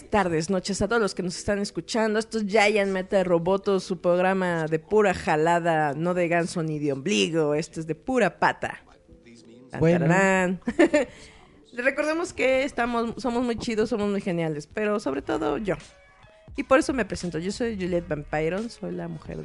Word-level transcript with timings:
Días, 0.00 0.10
tardes, 0.10 0.50
noches 0.50 0.82
a 0.82 0.88
todos 0.88 1.00
los 1.00 1.14
que 1.14 1.22
nos 1.22 1.36
están 1.36 1.60
escuchando. 1.60 2.18
Esto 2.18 2.38
es 2.38 2.46
Giant 2.46 2.90
Meta 2.90 3.22
Roboto, 3.22 3.78
su 3.78 4.00
programa 4.00 4.66
de 4.66 4.78
pura 4.80 5.14
jalada, 5.14 5.94
no 5.94 6.14
de 6.14 6.26
ganso 6.26 6.62
ni 6.62 6.80
de 6.80 6.92
ombligo. 6.92 7.54
Esto 7.54 7.80
es 7.80 7.86
de 7.86 7.94
pura 7.94 8.38
pata. 8.40 8.82
Bueno. 9.78 10.06
recordemos 11.76 12.32
que 12.32 12.64
estamos, 12.64 13.22
somos 13.22 13.44
muy 13.44 13.56
chidos, 13.56 13.90
somos 13.90 14.10
muy 14.10 14.20
geniales, 14.20 14.66
pero 14.66 14.98
sobre 14.98 15.22
todo 15.22 15.58
yo. 15.58 15.76
Y 16.56 16.64
por 16.64 16.80
eso 16.80 16.92
me 16.92 17.04
presento. 17.04 17.38
Yo 17.38 17.52
soy 17.52 17.76
Juliet 17.76 18.08
Vampiron, 18.08 18.70
soy 18.70 18.92
la 18.92 19.06
mujer 19.06 19.38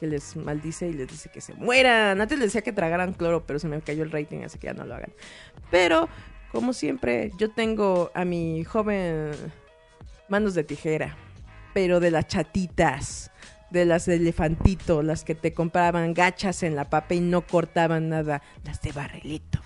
que 0.00 0.06
les 0.06 0.36
maldice 0.36 0.88
y 0.88 0.92
les 0.94 1.08
dice 1.08 1.28
que 1.28 1.42
se 1.42 1.52
mueran. 1.52 2.18
Antes 2.20 2.38
les 2.38 2.48
decía 2.48 2.62
que 2.62 2.72
tragaran 2.72 3.12
cloro, 3.12 3.44
pero 3.46 3.58
se 3.58 3.68
me 3.68 3.80
cayó 3.82 4.04
el 4.04 4.10
rating, 4.10 4.38
así 4.38 4.58
que 4.58 4.68
ya 4.68 4.74
no 4.74 4.86
lo 4.86 4.94
hagan. 4.94 5.12
Pero, 5.70 6.08
como 6.50 6.72
siempre, 6.72 7.30
yo 7.38 7.50
tengo 7.50 8.10
a 8.14 8.24
mi 8.24 8.64
joven 8.64 9.32
manos 10.28 10.54
de 10.54 10.64
tijera, 10.64 11.16
pero 11.74 12.00
de 12.00 12.10
las 12.10 12.26
chatitas, 12.26 13.30
de 13.70 13.84
las 13.84 14.06
de 14.06 14.16
elefantito, 14.16 15.02
las 15.02 15.24
que 15.24 15.34
te 15.34 15.52
compraban 15.52 16.14
gachas 16.14 16.62
en 16.62 16.76
la 16.76 16.88
papa 16.88 17.14
y 17.14 17.20
no 17.20 17.46
cortaban 17.46 18.08
nada, 18.08 18.42
las 18.64 18.80
de 18.80 18.92
barrilito. 18.92 19.60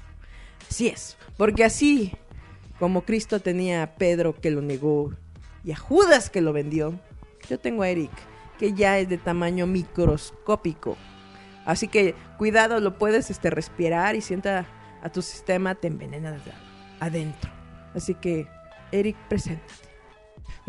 Así 0.68 0.88
es, 0.88 1.16
porque 1.36 1.64
así 1.64 2.12
como 2.78 3.02
Cristo 3.02 3.40
tenía 3.40 3.82
a 3.82 3.94
Pedro 3.94 4.34
que 4.34 4.50
lo 4.50 4.62
negó 4.62 5.12
y 5.64 5.72
a 5.72 5.76
Judas 5.76 6.30
que 6.30 6.40
lo 6.40 6.52
vendió, 6.52 6.98
yo 7.48 7.58
tengo 7.58 7.82
a 7.82 7.88
Eric 7.88 8.10
que 8.58 8.72
ya 8.74 8.98
es 8.98 9.08
de 9.08 9.18
tamaño 9.18 9.66
microscópico. 9.66 10.96
Así 11.64 11.88
que 11.88 12.14
cuidado, 12.36 12.80
lo 12.80 12.98
puedes 12.98 13.30
este, 13.30 13.50
respirar 13.50 14.16
y 14.16 14.20
sienta 14.20 14.66
a 15.02 15.08
tu 15.08 15.22
sistema, 15.22 15.74
te 15.74 15.88
envenena 15.88 16.36
adentro. 17.00 17.50
Así 17.94 18.14
que, 18.14 18.46
Eric, 18.92 19.16
preséntate. 19.28 19.89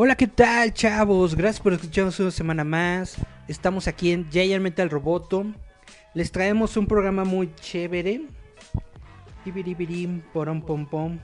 Hola, 0.04 0.16
¿qué 0.16 0.26
tal, 0.26 0.74
chavos? 0.74 1.36
Gracias 1.36 1.62
por 1.62 1.74
escucharnos 1.74 2.20
una 2.20 2.32
semana 2.32 2.64
más. 2.64 3.18
Estamos 3.48 3.88
aquí 3.88 4.12
en 4.12 4.28
Giant 4.32 4.64
Metal 4.64 4.90
Roboto. 4.90 5.46
Les 6.16 6.32
traemos 6.32 6.76
un 6.76 6.88
programa 6.88 7.24
muy 7.24 7.54
chévere. 7.54 8.24
Pom 10.34 10.88
pom. 10.90 11.20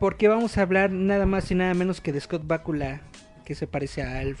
Porque 0.00 0.26
vamos 0.26 0.58
a 0.58 0.62
hablar 0.62 0.90
nada 0.90 1.24
más 1.24 1.52
y 1.52 1.54
nada 1.54 1.72
menos 1.72 2.00
que 2.00 2.12
de 2.12 2.20
Scott 2.20 2.42
Bakula, 2.44 3.02
que 3.44 3.54
se 3.54 3.68
parece 3.68 4.02
a 4.02 4.18
Alf. 4.18 4.40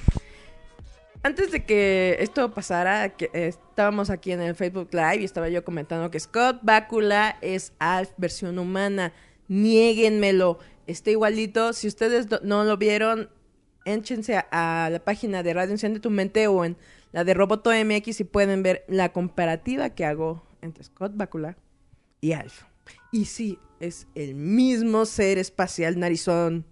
Antes 1.22 1.52
de 1.52 1.64
que 1.64 2.16
esto 2.18 2.52
pasara, 2.52 3.10
que 3.10 3.26
eh, 3.26 3.46
estábamos 3.46 4.10
aquí 4.10 4.32
en 4.32 4.42
el 4.42 4.56
Facebook 4.56 4.88
Live 4.90 5.18
y 5.18 5.24
estaba 5.24 5.48
yo 5.48 5.64
comentando 5.64 6.10
que 6.10 6.18
Scott 6.18 6.58
Bakula 6.62 7.38
es 7.40 7.72
Alf 7.78 8.10
versión 8.16 8.58
humana. 8.58 9.12
Niéguenmelo. 9.46 10.58
Está 10.86 11.10
igualito. 11.10 11.72
Si 11.72 11.88
ustedes 11.88 12.28
no 12.42 12.64
lo 12.64 12.76
vieron, 12.76 13.30
échense 13.84 14.44
a, 14.50 14.88
la 14.90 14.98
página 14.98 15.42
de 15.42 15.54
Radio 15.54 15.72
Enciende 15.72 16.00
tu 16.00 16.10
Mente 16.10 16.46
o 16.46 16.64
en 16.64 16.76
la 17.12 17.24
de 17.24 17.34
Roboto 17.34 17.70
MX 17.70 18.20
y 18.20 18.24
pueden 18.24 18.62
ver 18.62 18.84
la 18.88 19.12
comparativa 19.12 19.90
que 19.90 20.04
hago 20.04 20.42
entre 20.62 20.84
Scott 20.84 21.12
Bakula 21.14 21.56
y 22.20 22.32
Alf. 22.32 22.64
Y 23.12 23.26
sí, 23.26 23.58
es 23.80 24.06
el 24.14 24.34
mismo 24.34 25.06
ser 25.06 25.38
espacial 25.38 25.98
narizón. 25.98 26.64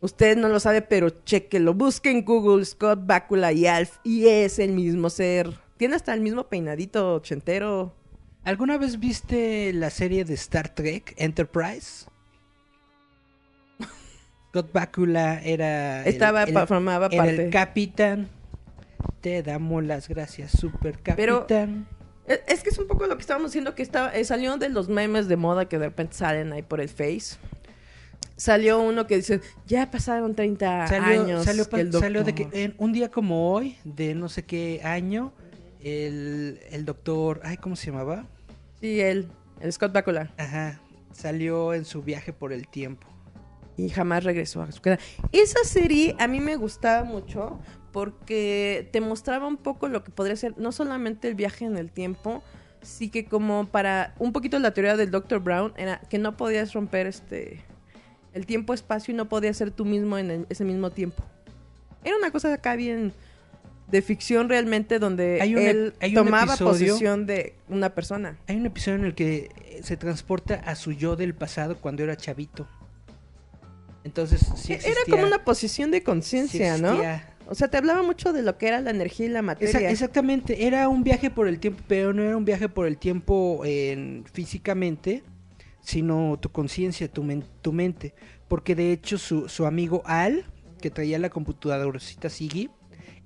Usted 0.00 0.36
no 0.36 0.48
lo 0.48 0.60
sabe, 0.60 0.82
pero 0.82 1.10
chequelo. 1.10 1.74
Busque 1.74 2.10
en 2.10 2.24
Google 2.24 2.64
Scott 2.64 3.00
Bakula 3.04 3.52
y 3.52 3.66
Alf 3.66 3.98
y 4.04 4.26
es 4.26 4.58
el 4.58 4.72
mismo 4.72 5.10
ser. 5.10 5.58
Tiene 5.76 5.96
hasta 5.96 6.14
el 6.14 6.20
mismo 6.20 6.48
peinadito 6.48 7.14
ochentero. 7.14 7.94
¿Alguna 8.44 8.78
vez 8.78 8.98
viste 8.98 9.72
la 9.72 9.90
serie 9.90 10.24
de 10.24 10.34
Star 10.34 10.74
Trek 10.74 11.14
Enterprise? 11.16 12.06
Scott 14.52 14.70
Bakula 14.70 15.40
era. 15.42 16.04
Estaba, 16.04 16.42
el- 16.42 16.52
formaba 16.66 17.06
era 17.06 17.16
parte. 17.24 17.44
el 17.46 17.50
capitán. 17.50 18.28
Te 19.22 19.42
damos 19.42 19.82
las 19.82 20.08
gracias, 20.08 20.50
super 20.52 20.98
Pero- 21.16 21.40
capitán. 21.46 21.86
Es, 22.26 22.40
es 22.46 22.62
que 22.62 22.68
es 22.68 22.78
un 22.78 22.86
poco 22.86 23.06
lo 23.06 23.16
que 23.16 23.22
estábamos 23.22 23.50
diciendo 23.50 23.74
que 23.74 23.82
estaba, 23.82 24.14
eh, 24.14 24.24
salió 24.24 24.56
de 24.58 24.68
los 24.68 24.88
memes 24.90 25.26
de 25.26 25.36
moda 25.36 25.68
que 25.68 25.78
de 25.78 25.86
repente 25.86 26.14
salen 26.16 26.52
ahí 26.52 26.60
por 26.62 26.80
el 26.82 26.88
Face. 26.90 27.36
Salió 28.36 28.80
uno 28.80 29.06
que 29.06 29.16
dice, 29.16 29.40
ya 29.66 29.90
pasaron 29.90 30.34
30 30.34 30.86
Salió, 30.86 31.22
años. 31.22 31.44
salió, 31.46 31.68
que 31.68 31.80
el 31.80 31.92
salió 31.92 32.22
de 32.22 32.34
que 32.34 32.42
doctor". 32.44 32.60
en 32.60 32.74
un 32.78 32.92
día 32.92 33.10
como 33.10 33.52
hoy, 33.52 33.76
de 33.84 34.14
no 34.14 34.28
sé 34.28 34.44
qué 34.44 34.80
año, 34.84 35.32
el, 35.82 36.60
el 36.70 36.84
doctor, 36.84 37.40
ay, 37.42 37.56
¿cómo 37.56 37.74
se 37.74 37.90
llamaba? 37.90 38.26
Sí, 38.80 39.00
él, 39.00 39.28
el 39.60 39.72
Scott 39.72 39.92
Bakula. 39.92 40.30
Ajá, 40.36 40.80
salió 41.12 41.72
en 41.74 41.84
su 41.86 42.02
viaje 42.02 42.32
por 42.32 42.52
el 42.52 42.68
tiempo. 42.68 43.06
Y 43.84 43.88
jamás 43.90 44.24
regresó 44.24 44.62
a 44.62 44.70
su 44.72 44.80
casa. 44.80 45.02
Esa 45.32 45.64
serie 45.64 46.14
a 46.18 46.28
mí 46.28 46.40
me 46.40 46.56
gustaba 46.56 47.04
mucho 47.04 47.58
porque 47.92 48.88
te 48.92 49.00
mostraba 49.00 49.46
un 49.46 49.56
poco 49.56 49.88
lo 49.88 50.02
que 50.04 50.10
podría 50.10 50.36
ser 50.36 50.56
no 50.58 50.72
solamente 50.72 51.28
el 51.28 51.34
viaje 51.34 51.64
en 51.64 51.76
el 51.76 51.90
tiempo, 51.90 52.42
sí 52.80 53.10
que 53.10 53.24
como 53.26 53.66
para 53.66 54.14
un 54.18 54.32
poquito 54.32 54.58
la 54.58 54.72
teoría 54.72 54.96
del 54.96 55.10
Dr. 55.10 55.40
Brown 55.40 55.72
era 55.76 56.00
que 56.08 56.18
no 56.18 56.36
podías 56.36 56.72
romper 56.72 57.06
este 57.06 57.62
el 58.34 58.46
tiempo-espacio 58.46 59.12
y 59.12 59.16
no 59.16 59.28
podías 59.28 59.56
ser 59.58 59.70
tú 59.70 59.84
mismo 59.84 60.16
en 60.16 60.30
el- 60.30 60.46
ese 60.48 60.64
mismo 60.64 60.90
tiempo. 60.90 61.22
Era 62.02 62.16
una 62.16 62.30
cosa 62.30 62.52
acá 62.54 62.76
bien 62.76 63.12
de 63.88 64.00
ficción 64.00 64.48
realmente 64.48 64.98
donde 64.98 65.38
Hay 65.42 65.54
un 65.54 65.60
ep- 65.60 65.68
él 65.70 65.94
hay 66.00 66.16
un 66.16 66.24
tomaba 66.24 66.54
episodio- 66.54 66.92
posesión 66.94 67.26
de 67.26 67.54
una 67.68 67.90
persona. 67.94 68.38
Hay 68.48 68.56
un 68.56 68.64
episodio 68.64 68.98
en 69.00 69.04
el 69.04 69.14
que 69.14 69.50
se 69.82 69.98
transporta 69.98 70.54
a 70.54 70.76
su 70.76 70.92
yo 70.92 71.14
del 71.14 71.34
pasado 71.34 71.76
cuando 71.76 72.02
era 72.02 72.16
chavito. 72.16 72.66
Entonces, 74.04 74.40
sí 74.56 74.72
Era 74.72 74.82
existía- 74.82 75.04
como 75.14 75.26
una 75.26 75.44
posición 75.44 75.90
de 75.90 75.98
sí 75.98 76.04
conciencia, 76.04 76.76
¿no? 76.78 76.88
existía- 76.92 77.28
O 77.48 77.54
sea, 77.54 77.68
te 77.68 77.76
hablaba 77.76 78.02
mucho 78.02 78.32
de 78.32 78.42
lo 78.42 78.56
que 78.56 78.68
era 78.68 78.80
la 78.80 78.90
energía 78.90 79.26
y 79.26 79.28
la 79.28 79.40
Esa- 79.40 79.42
materia. 79.46 79.90
exactamente, 79.90 80.66
era 80.66 80.88
un 80.88 81.02
viaje 81.04 81.28
por 81.30 81.48
el 81.48 81.58
tiempo, 81.58 81.82
pero 81.88 82.12
no 82.14 82.22
era 82.22 82.36
un 82.36 82.44
viaje 82.44 82.68
por 82.68 82.86
el 82.86 82.96
tiempo 82.98 83.62
en, 83.64 84.24
físicamente, 84.32 85.22
sino 85.82 86.38
tu 86.40 86.50
conciencia, 86.50 87.08
tu, 87.08 87.22
men- 87.24 87.44
tu 87.60 87.72
mente. 87.72 88.14
Porque 88.48 88.74
de 88.74 88.92
hecho 88.92 89.18
su, 89.18 89.48
su 89.48 89.66
amigo 89.66 90.02
Al, 90.06 90.44
que 90.80 90.90
traía 90.90 91.18
la 91.18 91.30
computadorcita 91.30 92.28
Siggy, 92.30 92.70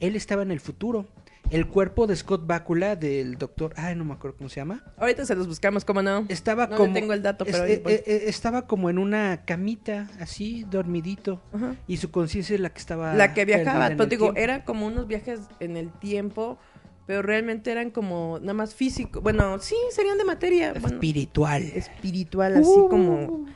él 0.01 0.17
estaba 0.17 0.43
en 0.43 0.51
el 0.51 0.61
futuro. 0.61 1.07
El 1.51 1.69
cuerpo 1.69 2.07
de 2.07 2.17
Scott 2.17 2.47
Bakula, 2.47 2.97
del 2.97 3.39
doctor, 3.39 3.73
ay, 3.77 3.95
no 3.95 4.05
me 4.05 4.15
acuerdo 4.15 4.37
cómo 4.37 4.49
se 4.51 4.57
llama, 4.57 4.83
Ahorita 4.97 5.25
se 5.25 5.35
los 5.37 5.47
buscamos, 5.47 5.85
¿cómo 5.85 6.03
no? 6.03 6.27
estaba 6.29 6.67
No 6.67 6.77
como... 6.77 6.93
tengo 6.93 7.13
el 7.13 7.23
dato, 7.23 7.45
pero 7.45 7.65
es- 7.65 7.79
eh, 7.79 7.83
eh, 7.87 8.03
eh, 8.07 8.23
estaba 8.27 8.67
como 8.67 8.91
en 8.91 8.99
una 8.99 9.45
camita, 9.45 10.09
así, 10.21 10.65
dormidito. 10.71 11.41
Ajá. 11.53 11.77
Y 11.87 11.99
su 11.99 12.11
conciencia 12.11 12.55
es 12.55 12.61
la 12.61 12.71
que 12.71 12.79
estaba... 12.81 13.15
La 13.15 13.33
que 13.33 13.45
viajaba, 13.45 13.89
pero 13.91 14.07
digo, 14.07 14.25
tiempo. 14.27 14.41
eran 14.41 14.63
como 14.63 14.87
unos 14.87 15.07
viajes 15.07 15.41
en 15.61 15.77
el 15.77 15.93
tiempo, 15.93 16.59
pero 17.07 17.23
realmente 17.23 17.71
eran 17.71 17.91
como 17.93 18.39
nada 18.41 18.55
más 18.55 18.75
físico. 18.75 19.21
Bueno, 19.21 19.61
sí, 19.61 19.77
serían 19.93 20.19
de 20.19 20.25
materia. 20.25 20.73
bueno, 20.73 20.89
Espiritual. 20.97 21.63
espiritual, 21.63 22.57
así 22.57 22.69
Uh. 22.69 22.89
como 22.89 23.47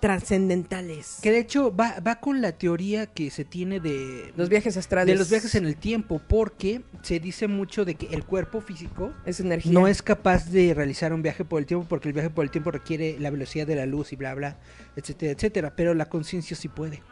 trascendentales. 0.00 1.18
Que 1.22 1.30
de 1.30 1.38
hecho 1.38 1.74
va, 1.74 2.00
va 2.00 2.16
con 2.20 2.40
la 2.40 2.52
teoría 2.52 3.06
que 3.06 3.30
se 3.30 3.44
tiene 3.44 3.80
de 3.80 4.32
Los 4.36 4.48
viajes 4.48 4.76
astrales. 4.76 5.12
de 5.12 5.18
los 5.18 5.30
viajes 5.30 5.54
en 5.54 5.66
el 5.66 5.76
tiempo, 5.76 6.20
porque 6.28 6.82
se 7.02 7.20
dice 7.20 7.48
mucho 7.48 7.84
de 7.84 7.94
que 7.94 8.06
el 8.14 8.24
cuerpo 8.24 8.60
físico 8.60 9.12
Es 9.26 9.40
energía. 9.40 9.72
no 9.72 9.86
es 9.88 10.02
capaz 10.02 10.50
de 10.50 10.74
realizar 10.74 11.12
un 11.12 11.22
viaje 11.22 11.44
por 11.44 11.60
el 11.60 11.66
tiempo 11.66 11.86
porque 11.88 12.08
el 12.08 12.14
viaje 12.14 12.30
por 12.30 12.44
el 12.44 12.50
tiempo 12.50 12.70
requiere 12.70 13.16
la 13.18 13.30
velocidad 13.30 13.66
de 13.66 13.76
la 13.76 13.86
luz 13.86 14.12
y 14.12 14.16
bla 14.16 14.34
bla, 14.34 14.58
etcétera, 14.96 15.32
etcétera, 15.32 15.72
pero 15.76 15.94
la 15.94 16.06
conciencia 16.06 16.56
sí 16.56 16.68
puede. 16.68 17.02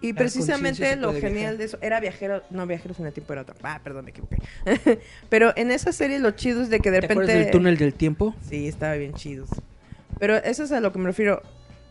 Y 0.00 0.12
La 0.12 0.18
precisamente 0.18 0.94
lo 0.94 1.12
genial 1.12 1.32
viajar. 1.32 1.56
de 1.58 1.64
eso 1.64 1.78
era 1.80 1.98
viajero, 1.98 2.42
no 2.50 2.64
viajeros 2.64 3.00
en 3.00 3.06
el 3.06 3.12
tiempo 3.12 3.32
era 3.32 3.42
otro. 3.42 3.56
Ah, 3.64 3.80
perdón, 3.82 4.04
me 4.04 4.12
equivoqué. 4.12 4.36
Pero 5.28 5.52
en 5.56 5.72
esa 5.72 5.90
serie 5.92 6.20
lo 6.20 6.30
chido 6.30 6.62
es 6.62 6.70
de 6.70 6.78
que 6.78 6.92
de 6.92 6.98
¿Te 6.98 7.08
repente 7.08 7.24
acuerdas 7.24 7.42
del 7.46 7.50
túnel 7.50 7.76
del 7.76 7.92
tiempo? 7.92 8.36
Sí, 8.48 8.68
estaba 8.68 8.94
bien 8.94 9.14
chido. 9.14 9.46
Pero 10.20 10.36
eso 10.36 10.62
es 10.62 10.70
a 10.70 10.78
lo 10.78 10.92
que 10.92 11.00
me 11.00 11.06
refiero. 11.06 11.42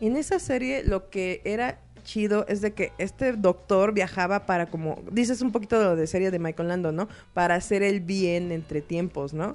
En 0.02 0.16
esa 0.16 0.38
serie 0.38 0.82
lo 0.84 1.08
que 1.10 1.40
era 1.44 1.78
chido 2.02 2.44
es 2.48 2.60
de 2.60 2.72
que 2.72 2.90
este 2.98 3.32
doctor 3.34 3.94
viajaba 3.94 4.44
para 4.46 4.66
como 4.66 5.00
dices 5.12 5.40
un 5.40 5.52
poquito 5.52 5.78
de 5.78 5.84
lo 5.84 5.94
de 5.96 6.08
serie 6.08 6.32
de 6.32 6.40
Michael 6.40 6.68
Lando, 6.68 6.90
¿no? 6.90 7.08
Para 7.32 7.54
hacer 7.54 7.84
el 7.84 8.00
bien 8.00 8.50
entre 8.50 8.80
tiempos, 8.82 9.32
¿no? 9.32 9.54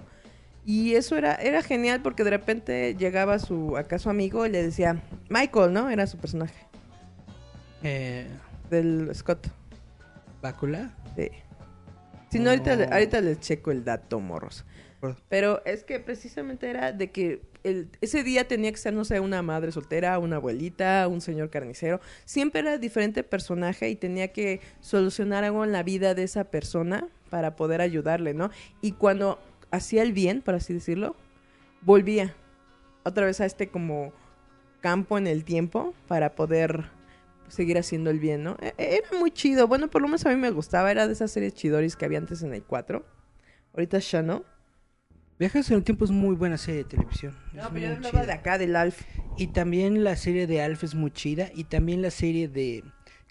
Y 0.65 0.95
eso 0.95 1.17
era 1.17 1.35
era 1.35 1.61
genial 1.61 2.01
porque 2.01 2.23
de 2.23 2.29
repente 2.29 2.95
llegaba 2.97 3.39
su 3.39 3.75
acá 3.75 3.99
su 3.99 4.09
amigo 4.09 4.45
y 4.45 4.49
le 4.49 4.63
decía 4.63 5.01
Michael, 5.29 5.73
¿no? 5.73 5.89
Era 5.89 6.07
su 6.07 6.17
personaje 6.17 6.55
Eh, 7.83 8.27
del 8.69 9.11
Scott. 9.13 9.47
¿Bácula? 10.41 10.95
Sí. 11.17 11.29
Si 12.31 12.39
no, 12.39 12.49
ahorita, 12.51 12.75
No. 12.77 12.93
ahorita 12.93 13.19
les 13.21 13.39
checo 13.41 13.71
el 13.71 13.83
dato, 13.83 14.19
morros. 14.21 14.63
Pero 15.29 15.61
es 15.65 15.83
que 15.83 15.99
precisamente 15.99 16.69
era 16.69 16.91
de 16.91 17.11
que 17.11 17.41
ese 18.01 18.23
día 18.23 18.47
tenía 18.47 18.71
que 18.71 18.77
ser, 18.77 18.93
no 18.93 19.05
sé, 19.05 19.19
una 19.19 19.41
madre 19.41 19.71
soltera, 19.71 20.19
una 20.19 20.37
abuelita, 20.37 21.07
un 21.07 21.21
señor 21.21 21.49
carnicero. 21.49 21.99
Siempre 22.25 22.61
era 22.61 22.77
diferente 22.77 23.23
personaje 23.23 23.89
y 23.89 23.95
tenía 23.95 24.29
que 24.31 24.61
solucionar 24.81 25.43
algo 25.43 25.63
en 25.63 25.71
la 25.71 25.83
vida 25.83 26.13
de 26.15 26.23
esa 26.23 26.45
persona 26.45 27.07
para 27.29 27.55
poder 27.55 27.81
ayudarle, 27.81 28.33
¿no? 28.33 28.49
Y 28.81 28.93
cuando 28.93 29.39
hacía 29.71 30.03
el 30.03 30.13
bien, 30.13 30.41
por 30.41 30.55
así 30.55 30.73
decirlo, 30.73 31.15
volvía 31.81 32.35
otra 33.03 33.25
vez 33.25 33.39
a 33.41 33.45
este 33.45 33.67
como 33.69 34.13
campo 34.81 35.17
en 35.17 35.27
el 35.27 35.43
tiempo 35.43 35.93
para 36.07 36.35
poder 36.35 36.85
seguir 37.47 37.77
haciendo 37.77 38.09
el 38.09 38.19
bien, 38.19 38.43
¿no? 38.43 38.57
E- 38.61 38.73
Era 38.77 39.17
muy 39.19 39.31
chido. 39.31 39.67
Bueno, 39.67 39.87
por 39.89 40.01
lo 40.01 40.07
menos 40.07 40.25
a 40.25 40.29
mí 40.29 40.35
me 40.35 40.51
gustaba. 40.51 40.91
Era 40.91 41.07
de 41.07 41.13
esas 41.13 41.31
series 41.31 41.53
chidoris 41.53 41.95
que 41.95 42.05
había 42.05 42.17
antes 42.19 42.43
en 42.43 42.53
el 42.53 42.63
4. 42.63 43.05
Ahorita 43.73 43.99
ya 43.99 44.21
no. 44.21 44.43
Viajes 45.39 45.69
en 45.69 45.77
el 45.77 45.83
tiempo 45.83 46.03
es 46.03 46.11
muy 46.11 46.35
buena 46.35 46.57
serie 46.57 46.83
de 46.83 46.89
televisión. 46.89 47.37
No, 47.53 47.69
pero 47.71 47.87
yo 47.87 47.93
hablaba 47.93 48.09
chida. 48.09 48.25
de 48.25 48.31
acá, 48.31 48.57
del 48.57 48.75
Alf. 48.75 49.03
Y 49.37 49.47
también 49.47 50.03
la 50.03 50.15
serie 50.15 50.47
de 50.47 50.61
Alf 50.61 50.83
es 50.83 50.95
muy 50.95 51.11
chida. 51.11 51.51
Y 51.53 51.65
también 51.65 52.01
la 52.01 52.09
serie 52.09 52.47
de 52.47 52.83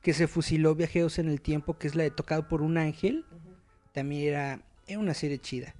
que 0.02 0.14
se 0.14 0.28
fusiló 0.28 0.76
Viajeros 0.76 1.18
en 1.18 1.28
el 1.28 1.40
Tiempo, 1.40 1.78
que 1.78 1.88
es 1.88 1.96
la 1.96 2.04
de 2.04 2.12
Tocado 2.12 2.46
por 2.46 2.62
un 2.62 2.78
Ángel. 2.78 3.24
También 3.92 4.28
era, 4.28 4.60
era 4.86 5.00
una 5.00 5.14
serie 5.14 5.38
chida. 5.38 5.74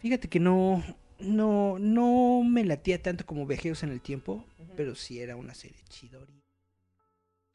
Fíjate 0.00 0.28
que 0.28 0.38
no, 0.38 0.84
no, 1.18 1.78
no 1.78 2.42
me 2.44 2.62
latía 2.64 3.00
tanto 3.00 3.24
como 3.24 3.46
Viajeros 3.46 3.82
en 3.84 3.90
el 3.90 4.02
Tiempo, 4.02 4.44
pero 4.76 4.94
sí 4.94 5.18
era 5.18 5.34
una 5.36 5.54
serie 5.54 5.80
chidori. 5.88 6.42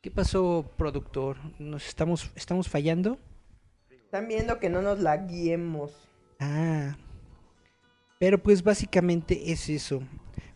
¿Qué 0.02 0.10
pasó, 0.10 0.72
productor? 0.78 1.38
¿Nos 1.60 1.88
estamos, 1.88 2.32
estamos 2.36 2.70
fallando? 2.70 3.20
Están 3.92 4.28
viendo 4.28 4.60
que 4.60 4.70
no 4.70 4.82
nos 4.82 5.00
la 5.00 5.18
guiemos. 5.18 5.92
Ah. 6.40 6.96
Pero 8.20 8.38
pues 8.44 8.62
básicamente 8.64 9.52
es 9.52 9.70
eso. 9.70 10.02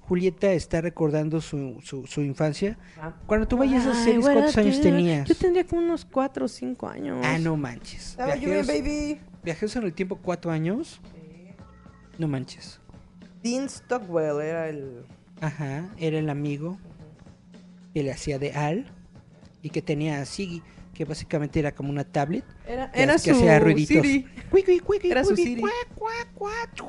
Julieta 0.01 0.51
está 0.51 0.81
recordando 0.81 1.39
su, 1.39 1.79
su, 1.81 2.05
su 2.05 2.21
infancia. 2.21 2.77
Cuando 3.25 3.47
tú 3.47 3.55
vayas 3.57 3.85
a 3.87 3.91
esas 3.91 3.97
Ay, 3.99 4.03
series, 4.03 4.25
¿cuántos 4.25 4.57
años 4.57 4.81
tenías? 4.81 5.27
Yo 5.29 5.33
tendría 5.35 5.65
como 5.65 5.81
unos 5.81 6.03
4 6.03 6.43
o 6.45 6.47
5 6.49 6.87
años. 6.89 7.21
Ah, 7.25 7.39
no 7.39 7.55
manches. 7.55 8.09
Estaba 8.11 8.35
yo 8.35 8.49
bien, 8.49 8.65
Viajeros, 8.65 8.67
baby. 8.67 9.19
viajeros 9.45 9.75
en 9.77 9.83
el 9.83 9.93
tiempo, 9.93 10.19
cuatro 10.21 10.51
años. 10.51 10.99
No 12.17 12.27
manches. 12.27 12.81
Dean 13.41 13.69
Stockwell 13.69 14.41
era 14.41 14.67
el... 14.67 15.05
Ajá, 15.39 15.89
era 15.97 16.19
el 16.19 16.29
amigo 16.29 16.77
que 17.93 18.03
le 18.03 18.11
hacía 18.11 18.39
de 18.39 18.51
Al 18.51 18.91
y 19.61 19.69
que 19.69 19.81
tenía 19.81 20.19
a 20.21 20.25
Siggy, 20.25 20.61
que 20.93 21.05
básicamente 21.05 21.59
era 21.59 21.73
como 21.73 21.89
una 21.89 22.03
tablet. 22.03 22.43
Era, 22.67 22.91
que- 22.91 23.01
era 23.03 23.13
que 23.13 23.19
su 23.19 23.31
hacía 23.31 23.59
ruiditos. 23.59 24.01
Siri. 24.03 24.27
Era 25.03 25.23
su 25.23 25.35
Siri. 25.35 25.63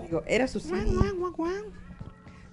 Digo, 0.02 0.22
era 0.26 0.46
su 0.46 0.60
Siri. 0.60 0.90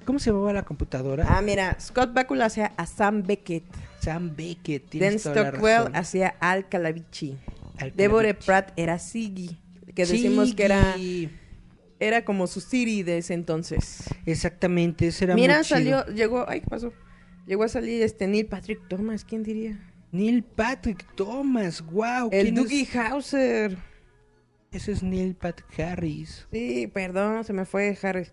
¿Cómo 0.05 0.17
se 0.19 0.31
llamaba 0.31 0.53
la 0.53 0.63
computadora? 0.63 1.25
Ah, 1.29 1.41
mira, 1.41 1.77
Scott 1.79 2.13
Bakula 2.13 2.45
hacía 2.45 2.73
a 2.77 2.85
Sam 2.85 3.23
Beckett. 3.23 3.63
Sam 3.99 4.33
Beckett. 4.35 4.93
Dan 4.95 5.19
Stockwell 5.19 5.89
hacía 5.93 6.35
Al 6.39 6.67
Calavici. 6.67 7.37
Al 7.77 7.93
Deborah. 7.95 8.33
Pratt 8.33 8.71
era 8.77 8.97
Siggy. 8.97 9.57
Que 9.95 10.05
decimos 10.05 10.55
que 10.55 10.63
era, 10.65 10.95
era 11.99 12.23
como 12.25 12.47
su 12.47 12.61
Siri 12.61 13.03
de 13.03 13.17
ese 13.19 13.33
entonces. 13.33 14.05
Exactamente, 14.25 15.07
ese 15.07 15.25
era 15.25 15.35
Mira, 15.35 15.55
muy 15.57 15.65
chido. 15.65 15.77
salió, 15.77 16.05
llegó, 16.15 16.45
ay, 16.47 16.61
¿qué 16.61 16.67
pasó? 16.67 16.93
Llegó 17.45 17.63
a 17.63 17.67
salir 17.67 18.01
este 18.01 18.25
Neil 18.27 18.45
Patrick 18.47 18.87
Thomas, 18.87 19.25
¿quién 19.25 19.43
diría? 19.43 19.77
Neil 20.11 20.43
Patrick 20.43 21.05
Thomas, 21.15 21.81
wow. 21.81 22.29
El 22.31 22.53
Dougie 22.53 22.87
Hauser. 22.97 23.77
Ese 24.71 24.91
es 24.91 25.03
Neil 25.03 25.35
Patrick 25.35 25.79
Harris. 25.79 26.47
Sí, 26.51 26.87
perdón, 26.87 27.43
se 27.43 27.53
me 27.53 27.65
fue 27.65 27.97
Harris. 28.01 28.31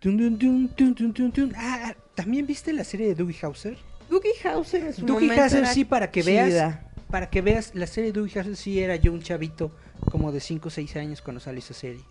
Tun, 0.00 0.38
tun, 0.38 1.32
tun. 1.32 1.52
Ah, 1.56 1.94
¿también 2.14 2.46
viste 2.46 2.72
la 2.72 2.84
serie 2.84 3.08
de 3.08 3.14
Dougie 3.14 3.38
Hauser? 3.42 3.76
Dougie 4.08 4.32
Hauser 4.44 4.94
su 4.94 5.04
Dougie 5.04 5.28
momento 5.28 5.42
Hauser, 5.42 5.66
sí, 5.66 5.84
para 5.84 6.10
que 6.10 6.22
veas. 6.22 6.78
Para 7.10 7.28
que 7.28 7.42
veas, 7.42 7.74
la 7.74 7.86
serie 7.86 8.12
de 8.12 8.18
Dougie 8.20 8.38
Hauser 8.38 8.56
sí 8.56 8.80
era 8.80 8.96
yo 8.96 9.12
un 9.12 9.20
chavito 9.20 9.74
como 10.10 10.32
de 10.32 10.40
5 10.40 10.68
o 10.68 10.70
6 10.70 10.96
años 10.96 11.22
cuando 11.22 11.40
salió 11.40 11.58
esa 11.58 11.74
serie. 11.74 12.02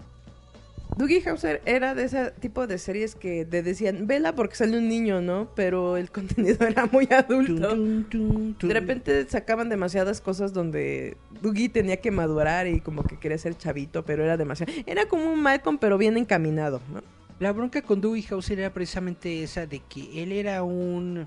Dougie 0.98 1.24
Hauser 1.28 1.62
era 1.66 1.96
de 1.96 2.04
ese 2.04 2.32
tipo 2.40 2.68
de 2.68 2.78
series 2.78 3.16
que 3.16 3.46
te 3.46 3.64
decían, 3.64 4.08
vela 4.08 4.36
porque 4.36 4.56
sale 4.56 4.78
un 4.78 4.90
niño, 4.90 5.22
¿no? 5.22 5.50
Pero 5.56 5.98
el 5.98 6.12
contenido 6.12 6.66
era 6.68 6.86
muy 6.88 7.08
adulto. 7.12 7.76
De 7.76 8.74
repente 8.74 9.28
sacaban 9.30 9.70
demasiadas 9.70 10.22
cosas 10.22 10.54
donde 10.54 11.18
Dougie 11.42 11.70
tenía 11.70 11.98
que 11.98 12.12
madurar 12.12 12.68
y 12.68 12.82
como 12.82 13.04
que 13.04 13.18
quería 13.18 13.38
ser 13.38 13.58
chavito, 13.58 14.04
pero 14.04 14.24
era 14.24 14.38
demasiado. 14.38 14.72
Era 14.86 15.08
como 15.08 15.32
un 15.32 15.42
Malcolm, 15.42 15.78
pero 15.78 15.98
bien 15.98 16.18
encaminado, 16.18 16.82
¿no? 16.94 17.02
La 17.40 17.54
bronca 17.54 17.82
con 17.82 18.02
Dougie 18.02 18.28
Hauser 18.30 18.60
era 18.60 18.74
precisamente 18.74 19.44
esa 19.44 19.66
de 19.66 19.80
que 19.80 20.22
él 20.22 20.34
era 20.34 20.62
un 20.64 21.26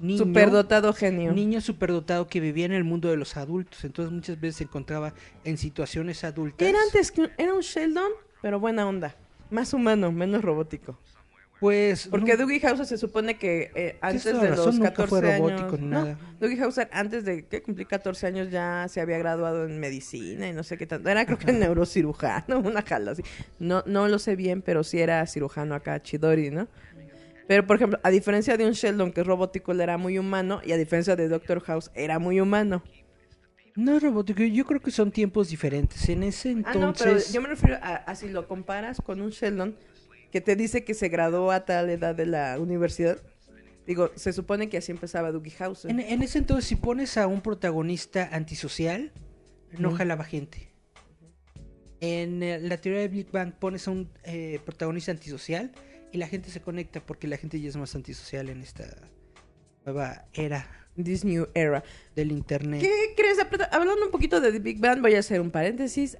niño... 0.00 0.18
Superdotado 0.18 0.92
genio. 0.94 1.32
niño 1.32 1.60
superdotado 1.60 2.26
que 2.28 2.40
vivía 2.40 2.64
en 2.64 2.72
el 2.72 2.84
mundo 2.84 3.10
de 3.10 3.18
los 3.18 3.36
adultos. 3.36 3.84
Entonces 3.84 4.10
muchas 4.10 4.40
veces 4.40 4.56
se 4.56 4.64
encontraba 4.64 5.12
en 5.44 5.58
situaciones 5.58 6.24
adultas. 6.24 6.66
Era 6.66 6.78
antes 6.82 7.12
que 7.12 7.30
era 7.36 7.52
un 7.52 7.60
Sheldon, 7.60 8.12
pero 8.44 8.60
buena 8.60 8.86
onda. 8.86 9.16
Más 9.48 9.72
humano, 9.72 10.12
menos 10.12 10.42
robótico. 10.42 10.98
Pues... 11.60 12.08
Porque 12.08 12.32
no- 12.32 12.40
Dougie 12.40 12.60
Hauser 12.66 12.84
se 12.84 12.98
supone 12.98 13.38
que 13.38 13.70
eh, 13.74 13.96
antes 14.02 14.22
de 14.24 14.32
razón, 14.34 14.66
los 14.66 14.74
nunca 14.74 14.90
14 14.90 15.08
fue 15.08 15.32
años... 15.32 15.50
robótico 15.62 15.76
ni 15.78 15.86
No, 15.86 16.04
nada. 16.04 16.18
Dougie 16.38 16.62
Hauser 16.62 16.90
antes 16.92 17.24
de 17.24 17.46
que 17.46 17.62
cumplí 17.62 17.86
14 17.86 18.26
años 18.26 18.50
ya 18.50 18.84
se 18.90 19.00
había 19.00 19.16
graduado 19.16 19.64
en 19.64 19.80
medicina 19.80 20.46
y 20.46 20.52
no 20.52 20.62
sé 20.62 20.76
qué 20.76 20.86
tanto. 20.86 21.08
Era 21.08 21.24
creo 21.24 21.38
que 21.38 21.52
neurocirujano, 21.54 22.58
una 22.64 22.82
jala 22.82 23.12
así. 23.12 23.22
No, 23.58 23.82
no 23.86 24.08
lo 24.08 24.18
sé 24.18 24.36
bien, 24.36 24.60
pero 24.60 24.84
sí 24.84 25.00
era 25.00 25.26
cirujano 25.26 25.74
acá, 25.74 26.02
Chidori, 26.02 26.50
¿no? 26.50 26.68
Pero, 27.48 27.66
por 27.66 27.76
ejemplo, 27.76 27.98
a 28.02 28.10
diferencia 28.10 28.58
de 28.58 28.66
un 28.66 28.72
Sheldon 28.72 29.10
que 29.10 29.22
es 29.22 29.26
robótico, 29.26 29.72
él 29.72 29.80
era 29.80 29.96
muy 29.96 30.18
humano, 30.18 30.60
y 30.66 30.72
a 30.72 30.76
diferencia 30.76 31.16
de 31.16 31.28
Doctor 31.28 31.60
House, 31.60 31.90
era 31.94 32.18
muy 32.18 32.40
humano. 32.40 32.82
No 33.76 33.96
es 33.96 34.02
robótico, 34.02 34.42
yo 34.42 34.64
creo 34.64 34.80
que 34.80 34.90
son 34.90 35.10
tiempos 35.10 35.48
diferentes. 35.48 36.08
En 36.08 36.22
ese 36.22 36.50
entonces... 36.50 36.76
Ah, 36.76 36.86
no, 36.86 36.92
pero 36.94 37.18
yo 37.32 37.42
me 37.42 37.48
refiero 37.48 37.76
a, 37.82 37.96
a 37.96 38.14
si 38.14 38.28
lo 38.28 38.46
comparas 38.46 39.00
con 39.00 39.20
un 39.20 39.30
Sheldon 39.30 39.76
que 40.30 40.40
te 40.40 40.56
dice 40.56 40.84
que 40.84 40.94
se 40.94 41.08
graduó 41.08 41.50
a 41.50 41.64
tal 41.64 41.90
edad 41.90 42.14
de 42.14 42.26
la 42.26 42.58
universidad. 42.60 43.18
Digo, 43.86 44.10
se 44.14 44.32
supone 44.32 44.68
que 44.68 44.78
así 44.78 44.92
empezaba 44.92 45.30
Dougie 45.30 45.54
Hauser. 45.58 45.90
en, 45.90 46.00
en 46.00 46.22
ese 46.22 46.38
entonces, 46.38 46.66
si 46.66 46.76
pones 46.76 47.16
a 47.18 47.26
un 47.26 47.40
protagonista 47.40 48.30
antisocial, 48.32 49.12
no 49.78 49.88
Ujú. 49.88 49.98
jalaba 49.98 50.24
gente. 50.24 50.72
En 52.00 52.42
eh, 52.42 52.58
la 52.60 52.76
teoría 52.78 53.00
de 53.02 53.08
Big 53.08 53.30
Bang 53.30 53.52
pones 53.54 53.86
a 53.88 53.90
un 53.90 54.10
eh, 54.24 54.60
protagonista 54.64 55.10
antisocial 55.12 55.72
y 56.12 56.18
la 56.18 56.28
gente 56.28 56.50
se 56.50 56.60
conecta 56.60 57.00
porque 57.00 57.26
la 57.28 57.36
gente 57.36 57.60
ya 57.60 57.68
es 57.68 57.76
más 57.76 57.94
antisocial 57.94 58.48
en 58.48 58.62
esta 58.62 58.84
nueva 59.84 60.26
era 60.32 60.83
This 60.96 61.24
new 61.24 61.48
era. 61.54 61.82
del 62.14 62.32
internet. 62.32 62.80
¿Qué 62.80 63.14
crees? 63.16 63.38
Hablando 63.72 64.04
un 64.04 64.10
poquito 64.10 64.40
de 64.40 64.52
The 64.52 64.58
Big 64.60 64.80
Bang, 64.80 65.00
voy 65.00 65.14
a 65.14 65.18
hacer 65.18 65.40
un 65.40 65.50
paréntesis. 65.50 66.18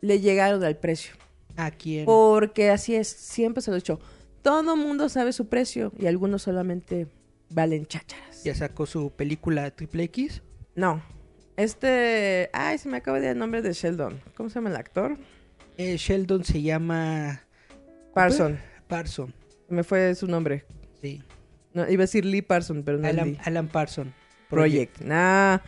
Le 0.00 0.20
llegaron 0.20 0.62
al 0.64 0.76
precio. 0.76 1.14
¿A 1.56 1.70
quién? 1.70 2.06
Porque 2.06 2.70
así 2.70 2.94
es, 2.94 3.08
siempre 3.08 3.62
se 3.62 3.70
lo 3.70 3.76
he 3.76 3.80
dicho. 3.80 4.00
Todo 4.42 4.76
mundo 4.76 5.08
sabe 5.08 5.32
su 5.32 5.48
precio 5.48 5.92
y 5.98 6.06
algunos 6.06 6.42
solamente 6.42 7.08
valen 7.50 7.86
chácharas. 7.86 8.44
Ya 8.44 8.54
sacó 8.54 8.86
su 8.86 9.10
película 9.10 9.70
Triple 9.72 10.04
X. 10.04 10.42
No. 10.74 11.02
Este. 11.56 12.48
Ay, 12.52 12.78
se 12.78 12.88
me 12.88 12.98
acaba 12.98 13.18
de 13.18 13.26
dar 13.26 13.32
el 13.32 13.38
nombre 13.38 13.62
de 13.62 13.72
Sheldon. 13.72 14.20
¿Cómo 14.36 14.48
se 14.48 14.54
llama 14.54 14.70
el 14.70 14.76
actor? 14.76 15.18
Eh, 15.76 15.96
Sheldon 15.96 16.44
se 16.44 16.62
llama 16.62 17.42
Parson. 18.14 18.58
Parson. 18.86 19.34
Me 19.68 19.82
fue 19.82 20.14
su 20.14 20.28
nombre. 20.28 20.64
Sí. 21.02 21.22
No, 21.78 21.88
iba 21.88 22.02
a 22.02 22.06
decir 22.06 22.24
Lee 22.24 22.42
Parson, 22.42 22.82
pero 22.82 22.98
no 22.98 23.06
Alan, 23.06 23.28
Lee. 23.28 23.38
Alan 23.44 23.68
Parson. 23.68 24.12
Project. 24.50 25.00
Nah. 25.00 25.58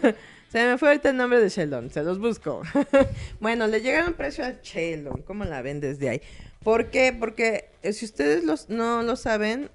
Se 0.50 0.66
me 0.66 0.78
fue 0.78 0.88
ahorita 0.88 1.10
el 1.10 1.16
nombre 1.16 1.40
de 1.40 1.48
Sheldon. 1.48 1.90
Se 1.90 2.02
los 2.02 2.18
busco. 2.18 2.62
bueno, 3.40 3.68
le 3.68 3.80
llegaron 3.80 4.14
precio 4.14 4.44
a 4.44 4.54
Sheldon. 4.60 5.22
¿Cómo 5.22 5.44
la 5.44 5.62
ven 5.62 5.78
desde 5.78 6.08
ahí? 6.08 6.20
¿Por 6.64 6.90
qué? 6.90 7.12
Porque 7.12 7.70
eh, 7.82 7.92
si 7.92 8.04
ustedes 8.04 8.42
los, 8.42 8.68
no 8.68 9.04
lo 9.04 9.14
saben, 9.14 9.70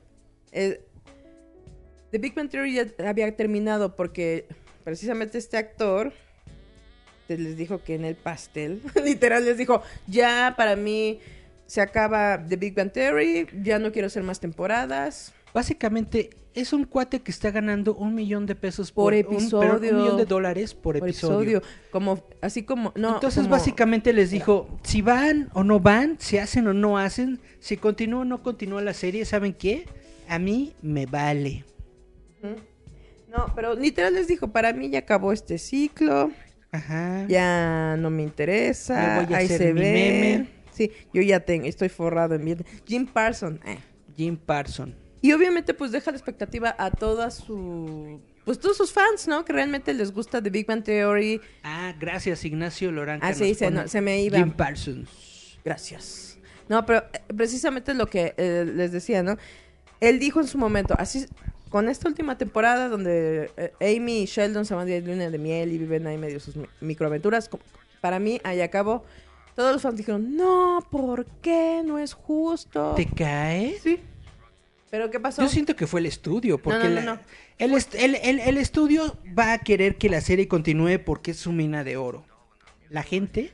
eh, 0.52 0.82
The 2.12 2.18
Big 2.18 2.36
Bang 2.36 2.50
Theory 2.50 2.74
ya 2.74 2.88
había 3.08 3.34
terminado 3.38 3.96
porque 3.96 4.48
precisamente 4.84 5.38
este 5.38 5.56
actor 5.56 6.12
les 7.30 7.56
dijo 7.56 7.82
que 7.82 7.96
en 7.96 8.04
el 8.04 8.16
pastel, 8.16 8.82
literal 9.04 9.46
les 9.46 9.58
dijo, 9.58 9.82
ya 10.08 10.56
para 10.58 10.76
mí 10.76 11.22
se 11.68 11.80
acaba 11.80 12.44
The 12.46 12.58
Big 12.58 12.76
Bang 12.76 12.92
Theory, 12.92 13.48
ya 13.64 13.80
no 13.80 13.94
quiero 13.94 14.08
hacer 14.08 14.24
más 14.24 14.42
temporadas. 14.42 15.34
Básicamente 15.56 16.32
es 16.54 16.74
un 16.74 16.84
cuate 16.84 17.22
que 17.22 17.32
está 17.32 17.50
ganando 17.50 17.96
un 17.96 18.14
millón 18.14 18.46
de 18.46 18.56
pesos 18.56 18.92
Por 18.92 19.14
episodio. 19.14 19.74
un 19.76 19.82
millón 19.82 20.18
de 20.18 20.26
dólares 20.26 20.74
por, 20.74 21.00
por 21.00 21.08
episodio. 21.08 21.60
episodio. 21.60 21.62
Como, 21.92 22.24
así 22.42 22.64
como, 22.64 22.92
no. 22.98 23.16
Entonces 23.16 23.44
como- 23.44 23.52
básicamente 23.56 24.12
les 24.12 24.32
dijo, 24.32 24.68
si 24.84 25.02
van 25.02 25.50
o 25.54 25.64
no 25.64 25.80
van, 25.80 26.18
si 26.20 26.38
hacen 26.38 26.68
o 26.68 26.74
no 26.74 26.98
hacen, 26.98 27.40
si 27.60 27.78
continúa 27.78 28.20
o 28.22 28.26
no 28.26 28.44
continúa 28.44 28.82
la 28.82 28.94
serie, 28.94 29.24
¿saben 29.24 29.54
qué? 29.54 29.86
A 30.28 30.40
mí 30.40 30.74
me 30.82 31.06
vale. 31.06 31.64
No, 33.30 33.52
pero 33.56 33.76
literal 33.76 34.14
les 34.14 34.28
dijo, 34.28 34.50
para 34.52 34.74
mí 34.74 34.90
ya 34.90 35.00
acabó 35.00 35.32
este 35.32 35.58
ciclo, 35.58 36.32
Ajá. 36.72 37.26
ya 37.28 37.96
no 37.98 38.10
me 38.10 38.24
interesa, 38.24 39.24
voy 39.26 39.34
a 39.34 39.38
ahí 39.38 39.46
hacer 39.46 39.58
se 39.60 39.74
mi 39.74 39.80
ve. 39.82 39.94
meme. 39.94 40.48
Sí, 40.72 40.92
yo 41.14 41.22
ya 41.22 41.40
tengo, 41.40 41.66
estoy 41.66 41.88
forrado 41.90 42.36
en 42.36 42.44
billetes. 42.44 42.68
Jim 42.86 43.06
Parson, 43.08 43.60
eh. 43.66 43.78
Jim 44.18 44.36
Parson. 44.38 44.96
Y 45.26 45.34
obviamente 45.34 45.74
pues 45.74 45.92
deja 45.92 46.12
la 46.12 46.18
expectativa 46.18 46.76
a 46.78 46.92
todas 46.92 47.36
su 47.36 48.20
pues 48.44 48.60
todos 48.60 48.78
sus 48.78 48.92
fans, 48.94 49.28
¿no? 49.28 49.44
Que 49.44 49.54
realmente 49.54 49.92
les 49.96 50.12
gusta 50.12 50.40
The 50.42 50.52
Big 50.52 50.68
Bang 50.68 50.84
Theory. 50.84 51.42
Ah, 51.64 51.96
gracias 52.00 52.46
Ignacio 52.46 52.92
Lorán. 52.92 53.20
Ah, 53.24 53.34
sí, 53.34 53.56
se, 53.56 53.72
no- 53.72 53.88
se 53.88 54.02
me 54.02 54.22
iba. 54.22 54.38
Jim 54.38 54.52
Parsons. 54.52 55.58
Gracias. 55.66 56.38
No, 56.70 56.86
pero 56.86 57.00
eh, 57.12 57.22
precisamente 57.36 57.94
lo 57.96 58.06
que 58.08 58.36
eh, 58.38 58.66
les 58.72 58.92
decía, 58.92 59.24
¿no? 59.24 59.38
Él 60.00 60.20
dijo 60.20 60.40
en 60.42 60.48
su 60.48 60.60
momento, 60.60 60.94
así 60.98 61.26
con 61.70 61.90
esta 61.90 62.08
última 62.08 62.38
temporada 62.38 62.88
donde 62.88 63.50
eh, 63.58 63.98
Amy 63.98 64.20
y 64.22 64.26
Sheldon 64.26 64.66
se 64.66 64.76
van 64.76 64.86
de 64.86 65.02
luna 65.02 65.32
de 65.32 65.38
miel 65.40 65.72
y 65.72 65.80
viven 65.80 66.06
ahí 66.06 66.18
medio 66.20 66.40
sus 66.40 66.56
mi- 66.56 66.68
microaventuras, 66.82 67.50
para 68.00 68.20
mí, 68.20 68.40
ahí 68.44 68.62
acabó. 68.62 69.04
Todos 69.56 69.74
los 69.74 69.82
fans 69.82 69.98
dijeron, 69.98 70.36
no, 70.38 70.86
¿por 70.92 71.26
qué? 71.42 71.82
No 71.84 71.98
es 71.98 72.14
justo. 72.14 72.94
¿Te 72.96 73.08
cae? 73.08 73.80
Sí. 73.82 74.00
¿Pero 74.92 75.10
qué 75.12 75.20
pasó? 75.20 75.42
Yo 75.42 75.50
siento 75.50 75.76
que 75.76 75.88
fue 75.88 76.00
el 76.00 76.06
estudio, 76.06 76.58
porque 76.58 76.88
no, 76.90 77.02
no, 77.02 77.02
la-. 77.02 77.22
El, 77.58 77.74
est- 77.74 77.96
el- 77.96 78.16
el- 78.16 78.40
el 78.40 78.58
estudio 78.58 79.18
va 79.38 79.54
a 79.54 79.58
querer 79.60 79.98
que 79.98 80.10
la 80.10 80.22
serie 80.22 80.48
continúe 80.48 81.00
porque 81.04 81.32
es 81.32 81.38
su 81.38 81.52
mina 81.52 81.84
de 81.84 81.98
oro. 81.98 82.24
La 82.90 83.04
gente, 83.04 83.52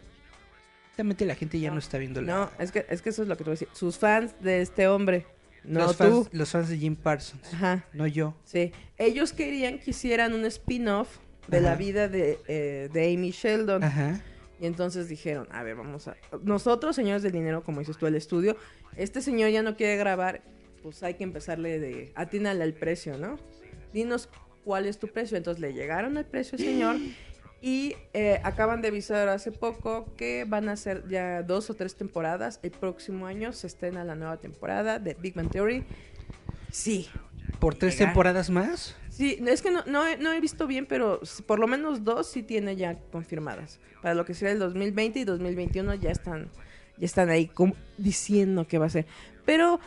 realmente 0.97 1.25
la 1.25 1.35
gente 1.35 1.59
ya 1.59 1.71
no, 1.71 1.79
está 1.79 1.97
viendo 1.97 2.21
la... 2.21 2.33
No, 2.35 2.49
es 2.59 2.71
que, 2.71 2.85
es 2.89 3.01
que 3.01 3.09
eso 3.09 3.21
es 3.23 3.27
lo 3.27 3.37
que 3.37 3.43
te 3.43 3.49
voy 3.49 3.51
a 3.51 3.57
decir. 3.59 3.69
Sus 3.73 3.97
fans 3.97 4.35
de 4.41 4.61
este 4.61 4.87
hombre, 4.87 5.25
no 5.63 5.79
los, 5.79 5.97
tú. 5.97 6.23
fans, 6.23 6.29
los 6.33 6.49
fans 6.49 6.69
de 6.69 6.77
Jim 6.77 6.95
Parsons, 6.95 7.53
Ajá. 7.53 7.85
no 7.93 8.05
yo. 8.07 8.35
Sí, 8.43 8.71
ellos 8.97 9.31
querían 9.33 9.79
que 9.79 9.91
hicieran 9.91 10.33
un 10.33 10.45
spin-off 10.45 11.17
de 11.47 11.61
la 11.61 11.75
vida 11.75 12.07
de, 12.07 12.39
eh, 12.47 12.89
de 12.91 13.13
Amy 13.13 13.31
Sheldon. 13.31 13.83
Ajá. 13.83 14.21
Y 14.59 14.65
entonces 14.67 15.07
dijeron, 15.07 15.47
a 15.51 15.63
ver, 15.63 15.75
vamos 15.75 16.07
a... 16.07 16.15
Nosotros, 16.43 16.95
señores 16.95 17.23
del 17.23 17.31
dinero, 17.31 17.63
como 17.63 17.79
dices 17.79 17.97
tú, 17.97 18.05
el 18.05 18.15
estudio, 18.15 18.57
este 18.95 19.21
señor 19.21 19.49
ya 19.49 19.63
no 19.63 19.75
quiere 19.75 19.95
grabar, 19.97 20.41
pues 20.81 21.03
hay 21.03 21.15
que 21.15 21.23
empezarle 21.23 21.79
de... 21.79 22.11
Atínale 22.15 22.63
al 22.63 22.73
precio, 22.73 23.17
¿no? 23.17 23.37
Dinos 23.93 24.29
cuál 24.63 24.85
es 24.85 24.99
tu 24.99 25.07
precio. 25.07 25.37
Entonces 25.37 25.61
le 25.61 25.73
llegaron 25.73 26.17
al 26.17 26.25
precio 26.25 26.57
señor 26.57 26.97
y 27.61 27.95
eh, 28.13 28.39
acaban 28.43 28.81
de 28.81 28.89
avisar 28.89 29.29
hace 29.29 29.51
poco 29.51 30.13
que 30.15 30.45
van 30.47 30.69
a 30.69 30.75
ser 30.75 31.07
ya 31.07 31.43
dos 31.43 31.69
o 31.69 31.75
tres 31.75 31.95
temporadas. 31.95 32.59
El 32.63 32.71
próximo 32.71 33.25
año 33.25 33.53
se 33.53 33.67
estrena 33.67 34.03
la 34.03 34.15
nueva 34.15 34.37
temporada 34.37 34.99
de 34.99 35.15
Big 35.15 35.33
Bang 35.35 35.49
Theory. 35.49 35.83
Sí, 36.71 37.09
¿Por 37.59 37.75
tres 37.75 37.93
Llegar. 37.93 38.09
temporadas 38.09 38.49
más? 38.49 38.95
Sí, 39.09 39.37
es 39.45 39.61
que 39.61 39.71
no, 39.71 39.83
no, 39.85 40.07
he, 40.07 40.17
no 40.17 40.31
he 40.31 40.39
visto 40.39 40.67
bien, 40.67 40.85
pero 40.85 41.19
por 41.45 41.59
lo 41.59 41.67
menos 41.67 42.03
dos 42.03 42.27
sí 42.27 42.43
tiene 42.43 42.75
ya 42.75 42.97
confirmadas. 43.11 43.79
Para 44.01 44.15
lo 44.15 44.25
que 44.25 44.33
será 44.33 44.51
el 44.51 44.59
2020 44.59 45.19
y 45.19 45.23
2021 45.25 45.95
ya 45.95 46.11
están, 46.11 46.49
ya 46.97 47.05
están 47.05 47.29
ahí 47.29 47.47
como 47.47 47.75
diciendo 47.97 48.65
que 48.67 48.77
va 48.77 48.87
a 48.87 48.89
ser. 48.89 49.05
Pero 49.45 49.79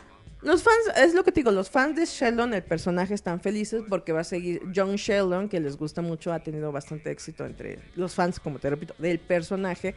los 0.45 0.63
fans, 0.63 0.77
es 0.97 1.13
lo 1.13 1.23
que 1.23 1.31
te 1.31 1.41
digo, 1.41 1.51
los 1.51 1.69
fans 1.69 1.95
de 1.97 2.05
Sheldon, 2.05 2.53
el 2.53 2.63
personaje, 2.63 3.13
están 3.13 3.41
felices 3.41 3.83
porque 3.89 4.13
va 4.13 4.21
a 4.21 4.23
seguir 4.23 4.61
John 4.73 4.95
Sheldon, 4.95 5.49
que 5.49 5.59
les 5.59 5.75
gusta 5.75 6.01
mucho, 6.01 6.31
ha 6.31 6.39
tenido 6.39 6.71
bastante 6.71 7.11
éxito 7.11 7.45
entre 7.45 7.79
los 7.95 8.13
fans, 8.13 8.39
como 8.39 8.59
te 8.59 8.69
repito, 8.69 8.93
del 8.99 9.19
personaje. 9.19 9.95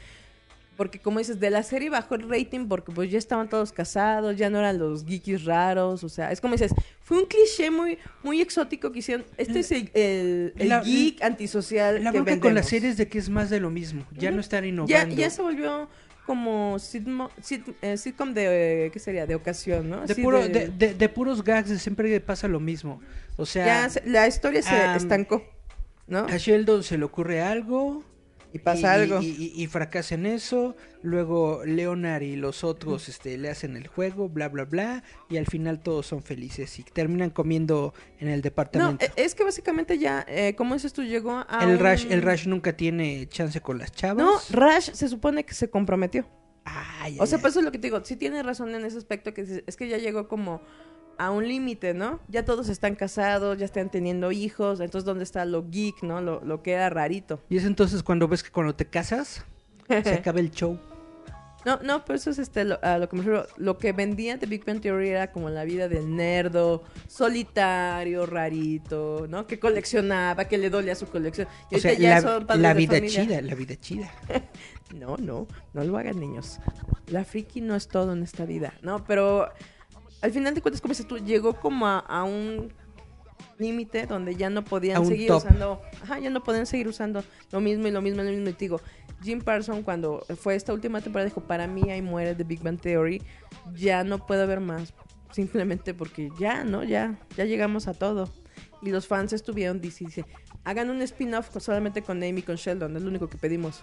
Porque 0.76 1.00
como 1.00 1.18
dices, 1.18 1.40
de 1.40 1.50
la 1.50 1.64
serie 1.64 1.90
bajó 1.90 2.14
el 2.14 2.28
rating 2.30 2.68
porque 2.68 2.92
pues 2.92 3.10
ya 3.10 3.18
estaban 3.18 3.48
todos 3.48 3.72
casados, 3.72 4.36
ya 4.36 4.48
no 4.48 4.60
eran 4.60 4.78
los 4.78 5.04
geekies 5.04 5.44
raros, 5.44 6.04
o 6.04 6.08
sea, 6.08 6.30
es 6.30 6.40
como 6.40 6.52
dices, 6.54 6.72
fue 7.02 7.18
un 7.18 7.26
cliché 7.26 7.68
muy, 7.72 7.98
muy 8.22 8.40
exótico 8.40 8.92
que 8.92 9.00
hicieron. 9.00 9.26
Este 9.38 9.58
es 9.58 9.72
el, 9.72 9.90
el- 9.92 10.52
el 10.56 10.68
La- 10.68 10.80
geek 10.80 11.20
antisocial 11.20 12.04
La 12.04 12.12
que 12.12 12.20
bronca 12.20 12.40
con 12.40 12.54
la 12.54 12.60
vendemos. 12.60 12.66
serie 12.70 12.90
es 12.90 12.96
de 12.96 13.08
que 13.08 13.18
es 13.18 13.28
más 13.28 13.50
de 13.50 13.58
lo 13.58 13.70
mismo. 13.70 14.04
Ya 14.12 14.30
no 14.30 14.38
están 14.40 14.62
ya, 14.62 14.68
innovando. 14.68 15.16
ya 15.16 15.30
se 15.30 15.42
volvió 15.42 15.88
como 16.28 16.78
sitmo- 16.78 17.30
sit- 17.42 17.74
eh, 17.80 17.96
sitcom 17.96 18.34
de, 18.34 18.86
eh, 18.86 18.90
¿qué 18.92 18.98
sería? 18.98 19.26
De 19.26 19.34
ocasión, 19.34 19.88
¿no? 19.88 19.96
de, 20.06 20.12
Así 20.12 20.20
puro, 20.22 20.46
de- 20.46 20.68
de, 20.68 20.92
de- 20.92 21.08
puros 21.08 21.42
gags, 21.42 21.70
siempre 21.80 22.20
pasa 22.20 22.48
lo 22.48 22.60
mismo. 22.60 23.00
O 23.38 23.46
sea, 23.46 23.88
ya 23.88 24.00
la 24.04 24.26
historia 24.28 24.60
se 24.60 24.94
estancó, 24.96 25.42
¿no? 26.06 26.26
a 26.26 26.36
Sheldon 26.36 26.82
se 26.82 26.98
le 26.98 27.04
ocurre 27.04 27.40
algo. 27.40 28.04
Y 28.52 28.60
pasa 28.60 28.94
algo. 28.94 29.20
Y, 29.20 29.26
y- 29.26 29.62
y 29.62 29.66
fracasa 29.66 30.14
en 30.14 30.24
eso. 30.26 30.74
Luego 31.02 31.62
Leonard 31.66 32.22
y 32.22 32.34
los 32.36 32.64
otros 32.64 33.08
este, 33.08 33.36
le 33.36 33.50
hacen 33.50 33.76
el 33.76 33.86
juego, 33.86 34.28
bla, 34.28 34.48
bla, 34.48 34.64
bla. 34.64 35.02
Y 35.28 35.36
al 35.36 35.46
final 35.46 35.80
todos 35.80 36.06
son 36.06 36.22
felices 36.22 36.78
y 36.78 36.82
terminan 36.82 37.28
comiendo 37.30 37.92
en 38.20 38.28
el 38.28 38.40
departamento. 38.40 39.04
e- 39.04 39.12
es 39.16 39.34
que 39.34 39.44
básicamente 39.44 39.98
ya, 39.98 40.24
eh, 40.28 40.54
como 40.56 40.74
dices 40.74 40.92
tú, 40.94 41.02
llegó 41.04 41.44
a 41.46 41.58
el, 41.62 41.70
un- 41.70 41.78
Rush, 41.78 42.06
el 42.10 42.22
Rush 42.22 42.46
nunca 42.46 42.74
tiene 42.76 43.28
chance 43.28 43.60
con 43.60 43.78
las 43.78 43.92
chavas. 43.92 44.24
No, 44.24 44.32
Rush 44.50 44.92
se 44.92 45.08
supone 45.08 45.44
que 45.44 45.52
se 45.54 45.68
comprometió. 45.68 46.26
Ay, 46.64 47.16
O 47.20 47.26
sea, 47.26 47.36
ay, 47.38 47.42
pues 47.42 47.52
eso 47.52 47.60
es 47.60 47.64
lo 47.64 47.72
que 47.72 47.78
te 47.78 47.86
digo. 47.86 48.04
Sí 48.04 48.16
tienes 48.16 48.44
razón 48.44 48.74
en 48.74 48.84
ese 48.84 48.98
aspecto 48.98 49.32
que 49.34 49.62
es 49.66 49.76
que 49.76 49.88
ya 49.88 49.98
llegó 49.98 50.26
como 50.28 50.60
a 51.18 51.30
un 51.30 51.46
límite, 51.46 51.94
¿no? 51.94 52.20
Ya 52.28 52.44
todos 52.44 52.68
están 52.68 52.94
casados, 52.94 53.58
ya 53.58 53.64
están 53.64 53.90
teniendo 53.90 54.32
hijos, 54.32 54.80
entonces 54.80 55.04
¿dónde 55.04 55.24
está 55.24 55.44
lo 55.44 55.68
geek, 55.68 56.02
¿no? 56.02 56.20
Lo, 56.20 56.40
lo 56.44 56.62
que 56.62 56.72
era 56.72 56.88
rarito. 56.90 57.40
Y 57.50 57.56
es 57.56 57.64
entonces 57.64 58.02
cuando 58.02 58.28
ves 58.28 58.42
que 58.42 58.50
cuando 58.50 58.74
te 58.74 58.86
casas, 58.86 59.44
se 59.88 60.14
acaba 60.14 60.40
el 60.40 60.50
show. 60.50 60.78
No, 61.64 61.80
no, 61.82 62.04
pero 62.04 62.16
eso 62.16 62.30
es 62.30 62.38
este, 62.38 62.64
lo, 62.64 62.78
a 62.82 62.98
lo 62.98 63.08
que 63.08 63.16
me 63.16 63.22
refiero. 63.22 63.46
Lo 63.56 63.78
que 63.78 63.92
vendía 63.92 64.36
de 64.36 64.46
Big 64.46 64.64
Bang 64.64 64.80
Theory 64.80 65.08
era 65.08 65.32
como 65.32 65.50
la 65.50 65.64
vida 65.64 65.88
del 65.88 66.14
nerdo, 66.14 66.84
solitario, 67.08 68.24
rarito, 68.26 69.26
¿no? 69.28 69.46
Que 69.46 69.58
coleccionaba, 69.58 70.44
que 70.46 70.56
le 70.56 70.70
dolía 70.70 70.94
su 70.94 71.06
colección. 71.06 71.48
Y 71.70 71.76
O 71.76 71.78
sea, 71.78 71.94
ya 71.94 72.10
la, 72.10 72.20
son 72.22 72.46
padres 72.46 72.62
la 72.62 72.74
vida 72.74 73.06
chida, 73.06 73.42
la 73.42 73.54
vida 73.54 73.76
chida. 73.76 74.10
No, 74.94 75.18
no, 75.18 75.46
no 75.74 75.84
lo 75.84 75.98
hagan 75.98 76.18
niños. 76.18 76.60
La 77.08 77.22
friki 77.22 77.60
no 77.60 77.76
es 77.76 77.88
todo 77.88 78.14
en 78.14 78.22
esta 78.22 78.46
vida, 78.46 78.72
¿no? 78.80 79.04
Pero 79.04 79.50
al 80.20 80.32
final 80.32 80.54
de 80.54 80.62
cuentas, 80.62 80.80
como 80.80 80.92
dices 80.92 81.06
tú, 81.06 81.18
llegó 81.18 81.54
como 81.54 81.86
a, 81.86 81.98
a 81.98 82.24
un 82.24 82.72
límite 83.58 84.06
donde 84.06 84.36
ya 84.36 84.50
no 84.50 84.64
podían 84.64 85.04
seguir 85.04 85.28
top. 85.28 85.38
usando, 85.38 85.82
ajá, 86.02 86.18
ya 86.18 86.30
no 86.30 86.42
podían 86.42 86.66
seguir 86.66 86.88
usando 86.88 87.24
lo 87.50 87.60
mismo 87.60 87.86
y 87.86 87.90
lo 87.90 88.00
mismo 88.00 88.22
y 88.22 88.24
lo 88.24 88.30
mismo. 88.30 88.48
Y 88.48 88.52
te 88.52 88.64
digo, 88.64 88.80
Jim 89.22 89.40
Parson 89.40 89.82
cuando 89.82 90.24
fue 90.40 90.54
esta 90.54 90.72
última 90.72 91.00
temporada 91.00 91.28
dijo, 91.28 91.40
para 91.40 91.66
mí 91.66 91.90
ahí 91.90 92.02
muere 92.02 92.34
The 92.34 92.44
Big 92.44 92.62
Bang 92.62 92.80
Theory, 92.80 93.22
ya 93.74 94.04
no 94.04 94.24
puedo 94.26 94.46
ver 94.46 94.60
más, 94.60 94.94
simplemente 95.32 95.94
porque 95.94 96.30
ya, 96.38 96.64
¿no? 96.64 96.84
Ya, 96.84 97.18
ya 97.36 97.44
llegamos 97.44 97.88
a 97.88 97.94
todo. 97.94 98.30
Y 98.80 98.90
los 98.90 99.06
fans 99.08 99.32
estuvieron, 99.32 99.80
dice, 99.80 100.04
dice, 100.04 100.24
hagan 100.64 100.90
un 100.90 101.02
spin-off 101.02 101.50
solamente 101.58 102.02
con 102.02 102.18
Amy 102.18 102.40
y 102.40 102.42
con 102.42 102.56
Sheldon, 102.56 102.96
es 102.96 103.02
lo 103.02 103.08
único 103.08 103.28
que 103.28 103.38
pedimos. 103.38 103.82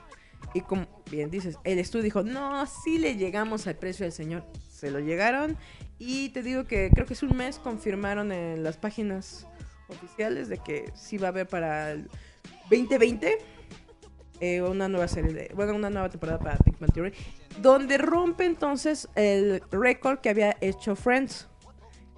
Y 0.53 0.61
como 0.61 0.94
el 1.21 1.79
estudio 1.79 2.03
dijo, 2.03 2.23
no, 2.23 2.65
sí 2.65 2.97
le 2.97 3.15
llegamos 3.15 3.67
al 3.67 3.75
precio 3.75 4.05
del 4.05 4.11
señor. 4.11 4.43
Se 4.69 4.91
lo 4.91 4.99
llegaron 4.99 5.57
y 5.97 6.29
te 6.29 6.43
digo 6.43 6.65
que 6.65 6.89
creo 6.93 7.05
que 7.05 7.13
es 7.13 7.23
un 7.23 7.35
mes 7.35 7.59
confirmaron 7.59 8.31
en 8.31 8.63
las 8.63 8.77
páginas 8.77 9.47
oficiales 9.87 10.49
de 10.49 10.57
que 10.57 10.91
sí 10.95 11.17
va 11.17 11.27
a 11.27 11.29
haber 11.29 11.47
para 11.47 11.91
el 11.91 12.09
2020 12.69 13.37
eh, 14.41 14.61
una 14.61 14.89
nueva 14.89 15.07
serie 15.07 15.31
de, 15.31 15.51
bueno, 15.55 15.75
una 15.75 15.89
nueva 15.89 16.09
temporada 16.09 16.39
para 16.39 16.57
Big 16.65 16.75
Theory, 16.93 17.13
donde 17.61 17.97
rompe 17.97 18.45
entonces 18.45 19.07
el 19.15 19.61
récord 19.71 20.19
que 20.19 20.29
había 20.29 20.57
hecho 20.59 20.95
Friends, 20.95 21.47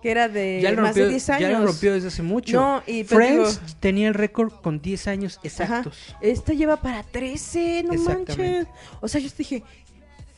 que 0.01 0.12
era 0.12 0.30
de 0.30 0.60
ya 0.62 0.72
lo 0.72 0.77
más 0.84 0.89
rompió, 0.89 1.04
de 1.06 1.10
10 1.12 1.30
años. 1.32 1.42
ya 1.42 1.60
lo 1.60 1.66
rompió 1.66 1.94
desde 1.94 2.08
hace 2.10 2.22
mucho. 2.24 2.60
No, 2.60 2.84
y 2.86 3.04
pero 3.04 3.18
Friends 3.20 3.62
digo- 3.62 3.75
tenía 3.80 4.08
el 4.08 4.13
récord 4.13 4.51
con 4.51 4.82
10 4.82 5.08
años 5.08 5.38
Ajá. 5.38 5.48
exactos. 5.48 6.16
Esta 6.22 6.54
lleva 6.54 6.77
para 6.77 7.04
13, 7.04 7.84
no 7.84 7.94
manches. 7.96 8.68
O 9.01 9.08
sea, 9.08 9.20
yo 9.22 9.30
dije, 9.38 9.63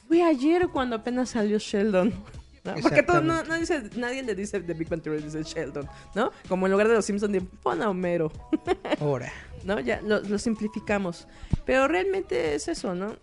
fue 0.08 0.24
ayer 0.24 0.68
cuando 0.70 0.96
apenas 0.96 1.30
salió 1.30 1.58
Sheldon. 1.60 2.14
¿no? 2.64 2.76
Porque 2.82 3.04
todo, 3.04 3.22
no, 3.22 3.42
dice- 3.58 3.90
nadie 3.96 4.22
le 4.24 4.36
dice 4.36 4.60
The 4.60 4.74
Big 4.74 4.90
Bang 4.90 5.02
Theory, 5.02 5.22
dice 5.24 5.44
Sheldon, 5.44 5.88
¿no? 6.14 6.32
Como 6.48 6.66
en 6.68 6.72
lugar 6.74 6.88
de 6.88 6.94
los 6.96 7.06
Simpsons, 7.06 7.32
de 7.32 7.42
pon 7.42 7.82
a 7.82 7.90
Homero, 7.90 8.32
Ahora. 9.00 9.32
¿no? 9.64 9.80
Ya 9.80 10.02
lo, 10.02 10.20
lo 10.22 10.38
simplificamos. 10.40 11.28
Pero 11.66 11.88
realmente 11.88 12.56
es 12.56 12.68
eso, 12.70 12.96
¿no? 12.96 13.16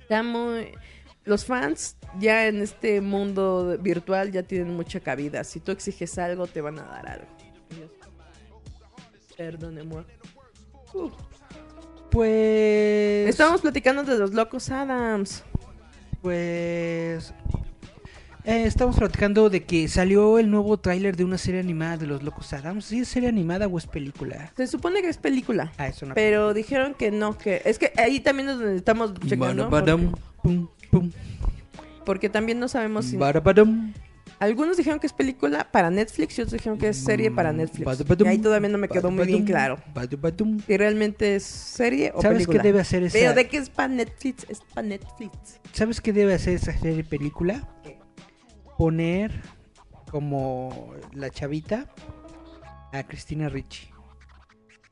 Está 0.00 0.22
muy... 0.22 0.68
Los 1.28 1.44
fans 1.44 1.96
ya 2.18 2.46
en 2.46 2.62
este 2.62 3.02
mundo 3.02 3.76
virtual 3.80 4.32
ya 4.32 4.42
tienen 4.42 4.74
mucha 4.74 4.98
cabida. 5.00 5.44
Si 5.44 5.60
tú 5.60 5.72
exiges 5.72 6.18
algo, 6.18 6.46
te 6.46 6.62
van 6.62 6.78
a 6.78 6.84
dar 6.84 7.06
algo. 7.06 7.26
Perdóneme. 9.36 10.04
Uh, 10.94 11.10
Pues. 12.10 13.28
Estábamos 13.28 13.60
platicando 13.60 14.02
de 14.04 14.18
los 14.18 14.32
locos 14.32 14.70
Adams. 14.70 15.44
Pues. 16.22 17.32
eh, 18.44 18.64
estamos 18.64 18.96
platicando 18.96 19.50
de 19.50 19.64
que 19.64 19.86
salió 19.86 20.38
el 20.38 20.50
nuevo 20.50 20.78
tráiler 20.78 21.14
de 21.14 21.24
una 21.24 21.36
serie 21.36 21.60
animada 21.60 21.98
de 21.98 22.06
los 22.06 22.22
Locos 22.22 22.52
Adams. 22.54 22.86
¿Sí 22.86 23.00
es 23.00 23.08
serie 23.08 23.28
animada 23.28 23.66
o 23.66 23.76
es 23.76 23.86
película? 23.86 24.50
Se 24.56 24.66
supone 24.66 25.02
que 25.02 25.08
es 25.10 25.18
película. 25.18 25.70
Ah, 25.76 25.88
es 25.88 26.02
una 26.02 26.14
Pero 26.14 26.54
dijeron 26.54 26.94
que 26.94 27.10
no, 27.10 27.36
que 27.36 27.60
es 27.66 27.78
que 27.78 27.92
ahí 27.98 28.20
también 28.20 28.48
es 28.48 28.58
donde 28.58 28.76
estamos 28.76 29.12
checando. 29.14 29.68
Badabadam, 29.68 30.12
Porque, 30.12 30.22
pum, 30.42 30.68
pum, 30.90 31.10
porque 32.04 32.28
también 32.28 32.58
no 32.58 32.68
sabemos 32.68 33.06
si. 33.06 33.18
Algunos 34.40 34.76
dijeron 34.76 35.00
que 35.00 35.08
es 35.08 35.12
película 35.12 35.68
para 35.72 35.90
Netflix 35.90 36.38
y 36.38 36.42
otros 36.42 36.52
dijeron 36.52 36.78
que 36.78 36.88
es 36.90 36.96
serie 36.96 37.28
para 37.28 37.52
Netflix. 37.52 37.84
badabadum, 37.84 38.26
Y 38.28 38.30
ahí 38.30 38.38
todavía 38.38 38.68
no 38.68 38.78
me 38.78 38.88
quedó 38.88 39.10
muy 39.10 39.26
bien 39.26 39.44
claro. 39.44 39.78
badabadum. 39.92 40.60
Si 40.60 40.76
realmente 40.76 41.34
es 41.34 41.42
serie 41.42 42.12
o 42.14 42.22
¿Sabes 42.22 42.36
película. 42.38 42.62
qué 42.62 42.68
debe 42.68 42.80
hacer 42.80 43.02
esa? 43.02 43.18
Pero 43.18 43.34
de 43.34 43.48
qué 43.48 43.56
es 43.56 43.68
para 43.68 43.88
Netflix, 43.88 44.46
es 44.48 44.60
para 44.72 44.86
Netflix. 44.86 45.32
¿Sabes 45.72 46.00
qué 46.00 46.12
debe 46.12 46.34
hacer 46.34 46.54
esa 46.54 46.72
serie 46.78 47.02
película? 47.02 47.68
Poner 48.76 49.32
como 50.08 50.92
la 51.14 51.30
chavita 51.30 51.86
a 52.92 53.02
Cristina 53.02 53.48
Ricci. 53.48 53.88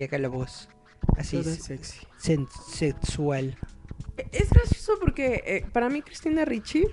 Y 0.00 0.04
haga 0.04 0.18
la 0.18 0.28
voz. 0.28 0.68
Así 1.16 1.40
sexy. 1.44 2.00
sen- 2.20 2.48
sexual. 2.68 3.56
Es 4.32 4.50
gracioso 4.50 4.94
porque 5.00 5.42
eh, 5.46 5.66
para 5.72 5.88
mí 5.88 6.02
Cristina 6.02 6.44
Ricci 6.44 6.84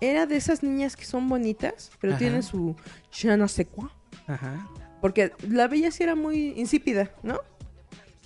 era 0.00 0.26
de 0.26 0.36
esas 0.36 0.62
niñas 0.62 0.96
que 0.96 1.04
son 1.04 1.28
bonitas, 1.28 1.90
pero 2.00 2.12
Ajá. 2.12 2.18
tienen 2.18 2.42
su 2.42 2.76
je 3.10 3.36
no 3.36 3.48
sé 3.48 3.66
quoi. 3.66 3.88
Ajá. 4.26 4.68
Porque 5.00 5.32
la 5.48 5.68
bella 5.68 5.90
sí 5.90 6.02
era 6.02 6.14
muy 6.14 6.52
insípida, 6.56 7.10
¿no? 7.22 7.40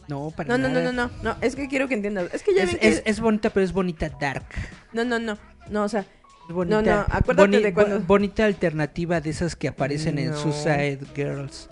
No, 0.09 0.31
para 0.35 0.49
No, 0.49 0.59
no, 0.59 0.69
no, 0.69 0.81
nada. 0.81 0.93
no, 0.93 1.09
no, 1.23 1.35
no, 1.35 1.37
es 1.40 1.55
que 1.55 1.69
quiero 1.69 1.87
que 1.88 1.95
entiendas. 1.95 2.33
Es 2.35 2.43
que 2.43 2.55
ya 2.55 2.64
Es, 2.64 2.71
ven 2.71 2.79
que... 2.81 2.88
es- 2.88 3.02
es 3.05 3.21
bonita, 3.21 3.50
pero 3.50 3.64
es 3.64 3.73
bonita 3.73 4.09
dark. 4.21 4.45
No, 4.93 5.05
no, 5.05 5.19
no, 5.21 5.38
no, 5.71 5.85
o 5.85 5.88
sea, 5.88 6.00
Es 6.49 6.55
bonita, 6.55 6.83
no, 6.83 7.07
acuérdate 7.09 7.61
de 7.61 7.73
cuando- 7.75 8.00
bo- 8.00 8.07
bonita 8.07 8.45
alternativa 8.45 9.21
de 9.21 9.31
esas 9.31 9.55
que 9.55 9.69
aparecen 9.69 10.19
en 10.19 10.31
No. 10.31 10.37
Suicide 10.37 10.99
Girls. 11.14 11.69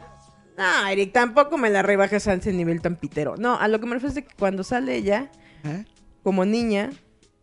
no, 0.56 0.86
Eric, 0.88 1.12
tampoco 1.12 1.58
me 1.58 1.68
la 1.70 1.82
rebajes 1.82 2.28
a 2.28 2.34
ese 2.34 2.52
nivel 2.52 2.80
tan 2.80 2.94
pitero. 2.96 3.36
No, 3.36 3.58
a 3.58 3.66
lo 3.66 3.80
que 3.80 3.86
me 3.86 3.94
refiero 3.94 4.10
es 4.10 4.14
de 4.14 4.24
que 4.24 4.34
cuando 4.38 4.62
sale 4.62 4.94
ella, 4.94 5.30
Como 6.22 6.44
niña, 6.44 6.90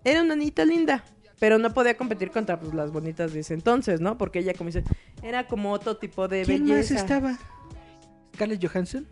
era 0.04 0.22
una 0.22 0.36
niñita 0.36 0.66
linda. 0.66 1.04
Pero 1.40 1.58
no 1.58 1.74
podía 1.74 1.98
competir 1.98 2.32
contra 2.32 2.60
pues, 2.60 2.74
las 2.74 2.92
bonitas 2.92 3.34
de 3.34 3.42
ese 3.42 3.54
entonces, 3.54 4.00
¿no? 4.00 4.18
Porque 4.18 4.40
ella, 4.40 4.54
como 4.54 4.70
dice, 4.70 4.84
era 5.22 5.48
como 5.48 5.72
otro 5.72 5.98
tipo 5.98 6.28
de 6.28 6.44
¿Quién 6.44 6.62
más 6.64 6.70
belleza. 6.72 6.96
estaba? 6.96 7.38
¿Scarlett 8.34 8.66
Johansson? 8.66 9.06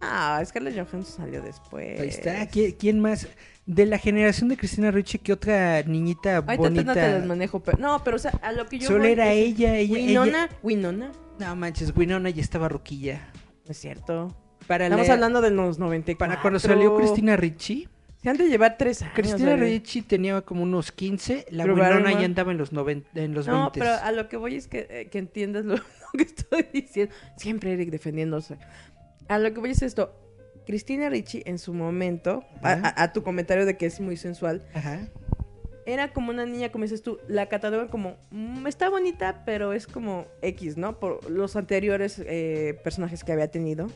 Ah, 0.00 0.42
Scarlett 0.44 0.74
Johansson 0.74 1.04
salió 1.04 1.42
después. 1.42 2.00
Ahí 2.00 2.08
está. 2.08 2.48
¿Qui- 2.50 2.74
¿Quién, 2.78 3.00
más? 3.00 3.28
De 3.66 3.86
la 3.86 3.98
generación 3.98 4.48
de 4.48 4.56
Cristina 4.56 4.90
Ricci, 4.90 5.18
¿qué 5.18 5.32
otra 5.32 5.82
niñita 5.84 6.40
bonita? 6.40 6.82
no 6.82 6.94
te 6.94 7.00
las 7.12 7.24
manejo, 7.26 7.60
pero... 7.60 7.78
No, 7.78 8.02
pero 8.02 8.16
o 8.16 8.18
sea, 8.18 8.32
a 8.42 8.50
lo 8.50 8.66
que 8.66 8.80
yo 8.80 8.88
Solo 8.88 9.00
voy 9.00 9.12
era 9.12 9.30
ella, 9.30 9.76
ella, 9.76 9.94
Winona, 9.94 10.48
Winona, 10.64 11.12
No 11.38 11.54
manches, 11.54 11.96
Winona 11.96 12.30
ya 12.30 12.42
estaba 12.42 12.68
ruquilla. 12.68 13.30
no 13.64 13.70
es 13.70 13.78
cierto. 13.78 14.36
Para 14.66 14.86
Estamos 14.86 15.08
la- 15.08 15.14
hablando 15.14 15.40
de 15.40 15.50
los 15.50 15.78
94. 15.78 16.30
Para 16.30 16.40
cuando 16.42 16.58
salió 16.60 16.96
Cristina 16.96 17.36
Ricci, 17.36 17.88
Se 18.22 18.30
han 18.30 18.36
de 18.36 18.48
llevar 18.48 18.76
tres 18.78 19.02
años. 19.02 19.14
Cristina. 19.16 19.56
Ricci 19.56 20.02
tenía 20.02 20.40
como 20.42 20.62
unos 20.62 20.92
15, 20.92 21.46
la 21.50 21.64
Winona 21.64 22.12
ya 22.12 22.24
andaba 22.24 22.52
en 22.52 22.58
los, 22.58 22.72
noven- 22.72 23.04
en 23.14 23.34
los 23.34 23.46
No, 23.48 23.70
20. 23.72 23.80
pero 23.80 23.92
a 23.94 24.12
lo 24.12 24.28
que 24.28 24.36
voy 24.36 24.54
es 24.56 24.68
que, 24.68 24.86
eh, 24.88 25.08
que 25.10 25.18
entiendas 25.18 25.64
lo, 25.64 25.74
lo 25.76 25.82
que 26.16 26.22
estoy 26.22 26.66
diciendo. 26.72 27.12
Siempre 27.36 27.72
Eric 27.72 27.90
defendiéndose. 27.90 28.58
A 29.28 29.38
lo 29.38 29.52
que 29.52 29.58
voy 29.60 29.70
es 29.70 29.82
esto. 29.82 30.14
Cristina 30.66 31.08
Ricci 31.08 31.42
en 31.46 31.58
su 31.58 31.74
momento, 31.74 32.44
a, 32.62 32.72
Ajá. 32.74 32.94
a- 32.96 33.02
a 33.02 33.12
tu 33.12 33.24
comentario 33.24 33.66
de 33.66 33.76
que 33.76 33.86
es 33.86 33.98
muy 34.00 34.16
sensual, 34.16 34.62
Ajá. 34.74 35.00
era 35.84 36.12
como 36.12 36.30
una 36.30 36.46
niña, 36.46 36.70
como 36.70 36.84
dices 36.84 37.02
tú, 37.02 37.18
la 37.26 37.46
catalogan 37.48 37.88
como, 37.88 38.14
"Mm, 38.30 38.68
está 38.68 38.88
bonita, 38.88 39.42
pero 39.44 39.72
es 39.72 39.88
como 39.88 40.26
X, 40.42 40.76
¿no? 40.76 41.00
Por 41.00 41.28
los 41.28 41.56
anteriores 41.56 42.22
eh, 42.24 42.78
personajes 42.84 43.24
que 43.24 43.32
había 43.32 43.50
tenido. 43.50 43.88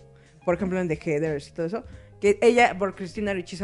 Por 0.47 0.55
ejemplo, 0.55 0.81
en 0.81 0.89
The 0.89 0.97
Heathers 0.97 1.49
y 1.49 1.53
todo 1.53 1.67
eso. 1.67 1.85
Que 2.23 2.39
ella, 2.41 2.75
por 2.79 2.95
Cristina 2.95 3.35
Ricci, 3.35 3.59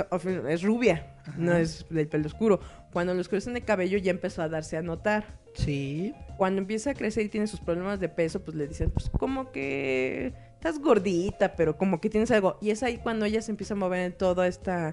es- 0.50 0.62
rubia, 0.62 1.14
no 1.38 1.56
es 1.56 1.86
del 1.88 2.06
pelo 2.08 2.26
oscuro. 2.26 2.60
Cuando 2.92 3.14
los 3.14 3.22
oscurecen 3.22 3.54
de 3.54 3.62
cabello 3.62 3.96
ya 3.96 4.10
empezó 4.10 4.42
a 4.42 4.50
darse 4.50 4.76
a 4.76 4.82
notar. 4.82 5.38
Sí. 5.54 6.12
Cuando 6.36 6.60
empieza 6.60 6.90
a 6.90 6.94
crecer 6.94 7.24
y 7.24 7.28
tiene 7.30 7.46
sus 7.46 7.60
problemas 7.60 7.98
de 8.00 8.10
peso, 8.10 8.44
pues 8.44 8.54
le 8.54 8.66
dicen, 8.68 8.90
pues 8.90 9.08
como 9.08 9.50
que 9.52 10.34
estás 10.54 10.78
gordita, 10.80 11.56
pero 11.56 11.78
como 11.78 11.98
que 12.00 12.10
tienes 12.10 12.30
algo. 12.30 12.58
Y 12.60 12.68
es 12.70 12.82
ahí 12.82 12.98
cuando 12.98 13.24
ella 13.24 13.40
se 13.40 13.50
empieza 13.52 13.72
a 13.72 13.78
mover 13.78 14.00
en 14.00 14.12
toda 14.12 14.46
esta 14.46 14.92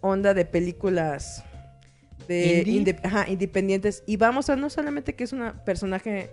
onda 0.00 0.32
de 0.34 0.44
películas 0.44 1.42
de 2.28 2.58
¿Indie? 2.66 2.74
inde- 2.94 3.00
ajá, 3.02 3.28
independientes. 3.28 4.04
Y 4.06 4.18
vamos 4.18 4.50
a 4.50 4.56
no 4.56 4.70
solamente 4.70 5.14
que 5.16 5.24
es 5.24 5.32
una 5.32 5.64
personaje, 5.64 6.30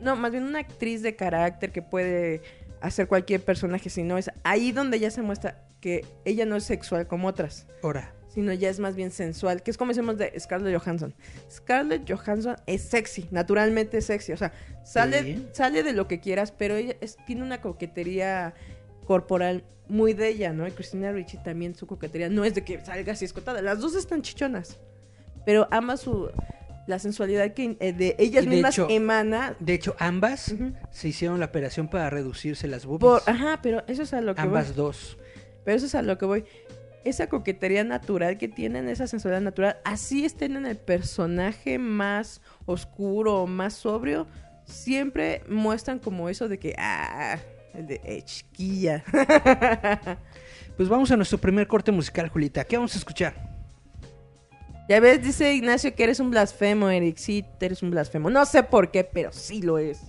no, 0.00 0.16
más 0.16 0.32
bien 0.32 0.42
una 0.44 0.58
actriz 0.58 1.02
de 1.02 1.14
carácter 1.14 1.70
que 1.70 1.82
puede 1.82 2.42
hacer 2.86 3.08
cualquier 3.08 3.42
personaje, 3.44 3.90
sino 3.90 4.18
es 4.18 4.30
ahí 4.44 4.72
donde 4.72 4.98
ya 5.00 5.10
se 5.10 5.22
muestra 5.22 5.64
que 5.80 6.04
ella 6.24 6.46
no 6.46 6.56
es 6.56 6.64
sexual 6.64 7.06
como 7.06 7.28
otras 7.28 7.66
Ahora. 7.82 8.12
sino 8.28 8.52
ya 8.52 8.68
es 8.70 8.78
más 8.80 8.96
bien 8.96 9.10
sensual, 9.10 9.62
que 9.62 9.70
es 9.70 9.76
como 9.78 9.90
decimos 9.92 10.18
de 10.18 10.32
Scarlett 10.38 10.78
Johansson. 10.78 11.14
Scarlett 11.50 12.10
Johansson 12.10 12.56
es 12.66 12.82
sexy, 12.82 13.28
naturalmente 13.30 14.00
sexy, 14.00 14.32
o 14.32 14.36
sea, 14.36 14.52
sale, 14.84 15.22
Sí. 15.22 15.48
sale 15.52 15.82
de 15.82 15.92
lo 15.92 16.06
que 16.08 16.20
quieras, 16.20 16.52
pero 16.52 16.76
ella 16.76 16.96
es- 17.00 17.16
tiene 17.26 17.42
una 17.42 17.60
coquetería 17.60 18.54
corporal 19.06 19.64
muy 19.88 20.14
de 20.14 20.28
ella, 20.28 20.52
¿no? 20.52 20.66
Y 20.66 20.72
Christina 20.72 21.12
Ricci 21.12 21.38
también 21.38 21.74
su 21.74 21.86
coquetería 21.86 22.28
no 22.28 22.44
es 22.44 22.54
de 22.54 22.64
que 22.64 22.84
salga 22.84 23.12
así 23.12 23.24
escotada, 23.24 23.62
las 23.62 23.80
dos 23.80 23.94
están 23.94 24.20
chichonas, 24.22 24.78
pero 25.44 25.68
ama 25.70 25.96
su 25.96 26.28
la 26.86 26.98
sensualidad 26.98 27.52
que 27.52 27.76
eh, 27.80 27.92
de 27.92 28.16
ellas 28.18 28.44
de 28.44 28.50
mismas 28.50 28.74
hecho, 28.74 28.86
emana 28.88 29.56
De 29.58 29.74
hecho, 29.74 29.96
ambas 29.98 30.54
se 30.90 31.08
hicieron 31.08 31.40
la 31.40 31.46
operación 31.46 31.88
para 31.88 32.10
reducirse 32.10 32.68
las 32.68 32.86
boobies. 32.86 33.00
por, 33.00 33.22
ajá, 33.26 33.60
pero 33.62 33.84
eso 33.86 34.02
es 34.02 34.12
a 34.12 34.20
lo 34.20 34.34
que 34.34 34.42
voy. 34.42 34.48
ambas 34.48 34.74
dos. 34.74 35.18
Pero 35.64 35.76
eso 35.76 35.86
es 35.86 35.94
a 35.94 36.02
lo 36.02 36.16
que 36.18 36.26
voy. 36.26 36.44
Esa 37.04 37.28
coquetería 37.28 37.84
natural 37.84 38.38
que 38.38 38.48
tienen, 38.48 38.88
esa 38.88 39.06
sensualidad 39.06 39.40
natural, 39.40 39.76
así 39.84 40.24
estén 40.24 40.56
en 40.56 40.66
el 40.66 40.76
personaje 40.76 41.78
más 41.78 42.40
oscuro, 42.64 43.46
más 43.46 43.74
sobrio, 43.74 44.26
siempre 44.64 45.42
muestran 45.48 45.98
como 45.98 46.28
eso 46.28 46.48
de 46.48 46.58
que, 46.58 46.74
ah, 46.78 47.38
el 47.74 47.86
de 47.86 48.00
eh, 48.04 48.22
chiquilla. 48.22 49.04
Pues 50.76 50.90
vamos 50.90 51.10
a 51.10 51.16
nuestro 51.16 51.38
primer 51.38 51.66
corte 51.66 51.90
musical, 51.90 52.28
Julita. 52.28 52.62
¿Qué 52.64 52.76
vamos 52.76 52.94
a 52.94 52.98
escuchar? 52.98 53.45
Ya 54.88 55.00
ves, 55.00 55.22
dice 55.22 55.52
Ignacio 55.54 55.94
que 55.94 56.04
eres 56.04 56.20
un 56.20 56.30
blasfemo, 56.30 56.88
Eric. 56.90 57.16
Sí, 57.16 57.44
eres 57.60 57.82
un 57.82 57.90
blasfemo. 57.90 58.30
No 58.30 58.44
sé 58.46 58.62
por 58.62 58.90
qué, 58.90 59.04
pero 59.04 59.32
sí 59.32 59.62
lo 59.62 59.78
es. 59.78 60.00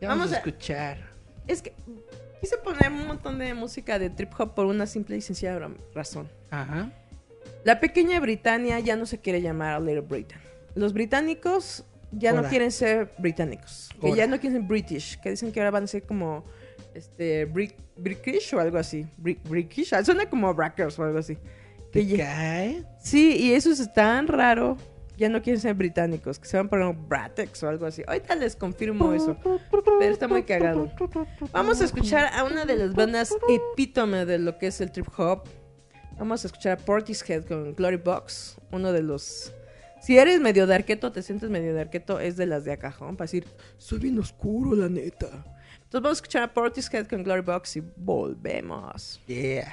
¿Qué 0.00 0.06
vamos, 0.06 0.30
Vamos 0.30 0.32
a 0.32 0.36
escuchar? 0.38 0.98
Es 1.46 1.62
que 1.62 1.72
quise 2.40 2.56
poner 2.58 2.90
un 2.90 3.06
montón 3.06 3.38
de 3.38 3.54
música 3.54 3.98
de 3.98 4.10
trip 4.10 4.32
hop 4.38 4.54
por 4.54 4.66
una 4.66 4.86
simple 4.86 5.16
y 5.16 5.20
sencilla 5.20 5.58
ra- 5.58 5.70
razón. 5.94 6.28
Ajá. 6.50 6.90
La 7.64 7.78
pequeña 7.78 8.18
Britania 8.18 8.80
ya 8.80 8.96
no 8.96 9.06
se 9.06 9.18
quiere 9.18 9.40
llamar 9.40 9.80
Little 9.80 10.00
Britain. 10.00 10.40
Los 10.74 10.92
británicos 10.92 11.84
ya 12.10 12.30
Ahora. 12.30 12.42
no 12.42 12.48
quieren 12.48 12.72
ser 12.72 13.12
británicos, 13.18 13.90
que 14.00 14.14
ya 14.14 14.26
no 14.26 14.40
quieren 14.40 14.58
ser 14.60 14.68
British, 14.68 15.20
que 15.20 15.30
dicen 15.30 15.52
que 15.52 15.60
ahora 15.60 15.70
van 15.70 15.84
a 15.84 15.86
ser 15.86 16.02
como 16.02 16.44
este 16.94 17.46
Brit- 17.48 17.76
British 17.96 18.52
o 18.54 18.60
algo 18.60 18.78
así. 18.78 19.06
Bri- 19.22 19.38
British, 19.48 19.94
suena 20.04 20.28
como 20.28 20.52
Brackers 20.52 20.98
o 20.98 21.04
algo 21.04 21.18
así. 21.18 21.38
¿Te 21.92 22.06
Que 22.06 22.16
ya- 22.16 22.24
cae? 22.26 22.84
sí, 23.00 23.36
y 23.38 23.52
eso 23.52 23.70
es 23.70 23.92
tan 23.92 24.26
raro. 24.26 24.76
Ya 25.18 25.28
no 25.28 25.42
quieren 25.42 25.60
ser 25.60 25.74
británicos, 25.74 26.38
que 26.38 26.48
se 26.48 26.56
van 26.56 26.66
a 26.66 26.70
poner 26.70 26.94
Bratex 26.96 27.62
o 27.62 27.68
algo 27.68 27.86
así. 27.86 28.02
Ahorita 28.06 28.34
les 28.34 28.56
confirmo 28.56 29.12
eso. 29.12 29.36
Pero 30.00 30.12
está 30.12 30.26
muy 30.26 30.42
cagado. 30.42 30.90
Vamos 31.52 31.80
a 31.80 31.84
escuchar 31.84 32.32
a 32.34 32.42
una 32.44 32.64
de 32.64 32.76
las 32.76 32.94
bandas 32.94 33.32
epítome 33.48 34.24
de 34.24 34.38
lo 34.38 34.58
que 34.58 34.68
es 34.68 34.80
el 34.80 34.90
trip 34.90 35.06
hop. 35.18 35.44
Vamos 36.18 36.44
a 36.44 36.46
escuchar 36.48 36.72
a 36.72 36.76
Portishead 36.84 37.44
con 37.44 37.74
Glory 37.74 37.98
Box, 37.98 38.56
uno 38.72 38.92
de 38.92 39.02
los... 39.02 39.52
Si 40.00 40.18
eres 40.18 40.40
medio 40.40 40.66
de 40.66 40.74
arqueto, 40.74 41.12
te 41.12 41.22
sientes 41.22 41.50
medio 41.50 41.74
de 41.74 41.82
arqueto, 41.82 42.18
es 42.18 42.36
de 42.36 42.46
las 42.46 42.64
de 42.64 42.72
acajón, 42.72 43.16
para 43.16 43.26
decir, 43.26 43.46
soy 43.76 43.98
bien 44.00 44.18
oscuro, 44.18 44.74
la 44.74 44.88
neta. 44.88 45.26
Entonces 45.26 45.92
vamos 46.02 46.10
a 46.10 46.12
escuchar 46.20 46.42
a 46.42 46.52
Portishead 46.52 47.06
con 47.06 47.22
Glory 47.22 47.42
Box 47.42 47.76
y 47.76 47.82
volvemos. 47.96 49.20
Yeah. 49.26 49.72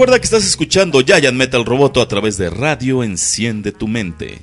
Recuerda 0.00 0.18
que 0.18 0.24
estás 0.24 0.46
escuchando 0.46 1.02
Giant 1.02 1.36
Metal 1.36 1.62
Roboto 1.62 2.00
a 2.00 2.08
través 2.08 2.38
de 2.38 2.48
Radio 2.48 3.04
Enciende 3.04 3.70
tu 3.70 3.86
mente. 3.86 4.38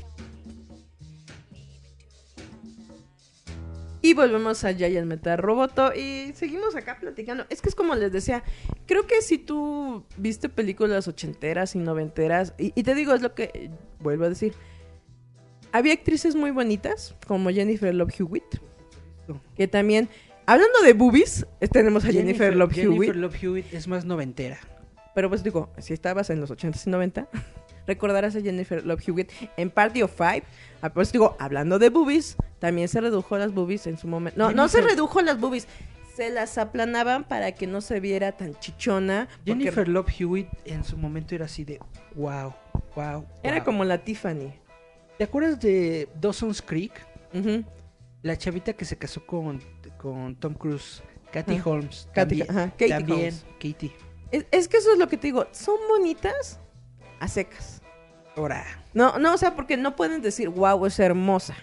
Y 4.04 4.14
volvemos 4.14 4.64
a 4.64 4.76
Giant 4.76 5.08
Metal 5.08 5.36
Roboto 5.40 5.96
y 5.96 6.32
seguimos 6.36 6.76
acá 6.76 7.00
platicando. 7.00 7.48
Es 7.50 7.64
que 7.64 7.70
es 7.70 7.74
como 7.74 7.96
les 7.96 8.12
decía, 8.12 8.44
creo 8.86 9.08
que 9.08 9.24
si 9.24 9.40
tú 9.40 10.06
viste 10.16 10.48
películas 10.48 11.08
ochenteras 11.08 11.74
y 11.74 11.80
noventeras, 11.80 12.54
y, 12.60 12.72
y 12.76 12.84
te 12.84 12.94
digo, 12.94 13.16
es 13.16 13.24
lo 13.24 13.34
que 13.34 13.50
eh, 13.52 13.72
vuelvo 14.00 14.26
a 14.26 14.30
decir, 14.30 14.54
había 15.72 15.94
actrices 15.94 16.36
muy 16.36 16.52
bonitas, 16.52 17.16
como 17.26 17.50
Jennifer 17.50 17.96
Love 17.96 18.14
Hewitt, 18.20 18.62
que 19.56 19.68
también, 19.68 20.08
hablando 20.46 20.84
de 20.84 20.94
boobies, 20.94 21.48
tenemos 21.72 22.06
a 22.06 22.12
Jennifer, 22.12 22.56
Love 22.56 22.74
Jennifer 22.74 23.08
Hewitt, 23.08 23.16
Love 23.16 23.44
Hewitt 23.44 23.74
es 23.74 23.88
más 23.88 24.06
noventera. 24.06 24.60
Pero 25.18 25.30
pues 25.30 25.42
digo, 25.42 25.72
si 25.80 25.94
estabas 25.96 26.30
en 26.30 26.40
los 26.40 26.52
80s 26.52 26.86
y 26.86 26.92
90, 26.92 27.28
recordarás 27.88 28.36
a 28.36 28.42
Jennifer 28.42 28.86
Love 28.86 29.02
Hewitt 29.08 29.32
en 29.58 29.72
Party 29.72 30.04
of 30.04 30.16
Five. 30.16 30.44
Ah, 30.84 30.90
Pues 30.94 31.12
digo, 31.12 31.36
hablando 31.40 31.80
de 31.80 31.90
boobies, 31.90 32.36
también 32.60 32.88
se 32.88 33.02
redujo 33.02 33.36
las 33.40 33.52
boobies 33.52 33.88
en 33.88 33.98
su 33.98 34.08
momento. 34.08 34.38
No, 34.38 34.52
no 34.52 34.68
se 34.68 34.80
redujo 34.82 35.20
las 35.24 35.40
boobies, 35.40 35.68
se 36.16 36.30
las 36.30 36.60
aplanaban 36.60 37.24
para 37.24 37.54
que 37.54 37.66
no 37.66 37.82
se 37.82 38.00
viera 38.00 38.34
tan 38.34 38.54
chichona. 38.60 39.28
porque 39.38 39.54
Jennifer 39.54 39.88
Love 39.88 40.08
Hewitt 40.20 40.50
en 40.66 40.84
su 40.84 40.96
momento 41.00 41.34
era 41.34 41.46
así 41.46 41.64
de 41.64 41.80
wow, 42.14 42.54
wow. 42.96 43.26
Era 43.42 43.56
wow. 43.56 43.66
como 43.66 43.84
la 43.86 43.98
Tiffany. 43.98 44.54
¿Te 45.18 45.24
acuerdas 45.24 45.60
de 45.60 46.08
Dawson's 46.22 46.62
Creek? 46.62 46.94
La 48.22 48.38
chavita 48.38 48.74
que 48.74 48.86
se 48.86 48.98
casó 49.00 49.26
con, 49.26 49.64
con 49.98 50.36
Tom 50.36 50.54
Cruise, 50.54 51.02
Ajá. 51.34 51.62
Holmes. 51.66 52.08
Katy- 52.14 52.46
también, 52.46 52.48
Katie 52.48 52.90
también 52.90 53.20
Holmes. 53.20 53.46
Katie. 53.60 53.92
Es, 54.32 54.46
es 54.52 54.68
que 54.68 54.78
eso 54.78 54.92
es 54.92 54.98
lo 55.00 55.08
que 55.08 55.18
te 55.18 55.28
digo, 55.28 55.48
son 55.52 55.76
bonitas 55.90 56.60
a 57.20 57.28
secas. 57.28 57.82
Ahora, 58.36 58.64
No, 58.94 59.18
no, 59.20 59.34
o 59.34 59.38
sea, 59.38 59.56
porque 59.56 59.78
no 59.78 59.96
pueden 59.96 60.22
decir, 60.22 60.50
wow, 60.50 60.86
es 60.86 61.00
hermosa. 61.00 61.56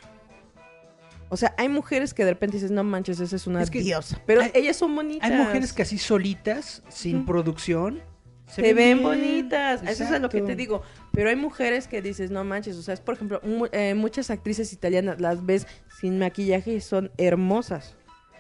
O 1.28 1.36
sea, 1.36 1.54
hay 1.58 1.68
mujeres 1.68 2.14
que 2.14 2.24
de 2.24 2.30
repente 2.32 2.56
dices, 2.56 2.70
no 2.70 2.84
manches, 2.84 3.18
esa 3.20 3.34
es 3.36 3.46
una 3.46 3.62
Es 3.62 3.70
que 3.70 3.80
diosa. 3.80 4.20
Pero 4.26 4.42
hay- 4.42 4.50
ellas 4.54 4.76
son 4.76 4.94
bonitas. 4.94 5.28
hay 5.30 5.36
mujeres 5.36 5.72
que 5.72 5.82
así 5.82 5.98
solitas, 5.98 6.82
sin 6.88 7.24
producción, 7.26 8.02
se, 8.46 8.62
ven, 8.62 8.76
bien. 8.98 9.02
bonitas. 9.02 9.82
Eso 9.84 10.04
es 10.04 10.20
lo 10.20 10.28
que 10.28 10.42
te 10.42 10.54
digo. 10.54 10.82
Pero 11.12 11.30
hay 11.30 11.36
mujeres 11.36 11.88
que 11.88 12.02
dices, 12.02 12.30
no 12.30 12.44
manches. 12.44 12.76
O 12.76 12.82
sea, 12.82 12.94
es 12.94 13.00
por 13.00 13.14
ejemplo, 13.14 13.40
mu- 13.42 13.66
eh, 13.72 13.94
muchas 13.94 14.30
actrices 14.30 14.72
italianas 14.72 15.20
las 15.20 15.44
ves 15.44 15.66
sin 15.98 16.18
maquillaje 16.18 16.74
y 16.74 16.80
son 16.80 17.10
hermosas. 17.18 17.96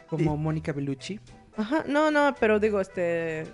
Como 0.08 0.36
Mónica 0.36 0.72
Bellucci. 0.72 1.18
Ajá, 1.56 1.84
no, 1.88 2.10
no, 2.10 2.34
pero 2.38 2.60
digo, 2.60 2.80
este. 2.80 3.46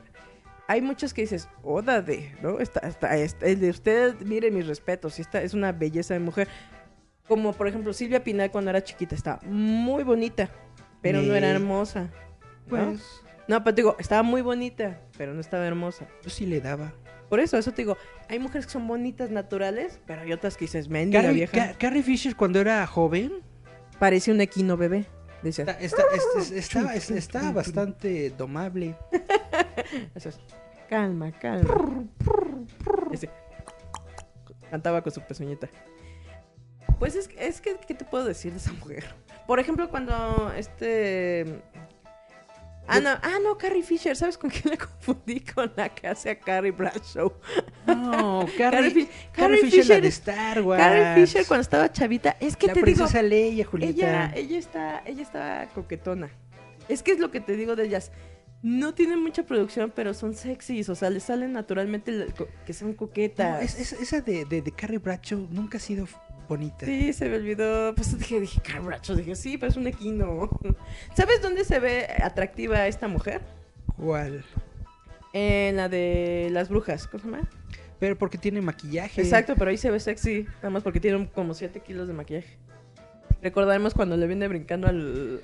Hay 0.71 0.83
muchas 0.83 1.13
que 1.13 1.23
dices, 1.23 1.49
oda 1.65 2.01
de, 2.01 2.33
¿no? 2.43 2.61
Está, 2.61 2.79
está, 2.87 3.17
está- 3.17 3.45
el 3.47 3.59
de 3.59 3.71
usted, 3.71 4.15
mire 4.21 4.53
mis 4.53 4.69
respetos, 4.69 5.19
y 5.19 5.23
esta 5.23 5.43
es 5.43 5.53
una 5.53 5.73
belleza 5.73 6.15
de 6.15 6.21
mujer. 6.21 6.47
Como 7.27 7.53
por 7.55 7.67
ejemplo 7.67 7.93
Silvia 7.93 8.23
Pinal 8.23 8.53
cuando 8.53 8.71
era 8.71 8.81
chiquita, 8.85 9.17
estaba 9.17 9.41
muy 9.47 10.05
bonita, 10.05 10.49
pero 11.03 11.23
no 11.23 11.35
era 11.35 11.49
Eh, 11.49 11.55
hermosa. 11.55 12.03
¿no? 12.05 12.11
Pues, 12.69 13.03
No, 13.49 13.65
pero 13.65 13.75
te 13.75 13.83
digo, 13.83 13.97
estaba 13.99 14.23
muy 14.23 14.43
bonita, 14.43 15.01
pero 15.19 15.35
no 15.35 15.41
estaba 15.41 15.67
hermosa. 15.67 16.07
yo 16.23 16.31
sí 16.31 16.47
le 16.47 16.61
daba. 16.61 16.93
Por 17.29 17.41
eso, 17.41 17.57
eso 17.59 17.73
te 17.73 17.83
digo, 17.83 17.97
hay 18.29 18.39
mujeres 18.39 18.67
que 18.67 18.73
son 18.73 18.87
bonitas 18.87 19.31
naturales, 19.33 19.99
pero 20.07 20.23
hay 20.23 20.33
otras 20.33 20.57
que 20.57 20.67
dices, 20.67 20.89
mendiga 20.89 21.23
Carrie, 21.23 21.35
vieja. 21.35 21.53
Ca- 21.73 21.79
Carrie 21.79 22.05
Fisher 22.05 22.37
cuando 22.37 22.61
era 22.61 22.87
joven 22.87 23.33
Parece 23.99 24.31
un 24.31 24.41
equino 24.41 24.77
bebé. 24.77 25.05
Decías, 25.43 25.69
está- 25.81 27.53
bastante 27.53 28.31
domable. 28.31 28.97
Eso 30.15 30.29
es. 30.29 30.41
Calma, 30.89 31.33
calma. 31.33 32.05
Ese. 33.13 33.31
Cantaba 34.71 35.03
con 35.03 35.13
su 35.13 35.21
pezuñita. 35.23 35.69
Pues 36.99 37.15
es, 37.15 37.31
es 37.39 37.61
que, 37.61 37.77
¿qué 37.87 37.95
te 37.95 38.05
puedo 38.05 38.25
decir 38.25 38.53
de 38.53 38.59
esa 38.59 38.73
mujer? 38.75 39.05
Por 39.47 39.59
ejemplo, 39.59 39.89
cuando 39.89 40.53
este... 40.57 41.63
Ah, 42.87 42.99
no, 42.99 43.11
ah, 43.11 43.39
no, 43.45 43.57
Carrie 43.57 43.83
Fisher. 43.85 44.17
¿Sabes 44.17 44.37
con 44.37 44.51
quién 44.51 44.71
la 44.71 44.77
confundí? 44.87 45.41
Con 45.41 45.73
la 45.77 45.89
que 45.95 46.09
hace 46.09 46.31
a 46.31 46.39
Carrie 46.39 46.73
Bradshaw. 46.73 47.33
No, 47.87 48.47
Carrie 48.59 48.59
Carrie, 48.59 48.91
Carrie 48.91 49.09
Carrie 49.33 49.57
Fisher, 49.61 49.77
la 49.79 49.83
Fisher 49.85 50.03
de 50.03 50.09
Star 50.09 50.63
Wars. 50.63 50.83
Carrie 50.83 51.15
Fisher 51.27 51.47
cuando 51.47 51.63
estaba 51.63 51.93
chavita. 51.93 52.37
Es 52.41 52.57
que 52.57 52.67
la 52.67 52.73
te 52.75 52.81
digo... 52.83 52.97
princesa 52.97 53.23
Leia, 53.23 53.65
Julieta. 53.65 53.93
Ella, 53.93 54.33
ella 54.35 54.59
está, 54.59 55.03
ella 55.07 55.23
está 55.23 55.69
coquetona. 55.75 56.31
Es 56.89 57.03
que 57.05 57.13
es 57.13 57.21
lo 57.21 57.31
que 57.31 57.41
te 57.41 57.55
digo 57.57 57.77
de 57.77 57.87
ellas. 57.87 58.11
No 58.63 58.93
tienen 58.93 59.23
mucha 59.23 59.45
producción, 59.45 59.91
pero 59.95 60.13
son 60.13 60.35
sexys. 60.35 60.89
O 60.89 60.95
sea, 60.95 61.09
les 61.11 61.23
salen 61.23 61.53
naturalmente 61.53 62.27
que 62.67 62.73
son 62.75 62.91
No, 62.91 62.97
coquetas. 62.97 63.63
es- 63.63 63.93
es- 63.93 64.01
esa 64.01 64.21
de, 64.21 64.45
de, 64.45 64.61
de 64.63 64.73
Carrie 64.73 64.99
Bradshaw 64.99 65.47
nunca 65.51 65.79
ha 65.79 65.81
sido 65.81 66.07
bonita. 66.51 66.85
Sí, 66.85 67.15
se 67.15 67.29
me 67.31 67.37
olvidó. 67.37 67.95
Pues 67.95 68.19
dije, 68.19 68.41
dije, 68.41 68.61
Carbracho. 68.61 69.17
Dije, 69.17 69.35
sí, 69.35 69.57
pero 69.57 69.71
es 69.71 69.77
un 69.79 69.87
equino. 69.87 70.51
¿Sabes 71.17 71.41
dónde 71.41 71.65
se 71.65 71.79
ve 71.79 72.07
atractiva 72.23 72.87
esta 72.87 73.09
mujer? 73.09 73.41
¿Cuál? 73.97 74.45
En 75.33 75.77
la 75.77 75.89
de 75.89 76.49
las 76.51 76.69
brujas. 76.69 77.07
¿Cómo 77.07 77.23
se 77.23 77.31
llama? 77.31 77.49
Pero 77.99 78.19
porque 78.19 78.37
tiene 78.37 78.61
maquillaje. 78.61 79.23
Exacto, 79.23 79.55
pero 79.57 79.71
ahí 79.71 79.79
se 79.79 79.91
ve 79.91 80.01
sexy. 80.01 80.47
Nada 80.57 80.71
más 80.71 80.83
porque 80.83 81.01
tiene 81.01 81.29
como 81.29 81.55
7 81.55 81.81
kilos 81.81 82.09
de 82.09 82.15
maquillaje. 82.15 82.59
Recordaremos 83.41 83.95
cuando 83.95 84.17
le 84.17 84.27
viene 84.27 84.49
brincando 84.49 84.89
al, 84.89 85.41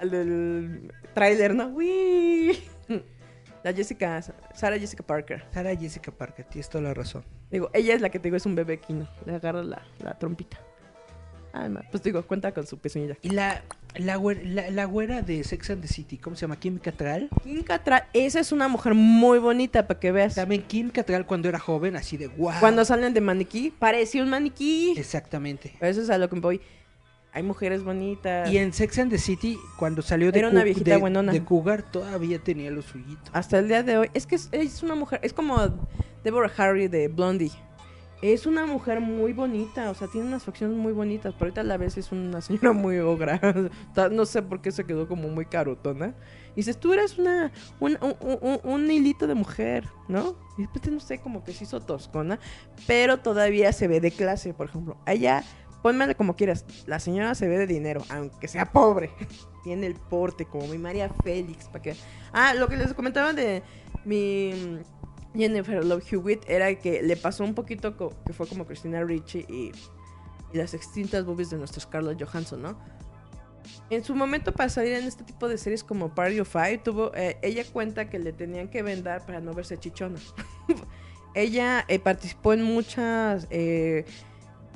al 0.00 0.10
del 0.10 0.92
tráiler, 1.14 1.54
¿no? 1.54 1.68
¡Uy! 1.68 2.58
La 3.64 3.72
Jessica, 3.72 4.20
Sara 4.54 4.78
Jessica 4.78 5.02
Parker. 5.02 5.44
Sara 5.52 5.74
Jessica 5.76 6.10
Parker, 6.12 6.44
tienes 6.46 6.68
toda 6.68 6.84
la 6.84 6.94
razón. 6.94 7.24
Digo, 7.50 7.70
ella 7.72 7.94
es 7.94 8.00
la 8.00 8.08
que 8.10 8.18
te 8.18 8.24
digo 8.24 8.36
es 8.36 8.46
un 8.46 8.54
bebé 8.54 8.78
quino. 8.78 9.08
Le 9.26 9.34
agarra 9.34 9.62
la, 9.62 9.82
la 10.00 10.18
trompita. 10.18 10.58
Ma, 11.54 11.82
pues 11.90 12.02
digo, 12.04 12.22
cuenta 12.22 12.52
con 12.52 12.66
su 12.68 12.78
pezuñilla. 12.78 13.16
Y 13.20 13.30
la, 13.30 13.62
la, 13.96 14.16
güer- 14.16 14.42
la, 14.44 14.70
la 14.70 14.84
güera 14.84 15.22
de 15.22 15.42
Sex 15.42 15.70
and 15.70 15.82
the 15.82 15.88
City, 15.88 16.16
¿cómo 16.16 16.36
se 16.36 16.42
llama? 16.42 16.60
Kim 16.60 16.78
Cattrall. 16.78 17.28
Kim 17.42 17.64
Cattrall, 17.64 18.04
esa 18.12 18.38
es 18.38 18.52
una 18.52 18.68
mujer 18.68 18.94
muy 18.94 19.40
bonita 19.40 19.88
para 19.88 19.98
que 19.98 20.12
veas. 20.12 20.36
También 20.36 20.62
Kim 20.62 20.90
Cattrall 20.90 21.26
cuando 21.26 21.48
era 21.48 21.58
joven, 21.58 21.96
así 21.96 22.16
de 22.16 22.28
wow. 22.28 22.52
Cuando 22.60 22.84
salen 22.84 23.12
de 23.12 23.20
maniquí, 23.20 23.72
parecía 23.76 24.22
un 24.22 24.28
maniquí. 24.30 24.94
Exactamente. 24.96 25.74
Pero 25.80 25.90
Eso 25.90 26.02
es 26.02 26.10
a 26.10 26.18
lo 26.18 26.28
que 26.30 26.38
voy. 26.38 26.60
Hay 27.32 27.42
mujeres 27.42 27.84
bonitas. 27.84 28.50
Y 28.50 28.58
en 28.58 28.72
Sex 28.72 28.98
and 28.98 29.10
the 29.10 29.18
City, 29.18 29.58
cuando 29.78 30.02
salió 30.02 30.32
de, 30.32 30.38
Era 30.38 30.48
una 30.48 30.64
viejita 30.64 30.92
de, 30.92 30.96
buenona. 30.96 31.32
de 31.32 31.44
Cougar, 31.44 31.82
todavía 31.82 32.38
tenía 32.38 32.70
lo 32.70 32.82
suyito. 32.82 33.30
Hasta 33.32 33.58
el 33.58 33.68
día 33.68 33.82
de 33.82 33.98
hoy. 33.98 34.10
Es 34.14 34.26
que 34.26 34.34
es, 34.36 34.48
es 34.52 34.82
una 34.82 34.94
mujer. 34.94 35.20
Es 35.22 35.32
como 35.32 35.56
Deborah 36.24 36.50
Harry 36.56 36.88
de 36.88 37.08
Blondie. 37.08 37.52
Es 38.22 38.46
una 38.46 38.66
mujer 38.66 38.98
muy 39.00 39.32
bonita. 39.32 39.90
O 39.90 39.94
sea, 39.94 40.08
tiene 40.08 40.26
unas 40.26 40.42
facciones 40.42 40.76
muy 40.76 40.92
bonitas. 40.92 41.34
Pero 41.34 41.44
ahorita 41.46 41.60
a 41.60 41.64
la 41.64 41.76
vez 41.76 41.96
es 41.98 42.10
una 42.10 42.40
señora 42.40 42.72
muy 42.72 42.98
ogra. 42.98 43.40
No 44.10 44.24
sé 44.26 44.42
por 44.42 44.60
qué 44.60 44.72
se 44.72 44.84
quedó 44.84 45.06
como 45.06 45.28
muy 45.28 45.44
carotona. 45.44 46.14
Y 46.54 46.56
dices, 46.62 46.80
tú 46.80 46.92
eres 46.92 47.18
una, 47.18 47.52
un, 47.78 47.96
un, 48.00 48.38
un- 48.40 48.60
un 48.64 48.90
hilito 48.90 49.28
de 49.28 49.34
mujer, 49.34 49.84
¿no? 50.08 50.34
Y 50.56 50.62
después 50.62 50.90
no 50.90 50.98
sé, 50.98 51.18
como 51.20 51.44
que 51.44 51.52
se 51.52 51.64
hizo 51.64 51.78
toscona. 51.80 52.40
Pero 52.88 53.18
todavía 53.18 53.72
se 53.72 53.86
ve 53.86 54.00
de 54.00 54.10
clase, 54.10 54.52
por 54.54 54.66
ejemplo. 54.68 54.96
Ella, 55.06 55.44
pónmela 55.82 56.14
como 56.14 56.36
quieras. 56.36 56.64
La 56.86 56.98
señora 56.98 57.34
se 57.34 57.48
ve 57.48 57.58
de 57.58 57.66
dinero, 57.66 58.02
aunque 58.10 58.48
sea 58.48 58.70
pobre. 58.72 59.10
Tiene 59.64 59.86
el 59.86 59.94
porte, 59.94 60.44
como 60.44 60.66
mi 60.68 60.78
María 60.78 61.10
Félix. 61.22 61.66
para 61.66 61.82
que... 61.82 61.96
Ah, 62.32 62.54
lo 62.54 62.68
que 62.68 62.76
les 62.76 62.94
comentaba 62.94 63.32
de 63.32 63.62
mi 64.04 64.52
mm, 64.54 65.38
Jennifer 65.38 65.84
Love 65.84 66.12
Hewitt 66.12 66.48
era 66.48 66.74
que 66.74 67.02
le 67.02 67.16
pasó 67.16 67.44
un 67.44 67.54
poquito 67.54 67.96
que 67.96 68.32
fue 68.32 68.46
como 68.46 68.66
Christina 68.66 69.02
Ricci 69.02 69.44
y, 69.48 69.72
y 70.52 70.56
las 70.56 70.74
extintas 70.74 71.24
boobies 71.24 71.50
de 71.50 71.58
nuestra 71.58 71.80
Scarlett 71.80 72.22
Johansson, 72.22 72.62
¿no? 72.62 72.78
En 73.90 74.04
su 74.04 74.14
momento 74.14 74.52
para 74.52 74.68
salir 74.68 74.94
en 74.94 75.04
este 75.04 75.24
tipo 75.24 75.48
de 75.48 75.58
series 75.58 75.84
como 75.84 76.14
Party 76.14 76.40
of 76.40 76.48
Five, 76.50 76.78
tuvo, 76.78 77.12
eh, 77.14 77.38
ella 77.42 77.64
cuenta 77.70 78.08
que 78.08 78.18
le 78.18 78.32
tenían 78.32 78.68
que 78.68 78.82
vendar 78.82 79.24
para 79.24 79.40
no 79.40 79.52
verse 79.54 79.78
chichona. 79.78 80.18
ella 81.34 81.84
eh, 81.88 81.98
participó 81.98 82.52
en 82.52 82.62
muchas, 82.62 83.46
eh, 83.50 84.04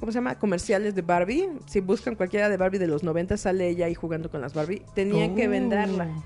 ¿cómo 0.02 0.10
se 0.10 0.18
llama? 0.18 0.34
Comerciales 0.36 0.96
de 0.96 1.02
Barbie. 1.02 1.48
Si 1.66 1.78
buscan 1.78 2.16
cualquiera 2.16 2.48
de 2.48 2.56
Barbie 2.56 2.80
de 2.80 2.88
los 2.88 3.04
90, 3.04 3.36
sale 3.36 3.68
ella 3.68 3.86
ahí 3.86 3.94
jugando 3.94 4.32
con 4.32 4.40
las 4.40 4.52
Barbie. 4.52 4.82
Tenían 4.96 5.36
que 5.36 5.46
Oh. 5.46 6.22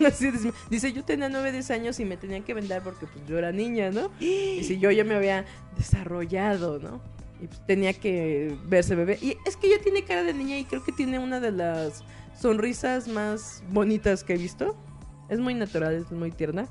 Así 0.06 0.30
dice, 0.30 0.52
dice, 0.70 0.92
yo 0.94 1.04
tenía 1.04 1.28
9, 1.28 1.52
10 1.52 1.70
años 1.72 2.00
y 2.00 2.06
me 2.06 2.16
tenían 2.16 2.44
que 2.44 2.54
vender 2.54 2.80
porque 2.80 3.06
pues 3.06 3.26
yo 3.26 3.36
era 3.36 3.52
niña, 3.52 3.90
¿no? 3.90 4.10
Y 4.20 4.64
si 4.64 4.78
yo 4.78 4.90
ya 4.90 5.04
me 5.04 5.16
había 5.16 5.44
desarrollado, 5.76 6.78
¿no? 6.78 7.02
Y 7.42 7.48
pues 7.48 7.60
tenía 7.66 7.92
que 7.92 8.56
verse 8.64 8.94
bebé. 8.94 9.18
Y 9.20 9.36
es 9.44 9.58
que 9.58 9.66
ella 9.66 9.82
tiene 9.82 10.04
cara 10.04 10.22
de 10.22 10.32
niña 10.32 10.56
y 10.56 10.64
creo 10.64 10.82
que 10.82 10.92
tiene 10.92 11.18
una 11.18 11.40
de 11.40 11.52
las 11.52 12.04
sonrisas 12.40 13.06
más 13.06 13.62
bonitas 13.68 14.24
que 14.24 14.32
he 14.32 14.38
visto. 14.38 14.74
Es 15.28 15.40
muy 15.40 15.52
natural, 15.52 15.94
es 15.94 16.10
muy 16.10 16.30
tierna. 16.30 16.66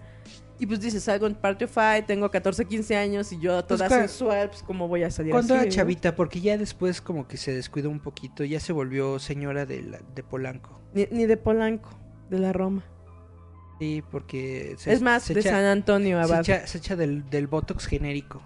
Y 0.59 0.65
pues 0.65 0.79
dice, 0.79 0.99
salgo 0.99 1.27
en 1.27 1.35
Party 1.35 1.65
of 1.65 1.71
Five, 1.71 2.03
tengo 2.07 2.31
14, 2.31 2.65
15 2.65 2.95
años 2.95 3.31
y 3.31 3.39
yo 3.39 3.63
toda 3.63 3.87
cua- 3.87 3.99
sensual, 3.99 4.49
pues 4.49 4.63
cómo 4.63 4.87
voy 4.87 5.03
a 5.03 5.11
salir 5.11 5.31
Cuando 5.31 5.53
así, 5.53 5.61
era 5.61 5.69
no? 5.69 5.75
chavita, 5.75 6.15
porque 6.15 6.41
ya 6.41 6.57
después 6.57 6.99
como 6.99 7.27
que 7.27 7.37
se 7.37 7.53
descuidó 7.53 7.89
un 7.91 7.99
poquito, 7.99 8.43
ya 8.43 8.59
se 8.59 8.73
volvió 8.73 9.19
señora 9.19 9.65
de, 9.67 9.83
la- 9.83 9.99
de 10.15 10.23
Polanco. 10.23 10.81
Ni, 10.93 11.05
ni 11.11 11.25
de 11.27 11.37
Polanco, 11.37 11.89
de 12.31 12.39
la 12.39 12.53
Roma. 12.53 12.83
Sí, 13.79 14.03
porque 14.09 14.73
se, 14.79 14.91
es 14.93 15.03
más, 15.03 15.21
se 15.21 15.35
de 15.35 15.41
echa, 15.41 15.51
San 15.51 15.65
Antonio 15.65 16.17
se 16.17 16.23
Abad. 16.33 16.39
echa, 16.41 16.65
se 16.65 16.79
echa 16.79 16.95
del, 16.95 17.29
del 17.29 17.45
Botox 17.45 17.85
genérico. 17.85 18.41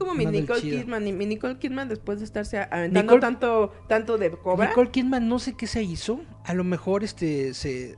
Como 0.00 0.14
mi 0.14 0.24
no 0.24 0.32
Nicole. 0.32 0.60
Kidman. 0.60 1.06
Y 1.06 1.12
mi 1.12 1.26
Nicole 1.26 1.58
Kidman 1.58 1.88
después 1.88 2.18
de 2.18 2.24
estarse 2.24 2.58
aventando 2.58 3.12
Nicole- 3.12 3.20
tanto, 3.20 3.72
tanto 3.88 4.18
de 4.18 4.32
cobra. 4.32 4.66
Nicole 4.68 4.90
Kidman 4.90 5.28
no 5.28 5.38
sé 5.38 5.52
qué 5.54 5.68
se 5.68 5.84
hizo. 5.84 6.20
A 6.44 6.54
lo 6.54 6.64
mejor 6.64 7.04
este 7.04 7.54
se, 7.54 7.94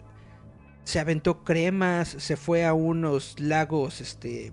se 0.85 1.01
aventó 1.01 1.43
cremas, 1.45 2.09
se 2.19 2.37
fue 2.37 2.65
a 2.65 2.73
unos 2.75 3.39
lagos 3.41 4.01
este 4.01 4.53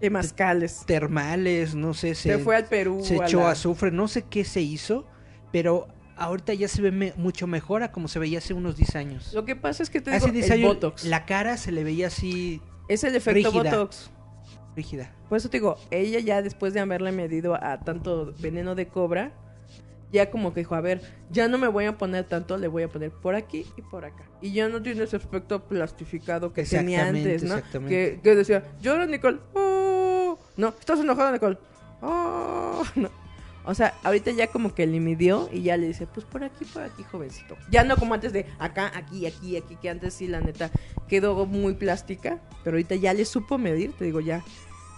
de 0.00 0.10
mascales. 0.10 0.84
termales, 0.86 1.74
no 1.74 1.94
sé, 1.94 2.14
Se, 2.14 2.36
se, 2.36 2.38
fue 2.38 2.56
al 2.56 2.64
Perú. 2.66 3.00
se 3.04 3.16
echó 3.16 3.40
la- 3.40 3.50
azufre, 3.50 3.90
no 3.90 4.08
sé 4.08 4.22
qué 4.22 4.44
se 4.44 4.60
hizo, 4.60 5.06
pero 5.52 5.88
ahorita 6.16 6.54
ya 6.54 6.66
se 6.68 6.82
ve 6.82 6.90
me- 6.92 7.12
mucho 7.16 7.46
mejor 7.46 7.82
a 7.82 7.92
como 7.92 8.08
se 8.08 8.18
veía 8.18 8.38
hace 8.38 8.54
unos 8.54 8.76
10 8.76 8.96
años. 8.96 9.32
Lo 9.32 9.44
que 9.44 9.54
pasa 9.56 9.82
es 9.82 9.90
que 9.90 10.00
te 10.00 10.10
Hace 10.10 10.26
digo, 10.26 10.32
10 10.34 10.46
el 10.46 10.52
años 10.52 10.74
Botox. 10.74 11.04
la 11.04 11.24
cara 11.26 11.56
se 11.56 11.70
le 11.72 11.84
veía 11.84 12.08
así 12.08 12.60
Es 12.88 13.04
el 13.04 13.14
efecto 13.14 13.50
rígida. 13.50 13.70
Botox. 13.76 14.10
rígida. 14.74 15.12
Por 15.28 15.38
eso 15.38 15.50
te 15.50 15.58
digo, 15.58 15.76
ella 15.90 16.18
ya 16.20 16.42
después 16.42 16.72
de 16.74 16.80
haberle 16.80 17.12
medido 17.12 17.54
a 17.54 17.80
tanto 17.80 18.32
veneno 18.40 18.74
de 18.74 18.88
cobra, 18.88 19.32
ya 20.12 20.30
como 20.30 20.52
que 20.52 20.60
dijo, 20.60 20.74
a 20.74 20.80
ver, 20.80 21.00
ya 21.30 21.48
no 21.48 21.58
me 21.58 21.68
voy 21.68 21.86
a 21.86 21.96
poner 21.96 22.24
tanto, 22.24 22.58
le 22.58 22.68
voy 22.68 22.82
a 22.82 22.88
poner 22.88 23.10
por 23.10 23.34
aquí 23.34 23.66
y 23.76 23.82
por 23.82 24.04
acá. 24.04 24.24
Y 24.40 24.52
ya 24.52 24.68
no 24.68 24.82
tiene 24.82 25.02
ese 25.04 25.16
aspecto 25.16 25.64
plastificado 25.64 26.52
que 26.52 26.64
tenía 26.64 27.06
antes, 27.08 27.42
¿no? 27.42 27.56
exactamente. 27.56 28.14
Que, 28.14 28.20
que 28.20 28.34
decía, 28.36 28.62
llora 28.80 29.06
Nicole. 29.06 29.38
Oh. 29.54 30.38
No, 30.56 30.68
estás 30.68 31.00
enojada 31.00 31.32
Nicole. 31.32 31.58
Oh. 32.02 32.84
No. 32.96 33.10
O 33.64 33.74
sea, 33.74 33.94
ahorita 34.02 34.32
ya 34.32 34.48
como 34.48 34.74
que 34.74 34.86
le 34.88 34.98
midió 34.98 35.48
y 35.52 35.62
ya 35.62 35.76
le 35.76 35.86
dice, 35.86 36.08
pues 36.08 36.26
por 36.26 36.42
aquí, 36.42 36.64
por 36.64 36.82
aquí, 36.82 37.04
jovencito. 37.04 37.56
Ya 37.70 37.84
no 37.84 37.96
como 37.96 38.12
antes 38.14 38.32
de 38.32 38.46
acá, 38.58 38.90
aquí, 38.92 39.24
aquí, 39.24 39.56
aquí, 39.56 39.76
que 39.76 39.88
antes 39.88 40.14
sí, 40.14 40.26
la 40.26 40.40
neta, 40.40 40.70
quedó 41.06 41.46
muy 41.46 41.74
plástica. 41.74 42.40
Pero 42.64 42.74
ahorita 42.74 42.96
ya 42.96 43.14
le 43.14 43.24
supo 43.24 43.58
medir, 43.58 43.92
te 43.92 44.04
digo, 44.04 44.20
ya. 44.20 44.42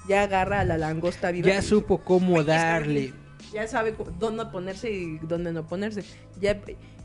Ya 0.09 0.22
agarra 0.22 0.61
a 0.61 0.64
la 0.64 0.79
langosta 0.79 1.31
viva. 1.31 1.48
Ya 1.48 1.61
supo 1.61 1.98
cómo 1.98 2.42
darle. 2.42 3.12
Ya 3.54 3.66
sabe 3.68 3.94
dónde 4.18 4.44
ponerse 4.46 4.90
y 4.90 5.18
dónde 5.18 5.52
no 5.52 5.66
ponerse. 5.66 6.04
Ya, 6.40 6.60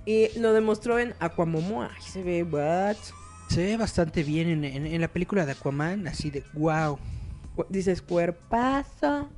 y 0.06 0.38
lo 0.40 0.52
demostró 0.54 0.98
en 1.00 1.14
Aquamomoa. 1.20 1.92
Ahí 1.96 2.02
se 2.02 2.24
ve, 2.24 2.44
what? 2.44 2.98
Se 3.50 3.64
ve 3.64 3.78
bastante 3.78 4.24
bien 4.24 4.50
en, 4.50 4.64
en- 4.66 4.86
en 4.88 5.02
la 5.02 5.08
película 5.08 5.46
de 5.46 5.52
Aquaman, 5.54 6.08
así 6.08 6.30
de 6.32 6.44
wow. 6.54 6.98
Dices, 7.70 8.02
cuerpazo, 8.02 9.30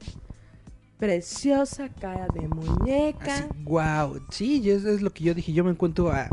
preciosa, 0.97 1.89
cara 1.89 2.28
de 2.34 2.47
muñeca. 2.47 3.36
Así, 3.36 3.43
wow. 3.63 4.21
Sí, 4.30 4.69
eso 4.69 4.89
es 4.89 5.02
lo 5.02 5.10
que 5.12 5.24
yo 5.24 5.34
dije. 5.34 5.54
Yo 5.54 5.63
me 5.63 5.71
encuentro 5.71 6.12
a, 6.12 6.28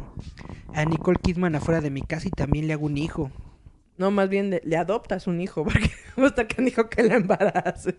a 0.74 0.84
Nicole 0.84 1.18
Kidman 1.22 1.54
afuera 1.54 1.80
de 1.80 1.90
mi 1.90 2.02
casa 2.02 2.28
y 2.28 2.30
también 2.30 2.66
le 2.66 2.74
hago 2.74 2.86
un 2.86 2.98
hijo. 2.98 3.30
No, 3.98 4.12
más 4.12 4.28
bien 4.28 4.50
le, 4.50 4.62
le 4.64 4.76
adoptas 4.76 5.26
un 5.26 5.40
hijo, 5.40 5.64
porque 5.64 5.90
gusta 6.16 6.46
que 6.46 6.62
dijo 6.62 6.88
que 6.88 7.02
la 7.02 7.16
embaraces. 7.16 7.96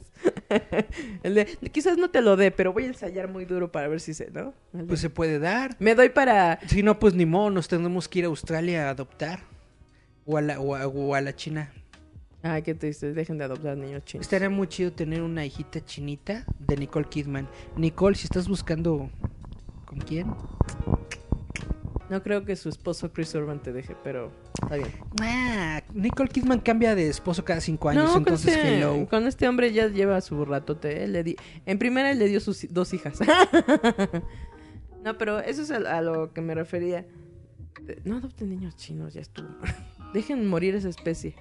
El 1.23 1.35
de, 1.35 1.45
quizás 1.71 1.97
no 1.97 2.09
te 2.09 2.21
lo 2.21 2.35
dé, 2.35 2.51
pero 2.51 2.73
voy 2.73 2.85
a 2.85 2.87
ensayar 2.87 3.27
muy 3.27 3.45
duro 3.45 3.71
para 3.71 3.87
ver 3.87 3.99
si 3.99 4.13
se, 4.13 4.31
¿no? 4.31 4.53
De, 4.71 4.85
Pues 4.85 4.99
se 4.99 5.09
puede 5.09 5.39
dar. 5.39 5.75
Me 5.79 5.95
doy 5.95 6.09
para... 6.09 6.59
Si 6.67 6.83
no, 6.83 6.99
pues 6.99 7.13
ni 7.13 7.25
modo, 7.25 7.49
nos 7.49 7.67
tenemos 7.67 8.07
que 8.07 8.19
ir 8.19 8.25
a 8.25 8.29
Australia 8.29 8.87
a 8.87 8.91
adoptar. 8.91 9.41
O 10.25 10.37
a 10.37 10.41
la, 10.41 10.59
o 10.59 10.75
a, 10.75 10.87
o 10.87 11.15
a 11.15 11.21
la 11.21 11.35
China. 11.35 11.71
Ay, 12.41 12.61
qué 12.61 12.73
triste, 12.73 13.13
dejen 13.13 13.37
de 13.37 13.43
adoptar 13.43 13.75
niños 13.75 14.05
chinos. 14.05 14.25
Estaría 14.25 14.49
muy 14.49 14.67
chido 14.67 14.93
tener 14.93 15.21
una 15.21 15.45
hijita 15.45 15.83
chinita 15.83 16.45
de 16.59 16.77
Nicole 16.77 17.07
Kidman. 17.09 17.49
Nicole, 17.75 18.15
si 18.15 18.25
estás 18.25 18.47
buscando... 18.47 19.09
¿Con 19.85 19.99
quién? 19.99 20.27
No 22.09 22.23
creo 22.23 22.43
que 22.43 22.55
su 22.55 22.69
esposo 22.69 23.11
Chris 23.13 23.35
Urban 23.35 23.61
te 23.61 23.71
deje, 23.71 23.95
pero 24.03 24.31
está 24.61 24.75
bien. 24.77 24.91
Ah, 25.21 25.81
Nicole 25.93 26.29
Kidman 26.29 26.59
cambia 26.59 26.95
de 26.95 27.07
esposo 27.07 27.45
cada 27.45 27.61
cinco 27.61 27.89
años, 27.89 28.05
No, 28.05 28.13
con 28.13 28.19
entonces 28.21 28.55
este, 28.55 28.77
hello. 28.77 29.07
con 29.07 29.27
este 29.27 29.47
hombre 29.47 29.71
ya 29.71 29.87
lleva 29.87 30.19
su 30.21 30.43
ratote. 30.43 31.03
Él 31.03 31.13
le 31.13 31.23
di, 31.23 31.35
en 31.65 31.77
primera 31.77 32.09
él 32.11 32.17
le 32.19 32.27
dio 32.27 32.39
sus 32.39 32.65
dos 32.73 32.93
hijas. 32.93 33.19
no, 35.03 35.17
pero 35.17 35.39
eso 35.39 35.61
es 35.61 35.71
a, 35.71 35.97
a 35.97 36.01
lo 36.01 36.33
que 36.33 36.41
me 36.41 36.55
refería. 36.55 37.05
No 38.03 38.17
adopten 38.17 38.49
niños 38.49 38.75
chinos, 38.75 39.13
ya 39.13 39.21
estuvo. 39.21 39.47
Dejen 40.13 40.47
morir 40.47 40.75
esa 40.75 40.89
especie. 40.89 41.35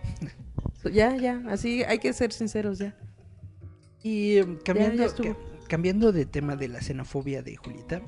Ya, 0.93 1.17
ya, 1.17 1.43
así 1.49 1.83
hay 1.85 1.99
que 1.99 2.13
ser 2.13 2.33
sinceros 2.33 2.79
ya. 2.79 2.95
Y 4.03 4.37
eh, 4.39 4.59
cambiando, 4.65 5.07
ya 5.17 5.37
cambiando 5.67 6.13
de 6.13 6.25
tema 6.27 6.57
de 6.57 6.69
la 6.69 6.81
xenofobia 6.81 7.43
de 7.43 7.57
Julieta. 7.57 8.03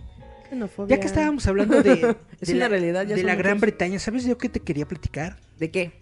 Xenofobia. 0.51 0.97
Ya 0.97 1.01
que 1.01 1.07
estábamos 1.07 1.47
hablando 1.47 1.83
de, 1.83 2.17
Es 2.41 2.49
de 2.49 2.55
una 2.55 2.65
la, 2.65 2.69
realidad, 2.69 3.07
ya 3.07 3.17
de 3.17 3.23
la 3.23 3.35
Gran. 3.37 3.59
Bretaña, 3.61 3.99
¿sabes 3.99 4.25
yo 4.25 4.37
qué 4.37 4.49
te 4.49 4.61
quería 4.61 4.87
platicar? 4.87 5.39
¿De 5.59 5.71
qué? 5.71 5.93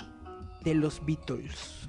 De 0.64 0.74
los 0.74 1.04
Beatles. 1.06 1.88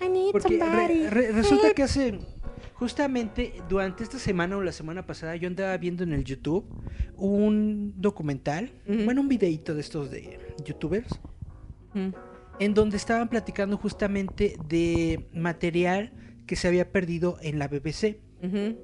I 0.00 0.08
need 0.08 0.32
Porque 0.32 0.58
re- 0.58 1.10
re- 1.10 1.32
resulta 1.32 1.72
que 1.72 1.82
hace 1.82 2.18
justamente 2.74 3.54
durante 3.68 4.02
esta 4.04 4.18
semana 4.18 4.56
o 4.56 4.62
la 4.62 4.72
semana 4.72 5.06
pasada 5.06 5.34
yo 5.36 5.48
andaba 5.48 5.76
viendo 5.78 6.04
en 6.04 6.12
el 6.12 6.22
YouTube 6.24 6.66
un 7.16 7.94
documental, 7.96 8.70
bueno, 8.86 9.22
un 9.22 9.28
videíto 9.28 9.74
de 9.74 9.80
estos 9.80 10.10
de 10.10 10.38
youtubers 10.64 11.08
Mm. 11.94 12.10
en 12.58 12.74
donde 12.74 12.98
estaban 12.98 13.28
platicando 13.30 13.78
justamente 13.78 14.56
de 14.68 15.26
material 15.32 16.12
que 16.46 16.54
se 16.56 16.68
había 16.68 16.92
perdido 16.92 17.38
en 17.40 17.58
la 17.58 17.68
BBC. 17.68 18.20
Ujú. 18.42 18.76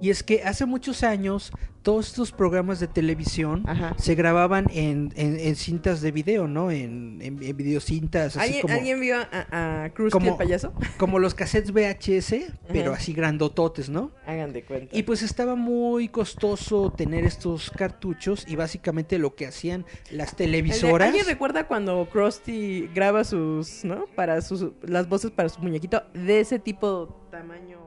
Y 0.00 0.10
es 0.10 0.22
que 0.22 0.42
hace 0.42 0.64
muchos 0.66 1.02
años 1.02 1.50
todos 1.82 2.08
estos 2.08 2.32
programas 2.32 2.80
de 2.80 2.86
televisión 2.88 3.62
Ajá. 3.66 3.94
se 3.98 4.14
grababan 4.14 4.66
en, 4.74 5.12
en- 5.16 5.38
en 5.40 5.56
cintas 5.56 6.00
de 6.02 6.10
video, 6.12 6.46
¿no? 6.46 6.70
En, 6.70 7.18
en, 7.22 7.42
en 7.42 7.56
videocintas, 7.56 8.36
así 8.36 8.40
¿Alguien, 8.46 8.62
como, 8.62 8.74
¿Alguien 8.74 9.00
vio 9.00 9.16
a, 9.16 9.84
a 9.84 9.90
Krusty 9.90 10.12
como- 10.12 10.30
el 10.32 10.36
payaso? 10.36 10.72
como 10.98 11.18
los 11.18 11.34
cassettes 11.34 11.72
VHS, 11.72 12.52
pero 12.68 12.92
así 12.92 13.12
grandototes, 13.14 13.88
¿no? 13.88 14.10
Hagan 14.26 14.52
de 14.52 14.64
cuenta. 14.64 14.94
Y 14.96 15.04
pues 15.04 15.22
estaba 15.22 15.54
muy 15.54 16.08
costoso 16.08 16.92
tener 16.94 17.24
estos 17.24 17.70
cartuchos 17.70 18.44
y 18.46 18.56
básicamente 18.56 19.16
lo 19.18 19.34
que 19.34 19.46
hacían 19.46 19.86
las 20.10 20.36
televisoras... 20.36 21.08
¿Alguien 21.08 21.26
recuerda 21.26 21.66
cuando 21.66 22.06
Krusty 22.10 22.88
graba 22.94 23.24
sus, 23.24 23.84
¿no? 23.84 24.04
Para 24.14 24.42
sus, 24.42 24.66
las 24.82 25.08
voces 25.08 25.30
para 25.30 25.48
su 25.48 25.60
muñequito 25.60 26.02
de 26.12 26.40
ese 26.40 26.58
tipo 26.58 27.17
tamaño? 27.38 27.78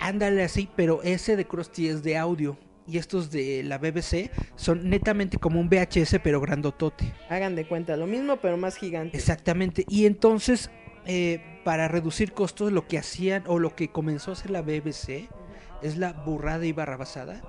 Ándale 0.00 0.42
así, 0.42 0.68
pero 0.76 1.02
ese 1.02 1.36
de 1.36 1.44
Krusty 1.46 1.88
es 1.88 2.02
de 2.02 2.16
audio. 2.16 2.56
Y 2.88 2.98
estos 2.98 3.32
de 3.32 3.64
la 3.64 3.78
BBC 3.78 4.30
son 4.54 4.88
netamente 4.88 5.38
como 5.38 5.58
un 5.58 5.68
VHS, 5.68 6.20
pero 6.22 6.40
grandotote. 6.40 7.12
Hagan 7.28 7.56
de 7.56 7.66
cuenta, 7.66 7.96
lo 7.96 8.06
mismo 8.06 8.36
pero 8.36 8.56
más 8.56 8.76
gigante. 8.76 9.16
Exactamente. 9.16 9.84
Y 9.88 10.06
entonces, 10.06 10.70
eh, 11.04 11.40
para 11.64 11.88
reducir 11.88 12.32
costos, 12.32 12.70
lo 12.70 12.86
que 12.86 12.96
hacían, 12.98 13.42
o 13.48 13.58
lo 13.58 13.74
que 13.74 13.88
comenzó 13.88 14.30
a 14.30 14.34
hacer 14.34 14.52
la 14.52 14.62
BBC, 14.62 15.28
es 15.82 15.96
la 15.96 16.12
burrada 16.12 16.64
y 16.64 16.72
barrabasada 16.72 17.42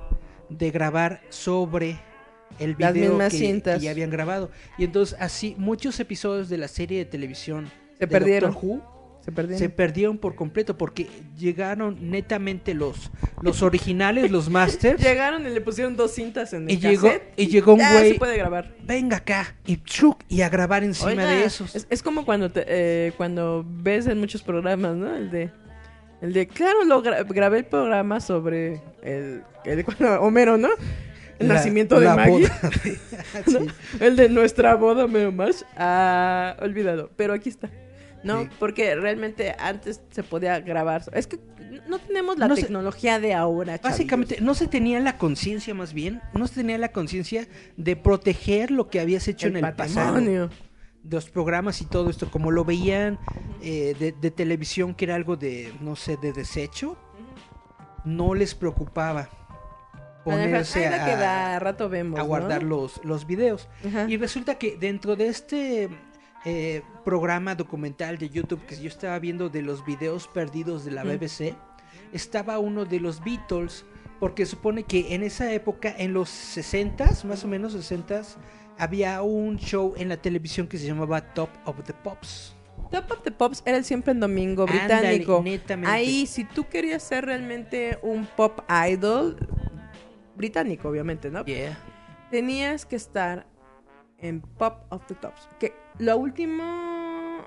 de 0.50 0.71
grabar 0.71 1.21
sobre 1.30 2.00
el 2.58 2.76
Las 2.80 2.93
video 2.93 3.10
mismas 3.12 3.32
que, 3.32 3.38
cintas. 3.38 3.78
que 3.78 3.86
ya 3.86 3.91
habían 3.91 4.10
grabado. 4.10 4.50
Y 4.80 4.86
entonces, 4.86 5.15
así, 5.19 5.54
muchos 5.60 6.00
episodios 6.00 6.50
de 6.50 6.58
la 6.58 6.67
serie 6.67 6.97
de 6.97 7.06
televisión 7.06 7.71
Se 8.00 8.06
de 8.06 8.08
perdieron. 8.08 8.54
Doctor 8.54 8.69
Who 8.69 8.96
Se 9.28 9.32
perdieron. 9.34 9.60
se 9.60 9.70
perdieron 9.70 10.18
por 10.20 10.36
completo 10.36 10.78
porque 10.78 11.06
llegaron 11.38 12.10
netamente 12.10 12.74
los 12.74 13.12
los 13.42 13.62
originales, 13.62 14.32
los 14.32 14.50
masters. 14.50 15.04
Llegaron 15.04 15.46
y 15.46 15.50
le 15.50 15.60
pusieron 15.60 15.98
dos 15.98 16.12
cintas 16.16 16.54
en 16.54 16.63
el 16.70 16.72
Y 16.72 16.80
llegó- 16.80 17.12
y 17.36 17.48
llegó 17.48 17.74
un 17.74 17.82
güey- 17.82 18.13
se 18.13 18.16
puede 18.16 18.38
grabar. 18.38 18.74
Venga 18.86 19.18
acá 19.18 19.54
y 19.66 19.78
chuc, 19.84 20.24
y 20.30 20.44
a 20.44 20.50
grabar 20.50 20.86
encima 20.86 21.10
Oiga, 21.12 21.26
de 21.26 21.44
esos. 21.44 21.76
Es, 21.76 21.88
es 21.90 22.02
como 22.02 22.24
cuando 22.24 22.50
te, 22.50 22.63
eh, 22.68 23.12
cuando 23.18 23.66
ves 23.68 24.08
en 24.08 24.18
muchos 24.18 24.42
programas, 24.42 24.96
¿no? 24.96 25.13
El 25.13 25.30
de 25.30 25.52
el 26.22 26.32
de 26.32 26.48
claro, 26.48 26.86
lo 26.86 27.04
gra- 27.04 27.28
grabé 27.28 27.58
el 27.60 27.66
programa 27.66 28.22
sobre 28.22 28.82
el, 29.04 29.44
el 29.66 29.76
de 29.76 29.84
cuando 29.84 30.22
Homero, 30.22 30.58
¿no? 30.58 30.70
El 31.38 31.50
La- 31.50 31.56
nacimiento 31.56 32.00
de 32.00 32.08
Maggie. 32.08 32.48
sí. 33.46 33.58
El 34.00 34.16
de 34.16 34.30
nuestra 34.30 34.74
boda, 34.76 35.04
Homero 35.04 35.34
más. 35.34 35.66
Ah, 35.76 36.56
olvidado. 36.62 37.12
Pero 37.18 37.34
aquí 37.34 37.50
está. 37.50 37.70
No, 38.23 38.43
Sí. 38.43 38.49
porque 38.60 38.95
realmente 38.95 39.56
antes 39.60 40.01
se 40.10 40.23
podía 40.23 40.60
grabar. 40.60 41.03
Es 41.13 41.27
que 41.27 41.39
no 41.88 41.99
tenemos 41.99 42.38
la 42.38 42.47
No 42.47 42.56
tecnología 42.56 43.19
de 43.19 43.34
ahora. 43.34 43.80
Básicamente, 43.82 44.39
no 44.41 44.53
se 44.56 44.67
tenía 44.67 44.99
la 44.99 45.17
conciencia 45.17 45.73
más 45.73 45.93
bien, 45.93 46.21
no 46.34 46.47
se 46.47 46.56
tenía 46.56 46.77
la 46.77 46.91
conciencia 46.91 47.47
de 47.77 47.95
proteger 47.95 48.71
lo 48.71 48.89
que 48.89 48.99
habías 48.99 49.27
hecho 49.27 49.47
el 49.47 49.58
en 49.58 49.65
el 49.65 49.73
pasado. 49.73 50.13
patrimonio. 50.13 50.49
De 51.03 51.15
los 51.15 51.30
programas 51.30 51.80
y 51.82 51.86
todo 51.86 52.10
esto, 52.10 52.30
como 52.30 52.51
lo 52.51 52.65
veían 52.65 53.17
eh, 53.62 53.95
de, 53.97 54.12
de 54.12 54.32
televisión, 54.32 54.93
que 54.93 55.06
era 55.06 55.15
algo 55.15 55.38
de, 55.38 55.71
no 55.80 55.95
sé, 55.95 56.17
de 56.17 56.34
desecho, 56.34 56.97
no 58.03 58.34
les 58.34 58.56
preocupaba 58.56 59.30
ponerse 60.25 60.89
la 60.89 61.06
que 61.06 61.12
da, 61.15 61.53
a, 61.53 61.56
a 61.56 61.60
rato 61.60 61.88
vemos. 61.88 62.19
a 62.19 62.23
¿no? 62.23 62.27
guardar 62.27 62.63
los, 62.63 62.99
los 63.06 63.25
videos. 63.25 63.69
Ajá. 63.88 64.06
Y 64.10 64.17
resulta 64.17 64.56
que 64.56 64.75
dentro 64.77 65.15
de 65.15 65.27
este 65.27 65.88
eh, 66.45 66.82
programa 67.04 67.56
documental 67.56 68.17
de 68.17 68.30
YouTube 68.30 68.65
que 68.65 68.76
yo 68.80 68.88
estaba 68.88 69.17
viendo 69.19 69.50
de 69.50 69.62
los 69.62 69.86
videos 69.86 70.28
perdidos 70.28 70.86
de 70.86 70.91
la. 70.91 71.04
BBC, 71.04 71.56
estaba 72.13 72.60
uno 72.60 72.86
de 72.86 73.00
los 73.00 73.23
Beatles, 73.23 73.86
porque 74.19 74.45
supone 74.45 74.84
que 74.84 75.13
en 75.13 75.23
esa 75.23 75.52
época, 75.52 75.93
en 75.97 76.13
los 76.13 76.30
60s, 76.30 77.23
más 77.26 77.43
o 77.43 77.47
menos 77.47 77.76
60s, 77.76 78.38
había 78.78 79.21
un 79.21 79.58
show 79.58 79.93
en 79.97 80.10
la 80.10 80.17
televisión 80.17 80.67
que 80.67 80.78
se 80.78 80.86
llamaba 80.86 81.21
Top 81.34 81.50
of 81.65 81.84
the 81.84 81.93
Pops. 81.93 82.56
Top 82.91 83.12
of 83.12 83.21
the 83.23 83.32
Pops 83.32 83.63
era 83.65 83.78
el 83.78 83.84
siempre 83.84 84.12
en 84.12 84.19
domingo 84.19 84.65
británico. 84.65 85.43
Ahí, 85.86 86.26
si 86.26 86.45
tú 86.45 86.67
querías 86.67 87.04
ser 87.04 87.26
realmente 87.26 87.97
un 88.02 88.26
pop 88.26 88.60
idol, 88.89 89.38
británico, 90.36 90.88
obviamente, 90.88 91.30
¿no? 91.30 91.43
Tenías 92.32 92.86
que 92.86 92.95
estar 92.95 93.47
en 94.19 94.41
Pop 94.41 94.86
of 94.89 95.06
the 95.08 95.15
Tops. 95.15 95.50
Que 95.60 95.73
lo 95.99 96.17
último 96.17 97.43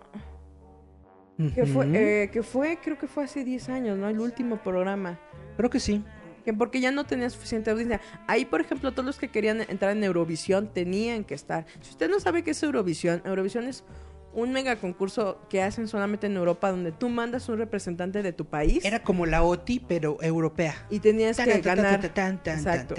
que 1.55 1.65
fue, 1.65 1.87
eh, 1.95 2.31
que 2.31 2.43
fue, 2.43 2.79
creo 2.83 2.99
que 2.99 3.07
fue 3.07 3.25
hace 3.25 3.45
10 3.45 3.69
años, 3.71 3.99
¿no? 3.99 4.09
El 4.09 4.21
último 4.21 4.59
programa. 4.59 5.19
Creo 5.57 5.71
que 5.71 5.81
sí. 5.81 6.05
Que 6.45 6.53
porque 6.53 6.81
ya 6.81 6.91
no 6.91 7.05
tenía 7.05 7.29
suficiente 7.31 7.71
audiencia. 7.71 8.01
Ahí, 8.27 8.45
por 8.45 8.61
ejemplo, 8.61 8.93
todos 8.93 9.05
los 9.05 9.19
que 9.19 9.29
querían 9.29 9.61
entrar 9.69 9.97
en 9.97 10.03
Eurovisión 10.05 10.73
tenían 10.73 11.25
que 11.25 11.35
estar. 11.35 11.67
Si 11.81 11.91
usted 11.91 12.11
no 12.11 12.21
sabe 12.21 12.43
qué 12.43 12.51
es 12.53 12.63
Eurovisión, 12.63 13.23
Eurovisión 13.25 13.67
es 13.67 13.85
un 14.33 14.53
mega 14.53 14.77
concurso 14.77 15.41
que 15.49 15.63
hacen 15.63 15.89
solamente 15.89 16.27
en 16.27 16.37
Europa 16.37 16.71
donde 16.71 16.93
tú 16.93 17.09
mandas 17.09 17.49
un 17.49 17.59
representante 17.59 18.23
de 18.23 18.33
tu 18.33 18.45
país 18.45 18.85
Era 18.85 19.03
como 19.03 19.27
la 19.27 19.43
OTI, 19.43 19.81
pero 19.81 20.19
europea. 20.23 20.87
y 20.89 21.01
tenías 21.01 21.37
que 21.37 21.61
ganar. 21.61 22.05
Exacto. 22.05 22.95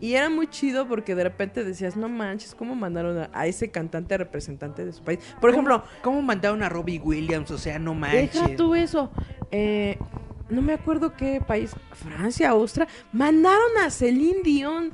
Y 0.00 0.14
era 0.14 0.30
muy 0.30 0.48
chido 0.48 0.88
porque 0.88 1.14
de 1.14 1.24
repente 1.24 1.64
decías, 1.64 1.96
no 1.96 2.08
manches, 2.08 2.54
¿cómo 2.54 2.74
mandaron 2.74 3.18
a, 3.18 3.30
a 3.32 3.46
ese 3.46 3.70
cantante 3.70 4.16
representante 4.16 4.84
de 4.84 4.92
su 4.92 5.02
país? 5.02 5.20
Por 5.40 5.50
ejemplo, 5.50 5.84
¿Cómo 6.02 6.22
mandaron 6.22 6.62
a 6.62 6.68
Robbie 6.68 6.98
Williams? 6.98 7.50
O 7.50 7.58
sea, 7.58 7.78
no 7.78 7.94
manches. 7.94 8.32
deja 8.32 8.56
tú 8.56 8.74
eso. 8.74 9.10
Eh, 9.50 9.98
no 10.48 10.62
me 10.62 10.72
acuerdo 10.72 11.14
qué 11.16 11.40
país, 11.40 11.72
Francia, 11.92 12.50
Austria, 12.50 12.88
mandaron 13.12 13.78
a 13.84 13.90
Celine 13.90 14.42
Dion. 14.42 14.92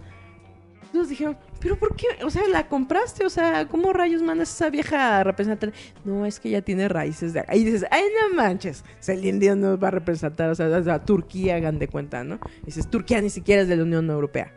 Entonces 0.83 1.11
dijeron, 1.11 1.37
¿pero 1.61 1.79
por 1.79 1.97
qué? 1.97 2.07
O 2.25 2.31
sea, 2.31 2.47
la 2.49 2.69
compraste, 2.69 3.25
o 3.25 3.31
sea, 3.31 3.67
¿cómo 3.67 3.93
rayos 3.93 4.23
mandas 4.23 4.51
a 4.51 4.53
esa 4.55 4.71
vieja 4.71 5.25
representante? 5.25 5.77
No, 6.05 6.25
es 6.27 6.41
que 6.41 6.51
ya 6.51 6.63
tiene 6.63 6.89
raíces 6.89 7.33
de 7.33 7.41
acá. 7.41 7.55
Y 7.55 7.65
dices, 7.65 7.85
ay, 7.91 8.05
no 8.21 8.37
manches, 8.37 8.85
Celine 9.01 9.39
Dion 9.39 9.61
nos 9.61 9.83
va 9.83 9.89
a 9.89 9.93
representar, 9.93 10.51
o 10.51 10.55
sea, 10.55 10.83
sea, 10.83 11.05
Turquía, 11.05 11.57
hagan 11.57 11.79
de 11.79 11.89
cuenta, 11.89 12.25
¿no? 12.25 12.39
Y 12.63 12.67
dices, 12.67 12.89
Turquía 12.89 13.21
ni 13.21 13.31
siquiera 13.31 13.63
es 13.63 13.69
de 13.69 13.77
la 13.77 13.83
Unión 13.83 14.09
Europea. 14.11 14.53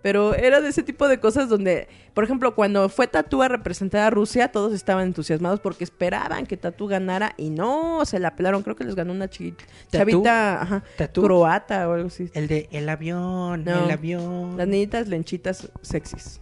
Pero 0.00 0.34
era 0.34 0.60
de 0.60 0.68
ese 0.68 0.82
tipo 0.84 1.08
de 1.08 1.18
cosas 1.18 1.48
donde, 1.48 1.88
por 2.14 2.22
ejemplo, 2.22 2.54
cuando 2.54 2.88
fue 2.88 3.08
Tatú 3.08 3.42
a 3.42 3.48
representar 3.48 4.02
a 4.02 4.10
Rusia, 4.10 4.52
todos 4.52 4.72
estaban 4.72 5.08
entusiasmados 5.08 5.58
porque 5.58 5.82
esperaban 5.84 6.46
que 6.46 6.56
Tatú 6.56 6.86
ganara 6.86 7.34
y 7.36 7.50
no, 7.50 8.04
se 8.04 8.20
la 8.20 8.36
pelaron. 8.36 8.62
Creo 8.62 8.76
que 8.76 8.84
les 8.84 8.94
ganó 8.94 9.12
una 9.12 9.28
chi- 9.28 9.52
¿Tatú? 9.90 10.22
chavita 10.22 10.84
croata 11.12 11.88
o 11.88 11.94
algo 11.94 12.06
así. 12.08 12.30
El 12.34 12.46
de 12.46 12.68
el 12.70 12.88
avión, 12.88 13.64
No. 13.64 13.84
el 13.84 13.90
avión. 13.90 14.56
Las 14.56 14.68
niñitas 14.68 15.08
lenchitas 15.08 15.68
sexys. 15.82 16.40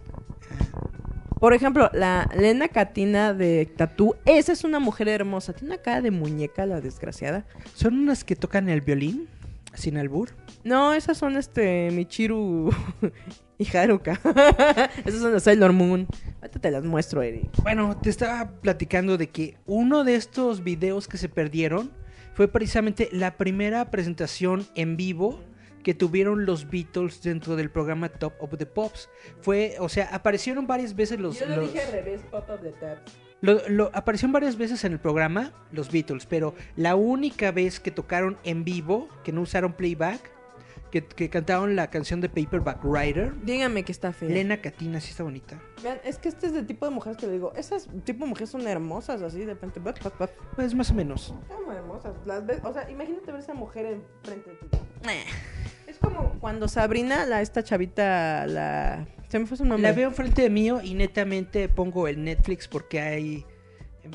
Por 1.39 1.53
ejemplo, 1.53 1.89
la 1.93 2.27
Lena 2.35 2.67
Katina 2.67 3.33
de 3.33 3.65
Tatú, 3.75 4.15
esa 4.25 4.51
es 4.51 4.63
una 4.63 4.79
mujer 4.79 5.07
hermosa. 5.07 5.53
Tiene 5.53 5.75
una 5.75 5.81
cara 5.83 6.01
de 6.01 6.09
muñeca, 6.11 6.65
la 6.65 6.81
desgraciada. 6.81 7.45
Son 7.75 7.93
unas 7.97 8.23
que 8.23 8.35
tocan 8.35 8.69
el 8.69 8.81
violín, 8.81 9.27
sin 9.75 9.97
albur. 9.97 10.29
No, 10.63 10.93
esas 10.93 11.17
son 11.19 11.37
este 11.37 11.89
Michiru 11.91 12.71
y 13.57 13.75
Haruka. 13.75 14.19
esas 15.05 15.21
son 15.21 15.33
de 15.33 15.39
Sailor 15.39 15.73
Moon. 15.73 16.07
Ahorita 16.41 16.59
te 16.59 16.71
las 16.71 16.83
muestro, 16.83 17.21
Eric. 17.21 17.49
Bueno, 17.63 17.97
te 18.01 18.09
estaba 18.09 18.51
platicando 18.61 19.17
de 19.17 19.29
que 19.29 19.57
uno 19.65 20.03
de 20.03 20.15
estos 20.15 20.63
videos 20.63 21.07
que 21.07 21.17
se 21.17 21.29
perdieron 21.29 21.91
fue 22.33 22.47
precisamente 22.47 23.09
la 23.11 23.35
primera 23.37 23.89
presentación 23.89 24.67
en 24.75 24.95
vivo 24.97 25.39
que 25.83 25.93
tuvieron 25.93 26.45
los 26.45 26.69
Beatles 26.69 27.23
dentro 27.23 27.55
del 27.55 27.69
programa 27.71 28.09
Top 28.09 28.33
of 28.39 28.57
the 28.57 28.65
Pops. 28.65 29.09
Fue, 29.41 29.75
o 29.79 29.87
sea, 29.89 30.09
aparecieron 30.13 30.67
varias 30.67 30.95
veces 30.95 31.19
los... 31.19 31.39
los- 31.47 31.73
revés, 31.91 32.21
Pop 32.29 32.49
of 32.49 32.61
the 32.61 32.71
Tap. 32.73 32.97
Lo, 33.39 33.61
lo- 33.69 33.91
aparecieron 33.93 34.33
varias 34.33 34.57
veces 34.57 34.83
en 34.83 34.93
el 34.93 34.99
programa 34.99 35.53
los 35.71 35.91
Beatles, 35.91 36.25
pero 36.25 36.55
la 36.75 36.95
única 36.95 37.51
vez 37.51 37.79
que 37.79 37.91
tocaron 37.91 38.37
en 38.43 38.63
vivo, 38.63 39.07
que 39.23 39.31
no 39.31 39.41
usaron 39.41 39.73
playback, 39.73 40.19
que, 40.91 41.05
que 41.05 41.29
cantaron 41.29 41.75
la 41.75 41.89
canción 41.89 42.21
de 42.21 42.29
Paperback 42.29 42.83
Writer, 42.83 43.33
Dígame 43.43 43.83
que 43.83 43.91
está 43.91 44.13
fea. 44.13 44.29
Lena 44.29 44.61
Katina, 44.61 44.99
sí 44.99 45.11
está 45.11 45.23
bonita. 45.23 45.59
Vean, 45.83 45.99
es 46.03 46.17
que 46.17 46.29
este 46.29 46.47
es 46.47 46.53
el 46.53 46.65
tipo 46.65 46.85
de 46.85 46.91
mujeres 46.91 47.17
que 47.17 47.27
le 47.27 47.33
digo. 47.33 47.53
Esas 47.55 47.87
tipo 48.03 48.25
de 48.25 48.29
mujeres 48.29 48.49
son 48.49 48.67
hermosas, 48.67 49.21
así 49.21 49.39
de 49.39 49.53
repente. 49.53 49.79
Pues 50.55 50.73
más 50.75 50.91
o 50.91 50.93
menos. 50.93 51.33
Son 51.47 51.75
hermosas. 51.75 52.13
Las 52.25 52.45
ves, 52.45 52.59
o 52.63 52.73
sea, 52.73 52.89
imagínate 52.89 53.31
ver 53.31 53.41
esa 53.41 53.53
mujer 53.53 53.85
enfrente 53.85 54.49
de 54.49 54.55
ti. 54.55 54.77
Es 55.87 55.97
como 55.99 56.39
cuando 56.39 56.67
Sabrina, 56.67 57.25
la 57.25 57.41
esta 57.41 57.63
chavita, 57.63 58.45
la. 58.47 59.07
Se 59.27 59.39
me 59.39 59.45
fue 59.45 59.57
su 59.57 59.65
nombre. 59.65 59.89
La 59.89 59.95
veo 59.95 60.09
enfrente 60.09 60.41
de 60.41 60.49
mío 60.49 60.79
y 60.81 60.93
netamente 60.93 61.69
pongo 61.69 62.07
el 62.07 62.23
Netflix 62.23 62.67
porque 62.67 63.01
hay 63.01 63.45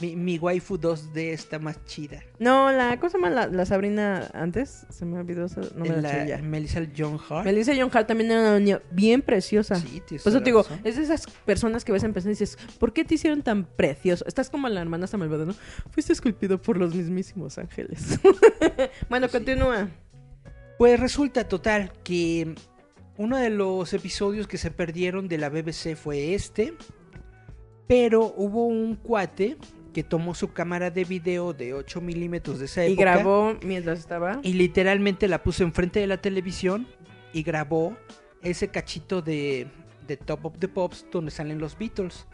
Mi, 0.00 0.16
mi 0.16 0.38
waifu 0.38 0.78
2D 0.78 1.32
está 1.32 1.58
más 1.58 1.84
chida. 1.84 2.22
No, 2.38 2.70
la 2.72 2.98
cosa 2.98 3.18
más 3.18 3.32
la, 3.32 3.46
la 3.46 3.66
Sabrina 3.66 4.30
antes, 4.34 4.86
se 4.88 5.04
me 5.04 5.18
olvidó, 5.18 5.46
no 5.74 5.84
me 5.84 5.88
la, 5.88 6.24
la. 6.24 6.38
Melissa 6.38 6.80
John 6.96 7.18
Hart. 7.28 7.44
Melissa 7.44 7.72
John 7.76 7.90
Hart 7.92 8.06
también 8.06 8.30
era 8.30 8.40
una 8.40 8.58
niña 8.58 8.80
bien 8.90 9.22
preciosa. 9.22 9.76
Sí, 9.76 10.02
tienes 10.06 10.22
Por 10.22 10.32
eso 10.32 10.38
te 10.38 10.46
digo, 10.46 10.62
razón. 10.62 10.80
es 10.84 10.96
de 10.96 11.02
esas 11.02 11.26
personas 11.44 11.84
que 11.84 11.92
ves 11.92 12.02
en 12.04 12.12
persona 12.12 12.30
y 12.30 12.34
dices, 12.34 12.58
¿por 12.78 12.92
qué 12.92 13.04
te 13.04 13.14
hicieron 13.14 13.42
tan 13.42 13.64
precioso? 13.64 14.24
Estás 14.26 14.50
como 14.50 14.68
la 14.68 14.80
hermana 14.80 15.06
Samalvada, 15.06 15.44
¿no? 15.44 15.54
Fuiste 15.90 16.12
esculpido 16.12 16.60
por 16.60 16.76
los 16.76 16.94
mismísimos 16.94 17.58
ángeles. 17.58 18.18
bueno, 19.08 19.28
continúa. 19.28 19.88
Pues 20.78 20.98
resulta 20.98 21.48
total 21.48 21.92
que 22.02 22.54
uno 23.16 23.36
de 23.36 23.50
los 23.50 23.92
episodios 23.92 24.46
que 24.46 24.58
se 24.58 24.70
perdieron 24.70 25.28
de 25.28 25.38
la 25.38 25.48
BBC 25.48 25.96
fue 25.96 26.34
este, 26.34 26.74
pero 27.86 28.32
hubo 28.36 28.66
un 28.66 28.96
cuate 28.96 29.58
que 29.92 30.02
tomó 30.02 30.34
su 30.34 30.52
cámara 30.52 30.90
de 30.90 31.04
video 31.04 31.52
de 31.52 31.74
8 31.74 32.00
milímetros 32.00 32.58
de 32.58 32.64
esa 32.66 32.86
Y 32.86 32.92
época 32.92 33.02
grabó 33.14 33.56
mientras 33.62 33.98
estaba. 33.98 34.40
y 34.42 34.54
literalmente 34.54 35.28
la 35.28 35.42
puso 35.42 35.62
enfrente 35.64 36.00
de 36.00 36.06
la 36.06 36.16
televisión 36.16 36.86
y 37.32 37.42
grabó 37.42 37.96
ese 38.42 38.68
cachito 38.68 39.22
de, 39.22 39.68
de 40.06 40.16
Top 40.16 40.46
of 40.46 40.58
the 40.58 40.68
Pops 40.68 41.06
donde 41.12 41.30
salen 41.30 41.58
los 41.58 41.76
Beatles. 41.78 42.26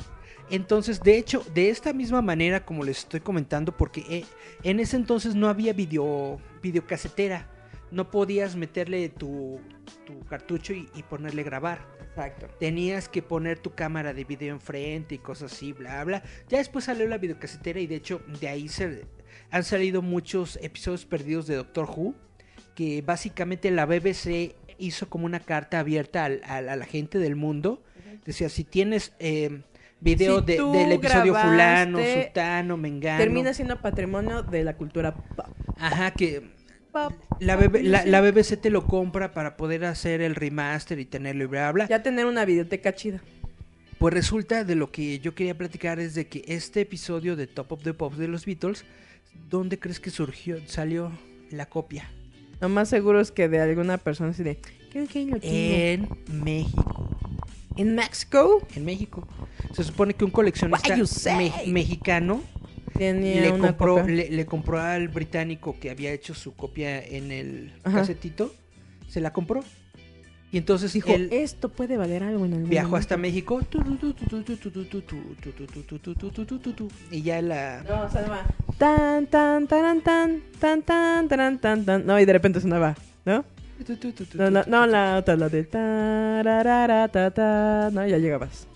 Entonces, 0.51 1.01
de 1.01 1.19
hecho, 1.19 1.45
de 1.55 1.69
esta 1.69 1.93
misma 1.93 2.23
manera 2.23 2.65
como 2.65 2.83
les 2.83 2.99
estoy 3.01 3.21
comentando, 3.21 3.77
porque 3.77 4.05
eh, 4.09 4.25
en 4.63 4.81
ese 4.81 4.97
entonces 4.97 5.35
no 5.35 5.49
había 5.49 5.75
video, 5.75 6.41
videocasetera, 6.63 7.51
no 7.91 8.11
podías 8.11 8.57
meterle 8.57 9.09
tu, 9.11 9.61
tu 10.07 10.21
cartucho 10.27 10.73
y, 10.73 10.89
y 10.95 11.03
ponerle 11.03 11.43
grabar. 11.43 11.98
Exacto. 12.19 12.49
Tenías 12.59 13.09
que 13.09 13.23
poner 13.23 13.59
tu 13.59 13.71
cámara 13.75 14.13
de 14.13 14.25
video 14.25 14.55
enfrente 14.55 15.15
y 15.15 15.19
cosas 15.19 15.53
así, 15.53 15.73
bla, 15.73 16.03
bla. 16.05 16.23
Ya 16.49 16.59
después 16.59 16.85
salió 16.87 17.07
la 17.07 17.19
videocasetera 17.19 17.79
y 17.81 17.87
de 17.87 17.97
hecho 17.97 18.21
de 18.41 18.49
ahí 18.49 18.69
se, 18.69 19.05
han 19.51 19.63
salido 19.65 20.03
muchos 20.03 20.59
episodios 20.63 21.05
perdidos 21.07 21.47
de 21.47 21.57
Doctor 21.57 21.89
Who. 21.89 22.15
Que 22.75 23.03
básicamente 23.03 23.71
la 23.71 23.87
BBC 23.87 24.55
hizo 24.79 25.09
como 25.09 25.27
una 25.27 25.41
carta 25.41 25.81
abierta 25.81 26.25
al- 26.25 26.41
al- 26.45 26.69
a 26.69 26.77
la 26.77 26.85
gente 26.87 27.19
del 27.19 27.35
mundo. 27.37 27.83
Decía, 28.25 28.49
si 28.49 28.63
tienes 28.65 29.13
eh, 29.19 29.63
video 30.01 30.41
Si 30.41 30.47
de- 30.47 30.63
del 30.63 30.93
episodio 30.93 31.35
fulano, 31.35 31.99
sutano, 31.99 32.77
mengano. 32.77 33.19
Termina 33.19 33.53
siendo 33.55 33.81
patrimonio 33.81 34.43
de 34.43 34.63
la 34.65 34.77
cultura 34.77 35.15
pop. 35.15 35.47
Ajá, 35.77 36.13
que 36.13 36.51
Pop, 36.93 37.13
la, 37.41 37.57
la, 37.57 38.05
la 38.07 38.21
BBC 38.21 38.57
te 38.61 38.71
lo 38.71 38.87
compra 38.87 39.33
para 39.33 39.57
poder 39.57 39.85
hacer 39.85 40.21
el 40.21 40.35
remaster 40.35 40.99
y 40.99 41.05
tenerlo 41.05 41.45
y 41.45 41.47
bla, 41.47 41.71
bla. 41.73 41.87
Ya 41.89 42.03
tener 42.03 42.27
una 42.27 42.45
videoteca 42.45 42.95
chida. 42.95 43.21
Pues 43.99 44.15
resulta 44.15 44.65
de 44.65 44.75
lo 44.77 44.91
que 44.93 45.19
yo 45.19 45.35
quería 45.35 45.57
platicar 45.59 45.99
es 45.99 46.15
de 46.15 46.29
que 46.29 46.45
este 46.47 46.81
episodio 46.83 47.35
de 47.37 47.47
Top 47.47 47.73
of 47.73 47.83
the 47.83 47.95
Pops 47.95 48.17
de 48.19 48.29
los 48.29 48.47
Beatles, 48.47 48.85
¿dónde 49.51 49.79
crees 49.79 49.99
que 50.01 50.11
surgió, 50.11 50.57
salió 50.67 51.11
la 51.51 51.67
copia? 51.67 52.09
Lo 52.61 52.69
más 52.69 52.89
seguro 52.89 53.21
es 53.21 53.31
que 53.33 53.49
de 53.49 53.61
alguna 53.61 53.99
persona 53.99 54.31
así 54.31 54.43
de... 54.43 54.59
En 55.43 56.09
México. 56.45 57.09
¿En 57.77 57.95
México? 57.95 58.67
En 58.75 58.85
México. 58.85 59.29
Se 59.75 59.85
supone 59.85 60.15
que 60.15 60.25
un 60.25 60.31
coleccionista 60.31 61.37
me- 61.37 61.53
mexicano 61.67 62.43
Tenía 62.99 63.43
le 63.43 63.53
una 63.53 63.69
compró, 63.69 63.97
copia. 63.97 64.15
le, 64.15 64.31
le 64.31 64.47
compró 64.47 64.81
al 64.81 65.09
británico 65.09 65.77
que 65.81 65.91
había 65.91 66.13
hecho 66.13 66.35
su 66.35 66.55
copia 66.55 67.03
en 67.03 67.33
el 67.33 67.73
Ajá. 67.85 67.99
casetito. 68.01 68.55
Se 69.09 69.21
la 69.21 69.33
compró. 69.33 69.65
Y 70.51 70.57
entonces 70.57 70.93
Dijo, 70.95 71.11
él 71.13 71.29
esto 71.31 71.69
puede 71.69 71.97
valer 71.99 72.23
algo 72.23 72.47
en 72.47 72.53
el 72.53 72.59
mundo. 72.61 72.71
viajó 72.71 72.97
hasta 72.97 73.19
México. 73.19 73.61
Y 77.11 77.23
ya 77.23 77.43
la... 77.43 77.83
No, 77.83 77.91
va. 78.31 78.47
Tan, 78.79 79.27
tan, 79.27 79.67
taran, 79.67 80.01
tan, 80.01 80.43
tan, 80.59 80.83
tan, 80.83 81.29
taran, 81.29 81.59
tan, 81.59 81.85
tan. 81.85 82.07
No, 82.07 82.19
y 82.19 82.25
de 82.25 82.33
repente 82.33 82.61
sonaba, 82.61 82.97
¿no? 83.27 83.45
No, 84.35 84.51
no, 84.51 84.65
no 84.67 84.87
la 84.87 85.19
otra, 85.19 85.37
la 85.37 85.49
de. 85.49 85.69
No, 87.93 88.07
ya 88.07 88.19
llegabas. 88.19 88.67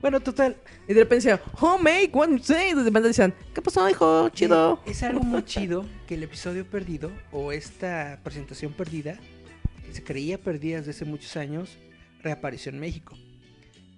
Bueno, 0.00 0.20
total. 0.20 0.56
Y 0.90 0.92
de 0.92 1.04
repente 1.04 1.28
decía, 1.30 1.40
oh, 1.60 1.78
make 1.78 2.10
one 2.12 2.42
say. 2.42 2.72
Y 2.72 2.74
de 2.74 2.82
repente 2.82 3.06
decían, 3.06 3.32
¿qué 3.54 3.62
pasó, 3.62 3.88
hijo? 3.88 4.28
Chido. 4.30 4.82
Eh, 4.84 4.90
Es 4.90 5.04
algo 5.04 5.22
muy 5.22 5.44
chido 5.44 5.86
que 6.08 6.16
el 6.16 6.24
episodio 6.24 6.66
perdido 6.66 7.12
o 7.30 7.52
esta 7.52 8.18
presentación 8.24 8.72
perdida, 8.72 9.16
que 9.86 9.92
se 9.94 10.02
creía 10.02 10.36
perdida 10.36 10.78
desde 10.78 10.90
hace 10.90 11.04
muchos 11.04 11.36
años, 11.36 11.78
reapareció 12.24 12.72
en 12.72 12.80
México. 12.80 13.16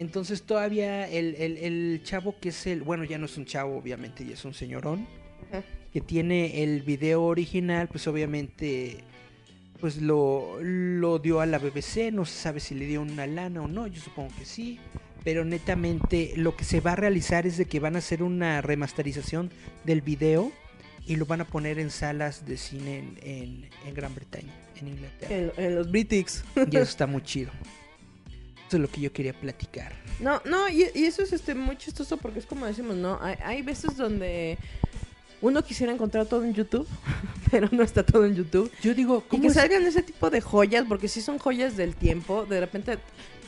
Entonces 0.01 0.43
todavía 0.43 1.09
el, 1.09 1.35
el- 1.37 1.57
el 1.57 2.03
chavo 2.05 2.35
que 2.39 2.51
es 2.51 2.67
el, 2.67 2.83
bueno 2.83 3.05
ya 3.05 3.17
no 3.17 3.25
es 3.25 3.39
un 3.39 3.47
chavo 3.47 3.79
obviamente, 3.79 4.27
ya 4.27 4.35
es 4.35 4.45
un 4.45 4.53
señorón, 4.53 5.07
Ajá. 5.51 5.63
que 5.95 6.03
tiene 6.03 6.63
el 6.63 6.83
video 6.83 7.23
original, 7.23 7.89
pues 7.89 8.07
obviamente 8.07 8.99
pues 9.81 9.97
lo, 10.03 10.59
lo 10.61 11.19
dio 11.21 11.41
a 11.41 11.47
la 11.47 11.59
BBC, 11.59 12.13
no 12.13 12.27
se 12.27 12.35
sabe 12.39 12.61
si 12.61 12.75
le 12.75 12.85
dio 12.87 13.01
una 13.01 13.27
lana 13.27 13.63
o 13.63 13.67
no, 13.69 13.87
yo 13.87 13.99
supongo 14.03 14.29
que 14.39 14.45
sí, 14.45 14.79
pero 15.25 15.45
netamente 15.45 16.33
lo 16.37 16.57
que 16.57 16.65
se 16.65 16.81
va 16.81 16.93
a 16.93 16.97
realizar 16.97 17.47
es 17.47 17.57
de 17.57 17.67
que 17.67 17.81
van 17.81 17.97
a 17.97 17.99
hacer 17.99 18.23
una 18.23 18.61
remasterización 18.61 19.51
del 19.85 20.01
video 20.03 20.53
y 21.07 21.17
lo 21.17 21.27
van 21.27 21.41
a 21.41 21.45
poner 21.47 21.79
en 21.79 21.91
salas 21.91 22.47
de 22.47 22.57
cine 22.57 22.99
en, 22.99 23.19
en- 23.23 23.71
en 23.89 23.95
Gran 23.95 24.15
Bretaña, 24.15 24.53
en 24.81 24.89
Inglaterra. 24.89 25.35
En, 25.35 25.53
en 25.57 25.75
los 25.77 25.91
Britics. 25.91 26.45
Y 26.57 26.77
eso 26.77 26.79
está 26.91 27.07
muy 27.07 27.23
chido. 27.23 27.51
Eso 28.69 28.77
es 28.77 28.81
lo 28.81 28.89
que 28.89 29.01
yo 29.01 29.13
quería 29.13 29.35
platicar. 29.35 29.93
No, 30.21 30.41
no, 30.45 30.69
y, 30.69 30.87
y 30.95 31.05
eso 31.05 31.23
es 31.23 31.33
este 31.33 31.55
muy 31.55 31.77
chistoso 31.77 32.17
porque 32.17 32.39
es 32.39 32.47
como 32.47 32.67
decimos, 32.67 32.97
¿no? 32.97 33.19
Hay, 33.21 33.37
hay 33.45 33.63
veces 33.63 33.97
donde 33.97 34.57
uno 35.41 35.63
quisiera 35.65 35.93
encontrar 35.93 36.27
todo 36.27 36.45
en 36.45 36.55
YouTube, 36.55 36.87
pero 37.51 37.69
no 37.73 37.83
está 37.83 38.05
todo 38.05 38.25
en 38.25 38.35
YouTube. 38.37 38.71
Yo 38.83 38.95
digo, 38.95 39.25
Y 39.27 39.29
¿cómo 39.31 39.43
que 39.43 39.49
es? 39.49 39.55
salgan 39.55 39.85
ese 39.85 40.03
tipo 40.03 40.31
de 40.31 40.41
joyas, 40.41 40.85
porque 40.89 41.09
sí 41.09 41.21
son 41.21 41.39
joyas 41.39 41.77
del 41.77 41.97
tiempo. 41.97 42.47
De 42.47 42.61
repente, 42.61 42.99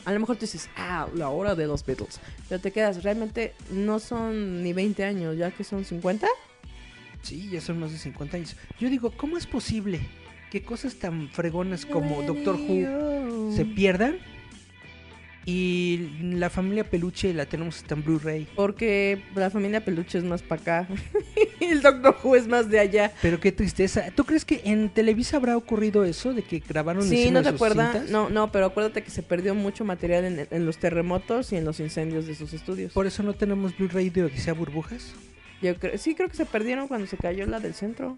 a 0.05 0.13
lo 0.13 0.19
mejor 0.19 0.35
tú 0.35 0.41
dices, 0.41 0.69
ah, 0.77 1.07
la 1.15 1.29
hora 1.29 1.55
de 1.55 1.67
los 1.67 1.85
Beatles. 1.85 2.19
Pero 2.47 2.61
te 2.61 2.71
quedas, 2.71 3.03
realmente 3.03 3.53
no 3.71 3.99
son 3.99 4.63
ni 4.63 4.71
20 4.71 5.03
años, 5.03 5.35
ya 5.35 5.51
que 5.51 5.63
son 5.63 5.83
50. 5.83 6.27
Sí, 7.21 7.49
ya 7.51 7.59
son 7.59 7.79
más 7.79 7.91
de 7.91 7.97
50 7.97 8.37
años. 8.37 8.55
Yo 8.79 8.89
digo, 8.89 9.11
¿cómo 9.17 9.37
es 9.37 9.47
posible 9.47 9.99
que 10.51 10.63
cosas 10.63 10.95
tan 10.95 11.29
fregonas 11.29 11.85
como 11.85 12.21
Doctor 12.21 12.55
Who 12.55 13.51
se 13.55 13.65
pierdan? 13.65 14.19
Y 15.45 16.09
la 16.21 16.49
familia 16.49 16.89
peluche 16.89 17.31
la 17.33 17.45
tenemos 17.45 17.77
hasta 17.77 17.93
en 17.93 18.03
Blu-ray. 18.03 18.47
Porque 18.55 19.21
la 19.35 19.51
familia 19.51 19.85
peluche 19.85 20.17
es 20.17 20.23
más 20.23 20.41
para 20.41 20.61
acá. 20.61 20.87
y 21.59 21.65
el 21.65 21.83
Doctor 21.83 22.17
Who 22.23 22.35
es 22.35 22.47
más 22.47 22.67
de 22.69 22.79
allá. 22.79 23.13
Pero 23.21 23.39
qué 23.39 23.51
tristeza. 23.51 24.05
¿Tú 24.15 24.23
crees 24.25 24.43
que 24.43 24.61
en 24.65 24.89
Televisa 24.89 25.37
habrá 25.37 25.55
ocurrido 25.55 26.03
eso 26.03 26.33
de 26.33 26.41
que 26.41 26.63
grabaron 26.67 27.03
Sí, 27.03 27.29
¿no 27.29 27.43
te 27.43 27.49
acuerdas? 27.49 28.09
No, 28.09 28.29
no, 28.29 28.51
pero 28.51 28.65
acuérdate 28.65 29.03
que 29.03 29.11
se 29.11 29.21
perdió 29.21 29.53
mucho 29.53 29.85
material 29.85 30.25
en, 30.25 30.47
en 30.49 30.65
los 30.65 30.79
terremotos 30.79 31.53
y 31.53 31.57
en 31.57 31.65
los 31.65 31.79
incendios 31.79 32.25
de 32.25 32.33
sus 32.33 32.53
estudios. 32.53 32.93
Por 32.93 33.05
eso 33.05 33.21
no 33.21 33.33
tenemos 33.33 33.77
Blu-ray 33.77 34.09
de 34.09 34.23
Odisea 34.23 34.53
Burbujas. 34.53 35.13
Yo 35.61 35.75
creo, 35.75 35.97
sí, 35.99 36.15
creo 36.15 36.27
que 36.27 36.35
se 36.35 36.45
perdieron 36.45 36.87
cuando 36.87 37.05
se 37.05 37.17
cayó 37.17 37.45
la 37.45 37.59
del 37.59 37.75
centro. 37.75 38.17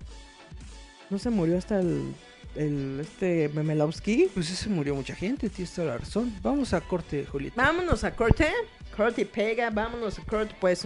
No 1.10 1.20
se 1.20 1.30
murió 1.30 1.58
hasta 1.58 1.80
el, 1.80 2.14
el 2.56 3.00
este 3.02 3.50
Memelowski. 3.54 4.30
Pues 4.34 4.50
ese 4.52 4.70
murió 4.70 4.96
mucha 4.96 5.16
gente, 5.16 5.50
tienes 5.50 5.74
toda 5.74 5.88
la 5.90 5.98
razón. 5.98 6.34
Vamos 6.42 6.74
a 6.74 6.82
corte, 6.82 7.26
Julieta. 7.26 7.62
Vámonos 7.62 8.04
a 8.04 8.16
corte. 8.16 8.52
Corte 8.96 9.22
y 9.22 9.26
pega, 9.26 9.70
vámonos 9.70 10.18
a 10.20 10.24
corte, 10.24 10.56
pues. 10.60 10.86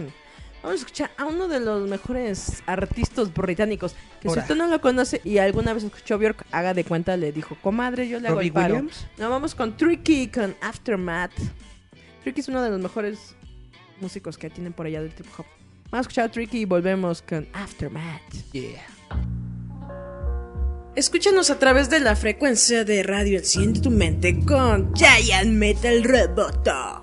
Vamos 0.62 0.80
a 0.80 0.84
escuchar 0.84 1.10
a 1.16 1.24
uno 1.24 1.48
de 1.48 1.58
los 1.58 1.88
mejores 1.88 2.62
artistas 2.66 3.32
británicos. 3.34 3.94
Que 4.20 4.28
Ahora. 4.28 4.42
si 4.42 4.44
usted 4.44 4.56
no 4.56 4.68
lo 4.68 4.80
conoce 4.80 5.20
y 5.24 5.38
alguna 5.38 5.72
vez 5.72 5.82
escuchó 5.82 6.18
Bjork, 6.18 6.46
haga 6.52 6.72
de 6.72 6.84
cuenta, 6.84 7.16
le 7.16 7.32
dijo, 7.32 7.56
comadre, 7.60 8.08
yo 8.08 8.20
le 8.20 8.28
hago 8.28 8.36
Robbie 8.36 8.48
el 8.48 8.52
paro. 8.52 8.74
Williams. 8.74 9.06
No, 9.18 9.28
vamos 9.28 9.56
con 9.56 9.76
Tricky, 9.76 10.28
con 10.28 10.54
Aftermath. 10.60 11.32
Tricky 12.22 12.40
es 12.40 12.48
uno 12.48 12.62
de 12.62 12.70
los 12.70 12.80
mejores 12.80 13.34
músicos 14.00 14.38
que 14.38 14.50
tienen 14.50 14.72
por 14.72 14.86
allá 14.86 15.02
del 15.02 15.12
trip 15.12 15.26
hop. 15.36 15.46
Vamos 15.90 16.06
a 16.06 16.08
escuchar 16.08 16.24
a 16.26 16.30
Tricky 16.30 16.60
y 16.60 16.64
volvemos 16.64 17.22
con 17.22 17.48
Aftermath. 17.52 18.52
Yeah. 18.52 18.82
Escúchanos 20.94 21.48
a 21.48 21.58
través 21.58 21.88
de 21.88 22.00
la 22.00 22.14
frecuencia 22.16 22.84
de 22.84 23.02
radio 23.02 23.38
Enciende 23.38 23.80
tu 23.80 23.90
mente 23.90 24.38
con 24.44 24.92
Giant 24.94 25.50
Metal 25.50 26.04
Roboto. 26.04 27.02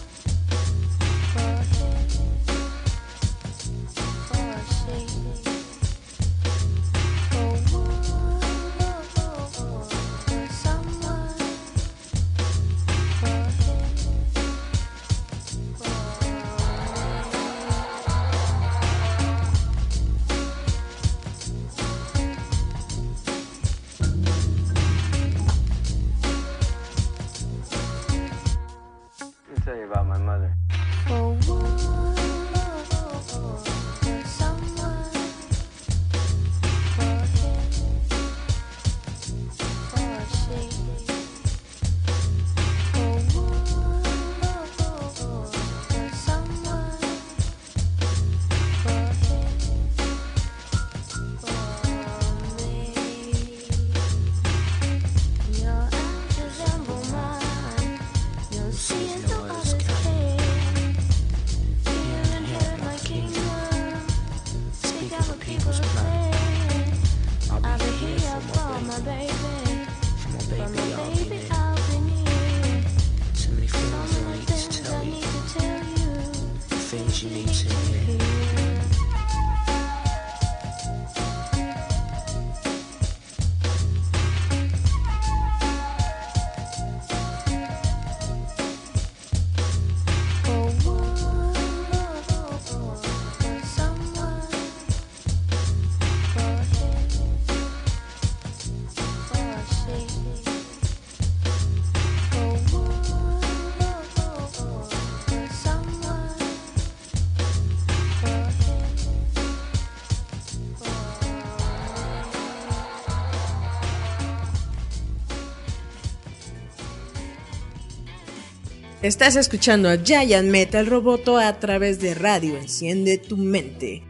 Estás 119.01 119.35
escuchando 119.35 119.89
a 119.89 119.97
Giant 119.97 120.49
Metal 120.49 120.85
Roboto 120.85 121.37
a 121.37 121.59
través 121.59 121.99
de 121.99 122.13
radio. 122.13 122.55
Enciende 122.57 123.17
tu 123.17 123.35
mente. 123.37 124.03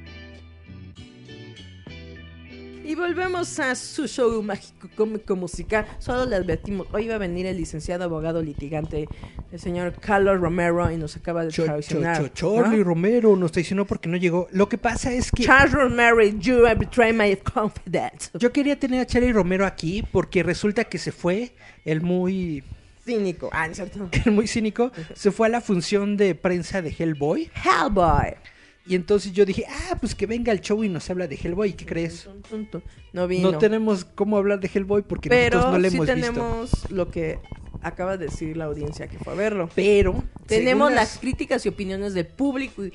Y 2.84 2.96
volvemos 2.96 3.58
a 3.62 3.74
su 3.76 4.06
show 4.06 4.44
mágico 4.44 4.90
cómico 4.98 5.38
musical. 5.38 5.86
Solo 5.98 6.26
le 6.26 6.36
advertimos, 6.36 6.88
hoy 6.92 7.08
va 7.08 7.16
a 7.16 7.20
venir 7.20 7.46
el 7.46 7.56
licenciado 7.56 8.04
abogado 8.04 8.42
litigante, 8.42 9.08
el 9.50 9.60
señor 9.62 9.94
Carlos 9.94 10.42
Romero, 10.42 10.92
y 10.92 10.98
nos 10.98 11.16
acaba 11.16 11.46
de 11.46 11.52
Cho- 11.52 11.64
cho- 11.64 11.72
traicionar. 11.72 12.34
cho- 12.34 12.54
Charlie 12.58 12.80
¿no? 12.80 12.84
Romero 12.84 13.38
nos 13.38 13.54
traicionó 13.54 13.86
porque 13.88 14.10
no 14.10 14.18
llegó. 14.18 14.50
Lo 14.52 14.68
que 14.68 14.78
pasa 14.78 15.14
es 15.14 15.32
que 15.32 15.46
Charles 15.46 15.72
Romero, 15.72 16.22
you 16.22 16.66
have 16.66 16.76
betrayed 16.80 17.16
my 17.16 17.34
confidence. 17.38 18.30
yo 18.38 18.52
quería 18.52 18.78
tener 18.78 19.00
a 19.00 19.06
Charlie 19.06 19.32
Romero 19.32 19.66
aquí 19.66 20.04
porque 20.12 20.44
resulta 20.44 20.84
que 20.84 20.98
se 20.98 21.14
fue 21.14 21.54
el 21.86 22.02
muy 22.02 22.62
Cínico. 23.16 23.50
Ah, 23.52 23.68
¿no 23.68 23.72
es 23.72 23.78
cierto? 23.78 24.10
el 24.26 24.32
muy 24.32 24.48
cínico, 24.48 24.92
se 25.14 25.32
fue 25.32 25.48
a 25.48 25.50
la 25.50 25.62
función 25.62 26.18
de 26.18 26.36
prensa 26.36 26.82
de 26.82 26.94
Hellboy 26.98 27.50
Hellboy. 27.64 28.36
y 28.86 28.96
entonces 28.96 29.32
yo 29.34 29.46
dije, 29.46 29.66
"Ah, 29.70 29.98
pues 30.00 30.16
que 30.16 30.26
venga 30.26 30.52
el 30.52 30.62
show 30.62 30.84
y 30.84 30.90
nos 30.90 31.10
habla 31.10 31.28
de 31.28 31.36
Hellboy." 31.36 31.70
¿Y 31.70 31.74
qué 31.74 31.86
crees? 31.86 32.28
No 33.14 33.28
vino. 33.28 33.52
No 33.52 33.58
tenemos 33.58 34.06
cómo 34.06 34.38
hablar 34.38 34.60
de 34.60 34.70
Hellboy 34.74 35.02
porque 35.04 35.30
Pero 35.30 35.58
nosotros 35.58 35.74
no 35.74 35.80
le 35.80 35.90
sí 35.90 35.96
hemos 35.98 36.08
visto. 36.08 36.22
tenemos 36.32 36.92
lo 36.92 37.12
que 37.12 37.40
acaba 37.82 38.18
de 38.18 38.26
decir 38.26 38.58
la 38.58 38.66
audiencia 38.66 39.08
que 39.08 39.18
fue 39.18 39.34
a 39.34 39.36
verlo. 39.36 39.70
Pero 39.76 40.24
Tenemos 40.46 40.92
las 40.92 41.18
críticas 41.18 41.66
y 41.66 41.70
opiniones 41.70 42.14
del 42.14 42.28
público 42.28 42.86
y, 42.86 42.94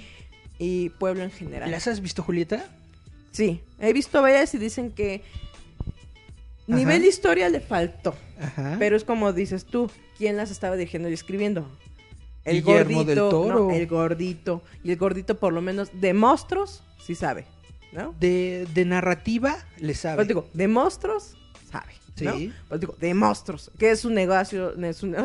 y 0.58 0.88
pueblo 0.90 1.22
en 1.22 1.30
general. 1.30 1.70
¿Las 1.70 1.86
has 1.86 2.00
visto, 2.00 2.22
Julieta? 2.22 2.64
Sí, 3.32 3.60
he 3.80 3.92
visto 3.92 4.22
varias 4.22 4.54
y 4.54 4.58
dicen 4.58 4.92
que 4.92 5.22
nivel 6.66 7.04
historia 7.04 7.48
le 7.48 7.60
faltó. 7.60 8.14
Ajá. 8.40 8.76
Pero 8.78 8.96
es 8.96 9.04
como 9.04 9.32
dices 9.32 9.64
tú, 9.64 9.90
¿quién 10.18 10.36
las 10.36 10.50
estaba 10.50 10.76
dirigiendo 10.76 11.08
y 11.08 11.12
escribiendo? 11.14 11.66
El 12.44 12.62
Guillermo 12.62 12.98
gordito, 12.98 13.06
del 13.22 13.30
Toro. 13.30 13.58
no, 13.66 13.70
el 13.72 13.86
gordito. 13.86 14.62
Y 14.84 14.90
el 14.92 14.96
gordito 14.96 15.36
por 15.38 15.52
lo 15.52 15.60
menos 15.62 15.90
de 15.92 16.14
monstruos 16.14 16.82
sí 17.04 17.14
sabe, 17.14 17.44
¿no? 17.92 18.14
de, 18.20 18.66
de 18.74 18.84
narrativa 18.84 19.56
le 19.80 19.94
sabe. 19.94 20.16
Pues 20.16 20.28
digo, 20.28 20.48
de 20.52 20.68
monstruos 20.68 21.34
sabe. 21.70 21.92
¿no? 22.20 22.36
Sí. 22.36 22.52
Pues 22.68 22.80
digo, 22.80 22.94
de 23.00 23.12
monstruos, 23.14 23.70
que 23.78 23.90
es 23.90 24.04
un 24.04 24.14
negocio, 24.14 24.72
es 24.84 25.02
un- 25.02 25.16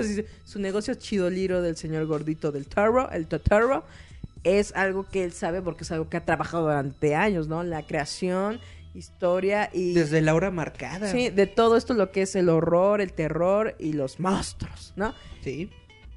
su 0.45 0.59
negocio 0.59 0.93
chidoliro 0.95 1.61
del 1.61 1.77
señor 1.77 2.05
gordito 2.05 2.51
del 2.51 2.65
Toro, 2.67 3.09
el 3.11 3.27
Totoro, 3.27 3.83
es 4.43 4.73
algo 4.75 5.07
que 5.07 5.23
él 5.23 5.31
sabe 5.31 5.61
porque 5.61 5.83
es 5.83 5.91
algo 5.91 6.09
que 6.09 6.17
ha 6.17 6.25
trabajado 6.25 6.63
durante 6.63 7.13
años, 7.15 7.47
¿no? 7.47 7.63
La 7.63 7.83
creación, 7.83 8.59
historia 8.93 9.69
y... 9.73 9.93
Desde 9.93 10.21
la 10.21 10.35
hora 10.35 10.51
marcada. 10.51 11.11
Sí, 11.11 11.29
de 11.29 11.47
todo 11.47 11.77
esto 11.77 11.93
lo 11.93 12.11
que 12.11 12.23
es 12.23 12.35
el 12.35 12.49
horror, 12.49 13.01
el 13.01 13.13
terror 13.13 13.75
y 13.79 13.93
los 13.93 14.19
monstruos, 14.19 14.93
¿no? 14.95 15.13
Sí. 15.43 15.69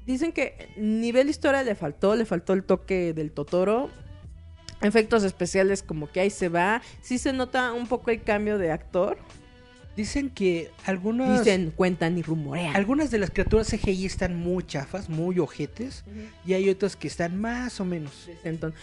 Dicen 0.05 0.31
que 0.31 0.69
nivel 0.77 1.29
historia 1.29 1.63
le 1.63 1.75
faltó, 1.75 2.15
le 2.15 2.25
faltó 2.25 2.53
el 2.53 2.63
toque 2.63 3.13
del 3.13 3.31
Totoro. 3.31 3.89
Efectos 4.81 5.23
especiales 5.23 5.81
como 5.81 6.11
que 6.11 6.19
ahí 6.19 6.29
se 6.29 6.49
va. 6.49 6.81
Sí 7.01 7.17
se 7.17 7.33
nota 7.33 7.73
un 7.73 7.87
poco 7.87 8.11
el 8.11 8.21
cambio 8.21 8.57
de 8.57 8.71
actor. 8.71 9.17
Dicen 9.95 10.29
que 10.29 10.71
algunas 10.85 11.39
Dicen, 11.39 11.71
cuentan 11.71 12.17
y 12.17 12.21
rumorean. 12.21 12.75
algunas 12.75 13.11
de 13.11 13.17
las 13.17 13.31
criaturas 13.31 13.69
CGI 13.69 14.05
están 14.05 14.35
muy 14.35 14.65
chafas, 14.65 15.07
muy 15.09 15.39
ojetes, 15.39 16.03
y 16.45 16.53
hay 16.53 16.69
otras 16.69 16.97
que 16.97 17.07
están 17.07 17.39
más 17.39 17.79
o 17.79 17.85
menos. 17.85 18.25
Decentón. 18.27 18.73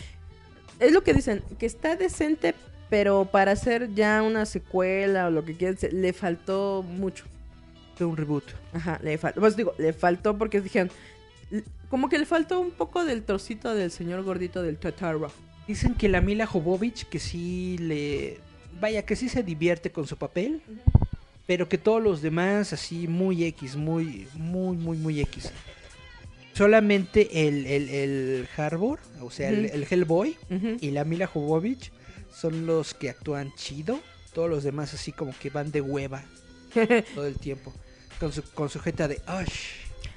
Es 0.80 0.90
lo 0.92 1.04
que 1.04 1.12
dicen, 1.12 1.42
que 1.58 1.66
está 1.66 1.96
decente, 1.96 2.54
pero 2.92 3.24
para 3.24 3.52
hacer 3.52 3.94
ya 3.94 4.22
una 4.22 4.44
secuela 4.44 5.28
o 5.28 5.30
lo 5.30 5.46
que 5.46 5.56
quieran, 5.56 5.78
le 5.92 6.12
faltó 6.12 6.84
mucho. 6.86 7.24
De 7.98 8.04
un 8.04 8.18
reboot. 8.18 8.44
Ajá, 8.74 9.00
le 9.02 9.16
faltó. 9.16 9.40
Pues 9.40 9.56
digo, 9.56 9.72
le 9.78 9.94
faltó 9.94 10.36
porque 10.36 10.60
dijeron, 10.60 10.90
como 11.88 12.10
que 12.10 12.18
le 12.18 12.26
faltó 12.26 12.60
un 12.60 12.70
poco 12.70 13.06
del 13.06 13.22
trocito 13.22 13.74
del 13.74 13.90
señor 13.90 14.22
gordito 14.24 14.62
del 14.62 14.76
Totoro. 14.76 15.32
Dicen 15.66 15.94
que 15.94 16.10
la 16.10 16.20
Mila 16.20 16.44
Jovovich 16.44 17.06
que 17.08 17.18
sí 17.18 17.78
le 17.78 18.40
vaya 18.78 19.06
que 19.06 19.16
sí 19.16 19.30
se 19.30 19.42
divierte 19.42 19.90
con 19.90 20.06
su 20.06 20.18
papel, 20.18 20.60
pero 21.46 21.70
que 21.70 21.78
todos 21.78 22.02
los 22.02 22.20
demás 22.20 22.74
así 22.74 23.08
muy 23.08 23.42
X, 23.44 23.74
muy 23.74 24.28
muy 24.34 24.76
muy 24.76 24.98
muy 24.98 25.18
X. 25.22 25.50
Solamente 26.52 27.48
el, 27.48 27.64
el, 27.64 27.88
el 27.88 28.48
Harbor, 28.54 28.98
o 29.22 29.30
sea, 29.30 29.48
el, 29.48 29.64
el 29.64 29.86
Hellboy 29.90 30.36
y 30.78 30.90
la 30.90 31.04
Mila 31.04 31.26
Jovovich 31.26 31.90
son 32.34 32.66
los 32.66 32.94
que 32.94 33.10
actúan 33.10 33.54
chido. 33.54 34.00
Todos 34.32 34.48
los 34.48 34.64
demás 34.64 34.94
así 34.94 35.12
como 35.12 35.34
que 35.38 35.50
van 35.50 35.70
de 35.70 35.80
hueva 35.80 36.22
todo 37.14 37.26
el 37.26 37.36
tiempo. 37.36 37.72
Con 38.18 38.32
su, 38.32 38.42
con 38.42 38.68
su 38.70 38.78
jeta 38.80 39.08
de, 39.08 39.20
"Ush, 39.42 39.52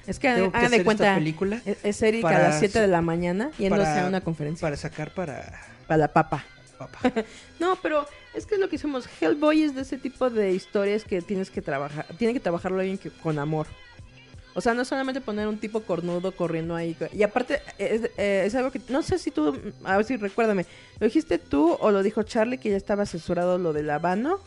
Es 0.06 0.18
que 0.18 0.28
hagan 0.28 0.50
hacer 0.54 0.70
de 0.70 0.76
esta 0.76 0.84
cuenta, 0.84 1.14
película 1.16 1.60
es- 1.82 2.02
Eric 2.02 2.24
a 2.24 2.32
las 2.38 2.58
7 2.60 2.80
de 2.80 2.86
la 2.88 3.02
mañana 3.02 3.50
yéndose 3.58 3.82
para- 3.82 4.04
a 4.04 4.08
una 4.08 4.20
conferencia 4.22 4.64
para 4.64 4.76
sacar 4.76 5.12
para 5.12 5.60
para 5.86 5.98
la 5.98 6.12
papa. 6.12 6.44
papá. 6.78 6.98
No, 7.58 7.76
pero 7.82 8.06
es 8.34 8.44
que 8.46 8.54
es 8.56 8.60
lo 8.60 8.68
que 8.68 8.76
hicimos. 8.76 9.08
Hellboy 9.20 9.62
es 9.62 9.74
de 9.74 9.80
ese 9.82 9.96
tipo 9.98 10.28
de 10.30 10.52
historias 10.52 11.04
que 11.04 11.20
tienes 11.22 11.50
que 11.50 11.62
trabajar, 11.62 12.06
tiene 12.18 12.32
que 12.34 12.40
trabajarlo 12.40 12.78
alguien 12.80 12.98
que, 12.98 13.10
con 13.10 13.38
amor. 13.38 13.66
O 14.56 14.62
sea, 14.62 14.72
no 14.72 14.86
solamente 14.86 15.20
poner 15.20 15.46
un 15.48 15.58
tipo 15.58 15.82
cornudo 15.82 16.32
corriendo 16.32 16.74
ahí. 16.74 16.96
Y 17.12 17.22
aparte, 17.22 17.60
es, 17.76 18.10
eh, 18.16 18.44
es 18.46 18.54
algo 18.54 18.70
que, 18.70 18.80
no 18.88 19.02
sé 19.02 19.18
si 19.18 19.30
tú, 19.30 19.54
a 19.84 19.98
ver 19.98 20.06
si 20.06 20.16
recuérdame, 20.16 20.64
¿lo 20.98 21.06
dijiste 21.06 21.38
tú 21.38 21.76
o 21.78 21.90
lo 21.90 22.02
dijo 22.02 22.22
Charlie 22.22 22.56
que 22.56 22.70
ya 22.70 22.76
estaba 22.78 23.04
censurado 23.04 23.58
lo 23.58 23.74
del 23.74 23.90
habano 23.90 24.40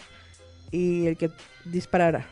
y 0.72 1.06
el 1.06 1.16
que 1.16 1.30
disparara? 1.64 2.28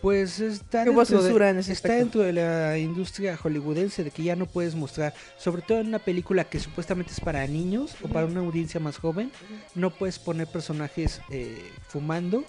Pues 0.00 0.40
está, 0.40 0.84
dentro, 0.84 1.04
censura 1.04 1.46
de, 1.46 1.50
en 1.52 1.58
ese 1.58 1.72
está 1.72 1.88
aspecto. 1.88 2.20
dentro 2.20 2.22
de 2.22 2.32
la 2.32 2.78
industria 2.78 3.36
hollywoodense 3.36 4.02
de 4.04 4.10
que 4.10 4.22
ya 4.22 4.34
no 4.34 4.46
puedes 4.46 4.74
mostrar, 4.74 5.12
sobre 5.36 5.60
todo 5.60 5.80
en 5.80 5.88
una 5.88 5.98
película 5.98 6.44
que 6.44 6.58
supuestamente 6.58 7.12
es 7.12 7.20
para 7.20 7.46
niños 7.46 7.96
o 8.02 8.08
para 8.08 8.24
una 8.24 8.40
audiencia 8.40 8.80
más 8.80 8.96
joven, 8.96 9.30
no 9.74 9.90
puedes 9.90 10.18
poner 10.18 10.46
personajes 10.46 11.20
eh, 11.30 11.70
fumando 11.88 12.44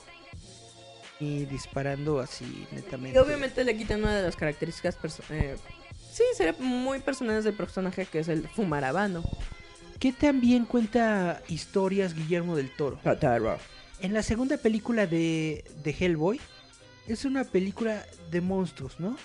y 1.19 1.45
disparando 1.45 2.19
así 2.19 2.67
Y 2.71 2.75
netamente. 2.75 3.19
obviamente 3.19 3.63
le 3.63 3.75
quitan 3.75 4.01
una 4.01 4.15
de 4.17 4.23
las 4.23 4.35
características, 4.35 4.97
eh, 5.29 5.57
sí, 6.11 6.23
sería 6.35 6.55
muy 6.59 6.99
personales 6.99 7.43
del 7.43 7.55
personaje 7.55 8.05
que 8.05 8.19
es 8.19 8.27
el 8.27 8.47
fumar 8.47 8.83
habano. 8.85 9.23
Que 9.99 10.13
también 10.13 10.63
cuenta 10.65 11.41
historias 11.49 12.13
Guillermo 12.13 12.55
del 12.55 12.73
Toro. 12.73 12.99
En 13.99 14.13
la 14.13 14.23
segunda 14.23 14.55
película 14.57 15.07
de, 15.07 15.65
de 15.83 15.91
Hellboy, 15.91 16.39
es 17.05 17.25
una 17.25 17.43
película 17.43 18.05
de 18.31 18.39
monstruos, 18.39 18.97
¿no? 18.99 19.17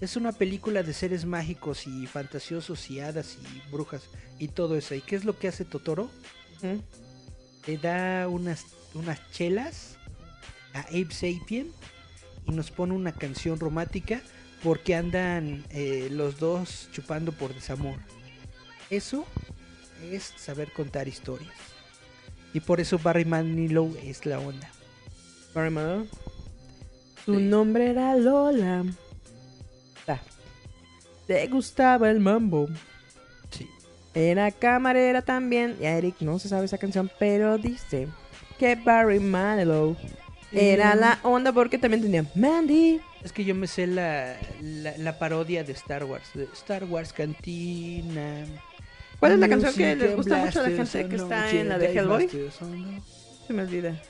Es 0.00 0.16
una 0.16 0.32
película 0.32 0.82
de 0.82 0.94
seres 0.94 1.26
mágicos 1.26 1.86
y 1.86 2.06
fantasiosos 2.06 2.88
y 2.90 3.00
hadas 3.00 3.36
y 3.36 3.70
brujas 3.70 4.04
y 4.38 4.48
todo 4.48 4.76
eso. 4.76 4.94
¿Y 4.94 5.02
qué 5.02 5.16
es 5.16 5.24
lo 5.26 5.38
que 5.38 5.48
hace 5.48 5.66
Totoro? 5.66 6.08
Le 7.66 7.76
da 7.76 8.28
unas, 8.28 8.64
unas 8.94 9.20
chelas 9.32 9.97
a 10.80 10.88
Abe 10.88 11.08
Sapien 11.10 11.70
y 12.46 12.52
nos 12.52 12.70
pone 12.70 12.94
una 12.94 13.12
canción 13.12 13.58
romántica 13.58 14.20
porque 14.62 14.94
andan 14.94 15.64
eh, 15.70 16.08
los 16.10 16.38
dos 16.38 16.88
chupando 16.92 17.32
por 17.32 17.54
desamor. 17.54 17.96
Eso 18.90 19.24
es 20.10 20.32
saber 20.36 20.72
contar 20.72 21.08
historias. 21.08 21.52
Y 22.54 22.60
por 22.60 22.80
eso 22.80 22.98
Barry 22.98 23.24
Manilow 23.24 23.94
es 24.02 24.24
la 24.26 24.38
onda. 24.40 24.70
Barry 25.54 25.70
Manilow. 25.70 26.06
Su 27.24 27.34
Sí. 27.36 27.42
nombre 27.42 27.90
era 27.90 28.16
Lola. 28.16 28.84
Ah. 30.06 30.18
Te 31.26 31.46
gustaba 31.48 32.10
el 32.10 32.20
mambo. 32.20 32.68
Sí. 33.50 33.68
Era 34.14 34.50
camarera 34.50 35.20
también. 35.20 35.76
Y 35.80 35.84
Eric 35.84 36.16
no 36.20 36.38
se 36.38 36.48
sabe 36.48 36.64
esa 36.64 36.78
canción, 36.78 37.10
pero 37.18 37.58
dice 37.58 38.08
que 38.58 38.74
Barry 38.76 39.20
Manilow 39.20 39.94
era 40.52 40.94
Mm. 40.94 41.00
la 41.00 41.18
onda 41.22 41.52
porque 41.52 41.78
también 41.78 42.02
tenía 42.02 42.24
Mandy. 42.34 43.00
Es 43.22 43.32
que 43.32 43.44
yo 43.44 43.54
me 43.54 43.66
sé 43.66 43.86
la, 43.86 44.36
la, 44.62 44.96
la 44.96 45.18
parodia 45.18 45.64
de 45.64 45.72
Star 45.72 46.04
Wars. 46.04 46.30
de 46.34 46.44
Star 46.54 46.84
Wars 46.84 47.12
Cantina. 47.12 48.44
¿Cuál 49.18 49.32
es 49.32 49.38
la 49.40 49.48
canción 49.48 49.74
que 49.74 49.96
les 49.96 50.14
gusta 50.16 50.36
mucho 50.36 50.60
a 50.60 50.68
la 50.68 50.76
gente 50.76 51.08
que 51.08 51.16
está 51.16 51.50
en 51.50 51.68
la 51.68 51.78
de 51.78 51.86
Hellboy? 51.92 52.28
Se 53.46 53.52
me 53.52 53.62
olvida. 53.62 54.00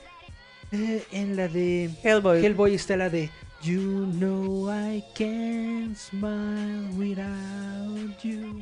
Eh, 0.71 1.03
en 1.11 1.35
la 1.35 1.47
de 1.47 1.89
Hellboy. 2.03 2.45
Hellboy 2.45 2.75
está 2.75 2.95
la 2.95 3.09
de 3.09 3.29
You 3.63 4.05
know 4.19 4.69
I 4.71 5.03
can't 5.15 5.97
smile 5.97 6.87
without 6.95 8.21
you. 8.23 8.61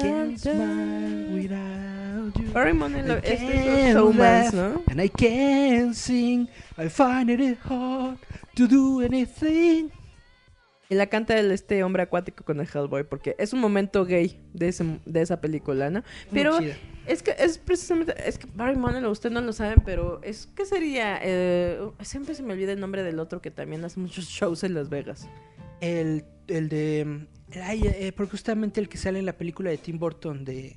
Can't 0.00 0.38
smile 0.38 1.34
without 1.34 2.36
you. 2.36 2.50
I 2.54 3.20
es 3.22 3.40
de 3.40 3.92
showmans, 3.92 4.54
¿no? 4.54 4.82
And 4.88 5.00
I 5.00 5.08
can't 5.08 5.94
sing. 5.94 6.48
I 6.78 6.88
find 6.88 7.30
it 7.30 7.58
hard 7.64 8.18
to 8.56 8.66
do 8.66 9.00
anything. 9.00 9.90
Y 10.90 10.96
la 10.96 11.06
canta 11.06 11.38
el 11.38 11.52
este 11.52 11.84
hombre 11.84 12.02
acuático 12.02 12.44
con 12.44 12.58
el 12.58 12.66
Hellboy 12.66 13.04
porque 13.04 13.36
es 13.38 13.52
un 13.52 13.60
momento 13.60 14.04
gay 14.04 14.40
de 14.52 14.68
ese, 14.68 14.98
de 15.06 15.22
esa 15.22 15.40
película, 15.40 15.88
¿no? 15.88 16.02
Pero 16.32 16.58
es 17.06 17.22
que 17.22 17.32
es 17.38 17.58
precisamente 17.58 18.12
es 18.28 18.38
que 18.38 18.48
Barry 18.54 18.76
Manilow 18.76 19.12
ustedes 19.12 19.32
no 19.32 19.40
lo 19.40 19.52
saben, 19.52 19.82
pero 19.84 20.20
es 20.24 20.48
¿qué 20.56 20.66
sería? 20.66 21.20
Eh, 21.22 21.80
siempre 22.00 22.34
se 22.34 22.42
me 22.42 22.54
olvida 22.54 22.72
el 22.72 22.80
nombre 22.80 23.04
del 23.04 23.20
otro 23.20 23.40
que 23.40 23.52
también 23.52 23.84
hace 23.84 24.00
muchos 24.00 24.24
shows 24.28 24.64
en 24.64 24.74
Las 24.74 24.88
Vegas. 24.88 25.28
El, 25.80 26.24
el 26.48 26.68
de. 26.68 27.26
Ay, 27.62 27.82
eh, 27.84 28.12
porque 28.16 28.32
justamente 28.32 28.80
el 28.80 28.88
que 28.88 28.98
sale 28.98 29.18
en 29.18 29.26
la 29.26 29.32
película 29.36 29.70
de 29.70 29.78
Tim 29.78 29.98
Burton 29.98 30.44
de, 30.44 30.76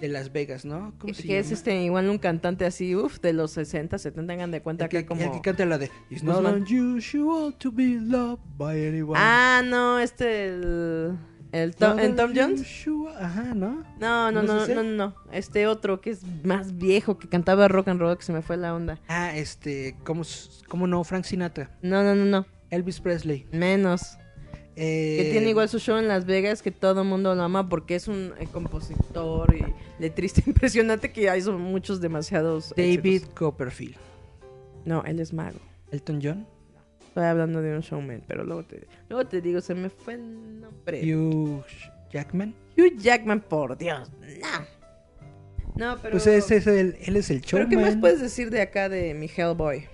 de 0.00 0.08
Las 0.08 0.32
Vegas, 0.32 0.64
¿no? 0.64 0.94
¿Cómo 0.98 1.12
Que, 1.12 1.14
se 1.14 1.22
que 1.26 1.38
es 1.38 1.46
llama? 1.46 1.54
este 1.56 1.82
igual 1.84 2.08
un 2.10 2.18
cantante 2.18 2.64
así, 2.66 2.94
uff, 2.94 3.20
de 3.20 3.32
los 3.32 3.50
60, 3.52 3.98
70, 3.98 4.32
hagan 4.32 4.50
de 4.50 4.60
cuenta 4.62 4.84
El 4.84 4.90
que, 4.90 4.98
que 4.98 5.06
como 5.06 5.22
el 5.22 5.30
que 5.32 5.40
canta 5.40 5.64
la 5.66 5.78
de 5.78 5.90
It's 6.10 6.22
not 6.22 6.36
Guzmán. 6.36 6.62
unusual 6.68 7.54
to 7.58 7.72
be 7.72 7.98
loved 8.00 8.42
by 8.56 8.86
anyone. 8.86 9.18
Ah, 9.20 9.62
no, 9.64 9.98
este 9.98 10.46
el 10.48 11.18
el 11.52 11.76
Tom, 11.76 11.90
Not 11.96 12.00
¿en 12.04 12.16
Tom 12.16 12.32
Jones. 12.34 12.86
Ajá, 13.20 13.54
¿no? 13.54 13.84
No, 14.00 14.32
no, 14.32 14.42
¿No 14.42 14.42
no, 14.42 14.62
es 14.64 14.68
no, 14.70 14.82
no, 14.82 14.90
no. 14.90 15.14
Este 15.30 15.68
otro 15.68 16.00
que 16.00 16.10
es 16.10 16.22
más 16.44 16.76
viejo, 16.78 17.16
que 17.16 17.28
cantaba 17.28 17.68
rock 17.68 17.86
and 17.88 18.00
roll, 18.00 18.16
que 18.18 18.24
se 18.24 18.32
me 18.32 18.42
fue 18.42 18.56
la 18.56 18.74
onda. 18.74 18.98
Ah, 19.06 19.36
este, 19.36 19.96
¿cómo, 20.02 20.22
cómo 20.68 20.88
no? 20.88 21.04
Frank 21.04 21.22
Sinatra. 21.24 21.70
No, 21.80 22.02
no, 22.02 22.16
no, 22.16 22.24
no. 22.24 22.46
Elvis 22.70 22.98
Presley. 23.00 23.46
Menos. 23.52 24.18
Eh, 24.76 25.20
Que 25.22 25.30
tiene 25.30 25.50
igual 25.50 25.68
su 25.68 25.78
show 25.78 25.96
en 25.98 26.08
Las 26.08 26.26
Vegas, 26.26 26.60
que 26.62 26.70
todo 26.72 27.02
el 27.02 27.08
mundo 27.08 27.34
lo 27.34 27.42
ama 27.42 27.68
porque 27.68 27.94
es 27.94 28.08
un 28.08 28.32
eh, 28.40 28.46
compositor 28.50 29.54
y 29.54 29.64
letrista 30.02 30.42
impresionante 30.46 31.12
que 31.12 31.30
hay 31.30 31.40
son 31.42 31.60
muchos 31.60 32.00
demasiados. 32.00 32.74
David 32.76 33.06
éxitos. 33.06 33.34
Copperfield. 33.34 33.96
No, 34.84 35.04
él 35.04 35.20
es 35.20 35.32
mago. 35.32 35.58
Elton 35.92 36.20
John. 36.22 36.46
Estoy 37.06 37.24
hablando 37.24 37.62
de 37.62 37.72
un 37.76 37.80
showman, 37.80 38.24
pero 38.26 38.42
luego 38.44 38.64
te, 38.64 38.88
luego 39.08 39.24
te 39.28 39.40
digo, 39.40 39.60
se 39.60 39.74
me 39.76 39.88
fue 39.88 40.14
el 40.14 40.60
nombre. 40.60 41.14
Hugh 41.14 41.62
Jackman. 42.12 42.52
Hugh 42.76 42.96
Jackman, 42.98 43.40
por 43.40 43.78
Dios. 43.78 44.10
No. 44.20 44.66
No, 45.76 45.96
pero. 46.02 46.12
Pues 46.12 46.26
ese 46.26 46.56
es 46.56 46.66
el, 46.66 46.96
él 47.00 47.16
es 47.16 47.30
el 47.30 47.40
¿Pero 47.40 47.48
showman. 47.64 47.68
qué 47.70 47.76
más 47.76 47.96
puedes 47.96 48.20
decir 48.20 48.50
de 48.50 48.60
acá 48.62 48.88
de 48.88 49.14
mi 49.14 49.26
Hellboy? 49.28 49.86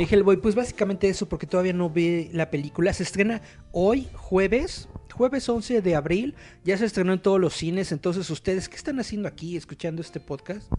Mi 0.00 0.06
Hellboy, 0.10 0.38
pues 0.38 0.54
básicamente 0.54 1.10
eso, 1.10 1.28
porque 1.28 1.46
todavía 1.46 1.74
no 1.74 1.90
vi 1.90 2.30
la 2.32 2.50
película. 2.50 2.90
Se 2.94 3.02
estrena 3.02 3.42
hoy, 3.70 4.08
jueves, 4.14 4.88
jueves 5.12 5.46
11 5.46 5.82
de 5.82 5.94
abril. 5.94 6.34
Ya 6.64 6.78
se 6.78 6.86
estrenó 6.86 7.12
en 7.12 7.20
todos 7.20 7.38
los 7.38 7.52
cines. 7.52 7.92
Entonces, 7.92 8.30
ustedes, 8.30 8.70
¿qué 8.70 8.76
están 8.76 8.98
haciendo 8.98 9.28
aquí 9.28 9.58
escuchando 9.58 10.00
este 10.00 10.18
podcast? 10.18 10.72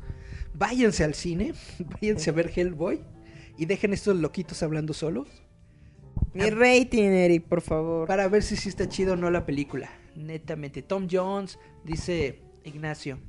Váyanse 0.56 1.04
al 1.04 1.14
cine, 1.14 1.54
váyanse 2.02 2.32
a 2.32 2.34
ver 2.34 2.52
Hellboy 2.56 3.04
y 3.60 3.68
dejen 3.68 3.94
estos 3.94 4.18
loquitos 4.18 4.64
hablando 4.64 4.92
solos 4.92 5.28
Mi 6.34 6.50
rating, 6.50 7.04
Eric, 7.04 7.44
por 7.44 7.62
favor. 7.62 8.08
para 8.08 8.28
ver 8.28 8.42
si 8.42 8.56
sí 8.56 8.70
está 8.70 8.90
chido 8.90 9.14
o 9.14 9.18
no 9.18 9.30
la 9.30 9.46
película. 9.46 9.92
Netamente. 10.16 10.82
Tom 10.82 11.08
Jones, 11.08 11.60
dice 11.86 12.40
Ignacio. 12.64 13.20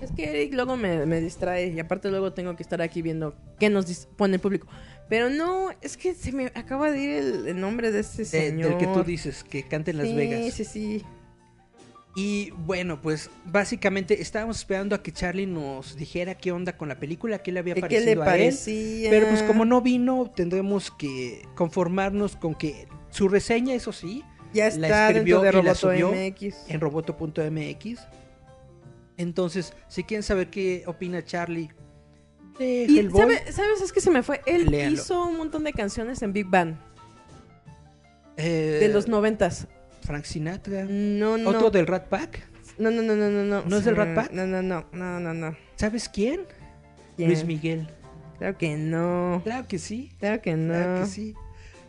Es 0.00 0.10
que 0.12 0.24
Eric 0.30 0.52
luego 0.54 0.76
me, 0.76 1.06
me 1.06 1.20
distrae 1.20 1.68
y 1.68 1.80
aparte 1.80 2.10
luego 2.10 2.32
tengo 2.32 2.54
que 2.56 2.62
estar 2.62 2.82
aquí 2.82 3.00
viendo 3.02 3.34
qué 3.58 3.70
nos 3.70 4.06
pone 4.16 4.34
el 4.36 4.40
público. 4.40 4.66
Pero 5.08 5.30
no, 5.30 5.70
es 5.82 5.96
que 5.96 6.14
se 6.14 6.32
me 6.32 6.46
acaba 6.54 6.90
de 6.90 6.98
ir 7.02 7.10
el, 7.10 7.48
el 7.48 7.60
nombre 7.60 7.90
de 7.90 8.00
ese 8.00 8.18
de- 8.22 8.24
señor. 8.26 8.70
del 8.70 8.78
que 8.78 8.86
tú 8.86 9.02
dices, 9.02 9.44
que 9.44 9.62
canta 9.62 9.90
en 9.90 9.98
Las 9.98 10.08
sí, 10.08 10.14
Vegas. 10.14 10.54
Sí, 10.54 10.64
sí, 10.64 11.02
Y 12.16 12.50
bueno, 12.52 13.00
pues 13.02 13.30
básicamente 13.46 14.20
estábamos 14.22 14.58
esperando 14.58 14.94
a 14.94 15.02
que 15.02 15.10
Charlie 15.12 15.46
nos 15.46 15.96
dijera 15.96 16.34
qué 16.36 16.52
onda 16.52 16.76
con 16.76 16.88
la 16.88 16.98
película, 17.00 17.38
qué 17.42 17.50
le 17.52 17.60
había 17.60 17.74
¿Qué 17.74 17.80
parecido 17.80 18.04
le 18.04 18.10
a 18.10 18.14
él. 18.14 18.18
parecía? 18.20 19.10
Pero 19.10 19.28
pues 19.28 19.42
como 19.42 19.64
no 19.64 19.80
vino, 19.80 20.30
tendremos 20.34 20.90
que 20.90 21.42
conformarnos 21.54 22.36
con 22.36 22.54
que 22.54 22.86
su 23.10 23.28
reseña, 23.28 23.74
eso 23.74 23.92
sí, 23.92 24.22
Ya 24.52 24.64
la 24.76 24.86
está 24.88 25.08
escribió 25.10 25.40
de 25.40 25.58
y 25.58 25.62
la 25.62 25.74
subió 25.74 26.12
MX. 26.12 26.68
en 26.70 26.80
roboto.mx. 26.80 28.00
Entonces, 29.16 29.72
si 29.88 30.02
quieren 30.04 30.22
saber 30.22 30.50
qué 30.50 30.82
opina 30.86 31.24
Charlie 31.24 31.70
de 32.58 32.86
Y, 32.88 32.98
Hellboy, 32.98 33.20
¿sabe- 33.20 33.52
¿sabes? 33.52 33.80
Es 33.82 33.92
que 33.92 34.00
se 34.00 34.10
me 34.10 34.22
fue. 34.22 34.40
Él 34.46 34.66
Léanlo. 34.66 34.94
hizo 35.00 35.26
un 35.26 35.36
montón 35.36 35.64
de 35.64 35.72
canciones 35.72 36.22
en 36.22 36.32
Big 36.32 36.46
Band 36.48 36.76
eh, 38.36 38.78
de 38.80 38.88
los 38.88 39.08
noventas. 39.08 39.66
Frank 40.02 40.24
Sinatra, 40.24 40.84
No, 40.88 41.38
no. 41.38 41.48
otro 41.50 41.70
del 41.70 41.86
Rat 41.86 42.08
Pack. 42.08 42.46
No, 42.78 42.90
no, 42.90 43.00
no, 43.02 43.14
no, 43.16 43.30
no, 43.30 43.44
no. 43.44 43.62
¿No 43.64 43.76
es 43.78 43.84
del 43.84 43.96
Rat 43.96 44.14
Pack? 44.14 44.32
No, 44.32 44.46
no, 44.46 44.60
no, 44.62 44.84
no, 44.92 45.20
no, 45.20 45.32
no. 45.34 45.56
¿Sabes 45.76 46.08
quién? 46.08 46.42
¿Quién? 47.16 47.28
Luis 47.28 47.44
Miguel. 47.44 47.88
Claro 48.38 48.58
que 48.58 48.76
no. 48.76 49.40
Claro 49.44 49.66
que 49.68 49.78
sí. 49.78 50.10
Claro 50.18 50.42
que 50.42 50.56
no. 50.56 50.74
Claro 50.74 51.00
que 51.00 51.06
sí. 51.06 51.34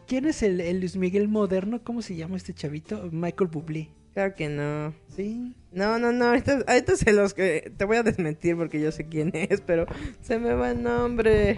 ¿Quién 0.07 0.25
es 0.27 0.43
el, 0.43 0.61
el 0.61 0.79
Luis 0.79 0.95
Miguel 0.95 1.27
moderno? 1.27 1.81
¿Cómo 1.83 2.01
se 2.03 2.15
llama 2.15 2.37
este 2.37 2.53
chavito? 2.53 3.09
Michael 3.11 3.49
Bublé. 3.49 3.89
Claro 4.15 4.33
que 4.33 4.47
no. 4.47 4.93
Sí. 5.13 5.53
No, 5.73 5.99
no, 5.99 6.13
no. 6.13 6.27
Ahorita, 6.27 6.63
ahorita 6.65 6.95
se 6.95 7.11
los 7.11 7.33
que. 7.33 7.69
Te 7.75 7.83
voy 7.83 7.97
a 7.97 8.03
desmentir 8.03 8.55
porque 8.55 8.79
yo 8.79 8.89
sé 8.93 9.09
quién 9.09 9.29
es, 9.33 9.59
pero 9.59 9.85
se 10.21 10.39
me 10.39 10.53
va 10.53 10.71
el 10.71 10.81
nombre. 10.81 11.57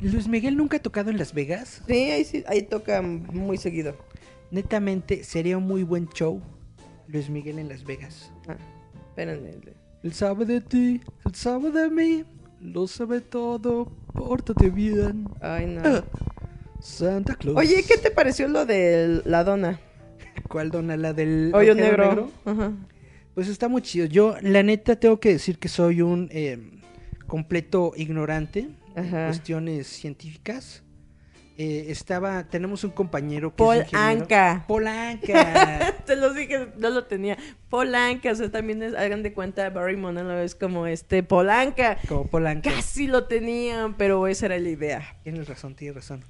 Luis 0.00 0.26
Miguel 0.26 0.56
nunca 0.56 0.78
ha 0.78 0.80
tocado 0.80 1.10
en 1.10 1.18
Las 1.18 1.34
Vegas. 1.34 1.82
Sí, 1.86 2.10
ahí, 2.10 2.24
sí, 2.24 2.44
ahí 2.48 2.62
toca 2.62 3.02
muy 3.02 3.58
seguido. 3.58 3.94
Netamente, 4.50 5.22
sería 5.22 5.58
un 5.58 5.66
muy 5.66 5.82
buen 5.82 6.08
show. 6.08 6.40
Luis 7.08 7.28
Miguel 7.28 7.58
en 7.58 7.68
Las 7.68 7.84
Vegas. 7.84 8.32
Ah, 8.48 8.56
espérenme. 9.10 9.50
Él 10.02 10.12
sabe 10.14 10.46
de 10.46 10.62
ti, 10.62 11.02
él 11.26 11.34
sabe 11.34 11.70
de 11.70 11.90
mí, 11.90 12.24
lo 12.62 12.86
sabe 12.86 13.20
todo, 13.20 13.92
pórtate 14.14 14.70
bien. 14.70 15.28
Ay, 15.42 15.66
no. 15.66 16.04
Santa 16.80 17.34
Claus. 17.34 17.58
Oye, 17.58 17.84
¿qué 17.86 17.98
te 17.98 18.10
pareció 18.10 18.48
lo 18.48 18.64
de 18.64 19.20
la 19.26 19.44
dona? 19.44 19.78
¿Cuál 20.48 20.70
dona? 20.70 20.96
¿La 20.96 21.12
del 21.12 21.52
Hoyo 21.54 21.74
negro. 21.74 22.30
Ajá. 22.44 22.72
Pues 23.34 23.48
está 23.48 23.68
muy 23.68 23.82
chido. 23.82 24.06
Yo, 24.06 24.34
la 24.42 24.62
neta, 24.62 24.96
tengo 24.96 25.20
que 25.20 25.28
decir 25.30 25.58
que 25.58 25.68
soy 25.68 26.02
un 26.02 26.28
eh, 26.32 26.58
completo 27.26 27.92
ignorante 27.96 28.68
en 28.96 29.10
cuestiones 29.10 29.86
científicas. 29.86 30.82
Eh, 31.56 31.90
estaba, 31.90 32.44
tenemos 32.44 32.84
un 32.84 32.90
compañero 32.90 33.50
que 33.50 33.56
Paul 33.56 33.78
es. 33.78 33.92
Anka. 33.92 34.64
Paul 34.68 34.86
Anka. 34.86 35.94
Te 36.06 36.14
lo 36.16 36.32
dije, 36.32 36.68
no 36.78 36.90
lo 36.90 37.04
tenía. 37.04 37.36
Polanca, 37.68 38.30
o 38.30 38.34
sea, 38.34 38.50
también 38.50 38.82
es, 38.82 38.94
hagan 38.94 39.22
de 39.22 39.32
cuenta, 39.32 39.68
Barry 39.70 39.96
Manilow 39.96 40.38
es 40.38 40.54
como 40.54 40.86
este 40.86 41.22
Polanca. 41.22 41.98
Como 42.08 42.28
Paul 42.28 42.46
Anka. 42.46 42.70
Casi 42.70 43.08
lo 43.08 43.24
tenían, 43.24 43.96
pero 43.96 44.26
esa 44.28 44.46
era 44.46 44.58
la 44.58 44.68
idea. 44.68 45.16
Tienes 45.24 45.48
razón, 45.48 45.74
tienes 45.74 45.96
razón. 45.96 46.24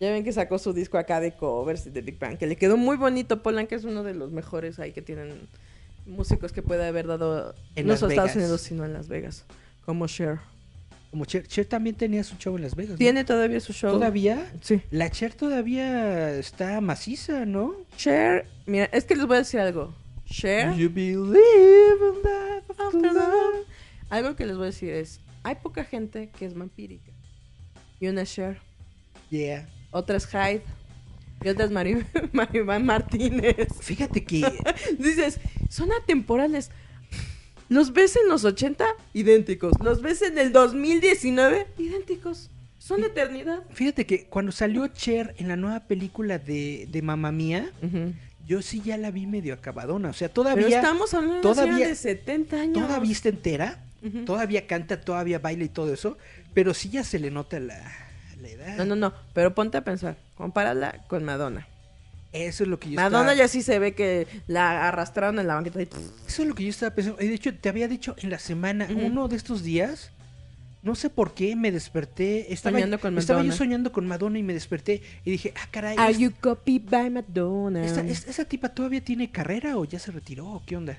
Ya 0.00 0.10
ven 0.12 0.22
que 0.22 0.32
sacó 0.32 0.58
su 0.58 0.72
disco 0.72 0.96
acá 0.96 1.20
de 1.20 1.32
covers 1.32 1.92
de 1.92 2.00
Big 2.02 2.18
Bang, 2.18 2.38
que 2.38 2.46
le 2.46 2.56
quedó 2.56 2.76
muy 2.76 2.96
bonito. 2.96 3.42
Polanca 3.42 3.74
es 3.74 3.84
uno 3.84 4.04
de 4.04 4.14
los 4.14 4.30
mejores 4.30 4.78
ahí 4.78 4.92
que 4.92 5.02
tienen 5.02 5.48
músicos 6.06 6.52
que 6.52 6.62
puede 6.62 6.86
haber 6.86 7.06
dado 7.06 7.54
En 7.74 7.86
no 7.86 7.96
solo 7.96 8.12
Estados. 8.12 8.36
Unidos, 8.36 8.60
sino 8.60 8.84
en 8.84 8.92
Las 8.92 9.08
Vegas. 9.08 9.44
Como 9.84 10.06
Cher. 10.06 10.38
Como 11.10 11.24
Cher, 11.24 11.46
Cher 11.48 11.66
también 11.66 11.96
tenía 11.96 12.22
su 12.22 12.36
show 12.36 12.54
en 12.56 12.62
Las 12.62 12.76
Vegas. 12.76 12.92
¿no? 12.92 12.98
¿Tiene 12.98 13.24
todavía 13.24 13.58
su 13.60 13.72
show? 13.72 13.92
¿Todavía? 13.92 14.52
Sí. 14.60 14.82
La 14.90 15.10
Cher 15.10 15.34
todavía 15.34 16.30
está 16.34 16.80
maciza, 16.80 17.44
¿no? 17.44 17.74
Cher, 17.96 18.46
mira, 18.66 18.84
es 18.92 19.04
que 19.04 19.16
les 19.16 19.26
voy 19.26 19.36
a 19.36 19.38
decir 19.40 19.58
algo. 19.60 19.94
Cher. 20.26 20.74
You 20.76 20.90
believe 20.90 21.38
in 21.38 22.22
that 22.22 22.62
After 22.78 23.12
love. 23.12 23.66
Algo 24.10 24.36
que 24.36 24.46
les 24.46 24.56
voy 24.56 24.64
a 24.64 24.66
decir 24.66 24.90
es, 24.90 25.20
hay 25.42 25.56
poca 25.56 25.84
gente 25.84 26.30
que 26.38 26.44
es 26.44 26.54
vampírica. 26.54 27.10
Y 27.98 28.06
una 28.06 28.24
Cher, 28.24 28.58
Yeah. 29.30 29.68
Otra 29.90 30.16
es 30.16 30.26
Hyde, 30.26 30.62
y 31.44 31.48
otra 31.48 31.64
es 31.66 31.70
Mari- 31.70 32.04
Maribel 32.32 32.82
Martínez. 32.84 33.68
Fíjate 33.80 34.24
que 34.24 34.44
Dices, 34.98 35.40
son 35.68 35.90
atemporales. 35.92 36.70
Los 37.68 37.92
ves 37.92 38.16
en 38.16 38.28
los 38.28 38.44
80, 38.44 38.84
idénticos. 39.12 39.72
Los 39.82 40.00
ves 40.00 40.22
en 40.22 40.38
el 40.38 40.52
2019, 40.52 41.66
idénticos. 41.78 42.50
Son 42.78 43.04
eternidad. 43.04 43.62
Fíjate 43.70 44.06
que 44.06 44.24
cuando 44.24 44.52
salió 44.52 44.86
Cher 44.86 45.34
en 45.38 45.48
la 45.48 45.56
nueva 45.56 45.80
película 45.80 46.38
de, 46.38 46.88
de 46.90 47.02
Mamma 47.02 47.30
Mía, 47.32 47.70
yo 48.46 48.62
sí 48.62 48.80
ya 48.82 48.96
la 48.96 49.10
vi 49.10 49.26
medio 49.26 49.52
acabadona. 49.52 50.08
O 50.08 50.12
sea, 50.14 50.30
todavía, 50.30 50.64
Pero 50.64 50.76
estamos 50.76 51.12
hablando 51.12 51.42
todavía- 51.42 51.88
de 51.88 51.94
70 51.94 52.56
años. 52.58 52.86
todavía 52.86 53.12
está 53.12 53.28
entera, 53.28 53.84
todavía 54.24 54.66
canta, 54.66 54.98
todavía 55.02 55.38
baila 55.38 55.64
y 55.64 55.68
todo 55.68 55.92
eso, 55.92 56.16
pero 56.54 56.72
sí 56.72 56.88
ya 56.88 57.04
se 57.04 57.18
le 57.18 57.30
nota 57.30 57.60
la, 57.60 57.78
la 58.40 58.48
edad. 58.48 58.76
No, 58.76 58.84
no, 58.84 58.96
no. 58.96 59.12
Pero 59.34 59.54
ponte 59.54 59.78
a 59.78 59.84
pensar. 59.84 60.16
Compárala 60.36 61.04
con 61.08 61.24
Madonna. 61.24 61.66
Eso 62.32 62.62
es 62.64 62.68
lo 62.68 62.78
que 62.78 62.90
yo 62.90 62.96
Madonna 62.96 63.32
estaba, 63.32 63.34
ya 63.34 63.48
sí 63.48 63.62
se 63.62 63.78
ve 63.78 63.94
que 63.94 64.26
la 64.46 64.86
arrastraron 64.88 65.38
en 65.38 65.46
la 65.46 65.54
banqueta. 65.54 65.80
y- 65.80 65.88
Eso 66.26 66.42
es 66.42 66.48
lo 66.48 66.54
que 66.54 66.62
yo 66.64 66.70
estaba 66.70 66.94
pensando. 66.94 67.22
Y 67.22 67.26
de 67.28 67.34
hecho, 67.34 67.54
te 67.54 67.68
había 67.70 67.88
dicho 67.88 68.14
en 68.18 68.28
la 68.30 68.38
semana, 68.38 68.86
uno 68.94 69.28
de 69.28 69.36
estos 69.36 69.62
días, 69.62 70.10
no 70.82 70.94
sé 70.94 71.08
por 71.10 71.32
qué 71.32 71.56
me 71.56 71.72
desperté. 71.72 72.52
Estaba, 72.52 72.76
Soñando 72.76 73.00
con 73.00 73.16
estaba 73.16 73.40
yo 73.40 73.44
Madonna. 73.46 73.56
soñando 73.58 73.92
con 73.92 74.06
Madonna 74.06 74.38
y 74.38 74.42
me 74.42 74.52
desperté 74.52 75.02
y 75.24 75.30
dije, 75.30 75.54
ah, 75.56 75.66
caray. 75.70 75.96
Are 75.98 76.12
es- 76.12 76.18
you 76.18 76.30
copied 76.38 76.82
by 76.90 77.08
Madonna? 77.10 77.84
esta- 77.84 78.02
es- 78.02 78.28
¿Esa 78.28 78.44
tipa 78.44 78.68
todavía 78.68 79.00
tiene 79.02 79.30
carrera 79.30 79.78
o 79.78 79.84
ya 79.86 79.98
se 79.98 80.12
retiró? 80.12 80.62
¿Qué 80.66 80.76
onda? 80.76 80.98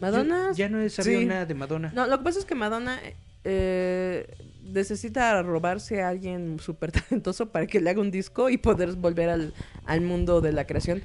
Madonna. 0.00 0.50
Yo 0.52 0.58
ya 0.58 0.68
no 0.68 0.80
he 0.80 0.88
sabido 0.90 1.20
sí. 1.20 1.26
nada 1.26 1.44
de 1.44 1.54
Madonna. 1.54 1.90
No, 1.92 2.06
lo 2.06 2.18
que 2.18 2.24
pasa 2.24 2.38
es 2.38 2.44
que 2.44 2.54
Madonna 2.54 3.00
eh, 3.44 4.32
necesita 4.72 5.42
robarse 5.42 6.02
a 6.02 6.08
alguien 6.08 6.58
súper 6.60 6.92
talentoso 6.92 7.46
para 7.50 7.66
que 7.66 7.80
le 7.80 7.90
haga 7.90 8.00
un 8.00 8.10
disco 8.10 8.50
y 8.50 8.58
poder 8.58 8.92
volver 8.92 9.28
al, 9.28 9.54
al 9.84 10.00
mundo 10.00 10.40
de 10.40 10.52
la 10.52 10.64
creación. 10.66 11.02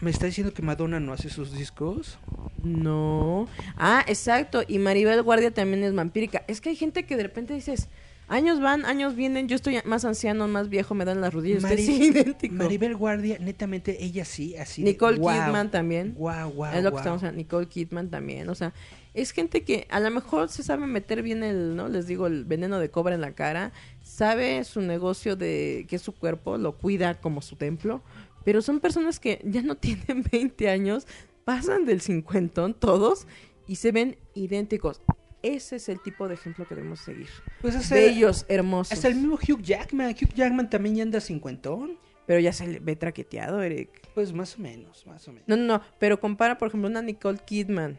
¿Me 0.00 0.10
está 0.10 0.26
diciendo 0.26 0.52
que 0.52 0.62
Madonna 0.62 0.98
no 0.98 1.12
hace 1.12 1.30
sus 1.30 1.52
discos? 1.56 2.18
No. 2.64 3.46
Ah, 3.76 4.04
exacto. 4.08 4.62
Y 4.66 4.78
Maribel 4.78 5.22
Guardia 5.22 5.52
también 5.52 5.84
es 5.84 5.94
vampírica. 5.94 6.42
Es 6.48 6.60
que 6.60 6.70
hay 6.70 6.76
gente 6.76 7.04
que 7.04 7.16
de 7.16 7.22
repente 7.22 7.54
dices, 7.54 7.88
años 8.26 8.60
van, 8.60 8.84
años 8.84 9.14
vienen, 9.14 9.46
yo 9.46 9.54
estoy 9.54 9.78
más 9.84 10.04
anciano, 10.04 10.48
más 10.48 10.68
viejo, 10.68 10.94
me 10.94 11.04
dan 11.04 11.20
las 11.20 11.32
rodillas. 11.32 11.62
Usted 11.62 11.76
Mari- 11.76 11.86
sí, 11.86 12.04
idéntico. 12.06 12.54
Maribel 12.54 12.96
Guardia, 12.96 13.38
netamente, 13.38 14.02
ella 14.04 14.24
sí, 14.24 14.56
así. 14.56 14.82
de, 14.82 14.90
Nicole 14.90 15.18
Kidman 15.18 15.70
también. 15.70 16.14
Guau, 16.16 16.50
guau, 16.50 16.74
es 16.74 16.82
lo 16.82 16.90
que 16.90 16.96
estamos 16.96 17.22
hablando. 17.22 17.36
Nicole 17.38 17.68
Kidman 17.68 18.08
también. 18.10 18.48
O 18.48 18.56
sea, 18.56 18.72
es 19.14 19.32
gente 19.32 19.62
que 19.62 19.86
a 19.90 20.00
lo 20.00 20.10
mejor 20.10 20.48
se 20.48 20.62
sabe 20.62 20.86
meter 20.86 21.22
bien 21.22 21.42
el, 21.42 21.76
¿no? 21.76 21.88
Les 21.88 22.06
digo, 22.06 22.26
el 22.26 22.44
veneno 22.44 22.78
de 22.78 22.90
cobra 22.90 23.14
en 23.14 23.20
la 23.20 23.32
cara. 23.32 23.72
Sabe 24.02 24.64
su 24.64 24.80
negocio 24.80 25.36
de 25.36 25.86
que 25.88 25.96
es 25.96 26.02
su 26.02 26.14
cuerpo, 26.14 26.56
lo 26.56 26.78
cuida 26.78 27.20
como 27.20 27.42
su 27.42 27.56
templo. 27.56 28.02
Pero 28.44 28.62
son 28.62 28.80
personas 28.80 29.20
que 29.20 29.40
ya 29.44 29.62
no 29.62 29.76
tienen 29.76 30.24
20 30.30 30.68
años, 30.70 31.06
pasan 31.44 31.84
del 31.84 32.00
cincuentón 32.00 32.74
todos 32.74 33.26
y 33.66 33.76
se 33.76 33.92
ven 33.92 34.16
idénticos. 34.34 35.02
Ese 35.42 35.76
es 35.76 35.88
el 35.88 36.00
tipo 36.00 36.28
de 36.28 36.34
ejemplo 36.34 36.66
que 36.66 36.74
debemos 36.74 37.00
seguir. 37.00 37.28
Pues 37.60 37.74
hasta, 37.74 37.96
Bellos, 37.96 38.46
hermosos. 38.48 38.92
hasta 38.92 39.08
el 39.08 39.16
mismo 39.16 39.34
Hugh 39.34 39.60
Jackman. 39.60 40.10
Hugh 40.10 40.32
Jackman 40.34 40.70
también 40.70 40.94
ya 40.94 41.02
anda 41.02 41.20
cincuentón. 41.20 41.98
Pero 42.24 42.38
ya 42.38 42.52
se 42.52 42.68
le 42.68 42.78
ve 42.78 42.94
traqueteado, 42.94 43.60
Eric. 43.60 44.08
Pues 44.14 44.32
más 44.32 44.56
o 44.56 44.62
menos, 44.62 45.04
más 45.08 45.26
o 45.26 45.32
menos. 45.32 45.48
No, 45.48 45.56
no, 45.56 45.64
no, 45.64 45.82
pero 45.98 46.20
compara, 46.20 46.56
por 46.56 46.68
ejemplo, 46.68 46.88
una 46.88 47.02
Nicole 47.02 47.40
Kidman 47.44 47.98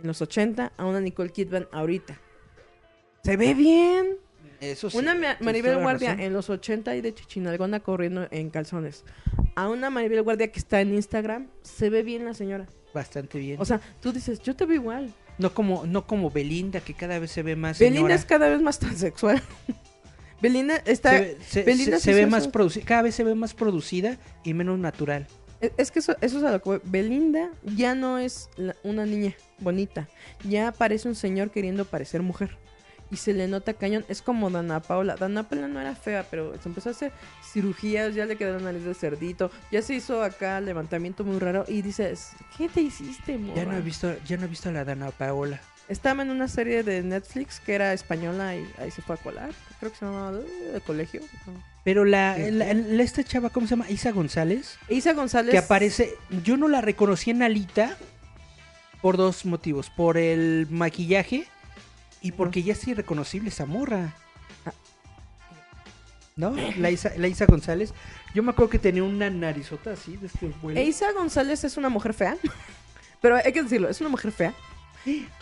en 0.00 0.06
los 0.08 0.20
80 0.22 0.72
a 0.76 0.84
una 0.84 1.00
Nicole 1.00 1.30
Kidman 1.30 1.68
ahorita. 1.72 2.18
Se 3.24 3.36
ve 3.36 3.54
bien. 3.54 4.16
Eso 4.60 4.90
sí. 4.90 4.98
Una 4.98 5.14
Ma- 5.14 5.36
Maribel 5.40 5.78
Guardia 5.78 6.10
razón. 6.10 6.24
en 6.24 6.32
los 6.32 6.50
80 6.50 6.94
y 6.96 7.00
de 7.00 7.14
Chichinalgona 7.14 7.80
corriendo 7.80 8.26
en 8.30 8.50
calzones. 8.50 9.04
A 9.54 9.68
una 9.68 9.88
Maribel 9.90 10.22
Guardia 10.22 10.50
que 10.52 10.58
está 10.58 10.80
en 10.80 10.94
Instagram, 10.94 11.48
se 11.62 11.88
ve 11.90 12.02
bien 12.02 12.24
la 12.24 12.34
señora. 12.34 12.66
Bastante 12.92 13.38
bien. 13.38 13.58
O 13.60 13.64
sea, 13.64 13.80
tú 14.00 14.12
dices, 14.12 14.40
yo 14.42 14.54
te 14.56 14.66
veo 14.66 14.76
igual. 14.76 15.14
no 15.38 15.54
como, 15.54 15.86
no 15.86 16.06
como 16.06 16.30
Belinda, 16.30 16.80
que 16.80 16.92
cada 16.92 17.18
vez 17.18 17.30
se 17.30 17.42
ve 17.42 17.56
más 17.56 17.78
Belinda 17.78 17.98
señora. 18.00 18.14
es 18.16 18.24
cada 18.26 18.48
vez 18.50 18.60
más 18.60 18.78
transexual. 18.78 19.42
Belinda 20.42 20.76
está... 20.86 21.10
se, 21.12 21.20
ve- 21.20 21.36
se- 21.46 21.62
Belinda 21.62 21.98
se- 21.98 22.14
ve 22.14 22.26
más 22.26 22.48
producida, 22.48 22.84
cada 22.86 23.02
vez 23.02 23.14
se 23.14 23.24
ve 23.24 23.34
más 23.34 23.54
producida 23.54 24.18
y 24.44 24.54
menos 24.54 24.78
natural. 24.78 25.26
Es- 25.60 25.72
Es 25.76 25.90
que 25.90 25.98
eso, 25.98 26.16
eso 26.20 26.38
es 26.38 26.44
a 26.44 26.50
lo 26.52 26.62
que 26.62 26.68
voy. 26.70 26.80
Belinda 26.84 27.50
ya 27.64 27.94
no 27.94 28.18
es 28.18 28.48
la- 28.56 28.76
una 28.82 29.04
niña 29.06 29.34
bonita. 29.58 30.08
Ya 30.44 30.72
parece 30.72 31.08
un 31.08 31.14
señor 31.14 31.50
queriendo 31.50 31.84
parecer 31.84 32.22
mujer. 32.22 32.56
Y 33.12 33.16
se 33.16 33.32
le 33.32 33.48
nota 33.48 33.74
cañón. 33.74 34.04
Es 34.08 34.22
como 34.22 34.50
Dana 34.50 34.80
Paula. 34.80 35.16
Dana 35.16 35.48
Paula 35.48 35.66
no 35.66 35.80
era 35.80 35.96
fea, 35.96 36.24
pero 36.30 36.54
se 36.62 36.68
empezó 36.68 36.90
a 36.90 36.92
hacer 36.92 37.10
cirugías. 37.42 38.14
Ya 38.14 38.24
le 38.24 38.36
quedó 38.36 38.56
la 38.56 38.60
nariz 38.64 38.84
de 38.84 38.94
cerdito. 38.94 39.50
Ya 39.72 39.82
se 39.82 39.94
hizo 39.94 40.22
acá 40.22 40.60
levantamiento 40.60 41.24
muy 41.24 41.38
raro. 41.40 41.64
Y 41.66 41.82
dices, 41.82 42.28
¿qué 42.56 42.68
te 42.68 42.80
hiciste, 42.82 43.32
Ya 43.32 43.38
morra? 43.38 43.64
no 43.64 43.76
he 43.78 43.80
visto, 43.80 44.14
ya 44.24 44.36
no 44.36 44.44
he 44.44 44.48
visto 44.48 44.68
a 44.68 44.72
la 44.72 44.84
Dana 44.84 45.10
Paola. 45.10 45.60
Estaba 45.88 46.22
en 46.22 46.30
una 46.30 46.46
serie 46.46 46.84
de 46.84 47.02
Netflix 47.02 47.58
que 47.58 47.74
era 47.74 47.92
española 47.92 48.54
y 48.54 48.64
ahí 48.78 48.92
se 48.92 49.02
fue 49.02 49.16
a 49.16 49.18
colar. 49.18 49.50
Creo 49.80 49.90
que 49.92 49.98
se 49.98 50.04
llamaba 50.04 50.38
eh, 50.38 50.70
de 50.74 50.80
colegio. 50.82 51.20
Pero 51.84 52.04
la, 52.04 52.34
¿Qué? 52.36 52.52
la- 52.52 52.72
la- 52.74 53.02
esta 53.02 53.24
chava, 53.24 53.50
¿cómo 53.50 53.66
se 53.66 53.70
llama? 53.70 53.90
Isa 53.90 54.12
González. 54.12 54.78
Isa 54.88 55.14
González. 55.14 55.50
Que 55.52 55.58
aparece, 55.58 56.14
yo 56.44 56.56
no 56.56 56.68
la 56.68 56.80
reconocí 56.82 57.30
en 57.30 57.42
Alita 57.42 57.96
por 59.00 59.16
dos 59.16 59.46
motivos. 59.46 59.88
Por 59.90 60.18
el 60.18 60.66
maquillaje 60.70 61.46
y 62.20 62.32
porque 62.32 62.62
ya 62.62 62.74
es 62.74 62.86
irreconocible 62.86 63.48
esa 63.48 63.64
morra. 63.64 64.14
Ah. 64.66 64.72
¿No? 66.36 66.54
La 66.76 66.90
Isa, 66.90 67.12
la 67.16 67.28
Isa 67.28 67.46
González. 67.46 67.92
Yo 68.34 68.42
me 68.42 68.50
acuerdo 68.50 68.70
que 68.70 68.78
tenía 68.78 69.02
una 69.02 69.30
narizota 69.30 69.92
así 69.92 70.16
de 70.18 70.26
este 70.26 70.48
vuelo. 70.62 70.78
E 70.78 70.84
Isa 70.84 71.10
González 71.12 71.64
es 71.64 71.76
una 71.78 71.88
mujer 71.88 72.14
fea. 72.14 72.36
Pero 73.22 73.36
hay 73.36 73.52
que 73.52 73.62
decirlo, 73.62 73.88
es 73.88 74.00
una 74.00 74.10
mujer 74.10 74.32
fea. 74.32 74.54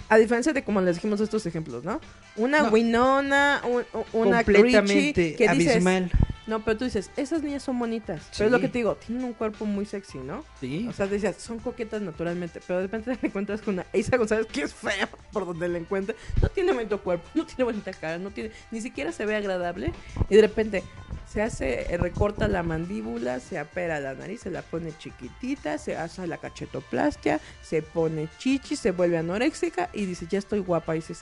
A 0.08 0.16
diferencia 0.16 0.52
de 0.52 0.62
como 0.64 0.80
les 0.80 0.96
dijimos 0.96 1.20
estos 1.20 1.44
ejemplos, 1.46 1.84
¿no? 1.84 2.00
Una 2.36 2.62
No. 2.62 2.70
Winona, 2.70 3.60
un- 3.64 3.84
una 4.12 4.44
completamente 4.44 5.34
que 5.36 5.48
dices, 5.50 5.72
abismal. 5.72 6.10
no, 6.46 6.64
pero 6.64 6.78
tú 6.78 6.84
dices, 6.84 7.10
esas 7.16 7.42
niñas 7.42 7.62
son 7.62 7.78
bonitas. 7.78 8.22
Pero 8.36 8.46
es 8.46 8.52
lo 8.52 8.58
Sí. 8.58 8.62
que 8.62 8.68
te 8.68 8.78
digo, 8.78 8.94
tienen 8.96 9.24
un 9.24 9.32
cuerpo 9.34 9.66
muy 9.66 9.84
sexy, 9.84 10.18
¿no? 10.18 10.44
Sí. 10.60 10.86
O 10.88 10.92
sea, 10.92 11.06
decías, 11.08 11.36
son 11.36 11.58
coquetas 11.58 12.00
naturalmente, 12.00 12.60
pero 12.66 12.78
de 12.78 12.86
repente 12.86 13.16
te 13.16 13.26
encuentras 13.26 13.60
con 13.60 13.74
una 13.74 13.86
Isa 13.92 14.16
González 14.16 14.46
que 14.46 14.62
es 14.62 14.72
fea 14.72 15.08
por 15.32 15.44
donde 15.44 15.68
la 15.68 15.78
encuentres. 15.78 16.16
No 16.40 16.48
tiene 16.48 16.72
bonito 16.72 17.02
cuerpo, 17.02 17.28
no 17.34 17.44
tiene 17.44 17.64
bonita 17.64 17.92
cara, 17.92 18.18
no 18.18 18.30
tiene, 18.30 18.50
ni 18.70 18.80
siquiera 18.80 19.12
se 19.12 19.26
ve 19.26 19.36
agradable. 19.36 19.92
Y 20.30 20.36
de 20.36 20.40
repente, 20.40 20.82
se 21.32 21.42
hace, 21.42 21.92
eh, 21.92 21.96
recorta 21.98 22.48
la 22.48 22.62
mandíbula, 22.62 23.38
se 23.40 23.58
apera 23.58 24.00
la 24.00 24.14
nariz, 24.14 24.40
se 24.40 24.50
la 24.50 24.62
pone 24.62 24.92
chiquitita, 24.98 25.76
se 25.78 25.96
hace 25.96 26.26
la 26.26 26.38
cachetoplastia, 26.38 27.40
se 27.62 27.82
pone 27.82 28.28
chichi, 28.38 28.76
se 28.76 28.92
vuelve 28.92 29.18
anoréxica 29.18 29.90
y 29.92 30.06
dice, 30.06 30.26
ya 30.30 30.38
estoy 30.38 30.60
guapa. 30.60 30.94
Y 30.96 31.00
dices, 31.00 31.20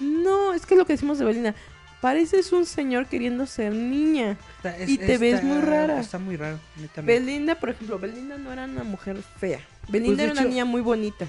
no, 0.00 0.54
es 0.54 0.66
que 0.66 0.74
es 0.74 0.78
lo 0.78 0.86
que 0.86 0.94
decimos 0.94 1.18
de 1.18 1.24
Belinda, 1.24 1.54
pareces 2.00 2.52
un 2.52 2.66
señor 2.66 3.06
queriendo 3.06 3.46
ser 3.46 3.72
niña. 3.72 4.36
Está- 4.56 4.76
es- 4.76 4.88
y 4.90 4.98
te 4.98 5.18
ves 5.18 5.42
muy 5.44 5.60
rara. 5.60 6.00
Está 6.00 6.18
muy 6.18 6.36
raro. 6.36 6.58
Belinda, 7.02 7.54
por 7.60 7.70
ejemplo, 7.70 7.98
Belinda 7.98 8.36
no 8.36 8.52
era 8.52 8.64
una 8.64 8.82
mujer 8.84 9.18
fea. 9.38 9.60
Belinda 9.88 10.16
Pues, 10.24 10.30
era 10.30 10.40
una 10.40 10.50
niña 10.50 10.64
muy 10.64 10.80
bonita. 10.80 11.26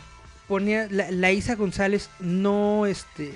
ponía 0.48 0.88
la, 0.92 1.10
la 1.12 1.32
Isa 1.32 1.56
González 1.56 2.10
no 2.20 2.86
este 2.86 3.34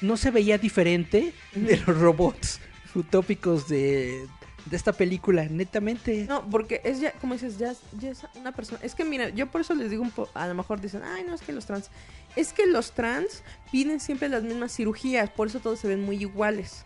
no 0.00 0.16
se 0.16 0.30
veía 0.32 0.58
diferente 0.58 1.32
de 1.54 1.76
los 1.78 1.96
robots 1.98 2.60
utópicos 2.96 3.68
de, 3.68 4.26
de 4.66 4.76
esta 4.76 4.92
película 4.92 5.44
netamente 5.44 6.26
No, 6.28 6.48
porque 6.48 6.80
es 6.84 7.00
ya, 7.00 7.12
como 7.12 7.34
dices, 7.34 7.58
ya, 7.58 7.74
ya 7.98 8.10
es 8.10 8.26
una 8.34 8.52
persona. 8.52 8.80
Es 8.82 8.94
que 8.94 9.04
mira, 9.04 9.28
yo 9.30 9.46
por 9.46 9.60
eso 9.60 9.74
les 9.74 9.90
digo 9.90 10.02
un 10.02 10.10
poco, 10.10 10.30
a 10.34 10.46
lo 10.46 10.54
mejor 10.54 10.80
dicen, 10.80 11.02
ay, 11.04 11.24
no, 11.24 11.34
es 11.34 11.40
que 11.40 11.52
los 11.52 11.66
trans. 11.66 11.90
Es 12.34 12.52
que 12.52 12.66
los 12.66 12.92
trans 12.92 13.42
piden 13.70 14.00
siempre 14.00 14.28
las 14.28 14.42
mismas 14.42 14.74
cirugías, 14.74 15.30
por 15.30 15.46
eso 15.48 15.60
todos 15.60 15.78
se 15.78 15.88
ven 15.88 16.02
muy 16.02 16.16
iguales. 16.16 16.84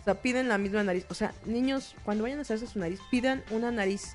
O 0.00 0.04
sea, 0.04 0.22
piden 0.22 0.48
la 0.48 0.58
misma 0.58 0.82
nariz. 0.84 1.04
O 1.10 1.14
sea, 1.14 1.34
niños, 1.44 1.94
cuando 2.04 2.22
vayan 2.22 2.38
a 2.38 2.42
hacerse 2.42 2.66
su 2.66 2.78
nariz, 2.78 3.00
pidan 3.10 3.42
una 3.50 3.70
nariz 3.70 4.12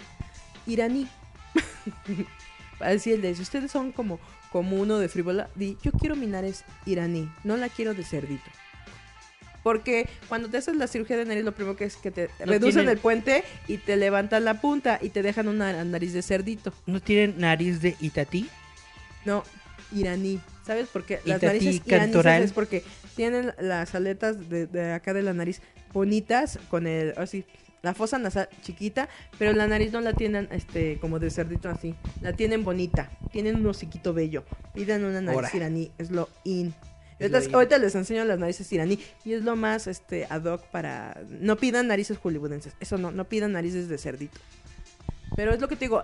iraní. 0.65 1.07
Para 2.79 2.91
decirles, 2.91 3.39
ustedes 3.39 3.69
son 3.69 3.91
como, 3.91 4.19
como 4.51 4.77
uno 4.77 4.97
de 4.97 5.09
frívola, 5.09 5.49
di, 5.55 5.77
yo 5.83 5.91
quiero 5.91 6.15
mi 6.15 6.25
nariz 6.25 6.63
iraní, 6.85 7.29
no 7.43 7.57
la 7.57 7.69
quiero 7.69 7.93
de 7.93 8.03
cerdito. 8.03 8.49
Porque 9.63 10.09
cuando 10.27 10.49
te 10.49 10.57
haces 10.57 10.75
la 10.75 10.87
cirugía 10.87 11.15
de 11.17 11.25
nariz, 11.25 11.43
lo 11.43 11.53
primero 11.53 11.75
que 11.77 11.85
es 11.85 11.95
que 11.95 12.11
te 12.11 12.29
No 12.39 12.45
reducen 12.51 12.73
tienen- 12.81 12.89
el 12.89 12.97
puente 12.97 13.43
y 13.67 13.77
te 13.77 13.95
levantan 13.95 14.43
la 14.45 14.59
punta 14.61 14.99
y 15.01 15.09
te 15.09 15.21
dejan 15.23 15.47
una 15.47 15.83
nariz 15.85 16.13
de 16.13 16.21
cerdito. 16.21 16.73
no 16.85 16.99
tienen 17.01 17.35
nariz 17.39 17.81
de 17.81 17.95
Itatí 18.01 18.49
No, 19.25 19.43
iraní. 19.93 20.39
¿Sabes 20.65 20.87
por 20.87 21.05
qué? 21.05 21.19
Las 21.25 21.39
tatí 21.41 21.45
narices 21.65 21.81
iraníes 21.85 22.45
es 22.45 22.51
porque 22.53 22.83
tienen 23.15 23.53
las 23.59 23.95
aletas 23.95 24.49
de, 24.49 24.67
de 24.67 24.91
acá 24.93 25.13
de 25.13 25.21
la 25.21 25.33
nariz 25.33 25.61
bonitas 25.93 26.57
con 26.69 26.87
el 26.87 27.13
así 27.17 27.45
la 27.83 27.93
fosa 27.93 28.17
nasal 28.17 28.47
chiquita, 28.61 29.09
pero 29.37 29.51
la 29.51 29.67
nariz 29.67 29.91
no 29.91 29.99
la 29.99 30.13
tienen 30.13 30.47
este 30.51 30.99
como 31.01 31.19
de 31.19 31.29
cerdito 31.29 31.67
así. 31.69 31.95
La 32.21 32.31
tienen 32.31 32.63
bonita, 32.63 33.11
tienen 33.33 33.57
un 33.57 33.67
hociquito 33.67 34.13
bello. 34.13 34.45
Pidan 34.73 35.03
una 35.03 35.19
nariz 35.19 35.53
iraní, 35.53 35.91
es 35.97 36.09
lo 36.09 36.29
in. 36.45 36.73
Ahorita, 37.53 37.77
les 37.77 37.95
enseño 37.95 38.25
las 38.25 38.39
narices 38.39 38.71
iraní 38.71 38.99
y 39.23 39.33
es 39.33 39.43
lo 39.43 39.55
más 39.55 39.87
este 39.87 40.25
ad 40.29 40.43
hoc 40.45 40.65
para 40.67 41.21
no 41.29 41.57
pidan 41.57 41.87
narices 41.87 42.17
hollywoodenses. 42.17 42.73
Eso 42.79 42.97
no, 42.97 43.11
no 43.11 43.25
pidan 43.25 43.53
narices 43.53 43.87
de 43.89 43.97
cerdito. 43.97 44.39
Pero 45.35 45.51
es 45.51 45.59
lo 45.59 45.67
que 45.67 45.75
te 45.75 45.85
digo, 45.85 46.03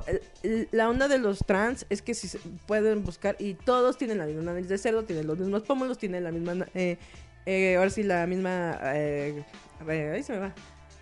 la 0.72 0.90
onda 0.90 1.08
de 1.08 1.20
los 1.20 1.40
trans 1.40 1.86
es 1.90 2.02
que 2.02 2.14
si 2.16 2.28
se 2.28 2.40
pueden 2.66 3.04
buscar 3.04 3.36
y 3.38 3.54
todos 3.54 3.98
tienen 3.98 4.18
la 4.18 4.26
misma 4.26 4.42
nariz 4.54 4.68
de 4.68 4.78
cerdo, 4.78 5.04
tienen 5.04 5.28
los 5.28 5.38
mismos 5.38 5.62
pómulos, 5.64 6.00
tienen 6.00 6.24
la 6.24 6.32
misma, 6.32 6.66
eh, 6.74 6.98
eh, 7.46 7.76
ahora 7.78 7.92
sí 7.92 8.02
la 8.02 8.26
misma, 8.26 8.80
eh, 8.96 9.44
a 9.80 9.84
ver, 9.84 10.14
ahí 10.14 10.24
se 10.24 10.34
me 10.34 10.40
va. 10.40 10.54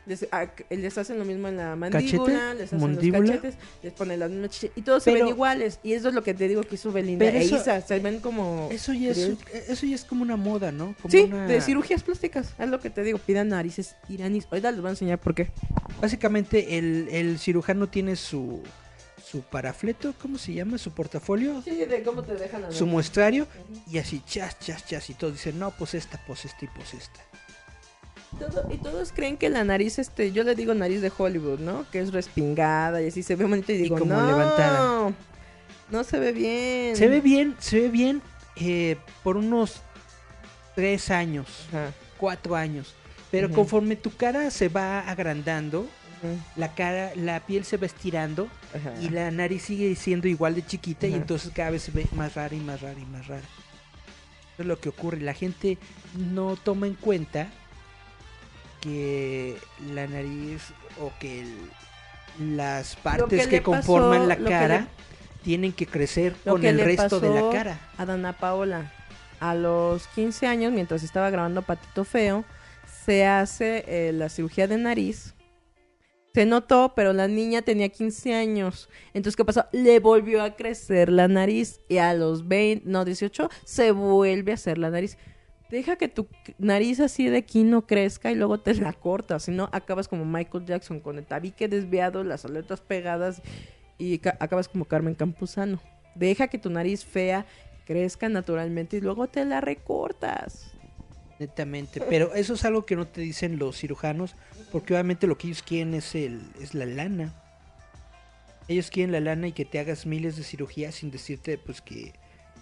Les, 0.08 0.26
ah, 0.32 0.47
les 0.70 0.97
hacen 0.97 1.20
lo 1.20 1.26
mismo 1.26 1.49
en 1.49 1.58
la 1.58 1.76
mandíbula, 1.76 2.24
¿Cachete? 2.32 2.55
les 2.55 2.74
hacen 2.74 2.95
los 2.95 3.12
cachetes, 3.28 3.55
les 3.84 3.91
ponen 3.93 4.20
las 4.22 4.30
mismas 4.30 4.49
chichis 4.51 4.72
y 4.76 4.82
todos 4.82 5.03
se 5.03 5.12
ven 5.14 5.28
iguales. 5.28 5.80
Y 5.84 5.93
eso 5.93 6.08
es 6.08 6.14
lo 6.16 6.24
que 6.24 6.34
te 6.34 6.47
digo 6.47 6.64
que 6.64 6.76
hizo 6.76 6.93
Belinda 6.93 7.26
e 7.26 7.43
eso- 7.43 7.58
Isa, 7.58 7.82
se 7.82 7.99
ven 7.99 8.20
como... 8.22 8.70
eso 8.72 8.93
ya 8.93 9.12
es 9.12 9.18
eso 9.68 9.86
ya 9.86 9.95
es 9.95 10.05
como 10.05 10.22
una 10.24 10.38
moda 10.38 10.72
no 10.72 10.95
como 11.01 11.12
Sí, 11.12 11.24
una- 11.24 11.45
de 11.45 11.60
cirugías 11.60 12.03
plásticas, 12.03 12.53
es 12.58 12.70
lo 12.70 12.80
que 12.80 12.89
te 12.89 13.03
digo, 13.03 13.18
pidan 13.18 13.49
narices 13.49 13.95
iraníes. 14.08 14.47
Ahorita 14.49 14.72
les 14.72 14.80
voy 14.80 14.88
a 14.88 14.91
enseñar 14.91 15.20
por 15.20 15.36
qué. 15.36 15.51
básicamente 16.01 16.78
el, 16.78 17.10
el 17.12 17.38
cirujano 17.39 17.88
tiene 17.89 18.16
su 18.16 18.64
su 19.26 19.41
parafleto 19.41 20.14
cómo 20.22 20.38
se 20.38 20.53
llama 20.53 20.78
su 20.78 20.91
portafolio 20.91 21.62
Sí, 21.64 21.72
de 21.84 22.01
cómo 22.01 22.24
te 22.24 22.36
dejan 22.36 22.64
a 22.64 22.72
su 22.72 22.86
muestrario 22.86 23.45
y 23.91 23.97
así 23.97 24.22
chas 24.26 24.58
chas 24.60 24.86
chas 24.86 25.10
y 25.10 25.16
todos 25.16 25.34
dicen 25.34 25.60
no 25.60 25.72
pues 25.72 25.95
esta 25.95 26.18
pues 26.26 26.45
esta 26.45 26.64
y 26.64 26.70
pues 26.70 26.93
esta 26.93 27.20
Todo- 28.38 28.67
y 28.71 28.78
todos 28.78 29.11
creen 29.13 29.38
que 29.38 29.49
la 29.49 29.63
nariz, 29.63 29.99
este, 29.99 30.32
yo 30.32 30.43
le 30.43 30.53
digo 30.55 30.73
nariz 30.73 31.01
de 31.01 31.11
Hollywood, 31.15 31.59
¿no? 31.59 31.86
Que 31.91 31.99
es 31.99 32.11
respingada 32.11 33.01
y 33.01 33.07
así 33.07 33.23
se 33.23 33.36
ve 33.36 33.45
bonito 33.45 33.71
y 33.71 33.78
digo, 33.78 33.97
como 33.97 34.13
no, 34.13 34.28
levantada. 34.28 35.11
no 35.89 36.03
se 36.03 36.19
ve 36.19 36.32
bien. 36.34 36.95
Se 36.95 37.07
ve 37.07 37.21
bien, 37.21 37.55
se 37.59 37.82
ve 37.82 37.89
bien 37.89 38.21
eh, 38.57 38.97
por 39.23 39.38
unos 39.38 39.82
tres 40.75 41.09
años, 41.09 41.47
Ajá, 41.69 41.91
cuatro 42.17 42.55
años. 42.55 42.93
Pero 43.32 43.51
conforme 43.51 43.95
tu 43.95 44.15
cara 44.15 44.49
se 44.51 44.69
va 44.69 44.99
agrandando, 45.01 45.88
la 46.55 46.73
cara, 46.73 47.11
la 47.15 47.39
piel 47.45 47.65
se 47.65 47.78
va 47.78 47.86
estirando 47.86 48.47
y 49.01 49.09
la 49.09 49.32
nariz 49.32 49.63
sigue 49.63 49.93
siendo 49.95 50.28
igual 50.28 50.55
de 50.55 50.65
chiquita 50.65 51.07
y 51.07 51.13
entonces 51.13 51.51
cada 51.53 51.71
vez 51.71 51.84
se 51.84 51.91
ve 51.91 52.07
más 52.13 52.36
rara 52.36 52.55
y 52.55 52.59
más 52.59 52.82
rara 52.82 52.99
y 52.99 53.05
más 53.05 53.28
rara. 53.28 53.41
Eso 54.53 54.61
es 54.63 54.65
lo 54.65 54.80
que 54.80 54.89
ocurre. 54.89 55.19
La 55.19 55.34
gente 55.34 55.78
no 56.15 56.55
toma 56.55 56.88
en 56.88 56.95
cuenta 56.95 57.49
que 58.82 59.57
la 59.93 60.07
nariz 60.07 60.61
o 61.01 61.11
que 61.19 61.41
el- 61.41 62.55
las 62.57 62.95
partes 62.97 63.43
que 63.43 63.49
que, 63.49 63.55
le 63.57 63.61
pasó- 63.61 63.71
conforman 63.71 64.28
la 64.28 64.38
cara 64.38 64.80
le- 64.82 64.88
tienen 65.43 65.71
que 65.71 65.86
crecer 65.88 66.36
con 66.45 66.61
que 66.61 66.69
el 66.69 66.80
resto 66.80 67.19
de 67.19 67.30
la 67.30 67.49
cara. 67.51 67.80
A 67.97 68.05
Dana 68.05 68.34
Paola, 68.34 68.91
a 69.39 69.55
los 69.55 70.07
15 70.09 70.45
años, 70.47 70.71
mientras 70.73 71.03
estaba 71.03 71.30
grabando 71.30 71.61
Patito 71.61 72.03
Feo, 72.03 72.43
se 73.05 73.25
hace 73.25 73.84
eh, 73.88 74.11
la 74.13 74.30
cirugía 74.30 74.67
de 74.67 74.78
nariz. 74.78 75.34
Se 76.34 76.45
notó, 76.45 76.93
pero 76.95 77.13
la 77.13 77.28
niña 77.28 77.63
tenía 77.63 77.89
15 77.89 78.36
años. 78.36 78.89
Entonces, 79.15 79.36
¿qué 79.36 79.43
pasó? 79.43 79.65
Le 79.71 79.99
volvió 79.99 80.43
a 80.43 80.55
crecer 80.55 81.09
la 81.09 81.28
nariz. 81.28 81.80
Y 81.89 81.97
a 81.97 82.13
los 82.13 82.47
20, 82.47 82.84
no, 82.88 83.05
18, 83.05 83.49
se 83.63 83.91
vuelve 83.91 84.51
a 84.51 84.55
hacer 84.55 84.78
la 84.78 84.91
nariz. 84.91 85.17
Deja 85.70 85.97
que 85.97 86.07
tu 86.07 86.28
nariz 86.57 86.99
así 87.01 87.28
de 87.28 87.38
aquí 87.38 87.63
no 87.63 87.86
crezca 87.86 88.32
y 88.32 88.36
luego 88.36 88.59
te 88.59 88.74
la 88.76 88.93
cortas. 88.93 89.43
Si 89.43 89.51
no, 89.51 89.70
acabas 89.74 90.07
como 90.07 90.24
Michael 90.24 90.65
Jackson 90.65 90.99
con 91.01 91.18
el 91.18 91.26
tabique 91.26 91.68
desviado, 91.68 92.24
las 92.24 92.45
aletas 92.45 92.80
pegadas 92.82 93.41
y 93.97 94.20
ca- 94.20 94.38
acabas 94.39 94.70
como 94.70 94.86
Carmen 94.86 95.15
Campuzano. 95.15 95.82
Deja 96.15 96.47
que 96.47 96.57
tu 96.57 96.70
nariz 96.70 97.03
fea 97.03 97.45
crezca 97.86 98.30
naturalmente 98.30 98.97
y 98.97 99.01
luego 99.01 99.28
te 99.28 99.43
la 99.43 99.59
recortas. 99.59 100.72
Netamente, 101.39 102.01
pero 102.01 102.34
eso 102.34 102.55
es 102.55 102.65
algo 102.65 102.86
que 102.86 102.95
no 102.95 103.05
te 103.05 103.22
dicen 103.22 103.59
los 103.59 103.78
cirujanos, 103.78 104.36
porque 104.72 104.93
obviamente 104.93 105.28
lo 105.28 105.38
que 105.38 105.47
ellos 105.47 105.61
quieren 105.61 105.93
es 105.93 106.15
el 106.15 106.41
es 106.61 106.74
la 106.74 106.86
lana. 106.86 107.34
Ellos 108.68 108.89
quieren 108.89 109.11
la 109.11 109.20
lana 109.20 109.47
y 109.47 109.51
que 109.51 109.63
te 109.65 109.80
hagas 109.80 110.05
miles 110.05 110.36
de 110.36 110.43
cirugías 110.43 110.95
sin 110.95 111.11
decirte 111.11 111.57
pues 111.57 111.82
que 111.82 112.13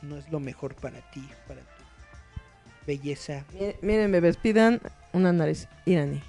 no 0.01 0.17
es 0.17 0.29
lo 0.29 0.39
mejor 0.39 0.75
para 0.75 0.99
ti, 1.11 1.27
para 1.47 1.61
tu 1.61 1.74
belleza. 2.85 3.43
Mi- 3.53 3.75
Miren, 3.81 4.11
bebés, 4.11 4.37
pidan 4.37 4.81
una 5.13 5.31
nariz 5.33 5.67
iraní. 5.85 6.21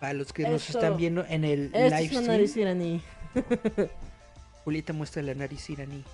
Para 0.00 0.12
los 0.12 0.32
que 0.32 0.42
nos 0.48 0.68
están 0.68 0.96
viendo 0.96 1.24
en 1.28 1.44
el 1.44 1.70
Esta 1.72 1.98
live 2.00 2.04
es 2.04 2.10
una 2.12 2.20
stream, 2.20 2.26
nariz 2.26 2.56
iraní. 2.56 3.02
Julieta 4.64 4.92
muestra 4.92 5.22
la 5.22 5.34
nariz 5.34 5.68
iraní. 5.70 6.04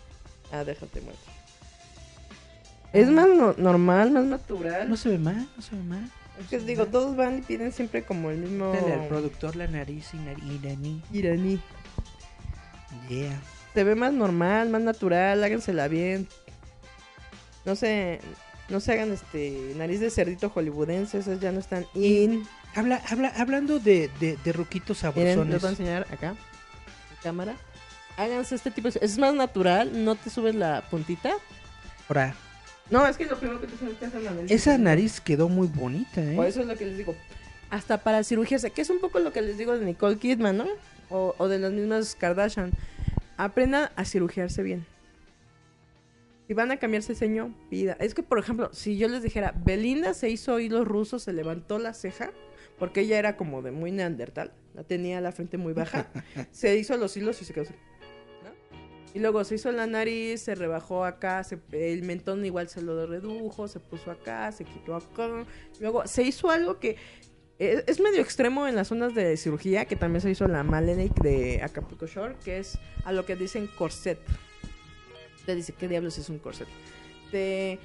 Ah, 0.53 0.64
déjate 0.64 1.01
muestro. 1.01 1.33
Es 2.93 3.09
más 3.09 3.29
no- 3.29 3.55
normal, 3.57 4.11
más 4.11 4.25
natural. 4.25 4.89
No 4.89 4.97
se 4.97 5.11
ve 5.11 5.18
mal, 5.18 5.49
no 5.57 5.62
se 5.62 5.77
ve 5.77 5.83
mal. 5.83 6.11
es 6.41 6.47
que 6.49 6.59
digo, 6.59 6.87
todos 6.87 7.16
van 7.16 7.39
y 7.39 7.43
piden 7.43 7.71
siempre 7.73 8.03
como 8.05 8.31
el 8.31 8.39
mismo 8.39 8.73
Dale 8.73 8.95
al 8.95 9.07
productor 9.09 9.55
la 9.57 9.66
nariz 9.68 10.11
iraní. 10.14 11.03
iraní. 11.12 11.61
Yeah. 13.09 13.41
Se 13.75 13.85
ve 13.85 13.95
más 13.95 14.12
normal, 14.12 14.68
más 14.71 14.83
natural, 14.83 15.43
hágansela 15.45 15.87
bien. 15.89 16.27
No 17.64 17.77
se, 17.77 18.21
no 18.71 18.81
se 18.81 18.93
hagan 18.93 19.12
este 19.12 19.73
nariz 19.77 20.01
de 20.01 20.11
cerdito 20.11 20.49
hollywoodense, 20.51 21.18
esas 21.18 21.41
ya 21.41 21.53
no 21.53 21.61
están 21.61 21.87
in. 21.95 22.47
Habla, 22.75 23.03
habla, 23.09 23.29
hablando 23.37 23.79
de, 23.81 24.11
de, 24.21 24.37
de 24.45 24.53
ruquitos 24.53 25.03
Miren, 25.03 25.25
les 25.27 25.35
sabrosones. 25.35 25.61
voy 25.61 25.68
a 25.68 25.71
enseñar 25.73 26.07
acá. 26.11 26.29
en 26.31 26.37
cámara. 27.23 27.55
Háganse 28.16 28.55
este 28.55 28.71
tipo 28.71 28.89
de... 28.91 28.99
Es 29.03 29.18
más 29.18 29.35
natural, 29.35 30.05
no 30.05 30.14
te 30.14 30.31
subes 30.31 30.55
la 30.55 30.83
puntita. 30.91 31.33
Ahora, 32.09 32.35
No, 32.91 33.07
es 33.07 33.16
que 33.16 33.25
lo 33.27 33.39
primero 33.39 33.61
que 33.61 33.66
te 33.66 33.75
hacer 33.75 34.18
es 34.18 34.25
la 34.25 34.31
nariz. 34.33 34.51
esa 34.51 34.79
nariz 34.79 35.21
quedó 35.21 35.49
muy 35.49 35.66
bonita, 35.68 36.21
¿eh? 36.23 36.35
Por 36.37 36.47
eso 36.47 36.61
es 36.61 36.66
lo 36.66 36.77
que 36.77 36.87
les 36.87 36.97
digo. 36.99 37.14
Hasta 37.71 37.99
para 37.99 38.23
cirugías, 38.25 38.64
que 38.75 38.83
es 38.83 38.91
un 38.91 39.01
poco 39.01 39.18
lo 39.21 39.33
que 39.33 39.43
les 39.43 39.57
digo 39.59 39.77
de 39.79 39.85
Nicole 39.85 40.18
Kidman, 40.18 40.57
¿no? 40.59 40.66
O, 41.09 41.35
o 41.39 41.49
de 41.49 41.59
las 41.59 41.73
mismas 41.73 42.14
Kardashian. 42.14 42.73
Aprendan 43.37 43.91
a 43.97 44.05
cirugiarse 44.05 44.62
bien. 44.62 44.85
Si 46.51 46.55
van 46.55 46.72
a 46.72 46.78
cambiarse 46.78 47.14
ceño, 47.14 47.55
pida. 47.68 47.92
Es 48.01 48.12
que, 48.12 48.24
por 48.24 48.40
ejemplo, 48.40 48.70
si 48.72 48.98
yo 48.98 49.07
les 49.07 49.22
dijera, 49.22 49.55
Belinda 49.64 50.14
se 50.14 50.30
hizo 50.30 50.59
hilos 50.59 50.84
rusos, 50.84 51.22
se 51.22 51.32
levantó 51.32 51.78
la 51.78 51.94
ceja, 51.94 52.32
porque 52.76 53.03
ella 53.03 53.20
era 53.20 53.36
como 53.36 53.62
de 53.62 53.70
muy 53.70 53.92
neandertal, 53.92 54.53
la 54.74 54.82
tenía 54.82 55.20
la 55.20 55.30
frente 55.30 55.59
muy 55.59 55.74
baja, 55.74 56.11
se 56.51 56.76
hizo 56.76 56.96
los 56.96 57.16
hilos 57.16 57.40
y 57.40 57.44
se 57.44 57.55
quedó 57.55 57.62
así. 57.62 57.74
¿no? 58.42 58.51
Y 59.14 59.20
luego 59.20 59.44
se 59.44 59.55
hizo 59.55 59.70
la 59.70 59.86
nariz, 59.86 60.40
se 60.42 60.57
rebajó 60.57 61.05
acá, 61.05 61.44
se- 61.44 61.61
el 61.70 62.03
mentón 62.03 62.44
igual 62.44 62.68
se 62.68 62.82
lo 62.82 63.07
redujo, 63.07 63.68
se 63.68 63.78
puso 63.78 64.11
acá, 64.11 64.51
se 64.51 64.64
quitó 64.64 64.96
acá. 64.96 65.46
Luego 65.78 66.05
se 66.09 66.24
hizo 66.24 66.51
algo 66.51 66.80
que 66.80 66.96
Es, 67.61 67.84
es 67.86 68.01
medio 68.01 68.20
extremo 68.22 68.66
en 68.66 68.74
las 68.74 68.88
zonas 68.88 69.14
de 69.14 69.36
cirugía, 69.36 69.84
que 69.84 69.94
también 69.94 70.20
se 70.20 70.30
hizo 70.32 70.48
la 70.48 70.64
Malenik 70.64 71.14
de 71.22 71.61
Acapulco 71.62 72.09
Shore, 72.09 72.34
que 72.44 72.59
es 72.59 72.76
a 73.05 73.12
lo 73.12 73.24
que 73.24 73.36
dicen 73.36 73.68
corset. 73.78 74.18
Te 75.47 75.55
dice, 75.55 75.72
¿qué 75.72 75.88
diablos 75.88 76.18
es 76.18 76.28
un 76.28 76.38
corset? 76.38 76.68
Te, 77.30 77.78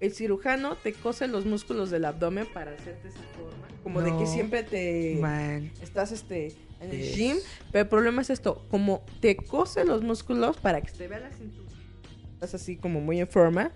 el 0.00 0.12
cirujano 0.12 0.76
te 0.76 0.92
cose 0.92 1.26
los 1.28 1.44
músculos 1.44 1.90
del 1.90 2.04
abdomen 2.04 2.46
para 2.52 2.72
hacerte 2.72 3.08
esa 3.08 3.20
forma. 3.36 3.66
Como 3.82 4.02
de 4.02 4.16
que 4.16 4.26
siempre 4.26 4.62
te 4.62 5.18
Man. 5.20 5.70
estás 5.80 6.12
este 6.12 6.54
en 6.80 6.90
el 6.90 6.98
Yes. 7.02 7.16
gym. 7.16 7.36
Pero 7.72 7.82
el 7.82 7.88
problema 7.88 8.22
es 8.22 8.30
esto, 8.30 8.64
como 8.70 9.04
te 9.20 9.36
cose 9.36 9.84
los 9.84 10.02
músculos 10.02 10.56
para 10.56 10.80
que 10.80 10.90
te 10.92 11.08
vea 11.08 11.20
la 11.20 11.30
cintura. 11.30 11.68
Estás 12.34 12.54
así 12.54 12.76
como 12.76 13.00
muy 13.00 13.20
en 13.20 13.28
forma. 13.28 13.72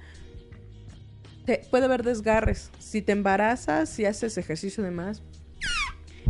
Te, 1.44 1.62
puede 1.70 1.86
haber 1.86 2.04
desgarres. 2.04 2.70
Si 2.78 3.02
te 3.02 3.12
embarazas, 3.12 3.88
si 3.88 4.04
haces 4.04 4.38
ejercicio 4.38 4.84
de 4.84 4.90
más. 4.92 5.22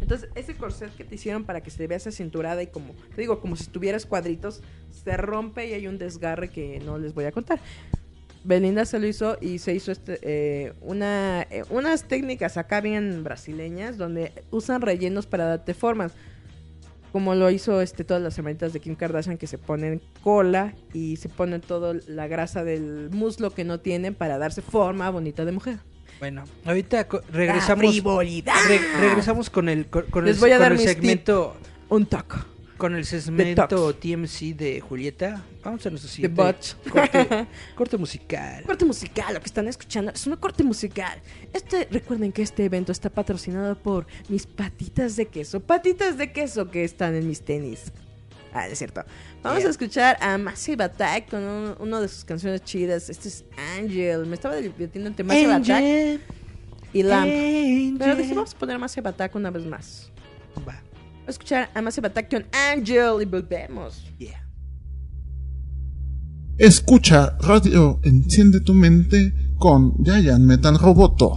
Entonces, 0.03 0.29
ese 0.35 0.57
corset 0.57 0.95
que 0.97 1.05
te 1.05 1.15
hicieron 1.15 1.45
para 1.45 1.63
que 1.63 1.71
se 1.71 1.79
te 1.79 1.87
vea 1.87 1.97
esa 1.97 2.11
cinturada 2.11 2.61
y 2.61 2.67
como, 2.67 2.93
te 3.15 3.21
digo, 3.21 3.41
como 3.41 3.55
si 3.55 3.67
tuvieras 3.67 4.05
cuadritos, 4.05 4.61
se 4.91 5.17
rompe 5.17 5.69
y 5.69 5.75
hay 5.75 5.87
un 5.87 5.97
desgarre 5.97 6.51
que 6.51 6.81
no 6.81 6.99
les 6.99 7.15
voy 7.15 7.25
a 7.25 7.33
contar. 7.33 7.61
Belinda 8.43 8.85
se 8.85 8.99
lo 8.99 9.07
hizo 9.07 9.39
y 9.41 9.61
se 9.61 9.73
hizo 9.73 9.93
este, 9.93 10.19
eh, 10.23 10.73
una, 10.81 11.43
eh, 11.43 11.63
unas 11.71 12.09
técnicas 12.09 12.57
acá 12.57 12.81
bien 12.81 13.23
brasileñas 13.23 13.97
donde 13.97 14.33
usan 14.51 14.83
rellenos 14.83 15.27
para 15.27 15.45
darte 15.45 15.73
formas. 15.73 16.13
Como 17.13 17.37
lo 17.37 17.49
hizo 17.51 17.81
este, 17.81 18.03
todas 18.03 18.23
las 18.23 18.37
hermanitas 18.37 18.73
de 18.73 18.81
Kim 18.81 18.97
Kardashian 18.97 19.39
que 19.39 19.47
se 19.47 19.59
ponen 19.59 20.03
cola 20.25 20.75
y 20.93 21.17
se 21.17 21.29
ponen 21.29 21.61
toda 21.61 21.95
la 22.09 22.27
grasa 22.27 22.65
del 22.65 23.11
muslo 23.11 23.53
que 23.53 23.63
no 23.65 23.79
tienen 23.79 24.17
para 24.17 24.39
darse 24.39 24.63
forma 24.63 25.09
bonita 25.11 25.45
de 25.45 25.53
mujer. 25.53 25.79
Bueno, 26.23 26.45
ahorita 26.65 27.09
regresamos. 27.33 27.83
La 27.85 27.91
frivolidad. 27.91 28.55
re- 28.69 28.79
regresamos 29.01 29.51
con 29.51 29.69
el, 29.69 29.87
con, 29.87 30.05
con 30.05 30.25
Les 30.25 30.37
el, 30.37 30.41
voy 30.41 30.51
a 30.53 30.55
con 30.55 30.63
dar 30.63 30.73
el 30.75 30.79
segmento. 30.79 31.57
Un 31.89 32.07
taco. 32.07 32.37
Con 32.77 32.95
el 32.95 33.05
segmento 33.05 33.93
TMC 33.93 34.55
de 34.55 34.81
Julieta. 34.81 35.45
Vamos 35.65 35.85
a 35.85 35.91
nuestro 35.91 36.09
siguiente 36.09 36.41
corte, 36.89 37.47
corte 37.75 37.99
musical. 37.99 38.63
Corte 38.63 38.85
musical, 38.85 39.35
lo 39.35 39.41
que 39.41 39.47
están 39.47 39.67
escuchando 39.67 40.13
es 40.13 40.25
un 40.29 40.37
corte 40.37 40.63
musical. 40.63 41.21
Este, 41.53 41.89
recuerden 41.91 42.31
que 42.31 42.43
este 42.43 42.65
evento 42.67 42.93
está 42.93 43.11
patrocinado 43.11 43.77
por 43.77 44.07
mis 44.29 44.47
patitas 44.47 45.17
de 45.17 45.27
queso. 45.27 45.59
Patitas 45.59 46.19
de 46.19 46.31
queso 46.31 46.71
que 46.71 46.85
están 46.85 47.17
en 47.17 47.27
mis 47.27 47.43
tenis. 47.43 47.91
Ah, 48.55 48.69
es 48.69 48.79
cierto. 48.79 49.03
Vamos 49.43 49.61
Yeah. 49.61 49.69
a 49.69 49.71
escuchar 49.71 50.17
a 50.21 50.37
Massive 50.39 50.85
Attack 50.85 51.31
con 51.31 51.43
un- 51.43 51.75
una 51.81 52.01
de 52.01 52.09
sus 52.09 52.25
canciones 52.25 52.63
chidas. 52.65 53.09
Este 53.09 53.29
es 53.29 53.45
Angel. 53.79 54.27
Me 54.27 54.35
estaba 54.35 54.57
divirtiendo 54.57 55.09
entre 55.09 55.25
Massive 55.25 55.53
Attack 55.55 55.71
Angel, 55.71 56.21
y 56.93 57.03
Lamp. 57.03 57.31
Angel. 57.31 57.97
Pero 57.99 58.17
dije, 58.17 58.35
vamos 58.35 58.55
a 58.55 58.59
poner 58.59 58.79
Massive 58.79 59.09
Attack 59.09 59.35
una 59.35 59.51
vez 59.51 59.65
más. 59.65 60.11
Va, 60.59 60.75
Vamos 60.75 61.29
a 61.29 61.31
escuchar 61.31 61.71
a 61.73 61.81
Massive 61.81 62.09
Attack 62.09 62.31
con 62.31 62.45
Angel 62.73 63.23
y 63.23 63.25
volvemos. 63.25 64.05
yeah. 64.19 64.39
Escucha 66.59 67.37
Radio 67.41 67.99
Enciende 68.05 68.61
tu 68.61 68.75
mente 68.75 69.33
con 69.59 69.95
Giant 70.05 70.45
Metal 70.45 70.79
Roboto. 70.79 71.37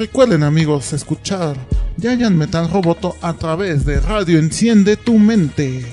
Recuerden 0.00 0.42
amigos 0.44 0.94
escuchar 0.94 1.58
Giant 1.98 2.34
Metal 2.34 2.70
Roboto 2.70 3.16
a 3.20 3.34
través 3.34 3.84
de 3.84 4.00
Radio 4.00 4.38
Enciende 4.38 4.96
tu 4.96 5.18
Mente. 5.18 5.84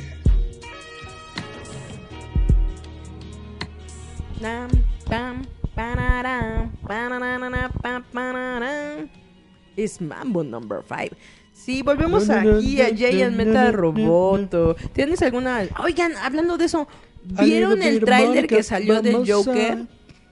Es 9.75 9.99
Mambo 9.99 10.41
number 10.41 10.79
5. 10.87 11.17
Sí, 11.51 11.81
volvemos 11.81 12.29
aquí 12.29 12.79
a 12.79 12.95
Giant 12.95 13.35
Metal 13.35 13.73
Roboto. 13.73 14.77
¿Tienes 14.93 15.21
alguna...? 15.21 15.63
Oigan, 15.83 16.13
hablando 16.15 16.57
de 16.57 16.63
eso, 16.63 16.87
¿vieron 17.25 17.81
el 17.83 17.99
tráiler 17.99 18.47
que 18.47 18.63
salió 18.63 19.01
del 19.01 19.29
Joker? 19.29 19.85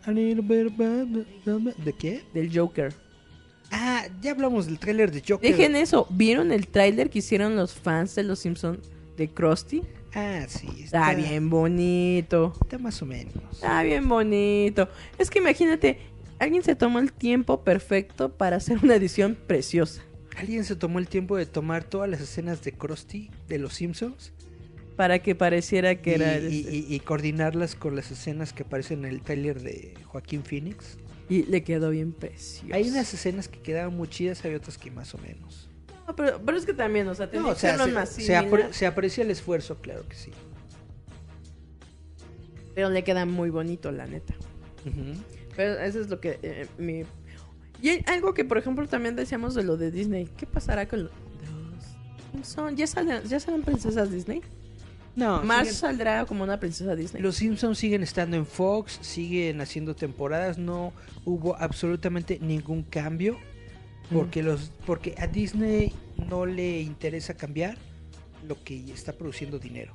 ¿De 0.07 1.93
qué? 1.99 2.23
Del 2.33 2.57
Joker. 2.57 3.04
Ah, 3.71 4.05
ya 4.21 4.31
hablamos 4.31 4.65
del 4.67 4.79
tráiler 4.79 5.11
de 5.11 5.21
Joker. 5.27 5.49
Dejen 5.51 5.75
eso. 5.75 6.07
¿Vieron 6.09 6.51
el 6.51 6.67
tráiler 6.67 7.09
que 7.09 7.19
hicieron 7.19 7.55
los 7.55 7.73
fans 7.73 8.15
de 8.15 8.23
Los 8.23 8.39
Simpsons 8.39 8.79
de 9.17 9.27
Krusty? 9.29 9.81
Ah, 10.13 10.45
sí. 10.47 10.67
Está 10.83 11.13
bien 11.13 11.49
bonito. 11.49 12.53
Está 12.61 12.77
más 12.77 13.01
o 13.01 13.05
menos. 13.05 13.33
Está 13.51 13.83
bien 13.83 14.07
bonito. 14.07 14.87
Es 15.17 15.29
que 15.29 15.39
imagínate, 15.39 15.99
alguien 16.39 16.63
se 16.63 16.75
tomó 16.75 16.99
el 16.99 17.11
tiempo 17.11 17.63
perfecto 17.63 18.29
para 18.31 18.55
hacer 18.57 18.77
una 18.83 18.95
edición 18.95 19.37
preciosa. 19.47 20.01
Alguien 20.37 20.63
se 20.63 20.75
tomó 20.75 20.99
el 20.99 21.07
tiempo 21.07 21.35
de 21.37 21.45
tomar 21.45 21.83
todas 21.83 22.09
las 22.09 22.21
escenas 22.21 22.61
de 22.63 22.73
Krusty 22.73 23.29
de 23.47 23.57
los 23.57 23.73
Simpsons 23.73 24.33
Para 24.97 25.19
que 25.19 25.33
pareciera 25.33 25.95
que 26.01 26.11
y, 26.11 26.13
era... 26.13 26.39
y- 26.39 26.85
y- 26.89 26.93
y 26.95 26.99
coordinarlas 26.99 27.75
con 27.75 27.95
las 27.95 28.11
escenas 28.11 28.51
que 28.53 28.63
aparecen 28.63 29.05
en 29.05 29.11
el 29.11 29.21
tráiler 29.21 29.61
de 29.61 29.93
Joaquín 30.05 30.43
Phoenix. 30.43 30.97
Y 31.27 31.43
le 31.43 31.63
quedó 31.63 31.89
bien 31.89 32.11
precioso. 32.13 32.73
Hay 32.73 32.89
unas 32.89 33.13
escenas 33.13 33.47
que 33.47 33.59
quedaban 33.59 33.95
muy 33.95 34.07
chidas, 34.07 34.43
hay 34.45 34.53
otras 34.55 34.77
que 34.77 34.91
más 34.91 35.13
o 35.15 35.17
menos. 35.17 35.69
No, 36.07 36.15
pero, 36.15 36.39
pero 36.45 36.55
es 36.57 36.65
que 36.65 36.73
también, 36.73 37.07
o 37.07 37.15
sea, 37.15 37.29
No, 37.33 37.49
o 37.49 37.53
que 37.53 37.59
sea, 37.59 37.77
se, 37.79 37.91
más 37.91 38.09
se 38.09 38.37
apre- 38.37 38.71
se 38.71 38.85
aprecia 38.85 39.23
el 39.23 39.31
esfuerzo, 39.31 39.75
claro 39.81 40.07
que 40.07 40.15
sí. 40.15 40.31
Pero 42.75 42.89
le 42.89 43.03
queda 43.03 43.25
muy 43.25 43.49
bonito, 43.49 43.91
la 43.91 44.05
neta. 44.05 44.35
Pero 45.55 45.79
eso 45.79 45.99
es 46.01 46.09
lo 46.09 46.19
que 46.19 46.37
eh, 46.43 46.67
mi... 46.77 47.03
Y 47.81 47.89
hay 47.89 48.03
algo 48.07 48.33
que, 48.33 48.45
por 48.45 48.57
ejemplo, 48.57 48.87
también 48.87 49.15
decíamos 49.15 49.55
de 49.55 49.63
lo 49.63 49.77
de 49.77 49.91
Disney. 49.91 50.29
¿Qué 50.37 50.45
pasará 50.45 50.87
con 50.87 51.03
los? 51.03 51.11
¿Ya 52.75 52.85
salen, 52.85 53.23
¿Ya 53.23 53.39
salen 53.39 53.63
princesas 53.63 54.11
Disney? 54.11 54.41
No, 55.15 55.41
siguen- 55.43 55.73
saldrá 55.73 56.25
como 56.25 56.43
una 56.43 56.59
princesa 56.59 56.95
Disney. 56.95 57.21
los 57.23 57.35
Simpsons 57.35 57.77
siguen 57.77 58.03
estando 58.03 58.35
en 58.37 58.45
Fox, 58.45 58.99
siguen 59.01 59.61
haciendo 59.61 59.95
temporadas, 59.95 60.57
no 60.57 60.91
hubo 61.23 61.55
absolutamente 61.55 62.37
ningún 62.41 62.83
cambio 62.83 63.37
porque 64.11 64.43
los 64.43 64.71
porque 64.85 65.15
a 65.17 65.27
Disney 65.27 65.93
no 66.29 66.45
le 66.45 66.81
interesa 66.81 67.33
cambiar 67.35 67.77
lo 68.47 68.61
que 68.63 68.91
está 68.91 69.13
produciendo 69.13 69.57
dinero. 69.57 69.93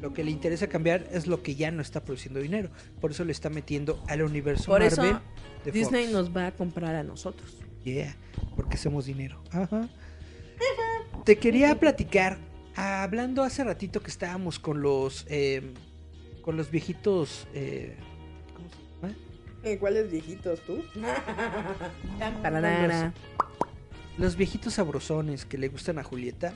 Lo 0.00 0.12
que 0.12 0.24
le 0.24 0.30
interesa 0.32 0.66
cambiar 0.68 1.06
es 1.12 1.26
lo 1.28 1.42
que 1.42 1.54
ya 1.54 1.70
no 1.70 1.80
está 1.82 2.02
produciendo 2.02 2.40
dinero. 2.40 2.70
Por 3.00 3.10
eso 3.12 3.24
le 3.24 3.30
está 3.32 3.50
metiendo 3.50 4.02
al 4.08 4.22
universo 4.22 4.66
Por 4.66 4.80
Marvel 4.80 4.92
eso 4.92 5.22
de 5.64 5.70
Disney 5.70 6.04
Fox. 6.06 6.12
nos 6.14 6.36
va 6.36 6.46
a 6.48 6.52
comprar 6.52 6.94
a 6.96 7.02
nosotros. 7.04 7.56
Yeah, 7.84 8.16
porque 8.56 8.74
hacemos 8.76 9.06
dinero. 9.06 9.42
Ajá. 9.52 9.88
Te 11.24 11.36
quería 11.36 11.78
platicar, 11.78 12.38
hablando 12.76 13.42
hace 13.42 13.64
ratito 13.64 14.00
que 14.00 14.10
estábamos 14.10 14.58
con 14.58 14.82
los 14.82 15.26
eh, 15.28 15.72
con 16.42 16.56
los 16.56 16.70
viejitos 16.70 17.46
eh, 17.54 17.96
¿cómo 18.54 18.68
se 18.68 18.76
llama? 19.06 19.78
¿Cuáles 19.80 20.10
viejitos 20.10 20.60
tú? 20.66 20.82
Los 24.18 24.36
viejitos 24.36 24.74
sabrosones 24.74 25.44
que 25.44 25.56
le 25.58 25.68
gustan 25.68 25.98
a 25.98 26.02
Julieta. 26.04 26.52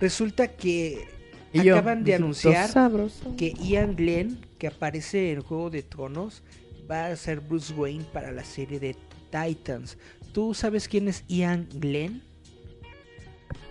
Resulta 0.00 0.48
que 0.48 1.06
Y 1.52 1.62
yo, 1.62 1.74
acaban 1.76 2.02
de 2.04 2.14
anunciar 2.14 2.68
sabroso. 2.68 3.36
que 3.36 3.52
Ian 3.52 3.94
Glenn, 3.96 4.38
que 4.58 4.68
aparece 4.68 5.32
en 5.32 5.42
Juego 5.42 5.70
de 5.70 5.82
Tronos, 5.82 6.42
va 6.90 7.06
a 7.06 7.16
ser 7.16 7.40
Bruce 7.40 7.74
Wayne 7.74 8.04
para 8.12 8.32
la 8.32 8.44
serie 8.44 8.80
de 8.80 8.96
Titans. 9.30 9.98
¿Tú 10.32 10.54
sabes 10.54 10.88
quién 10.88 11.08
es 11.08 11.24
Ian 11.28 11.68
Glenn? 11.74 12.22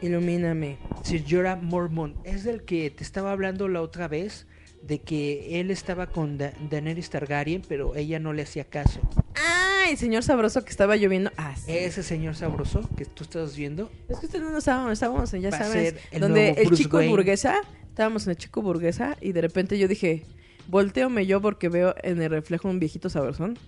Ilumíname. 0.02 0.78
Sir 1.03 1.23
Jorah 1.28 1.56
Mormont 1.56 2.15
es 2.26 2.44
del 2.44 2.64
que 2.64 2.90
te 2.90 3.03
estaba 3.03 3.32
hablando 3.32 3.68
la 3.68 3.82
otra 3.82 4.07
vez 4.07 4.48
de 4.82 4.99
que 4.99 5.60
él 5.60 5.69
estaba 5.69 6.07
con 6.07 6.38
Da- 6.38 6.53
Daenerys 6.69 7.10
Targaryen, 7.10 7.61
pero 7.68 7.95
ella 7.95 8.19
no 8.19 8.34
le 8.34 8.41
hacía 8.44 8.64
caso. 8.65 8.99
Ah, 9.36 9.84
el 9.90 9.98
señor 9.98 10.23
sabroso 10.23 10.64
que 10.64 10.72
estaba 10.72 10.95
lloviendo. 10.95 11.32
Ah, 11.38 11.56
sí. 11.56 11.72
Ese 11.72 12.02
señor 12.02 12.36
sabroso 12.36 12.88
que 12.98 13.06
tú 13.06 13.23
estás 13.23 13.56
viendo, 13.56 13.91
Es 14.10 14.18
que 14.19 14.26
ustedes 14.26 14.44
no 14.49 14.57
estábamos, 14.57 14.94
estábamos 14.94 15.32
en, 15.34 15.41
ya 15.41 15.52
sabes, 15.52 15.95
el 16.11 16.19
donde 16.22 16.49
el 16.49 16.65
Bruce 16.68 16.84
chico 16.84 16.98
Wayne. 16.98 17.11
burguesa, 17.11 17.56
estábamos 17.90 18.26
en 18.26 18.32
el 18.32 18.38
chico 18.38 18.61
burguesa 18.64 19.18
y 19.22 19.34
de 19.34 19.41
repente 19.41 19.78
yo 19.78 19.88
dije, 19.88 20.23
volteome 20.68 21.28
yo 21.28 21.41
porque 21.41 21.69
veo 21.69 21.94
en 22.03 22.19
el 22.22 22.32
reflejo 22.32 22.68
un 22.68 22.80
viejito 22.80 23.10
sabrosón. 23.10 23.60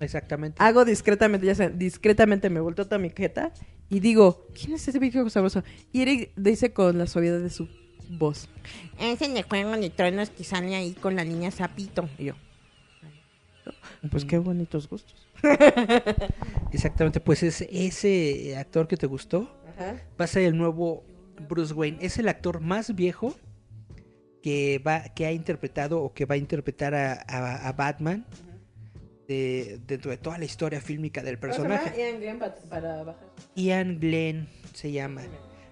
exactamente. 0.00 0.56
Hago 0.62 0.84
discretamente, 0.86 1.46
ya 1.46 1.54
saben, 1.54 1.78
discretamente 1.78 2.48
me 2.48 2.60
volteo 2.60 2.86
toda 2.86 2.98
mi 2.98 3.10
jeta 3.10 3.52
y 3.94 4.00
digo, 4.00 4.46
¿quién 4.54 4.72
es 4.74 4.88
ese 4.88 4.98
viejo 4.98 5.28
sabroso? 5.30 5.62
Y 5.92 6.02
Eric 6.02 6.30
dice 6.36 6.72
con 6.72 6.96
la 6.98 7.06
suavidad 7.06 7.40
de 7.40 7.50
su 7.50 7.68
voz, 8.10 8.48
es 8.98 9.20
en 9.22 9.36
el 9.36 9.42
juego 9.44 9.72
de 9.76 9.90
tronos 9.90 10.30
que 10.30 10.44
sale 10.44 10.74
ahí 10.74 10.92
con 10.92 11.14
la 11.16 11.24
niña 11.24 11.50
Zapito. 11.50 12.08
Y 12.18 12.24
yo, 12.26 12.34
pues 14.10 14.24
qué 14.24 14.38
bonitos 14.38 14.88
gustos. 14.88 15.26
Exactamente, 16.72 17.20
pues 17.20 17.42
es 17.42 17.60
ese 17.70 18.56
actor 18.56 18.86
que 18.88 18.96
te 18.96 19.06
gustó 19.06 19.48
va 20.20 20.24
a 20.24 20.28
ser 20.28 20.42
el 20.44 20.56
nuevo 20.56 21.04
Bruce 21.48 21.74
Wayne. 21.74 21.98
Es 22.00 22.18
el 22.18 22.28
actor 22.28 22.60
más 22.60 22.94
viejo 22.94 23.34
que 24.42 24.80
va 24.86 25.04
que 25.14 25.26
ha 25.26 25.32
interpretado 25.32 26.00
o 26.02 26.12
que 26.12 26.24
va 26.24 26.34
a 26.34 26.38
interpretar 26.38 26.94
a, 26.94 27.12
a- 27.28 27.68
a 27.68 27.72
Batman 27.72 28.24
de- 29.28 29.80
dentro 29.86 30.10
de 30.10 30.16
toda 30.18 30.38
la 30.38 30.44
historia 30.44 30.80
fílmica 30.80 31.22
del 31.22 31.38
personaje. 31.38 31.92
para 32.68 33.02
bajar. 33.04 33.22
Ian 33.54 33.98
Glenn 34.00 34.48
se 34.74 34.92
llama. 34.92 35.22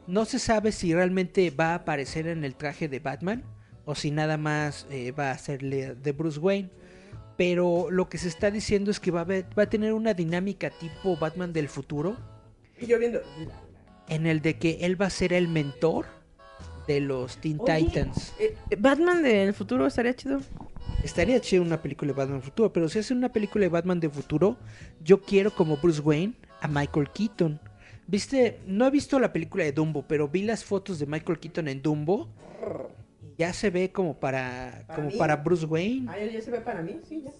No 0.06 0.24
se 0.24 0.38
sabe 0.38 0.72
si 0.72 0.92
realmente 0.94 1.50
va 1.50 1.72
a 1.72 1.74
aparecer 1.76 2.26
en 2.26 2.44
el 2.44 2.54
traje 2.54 2.88
de 2.88 2.98
Batman 3.00 3.44
o 3.84 3.94
si 3.94 4.10
nada 4.10 4.36
más 4.36 4.86
eh, 4.90 5.12
va 5.12 5.30
a 5.30 5.38
serle 5.38 5.94
de 5.94 6.12
Bruce 6.12 6.38
Wayne. 6.38 6.70
Pero 7.36 7.90
lo 7.90 8.08
que 8.08 8.18
se 8.18 8.28
está 8.28 8.50
diciendo 8.50 8.90
es 8.90 9.00
que 9.00 9.10
va 9.10 9.20
a, 9.20 9.24
haber- 9.24 9.46
va 9.58 9.62
a 9.64 9.70
tener 9.70 9.92
una 9.94 10.12
dinámica 10.14 10.68
tipo 10.70 11.16
Batman 11.16 11.52
del 11.52 11.68
futuro 11.68 12.16
Y 12.78 12.86
yo 12.86 12.98
viendo, 12.98 13.20
en 14.08 14.26
el 14.26 14.42
de 14.42 14.58
que 14.58 14.78
él 14.82 15.00
va 15.00 15.06
a 15.06 15.10
ser 15.10 15.32
el 15.32 15.48
mentor 15.48 16.06
de 16.86 17.00
los 17.00 17.38
Teen 17.38 17.58
Oye. 17.60 17.84
Titans. 17.84 18.34
eh, 18.40 18.56
Batman 18.78 19.22
del 19.22 19.54
futuro 19.54 19.86
estaría 19.86 20.14
chido. 20.14 20.40
Estaría 21.04 21.40
chido 21.40 21.62
una 21.62 21.80
película 21.80 22.12
de 22.12 22.18
Batman 22.18 22.42
futuro, 22.42 22.72
pero 22.72 22.88
si 22.88 22.98
hace 22.98 23.14
una 23.14 23.32
película 23.32 23.62
de 23.64 23.68
Batman 23.70 24.00
de 24.00 24.10
futuro, 24.10 24.56
yo 25.02 25.20
quiero 25.22 25.50
como 25.54 25.76
Bruce 25.78 26.00
Wayne 26.00 26.34
a 26.60 26.68
Michael 26.68 27.08
Keaton. 27.12 27.58
Viste, 28.06 28.60
no 28.66 28.86
he 28.86 28.90
visto 28.90 29.18
la 29.18 29.32
película 29.32 29.64
de 29.64 29.72
Dumbo, 29.72 30.02
pero 30.06 30.28
vi 30.28 30.42
las 30.42 30.64
fotos 30.64 30.98
de 30.98 31.06
Michael 31.06 31.38
Keaton 31.38 31.68
en 31.68 31.80
Dumbo. 31.80 32.28
Ya 33.38 33.52
se 33.54 33.70
ve 33.70 33.90
como 33.90 34.14
para, 34.18 34.84
Para 34.86 34.96
como 34.96 35.08
mí. 35.10 35.16
para 35.16 35.36
Bruce 35.36 35.64
Wayne, 35.64 36.06
Ah, 36.10 36.16
ya 36.18 36.40
se 36.42 36.50
ve 36.50 36.60
para 36.60 36.82
mí, 36.82 36.96
sí, 37.08 37.22
ya. 37.24 37.30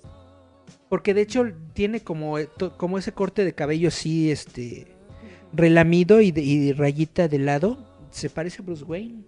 porque 0.89 1.13
de 1.13 1.21
hecho 1.21 1.45
tiene 1.75 2.01
como, 2.01 2.39
eh, 2.39 2.49
como 2.79 2.97
ese 2.97 3.13
corte 3.13 3.45
de 3.45 3.53
cabello 3.53 3.89
así, 3.89 4.31
este, 4.31 4.87
relamido 5.53 6.23
y, 6.23 6.31
de, 6.31 6.41
y 6.41 6.73
rayita 6.73 7.29
de 7.29 7.39
lado. 7.41 7.77
Se 8.11 8.31
parece 8.31 8.63
a 8.63 8.65
Bruce 8.65 8.85
Wayne. 8.85 9.23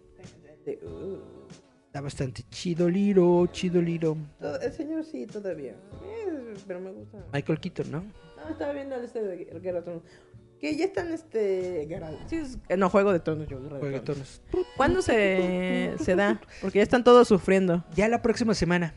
Está 1.92 2.00
bastante 2.00 2.42
chido, 2.48 2.88
Liro, 2.88 3.46
chido, 3.52 3.78
Liro. 3.82 4.16
El 4.62 4.72
señor 4.72 5.04
sí, 5.04 5.26
todavía. 5.26 5.72
Eh, 6.02 6.54
pero 6.66 6.80
me 6.80 6.90
gusta. 6.90 7.18
Michael 7.34 7.60
Keaton, 7.60 7.90
¿no? 7.90 8.04
Ah, 8.38 8.48
estaba 8.50 8.72
viendo 8.72 8.94
el 8.96 9.04
este 9.04 9.20
de 9.22 9.36
Guerra 9.60 9.80
de 9.80 9.82
Tronos. 9.82 10.02
Que 10.58 10.74
ya 10.74 10.86
están 10.86 11.12
este. 11.12 11.84
Guerra 11.86 12.08
sí, 12.28 12.36
es- 12.36 12.56
eh, 12.70 12.78
no, 12.78 12.88
Juego 12.88 13.12
de 13.12 13.20
Tronos, 13.20 13.46
yo. 13.46 13.60
Guerra 13.60 13.74
de 13.74 13.80
Juego 13.80 13.94
de 13.98 14.00
Tronos. 14.00 14.40
Tronos. 14.50 14.68
¿Cuándo 14.74 15.02
se, 15.02 15.94
se 16.00 16.16
da? 16.16 16.40
Porque 16.62 16.78
ya 16.78 16.82
están 16.82 17.04
todos 17.04 17.28
sufriendo. 17.28 17.84
Ya 17.94 18.08
la 18.08 18.22
próxima 18.22 18.54
semana. 18.54 18.94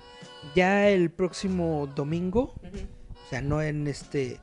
Ya 0.56 0.88
el 0.88 1.12
próximo 1.12 1.88
domingo. 1.98 2.54
O 2.64 3.30
sea, 3.30 3.42
no 3.42 3.62
en 3.62 3.88
este. 3.88 4.40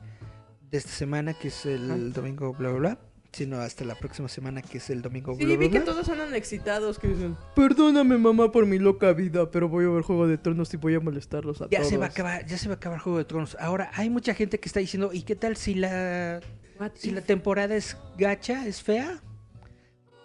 De 0.69 0.77
esta 0.77 0.91
semana, 0.91 1.33
que 1.33 1.47
es 1.47 1.65
el 1.65 2.13
domingo, 2.13 2.53
bla, 2.53 2.69
bla, 2.69 2.79
bla. 2.79 2.99
Sino 3.33 3.57
hasta 3.57 3.83
la 3.83 3.95
próxima 3.95 4.27
semana, 4.29 4.61
que 4.61 4.77
es 4.77 4.89
el 4.91 5.01
domingo, 5.01 5.33
Sí, 5.35 5.43
bla, 5.45 5.55
vi 5.57 5.67
bla, 5.67 5.69
que 5.71 5.79
bla. 5.79 5.85
todos 5.85 6.07
andan 6.09 6.35
excitados. 6.35 6.99
Que 6.99 7.07
dicen: 7.07 7.35
Perdóname, 7.55 8.17
mamá, 8.19 8.51
por 8.51 8.67
mi 8.67 8.77
loca 8.77 9.11
vida, 9.11 9.49
pero 9.49 9.67
voy 9.67 9.85
a 9.85 9.89
ver 9.89 10.03
Juego 10.03 10.27
de 10.27 10.37
Tronos 10.37 10.71
y 10.73 10.77
voy 10.77 10.93
a 10.93 10.99
molestarlos 10.99 11.59
a 11.61 11.67
Ya 11.69 11.79
todos. 11.79 11.89
se 11.89 11.97
va 11.97 12.05
a 12.05 12.09
acabar, 12.09 12.45
ya 12.45 12.57
se 12.59 12.67
va 12.67 12.75
a 12.75 12.77
acabar 12.77 12.99
Juego 12.99 13.17
de 13.17 13.25
Tronos. 13.25 13.57
Ahora, 13.59 13.89
hay 13.95 14.11
mucha 14.11 14.35
gente 14.35 14.59
que 14.59 14.67
está 14.67 14.79
diciendo, 14.79 15.09
¿y 15.13 15.23
qué 15.23 15.35
tal 15.35 15.57
si 15.57 15.73
la 15.73 16.41
What 16.79 16.91
si 16.93 17.09
if? 17.09 17.15
la 17.15 17.21
temporada 17.21 17.75
es 17.75 17.97
gacha, 18.19 18.67
es 18.67 18.83
fea? 18.83 19.19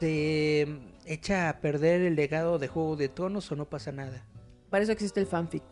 ¿Se 0.01 0.69
echa 1.07 1.49
a 1.49 1.61
perder 1.61 2.03
el 2.03 2.15
legado 2.15 2.59
de 2.59 2.69
Juego 2.69 2.97
de 2.97 3.09
Tronos 3.09 3.51
o 3.51 3.57
no 3.57 3.65
pasa 3.71 3.91
nada? 3.91 4.27
Para 4.69 4.83
eso 4.85 4.93
existe 4.93 5.19
el 5.19 5.27
fanfic. 5.27 5.65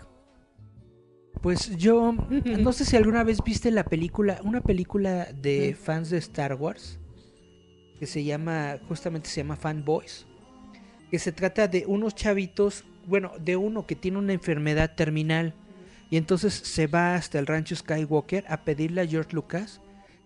Pues 1.43 1.77
yo 1.77 2.13
no 2.59 2.73
sé 2.73 2.87
si 2.87 2.97
alguna 2.97 3.23
vez 3.25 3.39
viste 3.45 3.71
la 3.71 3.85
película, 3.85 4.41
una 4.43 4.63
película 4.63 5.27
de 5.35 5.77
fans 5.79 6.09
de 6.11 6.17
Star 6.19 6.55
Wars 6.55 6.99
que 7.99 8.07
se 8.07 8.25
llama, 8.25 8.79
justamente 8.89 9.29
se 9.29 9.43
llama 9.43 9.57
Fanboys, 9.57 10.27
que 11.11 11.19
se 11.19 11.33
trata 11.33 11.69
de 11.69 11.85
unos 11.87 12.15
chavitos, 12.15 12.85
bueno, 13.07 13.33
de 13.39 13.57
uno 13.57 13.87
que 13.87 13.95
tiene 13.97 14.19
una 14.19 14.33
enfermedad 14.33 14.95
terminal 14.95 15.55
y 16.11 16.17
entonces 16.17 16.55
se 16.55 16.87
va 16.87 17.15
hasta 17.15 17.39
el 17.39 17.47
rancho 17.47 17.75
Skywalker 17.77 18.45
a 18.49 18.65
pedirle 18.65 19.01
a 19.01 19.07
George 19.07 19.33
Lucas 19.33 19.81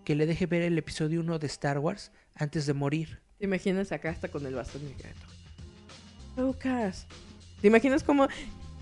que 0.05 0.15
le 0.15 0.27
deje 0.27 0.47
ver 0.47 0.63
el 0.63 0.77
episodio 0.79 1.21
1 1.21 1.39
de 1.39 1.47
Star 1.47 1.79
Wars 1.79 2.11
antes 2.35 2.67
de 2.67 2.73
morir. 2.75 3.21
¿Te 3.39 3.45
imaginas 3.45 3.93
acá 3.93 4.11
hasta 4.11 4.29
con 4.29 4.45
el 4.47 4.55
bastón 4.55 4.83
gato? 4.99 5.27
Lucas. 6.37 7.07
¿Te 7.61 7.69
imaginas 7.69 8.03
cómo... 8.03 8.29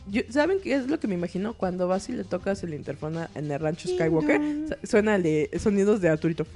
yo- 0.08 0.22
¿Saben 0.30 0.60
qué 0.60 0.74
es 0.74 0.86
lo 0.88 1.00
que 1.00 1.08
me 1.08 1.14
imagino? 1.14 1.54
Cuando 1.54 1.88
vas 1.88 2.08
y 2.08 2.12
le 2.12 2.24
tocas 2.24 2.62
el 2.62 2.74
interfono 2.74 3.28
en 3.34 3.50
el 3.50 3.58
rancho 3.60 3.88
Skywalker, 3.88 4.40
su- 4.80 4.86
suena 4.86 5.16
el 5.16 5.22
de 5.24 5.50
sonidos 5.58 6.00
de 6.00 6.08
Arturito. 6.08 6.46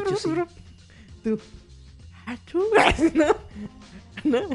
hecho, 0.00 0.16
sí. 0.16 0.28
Tú. 2.50 2.62
¿No? 4.24 4.48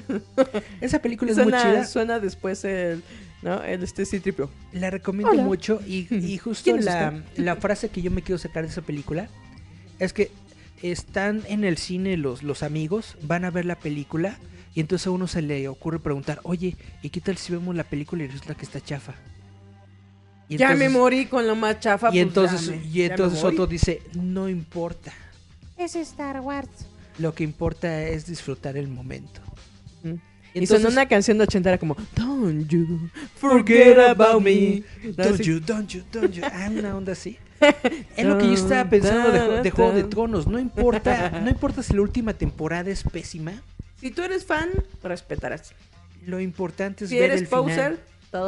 Esa 0.81 0.99
película 1.01 1.31
es 1.31 1.37
suena, 1.37 1.63
muy 1.63 1.71
chida. 1.71 1.85
suena 1.85 2.19
después 2.19 2.63
el... 2.65 3.01
¿No? 3.41 3.61
El 3.63 3.83
este 3.83 4.05
sí 4.05 4.19
tripio. 4.19 4.49
La 4.71 4.89
recomiendo 4.89 5.33
Hola. 5.33 5.43
mucho 5.43 5.79
y, 5.85 6.07
y 6.15 6.37
justo 6.37 6.63
¿Quién 6.63 6.79
es 6.79 6.85
la, 6.85 7.23
la 7.35 7.55
frase 7.57 7.89
que 7.89 8.01
yo 8.01 8.09
me 8.11 8.21
quiero 8.21 8.37
sacar 8.39 8.63
de 8.63 8.69
esa 8.69 8.81
película 8.81 9.27
es 9.99 10.13
que 10.13 10.31
están 10.81 11.43
en 11.47 11.63
el 11.63 11.77
cine 11.77 12.17
los, 12.17 12.43
los 12.43 12.63
amigos, 12.63 13.15
van 13.21 13.45
a 13.45 13.51
ver 13.51 13.65
la 13.65 13.75
película 13.75 14.37
y 14.75 14.79
entonces 14.81 15.07
a 15.07 15.11
uno 15.11 15.27
se 15.27 15.41
le 15.41 15.67
ocurre 15.67 15.99
preguntar, 15.99 16.39
oye, 16.43 16.75
¿y 17.01 17.09
qué 17.09 17.21
tal 17.21 17.37
si 17.37 17.53
vemos 17.53 17.75
la 17.75 17.83
película 17.83 18.23
y 18.23 18.27
resulta 18.27 18.55
que 18.55 18.65
está 18.65 18.81
chafa? 18.81 19.13
Y 20.49 20.57
ya 20.57 20.75
me 20.75 20.89
morí 20.89 21.25
con 21.25 21.47
lo 21.47 21.55
más 21.55 21.79
chafa. 21.79 22.09
Y 22.09 22.11
pues, 22.11 22.21
entonces, 22.23 22.65
ya 22.67 22.71
me- 22.75 22.85
y 22.85 22.91
ya 22.91 22.99
me 22.99 23.05
entonces 23.05 23.43
otro 23.43 23.65
dice, 23.67 24.01
no 24.15 24.49
importa, 24.49 25.13
Es 25.77 25.95
Star 25.95 26.39
Wars. 26.41 26.69
lo 27.19 27.33
que 27.33 27.43
importa 27.43 28.03
es 28.03 28.25
disfrutar 28.25 28.77
el 28.77 28.87
momento. 28.87 29.41
Mm. 30.03 30.09
Y 30.55 30.59
Entonces- 30.59 30.81
sonó 30.81 30.89
una 30.93 31.07
canción 31.07 31.37
de 31.37 31.43
ochentera 31.45 31.77
como 31.77 31.95
Don't 32.15 32.67
you 32.69 33.09
forget 33.37 33.97
about 33.99 34.41
me. 34.43 34.83
Don't 35.15 35.41
you, 35.41 35.59
don't 35.59 35.87
you, 35.89 36.03
don't 36.11 36.31
you. 36.33 36.43
Ah, 36.45 36.69
una 36.71 36.95
onda 36.95 37.13
así. 37.13 37.37
Es 38.17 38.25
lo 38.25 38.37
que 38.37 38.47
yo 38.47 38.53
estaba 38.53 38.89
pensando 38.89 39.31
de, 39.31 39.39
Ju- 39.39 39.61
de 39.63 39.71
Juego 39.71 39.91
de 39.93 40.03
Tronos. 40.03 40.47
No 40.47 40.59
importa, 40.59 41.29
no 41.43 41.49
importa 41.49 41.81
si 41.81 41.93
la 41.93 42.01
última 42.01 42.33
temporada 42.33 42.89
es 42.91 43.03
pésima. 43.03 43.53
Si 43.99 44.11
tú 44.11 44.21
eres 44.21 44.45
fan, 44.45 44.69
respetarás. 45.01 45.73
Lo 46.25 46.39
importante 46.39 47.05
es 47.05 47.09
Si 47.09 47.15
ver 47.17 47.31
eres 47.31 47.41
el 47.41 47.47
final. 47.47 47.99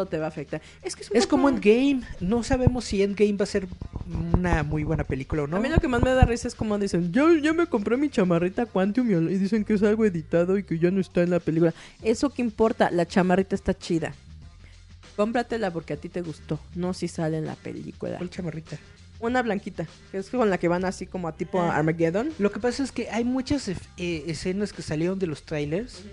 Te 0.08 0.18
va 0.18 0.26
a 0.26 0.28
afectar. 0.30 0.62
Es 0.82 0.96
que 0.96 1.04
es, 1.04 1.12
Es 1.14 1.28
como 1.28 1.48
Endgame. 1.48 2.02
No 2.20 2.44
sabemos 2.44 2.86
si 2.86 3.04
Endgame 3.04 3.34
va 3.34 3.44
a 3.44 3.48
ser 3.48 3.68
una 4.34 4.64
muy 4.64 4.84
buena 4.84 5.04
película 5.04 5.44
o 5.44 5.48
no. 5.48 5.58
A 5.58 5.60
mí 5.60 5.70
lo 5.70 5.78
que 5.78 5.88
más 5.88 6.02
me 6.02 6.10
da 6.12 6.26
risa 6.26 6.48
es 6.48 6.56
como 6.56 6.78
dicen, 6.80 7.12
yo 7.12 7.34
ya 7.36 7.54
me 7.54 7.68
compré 7.68 7.96
mi 7.98 8.10
chamarrita 8.10 8.66
Quantum 8.66 9.10
y 9.12 9.38
dicen 9.38 9.64
que 9.64 9.74
es 9.76 9.84
algo 9.84 10.06
editado 10.06 10.58
y 10.58 10.64
que 10.64 10.80
ya 10.80 10.92
no 10.92 11.00
está 11.00 11.22
en 11.22 11.30
la 11.30 11.40
película. 11.40 11.74
Eso 12.02 12.30
que 12.32 12.42
importa, 12.42 12.90
la 12.92 13.06
chamarrita 13.06 13.56
está 13.56 13.78
chida. 13.78 14.14
Cómpratela 15.16 15.72
porque 15.72 15.94
a 15.94 15.98
ti 15.98 16.10
te 16.10 16.22
gustó, 16.22 16.60
no 16.76 16.94
si 16.94 17.08
sale 17.08 17.38
en 17.38 17.46
la 17.46 17.56
película. 17.56 18.18
¿Cuál 18.18 18.30
chamarrita? 18.30 18.78
Una 19.22 19.42
blanquita, 19.42 19.88
que 20.12 20.18
es 20.18 20.30
con 20.30 20.50
la 20.50 20.58
que 20.58 20.68
van 20.68 20.84
así 20.84 21.06
como 21.06 21.30
a 21.30 21.32
tipo 21.32 21.62
Ah. 21.62 21.78
Armageddon. 21.78 22.32
Lo 22.38 22.52
que 22.52 22.60
pasa 22.60 22.84
es 22.84 22.92
que 22.92 23.10
hay 23.10 23.24
muchas 23.24 23.70
eh, 23.70 23.76
escenas 24.28 24.74
que 24.74 24.82
salieron 24.82 25.18
de 25.18 25.28
los 25.28 25.44
trailers 25.44 26.04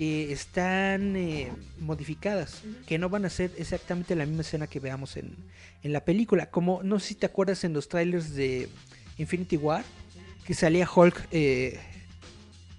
que 0.00 0.32
están 0.32 1.14
eh, 1.14 1.52
modificadas, 1.78 2.62
que 2.86 2.96
no 2.96 3.10
van 3.10 3.26
a 3.26 3.28
ser 3.28 3.50
exactamente 3.58 4.16
la 4.16 4.24
misma 4.24 4.40
escena 4.40 4.66
que 4.66 4.80
veamos 4.80 5.18
en, 5.18 5.36
en 5.82 5.92
la 5.92 6.06
película. 6.06 6.46
Como, 6.46 6.82
no 6.82 6.98
sé 6.98 7.08
si 7.08 7.14
te 7.16 7.26
acuerdas 7.26 7.64
en 7.64 7.74
los 7.74 7.86
trailers 7.90 8.34
de 8.34 8.70
Infinity 9.18 9.58
War, 9.58 9.84
que 10.46 10.54
salía 10.54 10.88
Hulk 10.90 11.28
eh, 11.32 11.78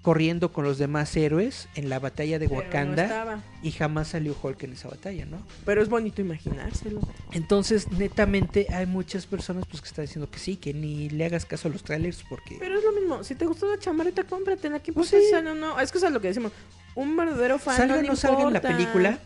corriendo 0.01 0.51
con 0.51 0.63
los 0.63 0.79
demás 0.79 1.15
héroes 1.15 1.69
en 1.75 1.89
la 1.89 1.99
batalla 1.99 2.39
de 2.39 2.49
Pero 2.49 2.59
no 2.59 2.65
Wakanda 2.65 3.43
y 3.61 3.69
jamás 3.69 4.07
salió 4.07 4.35
Hulk 4.41 4.63
en 4.63 4.73
esa 4.73 4.87
batalla, 4.87 5.25
¿no? 5.25 5.45
Pero 5.63 5.83
es 5.83 5.89
bonito 5.89 6.21
imaginárselo. 6.21 7.01
Entonces, 7.33 7.91
netamente, 7.91 8.65
hay 8.73 8.87
muchas 8.87 9.27
personas 9.27 9.65
pues 9.69 9.79
que 9.79 9.89
están 9.89 10.05
diciendo 10.05 10.27
que 10.31 10.39
sí, 10.39 10.55
que 10.55 10.73
ni 10.73 11.07
le 11.11 11.25
hagas 11.25 11.45
caso 11.45 11.67
a 11.67 11.71
los 11.71 11.83
trailers 11.83 12.23
porque... 12.27 12.57
Pero 12.59 12.79
es 12.79 12.83
lo 12.83 12.93
mismo, 12.93 13.23
si 13.23 13.35
te 13.35 13.45
gustó 13.45 13.69
la 13.69 13.77
chamarrita, 13.77 14.23
cómpratela. 14.23 14.79
¿Qué 14.79 14.91
Pues 14.91 15.09
sí. 15.09 15.17
si 15.21 15.29
sale 15.29 15.51
o 15.51 15.53
no? 15.53 15.79
Es 15.79 15.91
que 15.91 15.99
eso 15.99 16.07
es 16.07 16.13
lo 16.13 16.19
que 16.19 16.29
decimos. 16.29 16.51
Un 16.95 17.15
verdadero 17.15 17.59
fan 17.59 17.77
salga 17.77 17.95
o 17.95 18.01
no, 18.01 18.07
no 18.09 18.15
salga 18.15 18.43
en 18.43 18.53
la 18.53 18.61
película, 18.61 19.19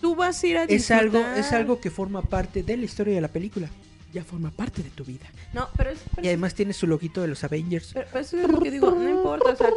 Tú 0.00 0.14
vas 0.14 0.42
a 0.42 0.46
ir 0.46 0.58
a 0.58 0.64
es 0.64 0.90
algo, 0.90 1.18
es 1.36 1.52
algo 1.52 1.80
que 1.80 1.90
forma 1.90 2.22
parte 2.22 2.62
de 2.62 2.76
la 2.76 2.84
historia 2.84 3.14
de 3.14 3.20
la 3.20 3.28
película. 3.28 3.68
Ya 4.12 4.24
forma 4.24 4.50
parte 4.50 4.82
de 4.82 4.90
tu 4.90 5.04
vida. 5.04 5.26
No, 5.52 5.68
pero 5.76 5.90
es... 5.90 5.98
pero 6.14 6.24
Y 6.24 6.28
además 6.28 6.54
tiene 6.54 6.72
su 6.72 6.86
loguito 6.86 7.20
de 7.22 7.28
los 7.28 7.42
Avengers. 7.44 7.90
Pero, 7.92 8.06
pero 8.12 8.24
eso 8.24 8.38
es 8.38 8.48
lo 8.48 8.60
que 8.60 8.70
digo, 8.70 8.90
no 8.90 9.08
importa, 9.08 9.50
o 9.50 9.56
sea. 9.56 9.68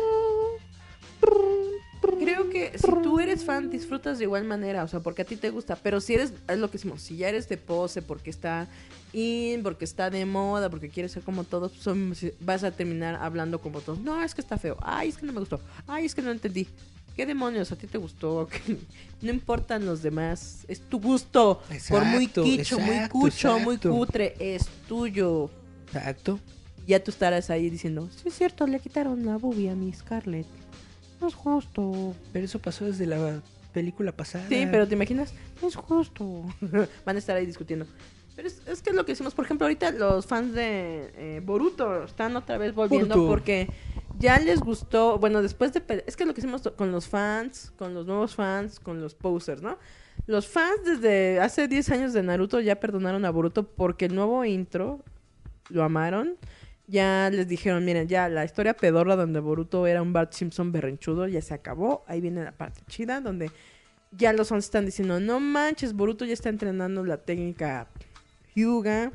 Creo 2.01 2.49
que 2.49 2.77
si 2.77 2.91
tú 3.03 3.19
eres 3.19 3.43
fan, 3.43 3.69
disfrutas 3.69 4.17
de 4.19 4.23
igual 4.25 4.43
manera, 4.45 4.83
o 4.83 4.87
sea, 4.87 4.99
porque 5.01 5.21
a 5.23 5.25
ti 5.25 5.35
te 5.35 5.49
gusta. 5.49 5.75
Pero 5.75 5.99
si 6.01 6.13
eres, 6.15 6.33
es 6.47 6.57
lo 6.57 6.67
que 6.69 6.73
decimos, 6.77 7.01
si 7.01 7.17
ya 7.17 7.29
eres 7.29 7.47
de 7.49 7.57
pose, 7.57 8.01
porque 8.01 8.29
está 8.29 8.67
in, 9.13 9.63
porque 9.63 9.85
está 9.85 10.09
de 10.09 10.25
moda, 10.25 10.69
porque 10.69 10.89
quieres 10.89 11.11
ser 11.11 11.23
como 11.23 11.43
todos, 11.43 11.71
son- 11.73 12.13
vas 12.41 12.63
a 12.63 12.71
terminar 12.71 13.15
hablando 13.15 13.59
como 13.59 13.81
todos. 13.81 13.99
No, 13.99 14.21
es 14.23 14.33
que 14.35 14.41
está 14.41 14.57
feo. 14.57 14.77
Ay, 14.81 15.09
es 15.09 15.17
que 15.17 15.25
no 15.25 15.33
me 15.33 15.39
gustó. 15.39 15.59
Ay, 15.87 16.05
es 16.05 16.15
que 16.15 16.21
no 16.21 16.31
entendí. 16.31 16.67
¿Qué 17.15 17.25
demonios? 17.25 17.71
¿A 17.71 17.75
ti 17.75 17.87
te 17.87 17.97
gustó? 17.97 18.47
No 19.21 19.29
importan 19.31 19.85
los 19.85 20.01
demás. 20.01 20.63
Es 20.69 20.79
tu 20.79 21.01
gusto. 21.01 21.61
Por 21.89 22.05
muy 22.05 22.23
Exacto, 22.25 22.43
quicho, 22.43 22.79
muy 22.79 22.95
exacto, 22.95 23.19
cucho, 23.19 23.59
muy 23.59 23.77
cutre, 23.77 24.33
es 24.39 24.65
tuyo 24.87 25.49
Exacto. 25.87 26.39
ya 26.87 27.03
tú 27.03 27.11
estarás 27.11 27.49
ahí 27.49 27.69
diciendo, 27.69 28.07
sí 28.15 28.29
es 28.29 28.35
cierto, 28.35 28.65
le 28.65 28.79
quitaron 28.79 29.25
la 29.25 29.35
boobie 29.37 29.69
a 29.69 29.75
mi 29.75 29.91
Scarlett. 29.91 30.45
No 31.21 31.27
es 31.27 31.35
justo. 31.35 32.15
Pero 32.33 32.45
eso 32.45 32.59
pasó 32.59 32.85
desde 32.85 33.05
la 33.05 33.41
película 33.73 34.11
pasada. 34.11 34.45
Sí, 34.49 34.67
pero 34.69 34.87
te 34.87 34.95
imaginas, 34.95 35.33
no 35.61 35.67
es 35.67 35.75
justo. 35.75 36.43
Van 37.05 37.15
a 37.15 37.19
estar 37.19 37.35
ahí 37.35 37.45
discutiendo. 37.45 37.85
Pero 38.35 38.47
es, 38.47 38.61
es 38.67 38.81
que 38.81 38.91
es 38.91 38.95
lo 38.95 39.05
que 39.05 39.11
decimos, 39.11 39.33
por 39.33 39.45
ejemplo, 39.45 39.65
ahorita 39.65 39.91
los 39.91 40.25
fans 40.25 40.53
de 40.53 41.11
eh, 41.15 41.41
Boruto 41.43 42.05
están 42.05 42.35
otra 42.37 42.57
vez 42.57 42.73
volviendo 42.73 43.15
Boruto. 43.15 43.29
porque 43.29 43.67
ya 44.17 44.39
les 44.39 44.61
gustó, 44.61 45.19
bueno, 45.19 45.41
después 45.41 45.73
de... 45.73 45.81
Es 46.07 46.15
que 46.15 46.23
es 46.23 46.27
lo 46.27 46.33
que 46.33 46.41
hicimos 46.41 46.61
con 46.77 46.91
los 46.91 47.07
fans, 47.07 47.73
con 47.77 47.93
los 47.93 48.05
nuevos 48.05 48.35
fans, 48.35 48.79
con 48.79 49.01
los 49.01 49.13
posers, 49.13 49.61
¿no? 49.61 49.77
Los 50.25 50.47
fans 50.47 50.83
desde 50.85 51.39
hace 51.39 51.67
10 51.67 51.89
años 51.89 52.13
de 52.13 52.23
Naruto 52.23 52.59
ya 52.59 52.79
perdonaron 52.79 53.25
a 53.25 53.29
Boruto 53.29 53.63
porque 53.63 54.05
el 54.05 54.15
nuevo 54.15 54.45
intro 54.45 55.03
lo 55.69 55.83
amaron. 55.83 56.37
Ya 56.89 57.29
les 57.31 57.47
dijeron, 57.47 57.85
miren, 57.85 58.07
ya 58.07 58.27
la 58.29 58.43
historia 58.45 58.73
pedorra 58.73 59.15
donde 59.15 59.39
Boruto 59.39 59.85
era 59.85 60.01
un 60.01 60.11
Bart 60.11 60.33
Simpson 60.33 60.71
berrinchudo 60.71 61.27
ya 61.27 61.41
se 61.41 61.53
acabó. 61.53 62.03
Ahí 62.07 62.19
viene 62.19 62.43
la 62.43 62.51
parte 62.51 62.81
chida 62.87 63.21
donde 63.21 63.51
ya 64.11 64.33
los 64.33 64.49
fans 64.49 64.65
están 64.65 64.85
diciendo, 64.85 65.19
no 65.19 65.39
manches, 65.39 65.93
Boruto 65.93 66.25
ya 66.25 66.33
está 66.33 66.49
entrenando 66.49 67.05
la 67.05 67.17
técnica 67.17 67.87
Hyuga. 68.55 69.11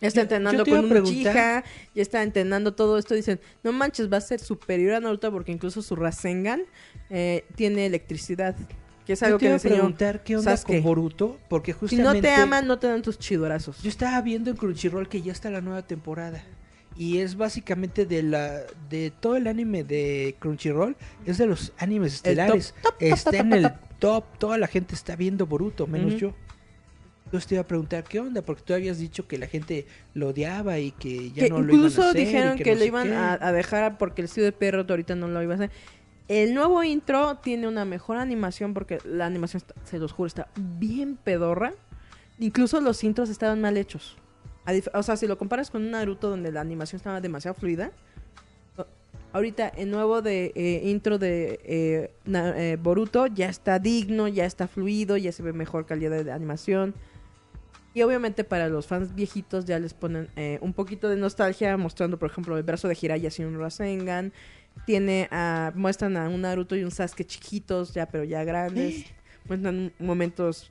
Ya 0.00 0.08
está 0.08 0.22
entrenando 0.22 0.64
con 0.64 0.78
un 0.78 0.96
Uchiha, 0.96 1.62
ya 1.94 2.02
está 2.02 2.22
entrenando 2.22 2.72
todo 2.74 2.96
esto. 2.96 3.14
Dicen, 3.14 3.38
no 3.62 3.72
manches, 3.72 4.10
va 4.10 4.16
a 4.16 4.22
ser 4.22 4.40
superior 4.40 4.94
a 4.94 5.00
Naruto 5.00 5.30
porque 5.30 5.52
incluso 5.52 5.82
su 5.82 5.94
Rasengan 5.94 6.62
eh, 7.10 7.44
tiene 7.54 7.84
electricidad. 7.84 8.56
Que 9.04 9.12
es 9.12 9.20
Yo 9.20 9.26
algo 9.26 9.38
te 9.38 9.44
que 9.44 9.48
iba 9.48 9.56
a 9.56 9.60
preguntar 9.60 10.24
qué 10.24 10.36
onda 10.36 10.56
Sasuke. 10.56 10.74
con 10.74 10.82
Boruto, 10.84 11.38
porque 11.50 11.72
Si 11.72 11.78
justamente... 11.80 12.14
no 12.14 12.20
te 12.22 12.32
aman, 12.32 12.66
no 12.66 12.78
te 12.78 12.86
dan 12.86 13.02
tus 13.02 13.18
chidorazos. 13.18 13.82
Yo 13.82 13.90
estaba 13.90 14.18
viendo 14.22 14.48
en 14.50 14.56
Crunchyroll 14.56 15.06
que 15.08 15.20
ya 15.20 15.32
está 15.32 15.50
la 15.50 15.60
nueva 15.60 15.82
temporada. 15.82 16.42
Y 16.96 17.18
es 17.18 17.36
básicamente 17.36 18.04
de 18.04 18.22
la 18.22 18.60
de 18.90 19.10
todo 19.20 19.36
el 19.36 19.46
anime 19.46 19.84
de 19.84 20.36
Crunchyroll, 20.38 20.96
es 21.24 21.38
de 21.38 21.46
los 21.46 21.72
animes 21.78 22.14
estelares. 22.14 22.74
top, 22.74 22.82
top, 22.82 22.98
top, 22.98 23.02
está 23.02 23.36
en 23.38 23.52
el 23.52 23.70
top. 23.98 24.24
toda 24.38 24.58
la 24.58 24.66
gente 24.66 24.94
está 24.94 25.16
viendo 25.16 25.46
Boruto, 25.46 25.86
menos 25.86 26.16
yo. 26.16 26.34
Entonces 27.26 27.46
te 27.46 27.54
iba 27.54 27.62
a 27.62 27.66
preguntar 27.66 28.02
qué 28.04 28.18
onda, 28.18 28.42
porque 28.42 28.62
tú 28.64 28.74
habías 28.74 28.98
dicho 28.98 29.28
que 29.28 29.38
la 29.38 29.46
gente 29.46 29.86
lo 30.14 30.28
odiaba 30.30 30.78
y 30.80 30.90
que 30.90 31.30
ya 31.30 31.44
que 31.44 31.50
no 31.50 31.62
lo 31.62 31.72
iban 31.72 31.76
incluso 31.76 32.02
a 32.02 32.08
hacer. 32.10 32.20
y 32.20 32.24
dijeron 32.24 32.58
que, 32.58 32.72
no 32.72 32.78
lo 32.80 32.84
iban 32.84 33.12
a 33.12 33.52
dejar 33.52 33.96
porque 33.98 34.22
el 34.22 34.24
estudio 34.24 34.46
de 34.46 34.52
perro 34.52 34.84
ahorita 34.88 35.14
no 35.14 35.28
lo 35.28 35.40
iba 35.42 35.52
a 35.52 35.56
hacer. 35.56 35.70
El 36.26 36.54
nuevo 36.54 36.82
intro 36.84 37.38
tiene 37.38 37.66
una 37.66 37.84
mejor 37.84 38.16
animación 38.16 38.74
porque 38.74 38.98
la 39.04 39.26
animación, 39.26 39.62
está- 39.66 39.74
se 39.84 39.98
los 39.98 40.12
juro, 40.12 40.26
está 40.26 40.48
bien 40.56 41.16
pedorra. 41.16 41.72
Incluso 42.38 42.80
los 42.80 43.02
intros 43.04 43.30
estaban 43.30 43.60
mal 43.60 43.76
hechos. 43.76 44.16
O 44.94 45.02
sea, 45.02 45.16
si 45.16 45.26
lo 45.26 45.36
comparas 45.38 45.70
con 45.70 45.82
un 45.82 45.90
Naruto 45.90 46.30
donde 46.30 46.52
la 46.52 46.60
animación 46.60 46.98
estaba 46.98 47.20
demasiado 47.20 47.54
fluida, 47.54 47.92
ahorita 49.32 49.68
el 49.68 49.90
nuevo 49.90 50.22
de 50.22 50.52
eh, 50.54 50.82
intro 50.84 51.18
de 51.18 51.60
eh, 51.64 52.10
Na- 52.24 52.54
eh, 52.60 52.76
Boruto 52.76 53.26
ya 53.26 53.48
está 53.48 53.78
digno, 53.78 54.28
ya 54.28 54.44
está 54.44 54.66
fluido, 54.68 55.16
ya 55.16 55.32
se 55.32 55.42
ve 55.42 55.52
mejor 55.52 55.86
calidad 55.86 56.24
de 56.24 56.32
animación. 56.32 56.94
Y 57.94 58.02
obviamente 58.02 58.44
para 58.44 58.68
los 58.68 58.86
fans 58.86 59.14
viejitos 59.14 59.64
ya 59.64 59.78
les 59.80 59.94
ponen 59.94 60.28
un 60.60 60.72
poquito 60.72 61.08
de 61.08 61.16
nostalgia 61.16 61.76
mostrando, 61.76 62.18
por 62.20 62.30
ejemplo, 62.30 62.56
el 62.56 62.62
brazo 62.62 62.86
de 62.86 62.94
Jiraiya 62.94 63.30
sin 63.32 63.46
un 63.46 63.58
Rasengan. 63.58 64.32
Tiene 64.86 65.26
a, 65.32 65.72
muestran 65.74 66.16
a 66.16 66.28
un 66.28 66.42
Naruto 66.42 66.76
y 66.76 66.84
un 66.84 66.92
Sasuke 66.92 67.24
chiquitos 67.26 67.92
ya, 67.92 68.06
pero 68.06 68.22
ya 68.22 68.44
grandes. 68.44 69.06
muestran 69.48 69.92
momentos 69.98 70.70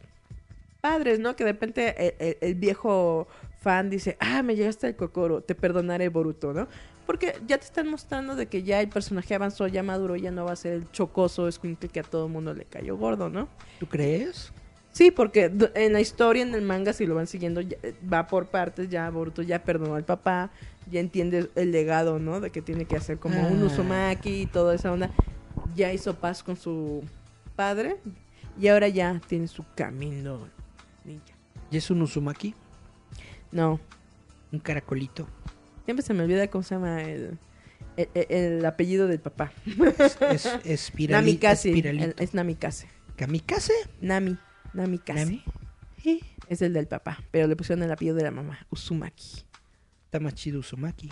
padres, 0.80 1.20
¿no? 1.20 1.36
Que 1.36 1.44
de 1.44 1.52
repente 1.52 2.08
el, 2.08 2.14
el- 2.28 2.38
el 2.40 2.56
viejo 2.56 3.28
fan 3.60 3.90
dice, 3.90 4.18
ah, 4.20 4.42
me 4.44 4.56
llegaste 4.56 4.88
al 4.88 4.96
cocoro, 4.96 5.42
te 5.42 5.56
perdonaré, 5.56 6.10
Boruto, 6.10 6.54
¿no? 6.54 6.68
Porque 7.06 7.34
ya 7.48 7.58
te 7.58 7.66
están 7.66 7.88
mostrando 7.88 8.36
de 8.36 8.46
que 8.48 8.64
ya 8.64 8.80
el 8.82 8.88
personaje 8.90 9.34
avanzó, 9.36 9.68
ya 9.68 9.82
maduró, 9.84 10.16
ya 10.16 10.32
no 10.32 10.46
va 10.46 10.52
a 10.52 10.56
ser 10.56 10.74
el 10.74 10.92
chocoso 10.92 11.48
escuincle 11.48 11.90
que 11.90 12.00
a 12.00 12.04
todo 12.04 12.28
el 12.28 12.32
mundo 12.32 12.54
le 12.54 12.66
cayó 12.66 12.96
gordo, 12.98 13.30
¿no? 13.30 13.48
¿Tú 13.80 13.88
crees? 13.88 14.52
Sí, 14.92 15.12
porque 15.12 15.52
en 15.76 15.94
la 15.94 16.02
historia, 16.02 16.44
en 16.44 16.54
el 16.54 16.62
manga, 16.62 16.94
si 16.94 17.06
lo 17.06 17.16
van 17.16 17.28
siguiendo, 17.28 17.62
ya- 17.62 17.78
va 18.12 18.28
por 18.28 18.48
partes, 18.48 18.90
ya 18.90 19.10
Boruto 19.10 19.42
ya 19.42 19.64
perdonó 19.64 19.96
al 19.96 20.04
papá, 20.04 20.52
ya 20.92 21.00
entiende 21.00 21.50
el 21.56 21.72
legado, 21.72 22.20
¿no? 22.20 22.40
De 22.40 22.50
que 22.52 22.62
tiene 22.62 22.86
que 22.86 22.96
hacer 22.96 23.18
como 23.20 23.40
un 23.48 23.62
Ah. 23.62 23.66
Uzumaki 23.66 24.42
y 24.42 24.46
toda 24.46 24.74
esa 24.76 24.92
onda. 24.92 25.10
Ya 25.76 25.92
hizo 25.94 26.16
paz 26.16 26.44
con 26.44 26.56
su 26.58 27.04
padre 27.56 27.98
y 28.60 28.68
ahora 28.68 28.88
ya 28.88 29.20
tiene 29.28 29.48
su 29.48 29.64
camino 29.76 30.48
ninja. 31.06 31.34
¿Y 31.72 31.78
es 31.78 31.90
un 31.92 32.02
Uzumaki? 32.02 32.54
No, 33.52 33.80
Un 34.52 34.60
caracolito. 34.60 35.28
siempre 35.86 36.06
se 36.06 36.14
me 36.14 36.24
olvida 36.24 36.48
cómo 36.50 36.64
se 36.64 36.76
llama 36.76 37.02
el, 37.04 37.38
el, 37.98 38.10
el- 38.14 38.26
el 38.30 38.66
apellido 38.66 39.08
del 39.08 39.20
papá. 39.20 39.52
Es, 39.66 40.18
es 40.32 40.46
espirali- 40.94 41.12
Namikaze, 41.12 41.70
espiralito. 41.70 42.06
el- 42.06 42.16
es 42.20 42.34
Namikaze. 42.34 42.88
¿Kamikaze? 43.16 43.74
Nami, 44.02 44.38
Namikaze. 44.74 45.20
¿Nami? 45.26 45.44
Es 46.48 46.62
el 46.62 46.74
del 46.74 46.88
papá, 46.88 47.22
pero 47.32 47.48
le 47.48 47.56
pusieron 47.56 47.84
el 47.84 47.92
apellido 47.92 48.16
de 48.16 48.24
la 48.24 48.32
mamá, 48.32 48.66
Uzumaki. 48.72 49.44
Está 50.06 50.20
más 50.20 50.34
chido 50.34 50.60
Uzumaki. 50.60 51.10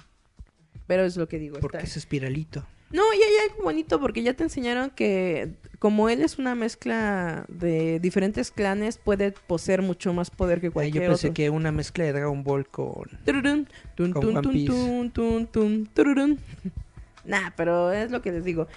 Pero 0.87 1.03
es 1.03 1.17
lo 1.17 1.27
que 1.27 1.37
digo. 1.37 1.59
Porque 1.59 1.77
está- 1.77 1.87
es 1.87 1.97
espiralito. 1.97 2.65
No, 2.89 3.03
y 3.13 3.17
hay 3.17 3.49
algo 3.49 3.63
bonito 3.63 3.99
porque 3.99 4.23
ya 4.23 4.33
te 4.33 4.43
enseñaron 4.43 4.89
que 4.91 5.53
como 5.79 6.09
él 6.09 6.21
es 6.21 6.39
una 6.39 6.55
mezcla 6.55 7.45
de 7.49 7.99
diferentes 7.99 8.49
clanes, 8.51 8.97
puede 8.97 9.31
poseer 9.31 9.81
mucho 9.81 10.13
más 10.13 10.29
poder 10.29 10.61
que 10.61 10.67
yo 10.67 10.73
cualquier 10.73 11.07
pensé 11.07 11.27
otro. 11.27 11.33
que 11.33 11.49
una 11.49 11.71
mezcla 11.71 12.05
de 12.05 12.13
Dragon 12.13 12.43
Ball 12.43 12.67
con... 12.67 13.03
Tururún, 13.25 13.67
tun, 13.95 14.13
con 14.13 14.41
tun, 14.41 14.65
tun, 14.65 15.11
tun, 15.11 15.47
tun, 15.47 15.85
tururún. 15.93 16.39
Nah, 17.25 17.51
pero 17.57 17.91
es 17.91 18.09
lo 18.09 18.21
que 18.21 18.31
les 18.31 18.45
digo. 18.45 18.67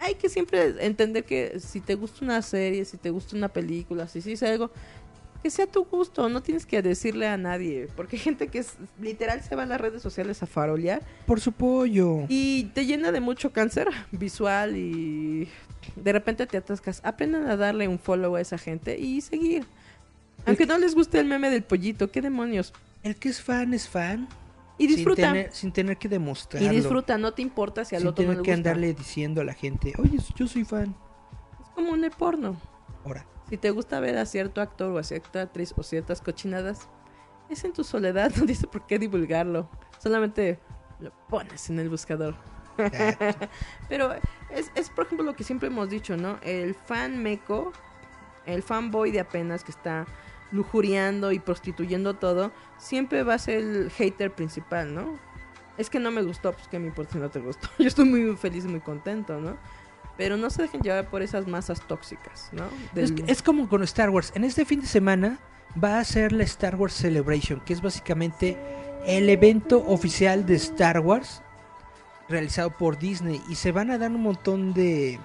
Hay 0.00 0.14
que 0.14 0.30
siempre 0.30 0.74
entender 0.80 1.24
que 1.24 1.60
si 1.60 1.80
te 1.80 1.96
gusta 1.96 2.24
una 2.24 2.40
serie, 2.40 2.86
si 2.86 2.96
te 2.96 3.10
gusta 3.10 3.36
una 3.36 3.48
película, 3.48 4.08
si 4.08 4.32
es 4.32 4.42
algo, 4.42 4.70
que 5.44 5.50
sea 5.50 5.66
tu 5.66 5.84
gusto, 5.84 6.26
no 6.30 6.42
tienes 6.42 6.64
que 6.64 6.80
decirle 6.80 7.28
a 7.28 7.36
nadie, 7.36 7.86
porque 7.94 8.16
hay 8.16 8.22
gente 8.22 8.48
que 8.48 8.60
es, 8.60 8.76
literal 8.98 9.42
se 9.42 9.54
va 9.54 9.64
a 9.64 9.66
las 9.66 9.78
redes 9.78 10.00
sociales 10.00 10.42
a 10.42 10.46
farolear 10.46 11.02
Por 11.26 11.38
su 11.38 11.52
pollo. 11.52 12.20
y 12.30 12.64
te 12.72 12.86
llena 12.86 13.12
de 13.12 13.20
mucho 13.20 13.52
cáncer 13.52 13.88
visual 14.10 14.74
y 14.74 15.46
de 15.96 16.12
repente 16.14 16.46
te 16.46 16.56
atascas. 16.56 17.02
Aprendan 17.04 17.46
a 17.50 17.58
darle 17.58 17.88
un 17.88 17.98
follow 17.98 18.36
a 18.36 18.40
esa 18.40 18.56
gente 18.56 18.98
y 18.98 19.20
seguir. 19.20 19.66
Aunque 20.46 20.64
no 20.64 20.78
les 20.78 20.94
guste 20.94 21.20
el 21.20 21.26
meme 21.26 21.50
del 21.50 21.62
pollito, 21.62 22.10
qué 22.10 22.22
demonios. 22.22 22.72
El 23.02 23.16
que 23.16 23.28
es 23.28 23.42
fan 23.42 23.74
es 23.74 23.86
fan. 23.86 24.26
Y 24.78 24.86
disfruta. 24.86 25.22
Sin 25.24 25.32
tener, 25.32 25.52
sin 25.52 25.72
tener 25.72 25.96
que 25.98 26.08
demostrarlo. 26.08 26.72
Y 26.72 26.74
disfruta, 26.74 27.18
no 27.18 27.34
te 27.34 27.42
importa 27.42 27.84
si 27.84 27.96
al 27.96 28.00
Sin 28.00 28.08
otro 28.08 28.22
no 28.24 28.28
tener 28.30 28.36
le 28.38 28.42
que 28.44 28.50
gusta. 28.52 28.70
andarle 28.70 28.94
diciendo 28.94 29.42
a 29.42 29.44
la 29.44 29.52
gente, 29.52 29.92
oye, 29.98 30.18
yo 30.36 30.48
soy 30.48 30.64
fan. 30.64 30.96
Es 31.62 31.68
como 31.74 31.94
en 31.94 32.04
el 32.04 32.10
porno. 32.12 32.58
Ahora, 33.04 33.26
Si 33.48 33.56
te 33.56 33.70
gusta 33.70 34.00
ver 34.00 34.16
a 34.16 34.26
cierto 34.26 34.60
actor 34.60 34.90
o 34.90 34.98
a 34.98 35.02
cierta 35.02 35.42
actriz 35.42 35.74
o 35.76 35.82
ciertas 35.82 36.20
cochinadas, 36.20 36.88
es 37.48 37.64
en 37.64 37.72
tu 37.72 37.84
soledad, 37.84 38.32
no 38.36 38.46
dice 38.46 38.66
por 38.66 38.86
qué 38.86 38.98
divulgarlo. 38.98 39.68
Solamente 39.98 40.58
lo 41.00 41.12
pones 41.28 41.70
en 41.70 41.78
el 41.78 41.88
buscador. 41.88 42.34
Pero 43.88 44.12
es, 44.50 44.70
es, 44.74 44.90
por 44.90 45.06
ejemplo, 45.06 45.24
lo 45.24 45.34
que 45.34 45.44
siempre 45.44 45.68
hemos 45.68 45.90
dicho, 45.90 46.16
¿no? 46.16 46.38
El 46.42 46.74
fan 46.74 47.22
meco, 47.22 47.72
el 48.46 48.62
fanboy 48.62 49.10
de 49.12 49.20
apenas 49.20 49.62
que 49.62 49.70
está 49.70 50.06
lujuriando 50.50 51.32
y 51.32 51.38
prostituyendo 51.38 52.14
todo, 52.14 52.52
siempre 52.78 53.22
va 53.22 53.34
a 53.34 53.38
ser 53.38 53.58
el 53.58 53.90
hater 53.90 54.32
principal, 54.32 54.94
¿no? 54.94 55.18
Es 55.76 55.90
que 55.90 55.98
no 55.98 56.10
me 56.10 56.22
gustó, 56.22 56.52
pues 56.52 56.68
que 56.68 56.78
me 56.78 56.86
importa 56.86 57.14
si 57.14 57.18
no 57.18 57.28
te 57.28 57.40
gustó. 57.40 57.68
Yo 57.78 57.86
estoy 57.86 58.04
muy 58.04 58.36
feliz 58.36 58.64
muy 58.64 58.80
contento, 58.80 59.40
¿no? 59.40 59.56
Pero 60.16 60.36
no 60.36 60.48
se 60.50 60.62
dejen 60.62 60.80
llevar 60.82 61.08
por 61.10 61.22
esas 61.22 61.46
masas 61.48 61.80
tóxicas, 61.86 62.48
¿no? 62.52 62.64
es, 62.66 62.94
Del- 62.94 63.14
que- 63.14 63.32
es 63.32 63.42
como 63.42 63.68
con 63.68 63.82
Star 63.82 64.10
Wars. 64.10 64.32
En 64.34 64.44
este 64.44 64.64
fin 64.64 64.80
de 64.80 64.86
semana 64.86 65.38
va 65.82 65.98
a 65.98 66.04
ser 66.04 66.32
la 66.32 66.44
Star 66.44 66.76
Wars 66.76 66.94
Celebration, 66.94 67.60
que 67.60 67.72
es 67.72 67.82
básicamente 67.82 68.56
el 69.06 69.28
evento 69.28 69.84
oficial 69.86 70.46
de 70.46 70.54
Star 70.54 71.00
Wars 71.00 71.42
realizado 72.28 72.70
por 72.70 72.98
Disney. 72.98 73.40
Y 73.48 73.56
se 73.56 73.72
van 73.72 73.90
a 73.90 73.98
dar 73.98 74.10
un 74.12 74.22
montón 74.22 74.72
de 74.72 75.18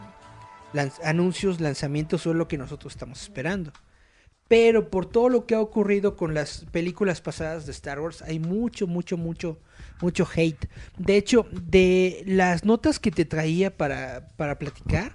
lanz- 0.74 1.00
anuncios, 1.04 1.62
lanzamientos, 1.62 2.26
o 2.28 2.34
lo 2.34 2.48
que 2.48 2.58
nosotros 2.58 2.94
estamos 2.94 3.22
esperando. 3.22 3.72
Pero 4.50 4.90
por 4.90 5.06
todo 5.06 5.30
lo 5.30 5.46
que 5.46 5.56
ha 5.56 5.62
ocurrido 5.62 6.18
con 6.18 6.34
las 6.34 6.66
películas 6.72 7.22
pasadas 7.22 7.66
de 7.66 7.72
Star 7.72 8.02
Wars, 8.02 8.24
hay 8.24 8.40
mucho, 8.40 8.88
mucho, 8.88 9.16
mucho, 9.16 9.60
mucho 10.02 10.28
hate. 10.36 10.68
De 10.98 11.16
hecho, 11.16 11.46
de 11.52 12.24
las 12.26 12.66
notas 12.66 13.00
que 13.00 13.12
te 13.12 13.24
traía 13.24 13.78
para, 13.78 14.28
para 14.36 14.60
platicar, 14.60 15.14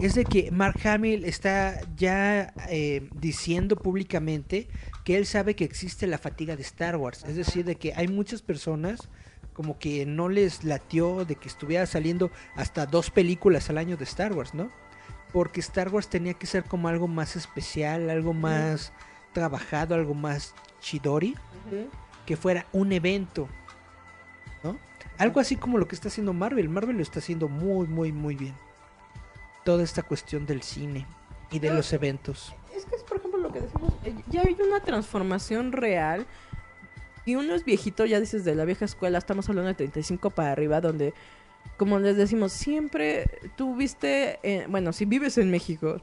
es 0.00 0.14
de 0.14 0.24
que 0.24 0.50
Mark 0.50 0.80
Hamill 0.84 1.24
está 1.24 1.80
ya 1.96 2.52
eh, 2.68 3.08
diciendo 3.20 3.76
públicamente 3.76 4.68
que 5.04 5.16
él 5.16 5.26
sabe 5.26 5.54
que 5.54 5.64
existe 5.64 6.06
la 6.06 6.18
fatiga 6.18 6.56
de 6.56 6.62
Star 6.62 6.96
Wars. 6.96 7.24
Es 7.28 7.36
decir, 7.36 7.64
de 7.64 7.76
que 7.76 7.92
hay 7.94 8.08
muchas 8.08 8.42
personas 8.42 9.08
como 9.52 9.78
que 9.78 10.06
no 10.06 10.28
les 10.28 10.64
latió 10.64 11.24
de 11.24 11.36
que 11.36 11.48
estuviera 11.48 11.86
saliendo 11.86 12.30
hasta 12.56 12.86
dos 12.86 13.10
películas 13.10 13.70
al 13.70 13.78
año 13.78 13.96
de 13.96 14.04
Star 14.04 14.32
Wars, 14.32 14.54
¿no? 14.54 14.70
Porque 15.32 15.60
Star 15.60 15.88
Wars 15.88 16.08
tenía 16.08 16.34
que 16.34 16.46
ser 16.46 16.64
como 16.64 16.88
algo 16.88 17.06
más 17.06 17.36
especial, 17.36 18.10
algo 18.10 18.32
más 18.32 18.92
trabajado, 19.32 19.94
algo 19.94 20.14
más 20.14 20.54
chidori, 20.80 21.36
que 22.26 22.36
fuera 22.36 22.66
un 22.72 22.92
evento, 22.92 23.48
¿no? 24.64 24.76
Algo 25.18 25.40
así 25.40 25.56
como 25.56 25.78
lo 25.78 25.86
que 25.86 25.94
está 25.94 26.08
haciendo 26.08 26.32
Marvel. 26.32 26.68
Marvel 26.68 26.96
lo 26.96 27.02
está 27.02 27.18
haciendo 27.18 27.48
muy, 27.48 27.86
muy, 27.86 28.12
muy 28.12 28.34
bien. 28.34 28.54
Toda 29.64 29.84
esta 29.84 30.02
cuestión 30.02 30.46
del 30.46 30.62
cine 30.62 31.06
y 31.50 31.58
de 31.58 31.72
los 31.72 31.92
eventos. 31.92 32.54
Es 32.74 32.86
que 32.86 32.96
es, 32.96 33.02
por 33.02 33.18
ejemplo, 33.18 33.40
lo 33.40 33.52
que 33.52 33.60
decimos, 33.60 33.92
eh, 34.04 34.14
ya 34.28 34.42
hay 34.42 34.56
una 34.64 34.80
transformación 34.80 35.72
real. 35.72 36.26
Y 37.26 37.34
uno 37.34 37.54
es 37.54 37.64
viejito, 37.64 38.06
ya 38.06 38.18
dices, 38.18 38.44
de 38.44 38.54
la 38.54 38.64
vieja 38.64 38.86
escuela, 38.86 39.18
estamos 39.18 39.48
hablando 39.48 39.68
de 39.68 39.74
35 39.74 40.30
para 40.30 40.52
arriba, 40.52 40.80
donde, 40.80 41.12
como 41.80 41.98
les 41.98 42.14
decimos, 42.14 42.52
siempre 42.52 43.24
tú 43.56 43.74
viste, 43.74 44.38
eh, 44.42 44.66
bueno, 44.68 44.92
si 44.92 45.06
vives 45.06 45.38
en 45.38 45.50
México, 45.50 46.02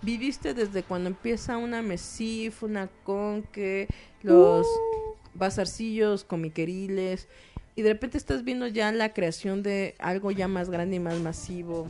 viviste 0.00 0.54
desde 0.54 0.82
cuando 0.82 1.10
empieza 1.10 1.58
una 1.58 1.82
Mesif, 1.82 2.62
una 2.62 2.88
Conque, 3.04 3.88
los 4.22 4.66
bazarcillos 5.34 6.24
comiqueriles, 6.24 7.28
y 7.76 7.82
de 7.82 7.92
repente 7.92 8.16
estás 8.16 8.42
viendo 8.42 8.68
ya 8.68 8.90
la 8.90 9.12
creación 9.12 9.62
de 9.62 9.96
algo 9.98 10.30
ya 10.30 10.48
más 10.48 10.70
grande 10.70 10.96
y 10.96 11.00
más 11.00 11.20
masivo. 11.20 11.88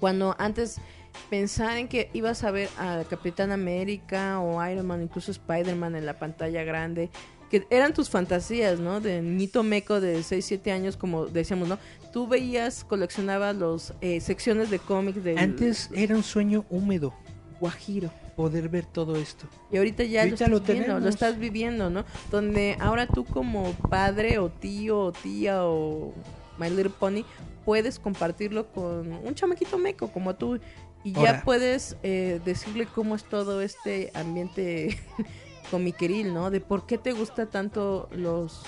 Cuando 0.00 0.34
antes 0.38 0.80
pensar 1.28 1.76
en 1.76 1.86
que 1.86 2.08
ibas 2.14 2.44
a 2.44 2.50
ver 2.50 2.70
a 2.78 3.04
Capitán 3.10 3.52
América 3.52 4.40
o 4.40 4.66
Iron 4.66 4.86
Man, 4.86 5.02
incluso 5.02 5.32
Spider-Man 5.32 5.96
en 5.96 6.06
la 6.06 6.18
pantalla 6.18 6.64
grande, 6.64 7.10
que 7.52 7.66
eran 7.68 7.92
tus 7.92 8.08
fantasías, 8.08 8.80
¿no? 8.80 9.02
De 9.02 9.20
niñito 9.20 9.62
meco 9.62 10.00
de 10.00 10.22
6, 10.22 10.42
7 10.42 10.72
años, 10.72 10.96
como 10.96 11.26
decíamos, 11.26 11.68
¿no? 11.68 11.78
Tú 12.10 12.26
veías, 12.26 12.82
coleccionabas 12.82 13.54
los 13.54 13.92
eh, 14.00 14.22
secciones 14.22 14.70
de 14.70 14.78
cómics 14.78 15.22
de 15.22 15.38
Antes 15.38 15.90
era 15.94 16.16
un 16.16 16.22
sueño 16.22 16.64
húmedo 16.70 17.12
Guajiro. 17.60 18.10
poder 18.36 18.70
ver 18.70 18.86
todo 18.86 19.16
esto. 19.16 19.46
Y 19.70 19.76
ahorita 19.76 20.02
ya 20.04 20.24
Y 20.24 20.30
lo 20.30 20.34
estás 20.34 20.48
lo 20.48 20.60
viendo, 20.60 20.98
lo 20.98 21.08
estás 21.10 21.38
viviendo, 21.38 21.90
¿no? 21.90 22.06
Donde 22.30 22.78
ahora 22.80 23.06
tú 23.06 23.26
como 23.26 23.74
padre 23.90 24.38
o 24.38 24.48
tío 24.48 24.98
o 24.98 25.12
tía 25.12 25.66
o 25.66 26.14
My 26.58 26.70
Little 26.70 26.88
Pony 26.98 27.24
puedes 27.66 27.98
compartirlo 27.98 28.66
con 28.72 29.12
un 29.12 29.34
chamaquito 29.34 29.76
meco 29.76 30.08
como 30.08 30.34
tú 30.36 30.58
y 31.04 31.12
ya 31.12 31.42
puedes 31.44 31.96
eh, 32.02 32.40
decirle 32.44 32.86
cómo 32.86 33.14
es 33.14 33.24
todo 33.24 33.60
este 33.60 34.10
ambiente 34.14 34.98
comiqueril, 35.72 36.34
¿no? 36.34 36.50
De 36.50 36.60
por 36.60 36.86
qué 36.86 36.98
te 36.98 37.12
gusta 37.12 37.46
tanto 37.46 38.10
los 38.12 38.62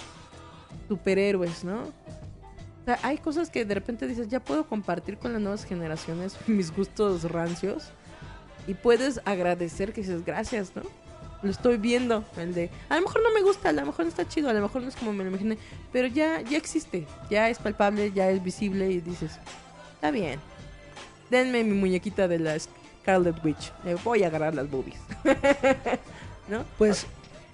superhéroes, 0.88 1.62
¿no? 1.62 1.82
O 1.82 2.84
sea, 2.86 2.98
hay 3.02 3.18
cosas 3.18 3.50
que 3.50 3.66
de 3.66 3.74
repente 3.74 4.06
dices, 4.06 4.28
ya 4.28 4.40
puedo 4.40 4.66
compartir 4.66 5.18
con 5.18 5.34
las 5.34 5.42
nuevas 5.42 5.64
generaciones 5.64 6.36
mis 6.46 6.74
gustos 6.74 7.30
rancios 7.30 7.90
y 8.66 8.72
puedes 8.72 9.20
agradecer 9.26 9.92
que 9.92 10.00
dices 10.00 10.24
gracias, 10.24 10.72
¿no? 10.74 10.82
Lo 11.42 11.50
estoy 11.50 11.76
viendo, 11.76 12.24
el 12.38 12.54
de, 12.54 12.70
a 12.88 12.96
lo 12.96 13.02
mejor 13.02 13.22
no 13.22 13.30
me 13.34 13.42
gusta, 13.42 13.68
a 13.68 13.72
lo 13.72 13.84
mejor 13.84 14.06
no 14.06 14.08
está 14.08 14.26
chido, 14.26 14.48
a 14.48 14.54
lo 14.54 14.62
mejor 14.62 14.80
no 14.80 14.88
es 14.88 14.96
como 14.96 15.12
me 15.12 15.24
lo 15.24 15.28
imaginé, 15.28 15.58
pero 15.92 16.08
ya, 16.08 16.40
ya 16.40 16.56
existe, 16.56 17.06
ya 17.28 17.50
es 17.50 17.58
palpable, 17.58 18.12
ya 18.12 18.30
es 18.30 18.42
visible 18.42 18.90
y 18.90 19.00
dices, 19.00 19.38
está 19.92 20.10
bien, 20.10 20.40
denme 21.28 21.62
mi 21.62 21.74
muñequita 21.74 22.28
de 22.28 22.38
la 22.38 22.56
Scarlet 22.58 23.44
Witch, 23.44 23.72
le 23.84 23.94
voy 23.96 24.22
a 24.22 24.28
agarrar 24.28 24.54
las 24.54 24.70
boobies, 24.70 25.00
¿no? 26.48 26.64
Pues 26.78 27.06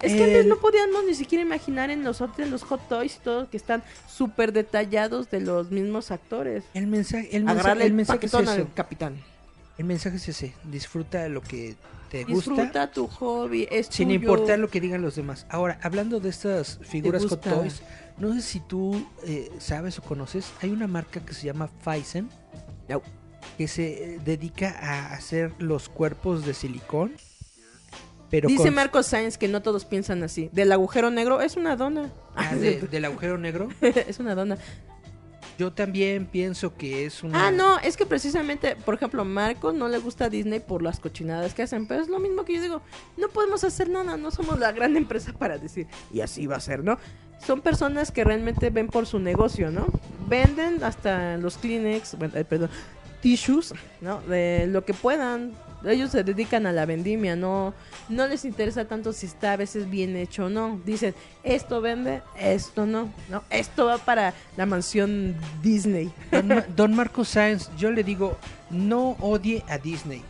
Es 0.02 0.12
que 0.14 0.22
antes 0.24 0.36
el- 0.44 0.48
no 0.48 0.56
podíamos 0.56 1.04
ni 1.06 1.14
siquiera 1.14 1.42
imaginar 1.42 1.90
en 1.90 2.02
los, 2.04 2.20
en 2.38 2.50
los 2.50 2.62
hot 2.62 2.88
toys 2.88 3.16
y 3.16 3.18
todo 3.20 3.50
que 3.50 3.56
están 3.56 3.82
súper 4.08 4.52
detallados 4.52 5.30
de 5.30 5.40
los 5.40 5.70
mismos 5.70 6.10
actores. 6.10 6.64
el 6.74 6.86
mensaje, 6.86 7.36
el 7.36 7.44
mensaje, 7.44 7.84
el 7.86 7.92
mensaje 7.92 8.26
es 8.26 8.32
paquetón 8.32 8.54
eso. 8.54 8.62
al 8.66 8.74
capitán. 8.74 9.16
El 9.78 9.84
mensaje 9.86 10.16
es 10.16 10.28
ese, 10.28 10.54
disfruta 10.64 11.28
lo 11.28 11.40
que 11.42 11.74
te 12.10 12.24
gusta 12.24 12.50
Disfruta 12.52 12.90
tu 12.90 13.06
hobby, 13.06 13.68
es 13.70 13.86
sin 13.86 14.08
tuyo. 14.08 14.20
importar 14.20 14.58
lo 14.58 14.68
que 14.68 14.80
digan 14.80 15.00
los 15.00 15.14
demás. 15.14 15.46
Ahora, 15.48 15.78
hablando 15.82 16.18
de 16.20 16.28
estas 16.28 16.78
figuras 16.82 17.24
Hot? 17.24 17.40
Toys, 17.40 17.82
no 18.18 18.34
sé 18.34 18.42
si 18.42 18.60
tú 18.60 19.06
eh, 19.24 19.50
sabes 19.58 19.98
o 19.98 20.02
conoces, 20.02 20.50
hay 20.60 20.70
una 20.70 20.86
marca 20.86 21.20
que 21.20 21.32
se 21.34 21.46
llama 21.46 21.70
No. 22.88 23.02
que 23.56 23.68
se 23.68 24.14
eh, 24.14 24.20
dedica 24.24 24.76
a 24.80 25.14
hacer 25.14 25.52
los 25.58 25.88
cuerpos 25.88 26.44
de 26.44 26.52
silicón. 26.54 27.12
Pero 28.30 28.48
Dice 28.48 28.64
con- 28.64 28.74
Marcos 28.74 29.06
Sainz 29.06 29.36
que 29.36 29.48
no 29.48 29.60
todos 29.62 29.84
piensan 29.84 30.22
así. 30.22 30.48
Del 30.52 30.70
agujero 30.72 31.10
negro 31.10 31.40
es 31.40 31.56
una 31.56 31.76
dona. 31.76 32.10
Ah, 32.36 32.54
de- 32.54 32.80
del 32.80 33.04
agujero 33.04 33.38
negro. 33.38 33.68
es 33.80 34.18
una 34.20 34.34
dona. 34.34 34.56
Yo 35.58 35.70
también 35.72 36.24
pienso 36.24 36.74
que 36.74 37.04
es 37.04 37.22
una... 37.22 37.48
Ah, 37.48 37.50
no, 37.50 37.78
es 37.80 37.98
que 37.98 38.06
precisamente, 38.06 38.76
por 38.76 38.94
ejemplo, 38.94 39.26
Marcos 39.26 39.74
no 39.74 39.88
le 39.88 39.98
gusta 39.98 40.24
a 40.26 40.28
Disney 40.30 40.58
por 40.60 40.80
las 40.80 41.00
cochinadas 41.00 41.52
que 41.52 41.62
hacen, 41.62 41.86
pero 41.86 42.00
es 42.00 42.08
lo 42.08 42.18
mismo 42.18 42.46
que 42.46 42.54
yo 42.54 42.62
digo, 42.62 42.80
no 43.18 43.28
podemos 43.28 43.62
hacer 43.62 43.90
nada, 43.90 44.16
no 44.16 44.30
somos 44.30 44.58
la 44.58 44.72
gran 44.72 44.96
empresa 44.96 45.34
para 45.34 45.58
decir, 45.58 45.86
y 46.14 46.22
así 46.22 46.46
va 46.46 46.56
a 46.56 46.60
ser, 46.60 46.82
¿no? 46.82 46.98
Son 47.46 47.60
personas 47.60 48.10
que 48.10 48.24
realmente 48.24 48.70
ven 48.70 48.86
por 48.88 49.04
su 49.06 49.18
negocio, 49.18 49.70
¿no? 49.70 49.86
Venden 50.28 50.82
hasta 50.82 51.36
los 51.36 51.58
Kleenex, 51.58 52.16
bueno, 52.16 52.34
perdón, 52.48 52.70
tissues, 53.20 53.74
¿no? 54.00 54.20
De 54.22 54.66
lo 54.66 54.84
que 54.84 54.94
puedan. 54.94 55.52
Ellos 55.86 56.10
se 56.10 56.22
dedican 56.24 56.66
a 56.66 56.72
la 56.72 56.84
vendimia, 56.84 57.36
no, 57.36 57.72
no 58.10 58.26
les 58.28 58.44
interesa 58.44 58.84
tanto 58.84 59.14
si 59.14 59.24
está 59.24 59.54
a 59.54 59.56
veces 59.56 59.88
bien 59.88 60.14
hecho 60.14 60.44
o 60.46 60.48
no. 60.50 60.78
Dicen, 60.84 61.14
esto 61.42 61.80
vende, 61.80 62.20
esto 62.38 62.84
no, 62.84 63.10
¿no? 63.30 63.42
Esto 63.48 63.86
va 63.86 63.96
para 63.96 64.34
la 64.58 64.66
mansión 64.66 65.34
Disney. 65.62 66.12
Don, 66.30 66.48
Ma- 66.48 66.64
Don 66.76 66.94
Marcos 66.94 67.28
Sáenz, 67.30 67.70
yo 67.78 67.90
le 67.90 68.04
digo, 68.04 68.36
no 68.68 69.16
odie 69.20 69.64
a 69.68 69.78
Disney, 69.78 70.22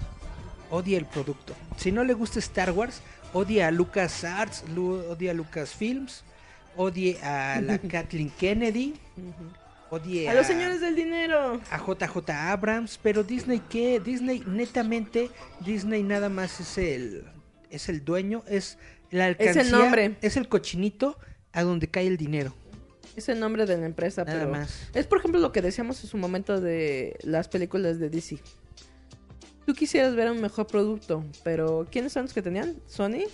odie 0.70 0.96
el 0.96 1.04
producto. 1.06 1.52
Si 1.76 1.90
no 1.90 2.04
le 2.04 2.14
gusta 2.14 2.38
Star 2.38 2.70
Wars, 2.70 3.02
odie 3.32 3.64
a 3.64 3.72
Lucas 3.72 4.22
Arts, 4.22 4.62
odie 4.76 5.30
a 5.30 5.34
Lucas 5.34 5.70
Films, 5.70 6.22
odie 6.76 7.20
a 7.24 7.60
la 7.60 7.78
Kathleen 7.88 8.30
Kennedy, 8.38 8.94
A 10.28 10.34
los 10.34 10.46
señores 10.46 10.80
del 10.80 10.94
dinero. 10.94 11.60
a 11.70 11.78
JJ 11.78 12.30
Abrams, 12.30 12.98
pero 13.02 13.22
Disney 13.24 13.60
qué? 13.68 13.98
Disney 14.00 14.42
netamente, 14.46 15.30
Disney 15.64 16.02
nada 16.02 16.28
más 16.28 16.60
es 16.60 16.78
el 16.78 17.24
es 17.70 17.88
el 17.88 18.04
dueño, 18.04 18.42
es 18.48 18.78
la 19.10 19.26
alcancía, 19.26 19.64
nombre. 19.64 20.16
es 20.22 20.36
el 20.36 20.48
cochinito 20.48 21.18
a 21.52 21.62
donde 21.62 21.88
cae 21.88 22.06
el 22.06 22.16
dinero. 22.16 22.54
Es 23.16 23.28
el 23.28 23.40
nombre 23.40 23.66
de 23.66 23.76
la 23.76 23.86
empresa, 23.86 24.24
Nada 24.24 24.38
pero 24.38 24.50
más. 24.50 24.88
es 24.94 25.06
por 25.06 25.18
ejemplo 25.18 25.40
lo 25.40 25.50
que 25.52 25.60
decíamos 25.62 26.02
en 26.04 26.08
su 26.10 26.16
momento 26.16 26.60
de 26.60 27.16
las 27.22 27.48
películas 27.48 27.98
de 27.98 28.08
DC. 28.10 28.38
Tú 29.66 29.74
quisieras 29.74 30.14
ver 30.14 30.30
un 30.30 30.40
mejor 30.40 30.66
producto, 30.66 31.24
pero 31.44 31.86
¿quiénes 31.90 32.12
son 32.12 32.22
los 32.22 32.32
que 32.32 32.42
tenían? 32.42 32.76
¿Sony? 32.86 33.24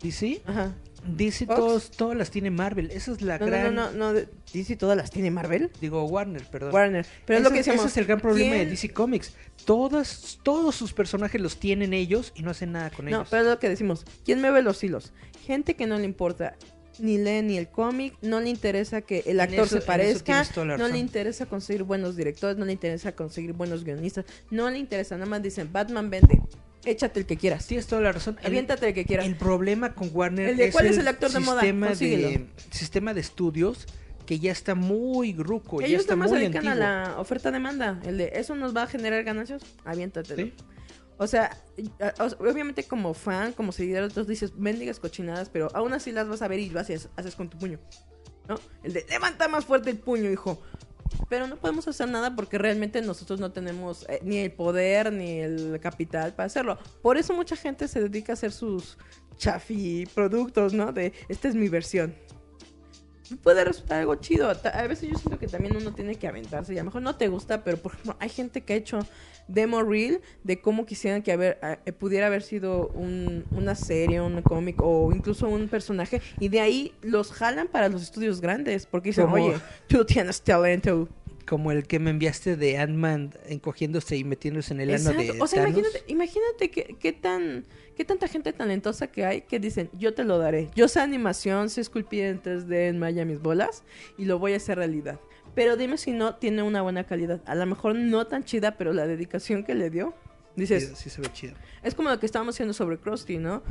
DC, 0.00 0.42
Ajá. 0.46 0.74
DC 1.06 1.46
Fox. 1.46 1.56
todos 1.58 1.90
todas 1.90 2.16
las 2.16 2.30
tiene 2.30 2.50
Marvel, 2.50 2.90
esa 2.90 3.12
es 3.12 3.22
la 3.22 3.38
No, 3.38 3.46
no, 3.46 3.50
gran 3.50 3.74
no, 3.74 3.90
no, 3.92 3.96
no, 3.98 4.12
de- 4.12 4.28
DC 4.52 4.76
todas 4.76 4.96
las 4.96 5.10
tiene 5.10 5.30
Marvel. 5.30 5.70
digo 5.80 6.04
Warner, 6.04 6.44
perdón. 6.46 6.74
Warner. 6.74 7.06
Pero 7.24 7.38
es 7.38 7.44
lo 7.44 7.50
que 7.50 7.58
decíamos. 7.58 7.82
ese 7.84 7.90
es 7.92 7.96
el 7.98 8.04
gran 8.06 8.20
problema 8.20 8.52
de 8.52 8.58
¿quién- 8.60 8.70
DC 8.70 8.90
Comics. 8.92 9.32
Todas, 9.64 10.38
todos 10.42 10.74
sus 10.74 10.92
personajes 10.92 11.40
los 11.40 11.58
tienen 11.58 11.92
ellos 11.92 12.32
y 12.34 12.42
no 12.42 12.50
hacen 12.50 12.72
nada 12.72 12.90
con 12.90 13.04
No, 13.04 13.10
ellos. 13.18 13.28
pero 13.30 13.42
es 13.42 13.48
lo 13.48 13.58
que 13.58 13.68
decimos. 13.68 14.04
¿Quién 14.24 14.40
mueve 14.40 14.62
los 14.62 14.82
hilos? 14.82 15.12
Gente 15.46 15.74
que 15.74 15.86
no 15.86 15.98
le 15.98 16.04
importa 16.04 16.56
ni 16.98 17.16
lee 17.16 17.42
ni 17.42 17.56
el 17.58 17.68
cómic, 17.68 18.14
no 18.22 18.40
le 18.40 18.48
interesa 18.50 19.02
que 19.02 19.22
el 19.26 19.38
actor 19.38 19.66
eso- 19.66 19.76
se 19.78 19.82
parezca, 19.86 20.44
no 20.56 20.88
le 20.88 20.98
interesa 20.98 21.46
conseguir 21.46 21.84
buenos 21.84 22.16
directores, 22.16 22.56
no 22.56 22.64
le 22.64 22.72
interesa 22.72 23.12
conseguir 23.12 23.52
buenos 23.52 23.84
guionistas, 23.84 24.24
no 24.50 24.68
le 24.68 24.78
interesa, 24.78 25.14
nada 25.16 25.30
más 25.30 25.40
dicen, 25.40 25.70
Batman 25.72 26.10
vende, 26.10 26.42
échate 26.84 27.20
el 27.20 27.26
que 27.26 27.36
quieras, 27.36 27.66
Tienes 27.66 27.86
toda 27.86 28.02
la 28.02 28.12
razón. 28.12 28.38
Aviéntate 28.44 28.88
el 28.88 28.94
que 28.94 29.04
quieras. 29.04 29.26
El 29.26 29.36
problema 29.36 29.94
con 29.94 30.10
Warner 30.12 30.50
El 30.50 30.56
de 30.56 30.66
es 30.66 30.72
¿cuál 30.72 30.86
el, 30.86 30.92
es 30.92 30.98
el 30.98 31.08
actor 31.08 31.30
de 31.30 31.40
moda? 31.40 31.62
de 31.62 32.46
sistema 32.70 33.14
de 33.14 33.20
estudios 33.20 33.86
que 34.26 34.38
ya 34.38 34.52
está 34.52 34.74
muy 34.74 35.32
gruco, 35.32 35.80
ya 35.80 35.86
Ellos 35.86 36.02
está 36.02 36.14
nada 36.14 36.24
más 36.24 36.30
muy 36.30 36.38
se 36.38 36.44
dedican 36.44 36.68
antiguo. 36.68 36.86
a 36.86 37.08
la 37.12 37.18
oferta-demanda, 37.18 37.98
el 38.04 38.18
de, 38.18 38.32
¿eso 38.34 38.54
nos 38.54 38.76
va 38.76 38.82
a 38.82 38.86
generar 38.86 39.24
ganancias? 39.24 39.62
Aviéntatelo. 39.86 40.42
Sí. 40.42 40.52
O 41.16 41.26
sea, 41.26 41.56
obviamente 42.38 42.84
como 42.84 43.14
fan, 43.14 43.52
como 43.52 43.72
seguidor, 43.72 44.12
tú 44.12 44.24
dices, 44.24 44.54
mendigas 44.54 45.00
cochinadas, 45.00 45.48
pero 45.48 45.68
aún 45.74 45.94
así 45.94 46.12
las 46.12 46.28
vas 46.28 46.42
a 46.42 46.48
ver 46.48 46.60
y 46.60 46.68
lo 46.68 46.78
haces, 46.78 47.08
haces 47.16 47.34
con 47.34 47.48
tu 47.48 47.58
puño. 47.58 47.80
¿No? 48.48 48.60
El 48.82 48.92
de, 48.92 49.06
levanta 49.08 49.48
más 49.48 49.64
fuerte 49.64 49.90
el 49.90 49.98
puño, 49.98 50.30
hijo. 50.30 50.62
Pero 51.28 51.46
no 51.46 51.56
podemos 51.56 51.86
hacer 51.88 52.08
nada 52.08 52.34
porque 52.34 52.58
realmente 52.58 53.02
nosotros 53.02 53.40
no 53.40 53.52
tenemos 53.52 54.06
eh, 54.08 54.20
ni 54.22 54.38
el 54.38 54.52
poder 54.52 55.12
ni 55.12 55.40
el 55.40 55.78
capital 55.80 56.34
para 56.34 56.46
hacerlo. 56.46 56.78
Por 57.02 57.16
eso 57.16 57.34
mucha 57.34 57.56
gente 57.56 57.88
se 57.88 58.00
dedica 58.00 58.32
a 58.32 58.34
hacer 58.34 58.52
sus 58.52 58.96
chafi 59.36 60.06
productos, 60.14 60.72
¿no? 60.74 60.92
De, 60.92 61.12
esta 61.28 61.48
es 61.48 61.54
mi 61.54 61.68
versión. 61.68 62.14
Puede 63.42 63.62
resultar 63.64 64.00
algo 64.00 64.14
chido. 64.16 64.48
A 64.48 64.82
veces 64.86 65.10
yo 65.10 65.18
siento 65.18 65.38
que 65.38 65.46
también 65.46 65.76
uno 65.76 65.92
tiene 65.92 66.14
que 66.14 66.26
aventarse. 66.26 66.72
Y 66.74 66.78
a 66.78 66.80
lo 66.80 66.86
mejor 66.86 67.02
no 67.02 67.16
te 67.16 67.28
gusta, 67.28 67.62
pero 67.62 67.76
por 67.76 67.92
ejemplo, 67.92 68.16
hay 68.20 68.30
gente 68.30 68.62
que 68.62 68.72
ha 68.72 68.76
hecho 68.76 69.00
demo 69.48 69.82
reel 69.82 70.20
de 70.44 70.60
cómo 70.60 70.86
quisieran 70.86 71.22
que 71.22 71.32
haber, 71.32 71.58
a- 71.62 71.78
eh, 71.86 71.92
pudiera 71.92 72.26
haber 72.26 72.42
sido 72.42 72.88
un- 72.88 73.44
una 73.50 73.74
serie, 73.74 74.20
un 74.20 74.40
cómic 74.42 74.76
o 74.80 75.10
incluso 75.12 75.48
un 75.48 75.68
personaje. 75.68 76.20
Y 76.38 76.48
de 76.48 76.60
ahí 76.60 76.92
los 77.02 77.32
jalan 77.32 77.66
para 77.68 77.88
los 77.88 78.02
estudios 78.02 78.40
grandes. 78.40 78.86
Porque 78.86 79.08
dicen, 79.10 79.26
oye, 79.28 79.54
tú 79.88 80.04
tienes 80.04 80.42
talento. 80.42 81.08
Como 81.46 81.72
el 81.72 81.86
que 81.86 81.98
me 81.98 82.10
enviaste 82.10 82.56
de 82.56 82.76
Ant-Man 82.76 83.30
encogiéndose 83.46 84.18
y 84.18 84.22
metiéndose 84.24 84.74
en 84.74 84.80
el 84.82 84.90
ano 84.94 85.12
de 85.12 85.40
O 85.40 85.46
sea, 85.46 85.62
Thanos. 85.64 85.78
imagínate, 85.78 86.04
imagínate 86.12 86.70
qué, 86.70 86.94
qué 87.00 87.12
tan 87.14 87.64
qué 87.96 88.04
tanta 88.04 88.28
gente 88.28 88.52
talentosa 88.52 89.08
que 89.08 89.24
hay 89.24 89.40
que 89.40 89.58
dicen, 89.58 89.90
yo 89.98 90.14
te 90.14 90.22
lo 90.24 90.38
daré. 90.38 90.68
Yo 90.76 90.86
sé 90.86 91.00
animación, 91.00 91.68
sé 91.70 91.80
esculpir 91.80 92.24
en 92.24 92.40
3D 92.40 92.88
en 92.88 92.98
Maya 93.00 93.24
mis 93.24 93.40
bolas 93.40 93.82
y 94.16 94.26
lo 94.26 94.38
voy 94.38 94.52
a 94.52 94.56
hacer 94.58 94.76
realidad. 94.78 95.18
Pero 95.54 95.76
dime 95.76 95.98
si 95.98 96.12
no 96.12 96.36
tiene 96.36 96.62
una 96.62 96.82
buena 96.82 97.04
calidad. 97.04 97.40
A 97.46 97.54
lo 97.54 97.66
mejor 97.66 97.94
no 97.94 98.26
tan 98.26 98.44
chida, 98.44 98.76
pero 98.76 98.92
la 98.92 99.06
dedicación 99.06 99.64
que 99.64 99.74
le 99.74 99.90
dio. 99.90 100.14
Dices, 100.56 100.88
Sí, 100.88 100.94
sí 100.96 101.10
se 101.10 101.20
ve 101.20 101.32
chido. 101.32 101.54
es 101.82 101.94
como 101.94 102.08
lo 102.10 102.18
que 102.18 102.26
estábamos 102.26 102.54
haciendo 102.56 102.74
sobre 102.74 102.98
Krusty, 102.98 103.38
¿no? 103.38 103.62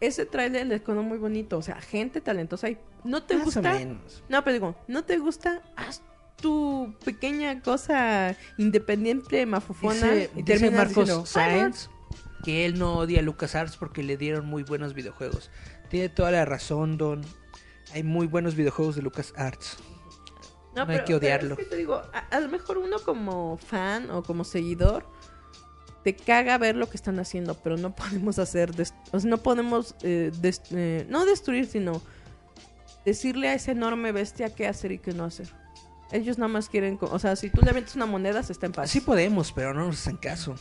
Ese 0.00 0.26
tráiler 0.26 0.66
le 0.66 0.80
quedó 0.82 1.02
muy 1.02 1.18
bonito. 1.18 1.58
O 1.58 1.62
sea, 1.62 1.80
gente 1.80 2.20
talentosa. 2.20 2.70
Y 2.70 2.78
¿No 3.04 3.22
te 3.22 3.34
Más 3.34 3.42
o 3.42 3.44
gusta? 3.46 3.72
menos. 3.74 4.22
No, 4.28 4.42
pero 4.44 4.54
digo, 4.54 4.76
¿no 4.86 5.04
te 5.04 5.18
gusta? 5.18 5.62
Haz 5.76 6.02
tu 6.40 6.94
pequeña 7.04 7.60
cosa 7.62 8.36
independiente, 8.58 9.44
mafufona. 9.44 10.12
Dice, 10.12 10.30
y 10.36 10.42
dice 10.42 10.70
Marcos 10.70 10.96
diciendo, 11.06 11.26
Sáenz 11.26 11.90
que 12.44 12.64
él 12.64 12.78
no 12.78 12.96
odia 12.98 13.18
a 13.18 13.22
LucasArts 13.22 13.76
porque 13.76 14.04
le 14.04 14.16
dieron 14.16 14.46
muy 14.46 14.62
buenos 14.62 14.94
videojuegos. 14.94 15.50
Tiene 15.90 16.08
toda 16.08 16.30
la 16.30 16.44
razón, 16.44 16.96
Don. 16.96 17.22
Hay 17.92 18.04
muy 18.04 18.26
buenos 18.28 18.54
videojuegos 18.54 18.94
de 18.94 19.02
LucasArts. 19.02 19.78
No 20.86 20.92
hay 20.92 21.04
que 21.04 21.14
odiarlo. 21.14 21.54
es 21.54 21.58
que 21.60 21.64
te 21.66 21.76
digo, 21.76 21.94
a, 22.12 22.18
a 22.30 22.40
lo 22.40 22.48
mejor 22.48 22.78
uno 22.78 22.98
como 23.04 23.56
fan 23.58 24.10
o 24.10 24.22
como 24.22 24.44
seguidor 24.44 25.04
te 26.04 26.14
caga 26.14 26.56
ver 26.58 26.76
lo 26.76 26.88
que 26.88 26.96
están 26.96 27.18
haciendo, 27.18 27.54
pero 27.54 27.76
no 27.76 27.94
podemos 27.96 28.38
hacer, 28.38 28.74
des- 28.74 28.94
o 29.12 29.20
sea, 29.20 29.28
no 29.30 29.38
podemos, 29.38 29.94
eh, 30.02 30.30
eh, 30.70 31.06
no 31.08 31.24
destruir, 31.24 31.66
sino 31.66 32.00
decirle 33.04 33.48
a 33.48 33.54
esa 33.54 33.72
enorme 33.72 34.12
bestia 34.12 34.54
qué 34.54 34.66
hacer 34.66 34.92
y 34.92 34.98
qué 34.98 35.12
no 35.12 35.24
hacer. 35.24 35.48
Ellos 36.10 36.38
nada 36.38 36.48
más 36.48 36.68
quieren, 36.68 36.98
o 37.00 37.18
sea, 37.18 37.36
si 37.36 37.50
tú 37.50 37.60
le 37.62 37.72
metes 37.72 37.94
una 37.94 38.06
moneda, 38.06 38.42
se 38.42 38.52
está 38.52 38.66
en 38.66 38.72
paz. 38.72 38.90
Sí 38.90 39.00
podemos, 39.00 39.52
pero 39.52 39.74
no 39.74 39.86
nos 39.86 39.96
hacen 40.00 40.16
caso. 40.16 40.54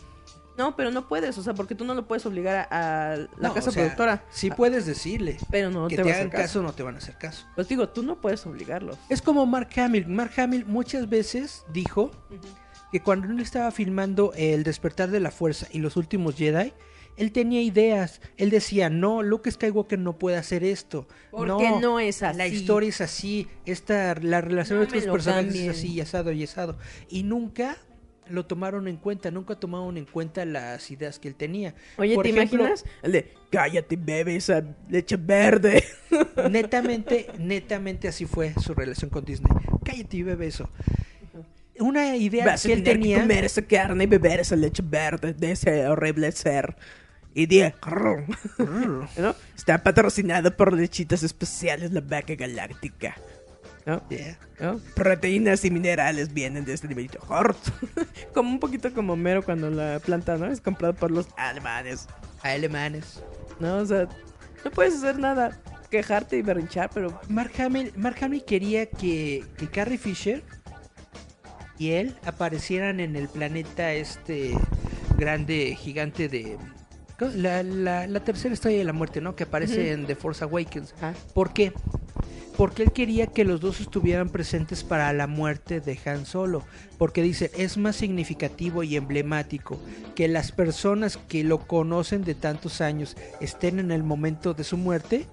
No, 0.57 0.75
pero 0.75 0.91
no 0.91 1.07
puedes, 1.07 1.38
o 1.38 1.43
sea, 1.43 1.53
porque 1.53 1.75
tú 1.75 1.85
no 1.85 1.93
lo 1.93 2.07
puedes 2.07 2.25
obligar 2.25 2.67
a, 2.71 3.11
a 3.13 3.15
la 3.17 3.27
No, 3.39 3.53
casa 3.53 3.69
o 3.69 3.73
sea, 3.73 3.84
productora. 3.84 4.23
Sí 4.29 4.49
puedes 4.49 4.85
decirle. 4.85 5.38
pero 5.51 5.69
no 5.69 5.88
que 5.88 5.95
te, 5.95 6.01
te, 6.01 6.03
va 6.03 6.09
a 6.09 6.13
hacer 6.13 6.21
hagan 6.27 6.31
caso. 6.31 6.43
caso, 6.43 6.61
no 6.63 6.73
te 6.73 6.84
van 6.84 6.95
a 6.95 6.97
hacer 6.97 7.15
caso. 7.17 7.45
Pues 7.55 7.67
digo, 7.67 7.89
tú 7.89 8.03
no 8.03 8.19
puedes 8.19 8.45
obligarlos. 8.45 8.97
Es 9.09 9.21
como 9.21 9.45
Mark 9.45 9.69
Hamill. 9.77 10.07
Mark 10.07 10.31
Hamill 10.38 10.65
muchas 10.65 11.07
veces 11.09 11.63
dijo 11.71 12.11
que 12.91 13.01
cuando 13.01 13.27
él 13.27 13.39
estaba 13.41 13.69
filmando 13.71 14.31
El 14.35 14.63
despertar 14.63 15.11
de 15.11 15.19
la 15.19 15.29
fuerza 15.31 15.67
y 15.71 15.79
los 15.79 15.95
últimos 15.97 16.35
Jedi, 16.35 16.73
él 17.17 17.31
tenía 17.31 17.61
ideas. 17.61 18.21
Él 18.38 18.49
decía, 18.51 18.89
no, 18.89 19.23
Luke 19.23 19.49
Skywalker 19.51 19.97
no 19.99 20.17
puede 20.19 20.38
hacer 20.38 20.63
esto. 20.63 21.07
Porque 21.31 21.71
no 21.81 21.99
es 21.99 22.21
así. 22.23 22.38
La 22.38 22.47
historia 22.47 22.89
es 22.89 23.01
así. 23.01 23.47
Esta, 23.65 24.15
la 24.21 24.39
relación 24.41 24.77
No 24.79 24.84
entre 24.84 24.97
los 24.99 25.07
lo 25.07 25.13
personajes 25.13 25.45
cambien. 25.47 25.71
es 25.71 25.77
así, 25.77 25.93
y 25.93 26.01
asado 26.01 26.31
y 26.31 26.43
asado. 26.43 26.77
Y 27.09 27.23
nunca 27.23 27.75
lo 28.29 28.45
tomaron 28.45 28.87
en 28.87 28.97
cuenta, 28.97 29.31
nunca 29.31 29.55
tomaron 29.55 29.97
en 29.97 30.05
cuenta 30.05 30.45
las 30.45 30.89
ideas 30.91 31.19
que 31.19 31.27
él 31.27 31.35
tenía. 31.35 31.73
Oye, 31.97 32.15
Por 32.15 32.23
¿te 32.23 32.29
ejemplo, 32.29 32.59
imaginas? 32.59 32.85
El 33.01 33.11
de, 33.13 33.33
cállate, 33.49 33.95
bebe 33.95 34.35
esa 34.35 34.63
leche 34.89 35.15
verde. 35.17 35.83
netamente, 36.49 37.27
netamente 37.37 38.07
así 38.07 38.25
fue 38.25 38.53
su 38.61 38.73
relación 38.73 39.09
con 39.09 39.25
Disney. 39.25 39.51
Cállate 39.83 40.17
y 40.17 40.23
bebe 40.23 40.47
eso. 40.47 40.69
Una 41.79 42.15
idea 42.15 42.45
Vas 42.45 42.63
que 42.63 42.73
él 42.73 42.83
tener 42.83 42.97
que 42.97 43.03
tenía. 43.03 43.21
comer 43.21 43.45
esa 43.45 43.61
carne 43.61 44.05
y 44.05 44.07
beber 44.07 44.39
esa 44.39 44.55
leche 44.55 44.83
verde 44.85 45.33
de 45.33 45.51
ese 45.51 45.87
horrible 45.87 46.31
ser. 46.31 46.75
Y. 47.35 47.45
¿no? 49.17 49.35
Está 49.55 49.83
patrocinado 49.83 50.55
por 50.57 50.73
lechitas 50.73 51.21
especiales 51.21 51.91
la 51.91 52.01
vaca 52.01 52.33
galáctica. 52.33 53.15
¿No? 53.88 54.03
Yeah. 54.09 54.38
¿no? 54.59 54.80
Proteínas 54.95 55.64
y 55.64 55.72
minerales 55.72 56.34
vienen 56.34 56.65
de 56.65 56.73
este 56.73 56.89
nivelito. 56.89 57.19
Hort. 57.30 57.57
como 58.34 58.51
un 58.51 58.59
poquito 58.59 58.93
como 58.93 59.15
Mero 59.15 59.43
cuando 59.43 59.69
la 59.69 59.99
planta, 59.99 60.38
¿no? 60.38 60.45
Es 60.47 60.59
comprado 60.59 60.93
por 60.93 61.09
los 61.09 61.27
alemanes. 61.38 62.07
Alemanes. 62.43 63.23
¿No? 63.61 63.77
O 63.77 63.85
sea, 63.85 64.09
no 64.65 64.72
puedes 64.72 64.95
hacer 64.95 65.18
nada. 65.18 65.57
Quejarte 65.89 66.38
y 66.38 66.41
berrinchar, 66.41 66.89
pero 66.93 67.18
Mark 67.30 67.53
Hamill, 67.59 67.93
Mark 67.95 68.18
Hamill 68.22 68.43
quería 68.43 68.88
que, 68.88 69.45
que 69.57 69.69
Carrie 69.69 69.97
Fisher 69.97 70.43
y 71.77 71.91
él 71.91 72.14
aparecieran 72.26 72.99
en 72.99 73.15
el 73.15 73.30
planeta 73.30 73.93
este 73.93 74.53
grande, 75.18 75.77
gigante 75.80 76.27
de... 76.27 76.57
La, 77.19 77.64
la, 77.64 78.05
la 78.05 78.19
tercera 78.19 78.53
estrella 78.53 78.80
de 78.80 78.84
la 78.84 78.93
muerte, 78.93 79.22
¿no? 79.22 79.35
Que 79.35 79.45
aparece 79.45 79.91
en 79.91 80.05
The 80.05 80.15
Force 80.15 80.43
Awakens. 80.43 80.93
Ajá. 80.97 81.15
¿Por 81.34 81.51
qué? 81.51 81.73
Porque 82.57 82.84
él 82.84 82.91
quería 82.91 83.27
que 83.27 83.45
los 83.45 83.61
dos 83.61 83.79
estuvieran 83.79 84.29
presentes 84.29 84.84
para 84.84 85.13
la 85.13 85.27
muerte 85.27 85.79
de 85.79 85.99
Han 86.05 86.25
Solo. 86.25 86.63
Porque 86.97 87.21
dice, 87.21 87.51
es 87.55 87.77
más 87.77 87.95
significativo 87.95 88.81
y 88.81 88.95
emblemático 88.95 89.79
que 90.15 90.27
las 90.27 90.51
personas 90.51 91.17
que 91.17 91.43
lo 91.43 91.67
conocen 91.67 92.23
de 92.23 92.34
tantos 92.34 92.81
años 92.81 93.15
estén 93.39 93.77
en 93.77 93.91
el 93.91 94.03
momento 94.03 94.55
de 94.55 94.63
su 94.63 94.75
muerte 94.75 95.27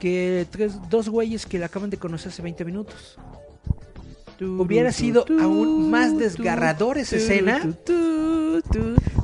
que 0.00 0.46
tres, 0.50 0.78
dos 0.88 1.10
güeyes 1.10 1.44
que 1.44 1.58
la 1.58 1.66
acaban 1.66 1.90
de 1.90 1.98
conocer 1.98 2.32
hace 2.32 2.40
20 2.40 2.64
minutos. 2.64 3.18
Hubiera 4.40 4.92
sido 4.92 5.24
aún 5.40 5.90
más 5.90 6.16
desgarrador 6.16 6.98
esa 6.98 7.16
escena 7.16 7.60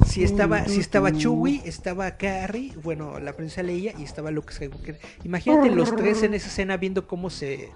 si 0.07 0.25
estaba, 0.25 0.67
si 0.67 0.81
estaba 0.81 1.13
Chewie, 1.13 1.63
estaba 1.65 2.11
Carrie, 2.13 2.73
bueno, 2.83 3.19
la 3.19 3.35
princesa 3.35 3.63
Leia 3.63 3.93
y 3.99 4.05
estaba 4.05 4.31
Luke 4.31 4.53
Skywalker. 4.53 4.99
Imagínate 5.25 5.71
los 5.71 5.95
tres 5.95 6.23
en 6.23 6.35
esa 6.35 6.49
escena 6.49 6.77
viendo 6.77 7.07
cómo 7.07 7.31
se 7.31 7.71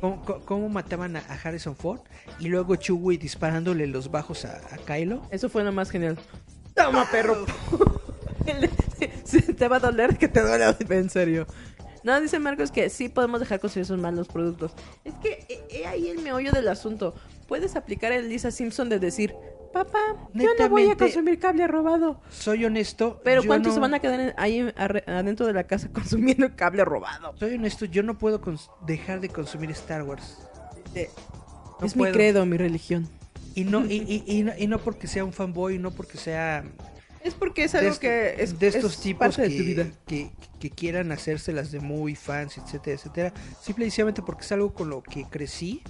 cómo, 0.00 0.22
cómo- 0.44 0.68
mataban 0.68 1.16
a, 1.16 1.20
Harrison 1.42 1.76
Ford 1.76 2.00
y 2.38 2.48
luego 2.48 2.76
Chewie 2.76 3.18
disparándole 3.18 3.86
los 3.86 4.10
bajos 4.10 4.44
a, 4.44 4.60
a 4.72 4.78
Kylo. 4.78 5.22
eso 5.30 5.48
fue 5.48 5.62
lo 5.64 5.72
más 5.72 5.90
genial. 5.90 6.18
Toma, 6.74 7.08
perro. 7.10 7.44
Te 9.58 9.68
va 9.68 9.76
a 9.76 9.80
doler 9.80 10.16
que 10.16 10.28
te 10.28 10.40
duele, 10.40 10.74
en 10.88 11.10
serio. 11.10 11.46
No, 12.02 12.20
dice 12.20 12.38
Marcos 12.38 12.70
que 12.70 12.88
sí 12.90 13.08
podemos 13.08 13.40
dejar 13.40 13.60
consumir 13.60 13.82
esos 13.84 13.98
malos 13.98 14.28
productos. 14.28 14.72
Es 15.04 15.14
que 15.22 15.44
he, 15.48 15.80
he 15.80 15.86
ahí 15.86 16.08
el 16.08 16.18
meollo 16.22 16.52
del 16.52 16.68
asunto. 16.68 17.14
Puedes 17.48 17.76
aplicar 17.76 18.12
el 18.12 18.28
Lisa 18.28 18.50
Simpson 18.50 18.88
de 18.88 18.98
decir, 18.98 19.34
papá, 19.72 19.98
yo 20.34 20.48
no 20.58 20.68
voy 20.68 20.88
a 20.88 20.96
consumir 20.96 21.38
cable 21.38 21.66
robado. 21.66 22.20
Soy 22.30 22.64
honesto. 22.64 23.20
Pero 23.24 23.42
yo 23.42 23.48
¿cuántos 23.48 23.70
no- 23.70 23.74
se 23.74 23.80
van 23.80 23.94
a 23.94 23.98
quedar 23.98 24.20
en- 24.20 24.34
ahí 24.36 24.72
adentro 25.06 25.46
de 25.46 25.52
la 25.52 25.64
casa 25.64 25.88
consumiendo 25.92 26.54
cable 26.56 26.84
robado? 26.84 27.34
Soy 27.38 27.54
honesto, 27.54 27.84
yo 27.84 28.02
no 28.02 28.16
puedo 28.18 28.40
dejar 28.86 29.20
de 29.20 29.28
consumir 29.28 29.70
Star 29.72 30.02
Wars. 30.02 30.38
Eh, 30.94 31.10
No 31.80 31.86
es 31.86 31.94
puedo. 31.94 32.10
mi 32.10 32.16
credo, 32.16 32.46
mi 32.46 32.56
religión. 32.56 33.08
Y 33.54 33.64
no, 33.64 33.84
y, 33.84 33.94
y- 33.94 34.24
y 34.26 34.42
no, 34.42 34.52
y 34.56 34.66
no 34.66 34.78
porque 34.78 35.06
sea 35.06 35.24
un 35.24 35.32
fanboy, 35.32 35.78
no 35.78 35.90
porque 35.90 36.18
sea 36.18 36.64
Es 37.22 37.34
porque 37.34 37.64
es 37.64 37.72
de, 37.72 37.78
algo 37.80 37.98
que 37.98 38.34
es 38.42 38.58
de 38.58 38.68
estos 38.68 38.94
es 38.94 39.00
tipos 39.00 39.36
parte 39.36 39.42
que, 39.42 39.48
de 39.48 39.58
tu 39.58 39.64
vida. 39.64 39.86
Que, 40.06 40.30
que 40.58 40.70
quieran 40.70 41.12
hacérselas 41.12 41.70
de 41.70 41.80
muy 41.80 42.14
fans, 42.14 42.56
etcétera, 42.58 42.96
etcétera. 42.96 43.32
Simple 43.60 43.84
y 43.86 43.90
sencillamente 43.90 44.22
porque 44.22 44.42
es 44.44 44.52
algo 44.52 44.72
con 44.72 44.88
lo 44.88 45.02
que 45.02 45.24
crecí. 45.24 45.82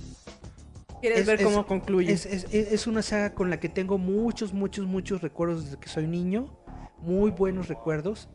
Quieres 1.01 1.20
Es- 1.20 1.27
ver 1.27 1.39
es- 1.40 1.47
cómo 1.47 1.66
concluye. 1.66 2.12
Es, 2.12 2.27
es- 2.27 2.44
es- 2.52 2.73
es 2.73 2.86
una 2.86 3.02
saga 3.02 3.35
con 3.35 3.48
la 3.48 3.61
que 3.61 3.69
tengo 3.69 3.97
muchos, 3.97 4.52
muchos, 4.52 4.86
muchos 4.86 5.23
recuerdos 5.23 5.65
desde 5.66 5.78
que 5.78 5.89
soy 5.89 6.07
niño. 6.07 6.57
Muy 7.01 7.31
buenos 7.31 7.69
recuerdos. 7.69 8.28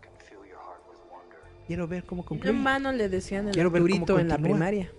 Quiero 1.67 1.88
ver 1.88 2.03
cómo 2.05 2.22
Mi 2.22 2.27
concluye. 2.27 2.49
hermano 2.55 2.91
le 2.91 3.09
decían 3.09 3.47
el 3.47 3.53
Quiero 3.53 3.72
ver 3.72 3.81
cómo 3.81 3.93
Arturito 3.93 4.19
en 4.19 4.27
la 4.30 4.38
primaria. 4.38 4.91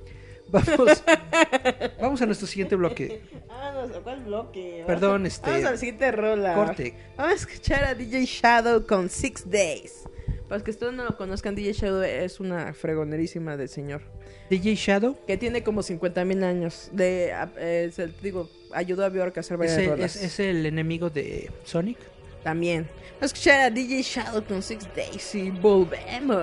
Vamos, 0.48 1.02
vamos 2.01 2.23
a 2.23 2.27
nuestro 2.27 2.47
siguiente 2.47 2.77
bloque. 2.77 3.20
Vamos, 3.48 3.90
¿cuál 4.02 4.20
bloque? 4.24 4.85
Perdón, 4.86 5.27
este- 5.27 5.51
Vamos 5.51 5.64
a 5.66 5.70
la 5.73 5.77
siguiente 5.77 6.12
rola. 6.12 6.55
Corte. 6.55 6.94
Vamos 7.16 7.32
a 7.32 7.36
escuchar 7.36 7.85
a 7.85 7.94
DJ 7.94 8.24
Shadow 8.27 8.86
con 8.86 9.09
Six 9.09 9.48
Days. 9.51 10.05
Para 10.48 10.59
los 10.59 10.62
que 10.62 10.70
ustedes 10.70 10.93
no 10.93 11.05
lo 11.05 11.16
conozcan, 11.16 11.55
DJ 11.56 11.73
Shadow 11.73 12.02
es 12.02 12.39
una 12.39 12.73
fregonerísima 12.73 13.56
de 13.56 13.66
señor. 13.66 14.02
DJ 14.48 14.77
Shadow 14.77 15.16
Que 15.27 15.36
tiene 15.36 15.64
como 15.64 15.82
50 15.82 16.24
mil 16.24 16.44
años. 16.44 16.89
De, 16.93 17.32
eh, 17.59 17.90
se- 17.93 18.06
digo, 18.23 18.48
ayudó 18.73 19.05
a 19.05 19.09
Bjork 19.09 19.36
a 19.36 19.40
hacer 19.40 19.55
es 19.55 19.59
varias 19.59 19.78
el, 19.78 19.86
rolas. 19.90 20.16
es- 20.16 20.23
es 20.23 20.39
el 20.40 20.64
enemigo 20.66 21.10
de 21.10 21.51
Sonic. 21.64 21.98
También. 22.44 22.85
Vamos 23.14 23.23
a 23.23 23.24
escuchar 23.27 23.60
a 23.62 23.70
DJ 23.70 24.02
Shadow 24.02 24.44
con 24.44 24.62
Six 24.62 24.86
Days 24.94 25.35
y 25.35 25.51
volvemos. 25.51 26.39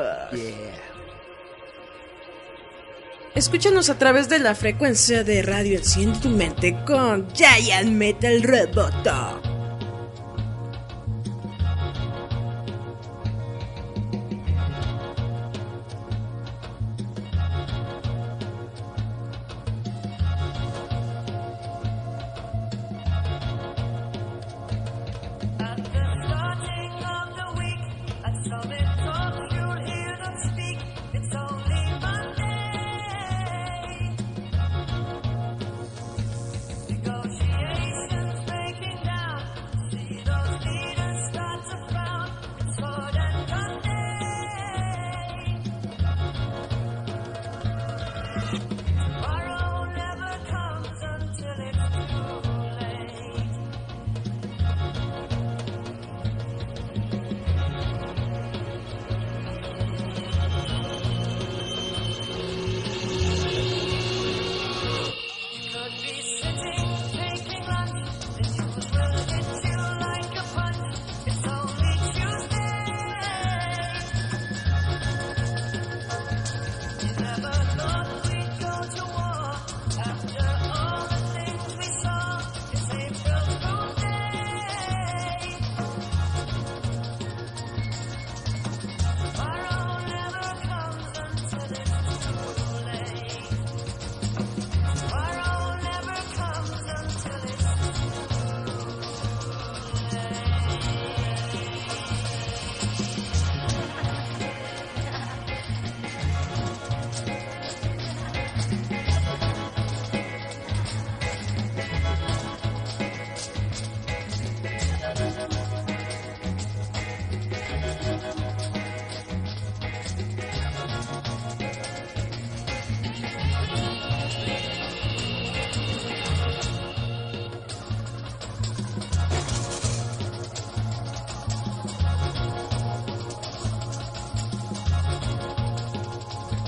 Escúchanos 3.36 3.90
a 3.90 3.98
través 3.98 4.30
de 4.30 4.38
la 4.38 4.54
frecuencia 4.54 5.24
de 5.24 5.42
radio 5.42 5.80
Enciende 5.80 6.20
tu 6.20 6.30
mente 6.30 6.78
con 6.86 7.28
Giant 7.34 7.90
Metal 7.90 8.44
Roboto. 8.44 9.63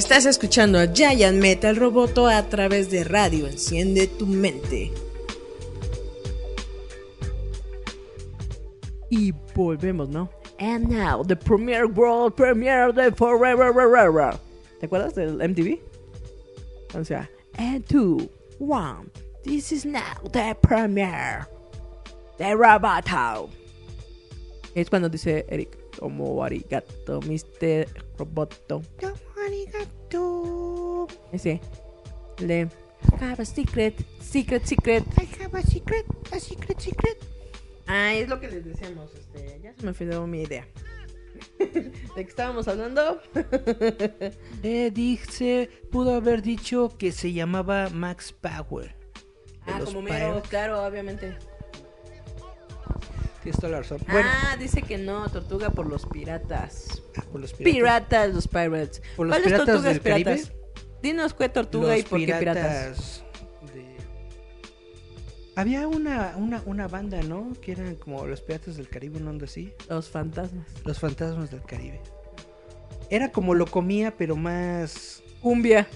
Estás 0.00 0.24
escuchando 0.24 0.78
a 0.78 0.86
Giant 0.86 1.42
Metal 1.42 1.76
Roboto 1.76 2.26
a 2.26 2.48
través 2.48 2.90
de 2.90 3.04
radio. 3.04 3.46
Enciende 3.46 4.06
tu 4.06 4.26
mente. 4.26 4.90
Y 9.10 9.34
volvemos, 9.54 10.08
¿no? 10.08 10.30
And 10.58 10.88
now, 10.88 11.22
the 11.22 11.36
premiere 11.36 11.84
world 11.84 12.34
premiere 12.34 12.94
de 12.94 13.12
Forever. 13.12 14.38
¿Te 14.80 14.86
acuerdas 14.86 15.14
del 15.14 15.36
MTV? 15.36 15.78
O 16.98 17.04
sea, 17.04 17.28
and 17.58 17.84
two, 17.86 18.30
one, 18.58 19.10
this 19.44 19.70
is 19.70 19.84
now 19.84 20.16
the 20.32 20.56
premiere 20.62 21.46
de 22.38 22.54
Roboto. 22.54 23.50
Es 24.74 24.88
cuando 24.88 25.10
dice 25.10 25.44
Eric, 25.50 25.76
como 25.98 26.42
arigato, 26.42 27.20
Mr. 27.20 27.86
Roboto. 28.16 28.80
Como 28.98 29.19
arigato. 30.10 31.06
Ese, 31.32 31.60
le 32.38 32.68
have 33.20 33.40
a 33.40 33.44
secret, 33.44 33.94
secret, 34.20 34.64
secret. 34.66 35.04
I 35.18 35.28
have 35.42 35.54
a 35.58 35.62
secret, 35.62 36.06
a 36.32 36.40
secret, 36.40 36.80
secret. 36.80 37.18
Ah, 37.86 38.14
es 38.14 38.28
lo 38.28 38.38
que 38.40 38.48
les 38.48 38.64
decíamos, 38.64 39.12
este, 39.14 39.60
ya 39.62 39.74
se 39.74 39.82
me 39.82 39.90
olvidó 39.90 40.26
mi 40.26 40.42
idea. 40.42 40.66
¿De 41.58 41.92
qué 42.14 42.20
estábamos 42.20 42.68
hablando? 42.68 43.20
Eh, 44.62 44.90
dice, 44.92 45.70
pudo 45.90 46.14
haber 46.14 46.42
dicho 46.42 46.94
que 46.98 47.12
se 47.12 47.32
llamaba 47.32 47.88
Max 47.88 48.32
Power. 48.32 48.94
Ah, 49.66 49.80
como 49.84 50.02
mero, 50.02 50.42
claro, 50.48 50.84
obviamente. 50.84 51.34
Tienes 53.42 53.58
toda 53.60 53.72
la 53.72 53.78
razón. 53.78 53.98
Bueno, 54.10 54.28
Ah, 54.30 54.56
dice 54.58 54.82
que 54.82 54.98
no, 54.98 55.28
tortuga 55.30 55.70
por 55.70 55.86
los 55.86 56.04
piratas. 56.06 57.02
por 57.32 57.40
los 57.40 57.52
piratas. 57.54 57.74
Piratas, 57.74 58.34
los 58.34 58.48
pirates. 58.48 59.02
¿Por 59.16 59.26
los 59.26 59.34
¿Cuáles 59.34 59.46
piratas 59.46 59.66
tortugas 59.66 59.92
del 59.94 60.02
Caribe? 60.02 60.34
piratas? 60.36 60.52
Dinos 61.02 61.32
qué 61.34 61.48
tortuga 61.48 61.96
y 61.96 62.02
por 62.02 62.18
qué 62.20 62.34
piratas. 62.34 63.24
de- 63.74 63.96
Había 65.56 65.88
una, 65.88 66.34
una, 66.36 66.62
una 66.66 66.86
banda, 66.88 67.22
¿no? 67.22 67.52
Que 67.62 67.72
eran 67.72 67.94
como 67.96 68.26
los 68.26 68.40
piratas 68.42 68.76
del 68.76 68.88
Caribe, 68.88 69.18
una 69.18 69.30
onda 69.30 69.46
así. 69.46 69.72
Los 69.88 70.08
fantasmas. 70.10 70.66
Los 70.84 70.98
fantasmas 70.98 71.50
del 71.50 71.62
Caribe. 71.62 72.00
Era 73.08 73.32
como 73.32 73.54
lo 73.54 73.66
comía, 73.66 74.14
pero 74.16 74.36
más. 74.36 75.22
Cumbia. 75.40 75.88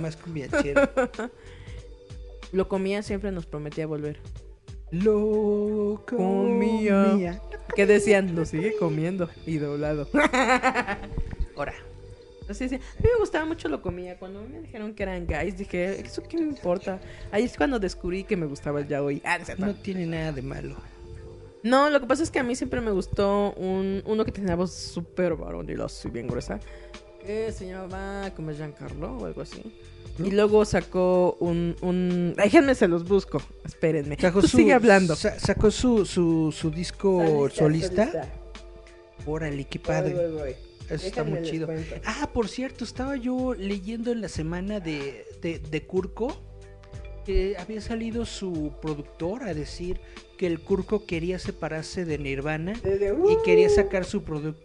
Más 0.00 0.16
cumbiachero. 0.16 0.88
Lo 2.52 2.68
comía, 2.68 3.02
siempre 3.04 3.30
nos 3.30 3.46
prometía 3.46 3.86
volver. 3.86 4.18
Lo 4.90 6.02
Comía. 6.06 7.06
comía. 7.10 7.40
¿Qué 7.76 7.86
decían? 7.86 8.34
Lo 8.34 8.44
sigue 8.44 8.76
comiendo 8.76 9.28
y 9.46 9.58
doblado. 9.58 10.08
Ahora. 11.56 11.74
Así 12.48 12.64
decía. 12.64 12.78
A 12.78 13.02
mí 13.02 13.08
me 13.12 13.18
gustaba 13.20 13.44
mucho 13.44 13.68
lo 13.68 13.80
comía. 13.80 14.18
Cuando 14.18 14.42
me 14.42 14.60
dijeron 14.60 14.92
que 14.94 15.04
eran 15.04 15.26
guys, 15.26 15.56
dije, 15.56 16.00
¿eso 16.00 16.22
qué 16.28 16.36
me 16.38 16.44
importa? 16.44 17.00
Ahí 17.30 17.44
es 17.44 17.56
cuando 17.56 17.78
descubrí 17.78 18.24
que 18.24 18.36
me 18.36 18.46
gustaba 18.46 18.80
el 18.80 18.88
yaoi. 18.88 19.22
Ah, 19.24 19.38
no. 19.58 19.66
No 19.66 19.74
tiene 19.76 20.06
nada 20.06 20.32
de 20.32 20.42
malo. 20.42 20.76
No, 21.62 21.90
lo 21.90 22.00
que 22.00 22.06
pasa 22.06 22.22
es 22.22 22.30
que 22.30 22.38
a 22.38 22.42
mí 22.42 22.56
siempre 22.56 22.80
me 22.80 22.90
gustó 22.90 23.52
un, 23.52 24.02
uno 24.06 24.24
que 24.24 24.32
tenía 24.32 24.56
voz 24.56 24.72
súper 24.72 25.34
varonil, 25.36 25.80
así 25.82 26.08
bien 26.08 26.26
gruesa. 26.26 26.58
Que 27.24 27.52
se 27.52 27.66
llamaba 27.66 28.30
como 28.30 28.50
Giancarlo 28.50 29.18
o 29.18 29.26
algo 29.26 29.42
así. 29.42 29.62
Y 30.22 30.30
luego 30.32 30.64
sacó 30.66 31.36
un, 31.40 31.76
un... 31.80 32.34
Déjenme, 32.36 32.74
se 32.74 32.86
los 32.88 33.08
busco. 33.08 33.40
Espérenme. 33.64 34.16
Sacó 34.20 34.40
Tú 34.42 34.48
su- 34.48 34.58
sigue 34.58 34.74
hablando. 34.74 35.16
sa- 35.16 35.38
sacó 35.38 35.70
su, 35.70 36.04
su, 36.04 36.52
su 36.52 36.70
disco 36.70 37.48
solista. 37.50 38.28
Órale, 39.26 39.64
qué 39.64 39.78
padre. 39.78 40.14
Voy, 40.14 40.26
voy, 40.26 40.34
voy. 40.40 40.54
Eso 40.90 41.06
está 41.06 41.24
muy 41.24 41.42
chido. 41.42 41.66
cuento. 41.66 41.94
Ah, 42.04 42.28
por 42.34 42.48
cierto, 42.48 42.84
estaba 42.84 43.16
yo 43.16 43.54
leyendo 43.54 44.10
en 44.12 44.20
la 44.20 44.28
semana 44.28 44.80
de, 44.80 45.24
de, 45.40 45.58
de 45.58 45.86
Kurko 45.86 46.36
que 47.24 47.54
había 47.58 47.80
salido 47.80 48.24
su 48.26 48.72
productor 48.82 49.44
a 49.44 49.54
decir 49.54 50.00
que 50.36 50.46
el 50.46 50.60
Kurko 50.60 51.04
quería 51.06 51.38
separarse 51.38 52.04
de 52.04 52.18
Nirvana 52.18 52.72
y 52.84 53.36
quería 53.44 53.68
sacar 53.68 54.04
su, 54.04 54.22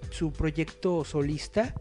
su 0.10 0.32
proyecto 0.32 1.04
solista. 1.06 1.76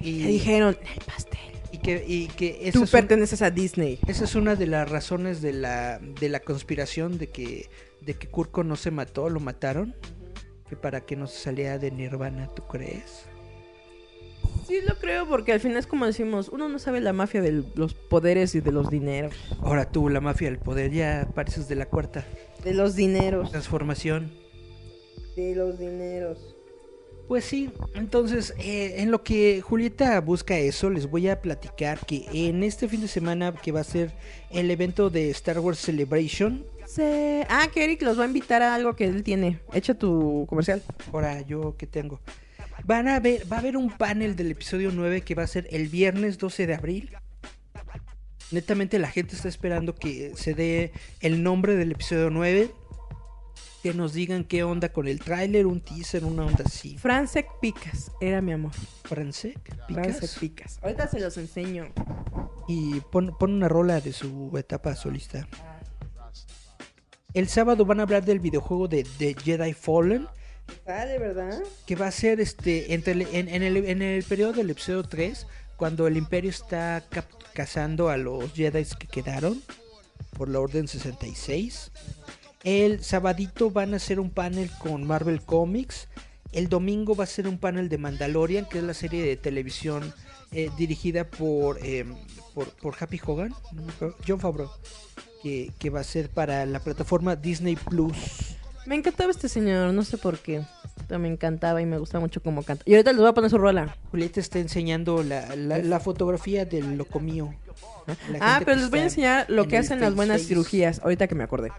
Y 0.00 0.22
Le 0.22 0.28
dijeron, 0.28 0.78
el 0.96 1.04
pastel. 1.04 1.38
Que, 1.82 2.04
y 2.06 2.28
que 2.28 2.58
esa 2.68 2.78
Tú 2.78 2.84
es 2.84 2.92
un- 2.92 3.00
perteneces 3.00 3.40
a 3.42 3.50
Disney. 3.50 3.98
esa 4.06 4.24
es 4.24 4.34
una 4.34 4.54
de 4.56 4.66
las 4.66 4.88
razones 4.90 5.40
de 5.40 5.52
la, 5.54 5.98
de 5.98 6.28
la 6.28 6.40
conspiración 6.40 7.16
de 7.18 7.28
que, 7.28 7.68
de 8.02 8.14
que 8.14 8.28
Kurko 8.28 8.64
no 8.64 8.76
se 8.76 8.90
mató, 8.90 9.28
lo 9.30 9.40
mataron. 9.40 9.94
Que 10.68 10.76
para 10.76 11.00
que 11.00 11.16
no 11.16 11.26
se 11.26 11.38
saliera 11.38 11.78
de 11.78 11.90
Nirvana, 11.90 12.48
¿tú 12.54 12.62
crees? 12.68 13.24
Sí, 14.68 14.78
lo 14.86 14.94
creo, 14.98 15.26
porque 15.26 15.52
al 15.52 15.58
final 15.60 15.78
es 15.78 15.86
como 15.88 16.06
decimos, 16.06 16.48
uno 16.48 16.68
no 16.68 16.78
sabe 16.78 17.00
la 17.00 17.12
mafia 17.12 17.42
de 17.42 17.64
los 17.74 17.94
poderes 17.94 18.54
y 18.54 18.60
de 18.60 18.70
los 18.70 18.88
dineros. 18.88 19.34
Ahora 19.62 19.90
tú, 19.90 20.08
la 20.08 20.20
mafia 20.20 20.48
del 20.48 20.60
poder, 20.60 20.92
ya 20.92 21.28
pareces 21.34 21.66
de 21.66 21.74
la 21.74 21.86
cuarta 21.86 22.24
De 22.62 22.72
los 22.72 22.94
dineros. 22.94 23.50
transformación. 23.50 24.30
De 25.34 25.56
los 25.56 25.76
dineros. 25.78 26.54
Pues 27.30 27.44
sí, 27.44 27.70
entonces 27.94 28.52
eh, 28.58 28.94
en 28.96 29.12
lo 29.12 29.22
que 29.22 29.60
Julieta 29.60 30.20
busca 30.20 30.58
eso, 30.58 30.90
les 30.90 31.08
voy 31.08 31.28
a 31.28 31.40
platicar 31.40 32.04
que 32.04 32.26
en 32.32 32.64
este 32.64 32.88
fin 32.88 33.00
de 33.02 33.06
semana 33.06 33.52
que 33.54 33.70
va 33.70 33.78
a 33.82 33.84
ser 33.84 34.10
el 34.50 34.68
evento 34.68 35.10
de 35.10 35.30
Star 35.30 35.60
Wars 35.60 35.78
Celebration, 35.78 36.64
Se- 36.86 37.46
Ah, 37.48 37.68
que 37.72 37.84
Eric 37.84 38.02
los 38.02 38.18
va 38.18 38.24
a 38.24 38.26
invitar 38.26 38.62
a 38.62 38.74
algo 38.74 38.96
que 38.96 39.04
él 39.04 39.22
tiene. 39.22 39.60
Echa 39.72 39.94
tu 39.94 40.44
comercial. 40.48 40.82
ahora 41.12 41.40
yo 41.42 41.76
que 41.76 41.86
tengo, 41.86 42.18
van 42.82 43.06
a 43.06 43.20
ver, 43.20 43.44
va 43.50 43.58
a 43.58 43.60
haber 43.60 43.76
un 43.76 43.90
panel 43.96 44.34
del 44.34 44.50
episodio 44.50 44.90
9 44.92 45.20
que 45.20 45.36
va 45.36 45.44
a 45.44 45.46
ser 45.46 45.68
el 45.70 45.86
viernes 45.86 46.36
12 46.36 46.66
de 46.66 46.74
abril. 46.74 47.10
Netamente 48.50 48.98
la 48.98 49.08
gente 49.08 49.36
está 49.36 49.46
esperando 49.48 49.94
que 49.94 50.32
se 50.34 50.54
dé 50.54 50.90
el 51.20 51.44
nombre 51.44 51.76
del 51.76 51.92
episodio 51.92 52.28
9, 52.30 52.72
que 53.82 53.94
nos 53.94 54.12
digan 54.12 54.44
qué 54.44 54.62
onda 54.62 54.90
con 54.92 55.08
el 55.08 55.20
tráiler, 55.20 55.66
un 55.66 55.80
teaser, 55.80 56.24
una 56.24 56.44
onda 56.44 56.64
así. 56.66 56.98
Francesc 56.98 57.46
Picas, 57.60 58.12
era 58.20 58.40
mi 58.42 58.52
amor. 58.52 58.72
Francesc 59.04 59.58
Picas. 59.88 60.36
Picas. 60.38 60.78
Ahorita 60.82 61.08
se 61.08 61.18
los 61.20 61.36
enseño. 61.38 61.86
y 62.68 63.00
pon, 63.00 63.36
pon 63.38 63.52
una 63.54 63.68
rola 63.68 64.00
de 64.00 64.12
su 64.12 64.50
etapa 64.58 64.94
solista. 64.94 65.48
El 67.32 67.48
sábado 67.48 67.84
van 67.84 68.00
a 68.00 68.02
hablar 68.02 68.24
del 68.24 68.40
videojuego 68.40 68.88
de, 68.88 69.06
de 69.18 69.34
Jedi 69.34 69.72
Fallen, 69.72 70.26
Vale, 70.86 71.18
¿verdad? 71.18 71.62
que 71.86 71.96
va 71.96 72.08
a 72.08 72.10
ser 72.12 72.40
este 72.40 72.92
entre 72.94 73.12
el- 73.12 73.22
en, 73.32 73.48
en 73.48 73.62
el, 73.62 73.76
en 73.78 74.02
el 74.02 74.22
periodo 74.24 74.52
del 74.54 74.70
episodio 74.70 75.02
3, 75.04 75.46
cuando 75.76 76.06
el 76.06 76.16
Imperio 76.16 76.50
está 76.50 77.04
cap- 77.08 77.30
cazando 77.54 78.08
a 78.08 78.16
los 78.16 78.52
Jedi 78.52 78.84
que 78.98 79.06
quedaron 79.06 79.62
por 80.36 80.48
la 80.48 80.60
Orden 80.60 80.86
66. 80.88 81.90
El 82.62 83.02
sabadito 83.02 83.70
van 83.70 83.94
a 83.94 83.96
hacer 83.96 84.20
un 84.20 84.30
panel 84.30 84.70
con 84.78 85.06
Marvel 85.06 85.40
Comics. 85.40 86.08
El 86.52 86.68
domingo 86.68 87.14
va 87.14 87.24
a 87.24 87.26
ser 87.26 87.48
un 87.48 87.58
panel 87.58 87.88
de 87.88 87.98
Mandalorian, 87.98 88.66
que 88.66 88.78
es 88.78 88.84
la 88.84 88.94
serie 88.94 89.22
de 89.24 89.36
televisión 89.36 90.12
eh, 90.52 90.68
dirigida 90.76 91.24
por, 91.24 91.78
eh, 91.82 92.04
por, 92.54 92.68
por 92.70 92.96
Happy 92.98 93.20
Hogan, 93.24 93.54
no 93.72 93.82
me 93.82 93.92
acuerdo, 93.92 94.16
John 94.26 94.40
Favreau, 94.40 94.68
que, 95.42 95.70
que 95.78 95.90
va 95.90 96.00
a 96.00 96.04
ser 96.04 96.28
para 96.28 96.66
la 96.66 96.80
plataforma 96.80 97.36
Disney 97.36 97.76
Plus. 97.76 98.56
Me 98.84 98.96
encantaba 98.96 99.30
este 99.30 99.48
señor, 99.48 99.92
no 99.94 100.02
sé 100.02 100.18
por 100.18 100.38
qué. 100.38 100.62
Me 101.08 101.28
encantaba 101.28 101.80
y 101.82 101.86
me 101.86 101.98
gusta 101.98 102.20
mucho 102.20 102.42
cómo 102.42 102.62
canta. 102.62 102.82
Y 102.86 102.94
ahorita 102.94 103.12
les 103.12 103.20
voy 103.20 103.28
a 103.28 103.34
poner 103.34 103.50
su 103.50 103.58
rola. 103.58 103.96
Julieta 104.10 104.40
está 104.40 104.58
enseñando 104.58 105.22
la, 105.22 105.54
la, 105.56 105.78
la 105.78 106.00
fotografía 106.00 106.64
del 106.64 106.96
locomío. 106.96 107.54
La 108.30 108.38
Ah, 108.40 108.62
pero 108.64 108.76
les 108.76 108.90
voy 108.90 109.00
a 109.00 109.04
enseñar 109.04 109.46
lo 109.48 109.64
en 109.64 109.68
que 109.68 109.78
hacen 109.78 110.00
las 110.00 110.14
buenas 110.14 110.42
cirugías. 110.42 111.00
Ahorita 111.00 111.26
que 111.26 111.34
me 111.34 111.44
acordé. 111.44 111.70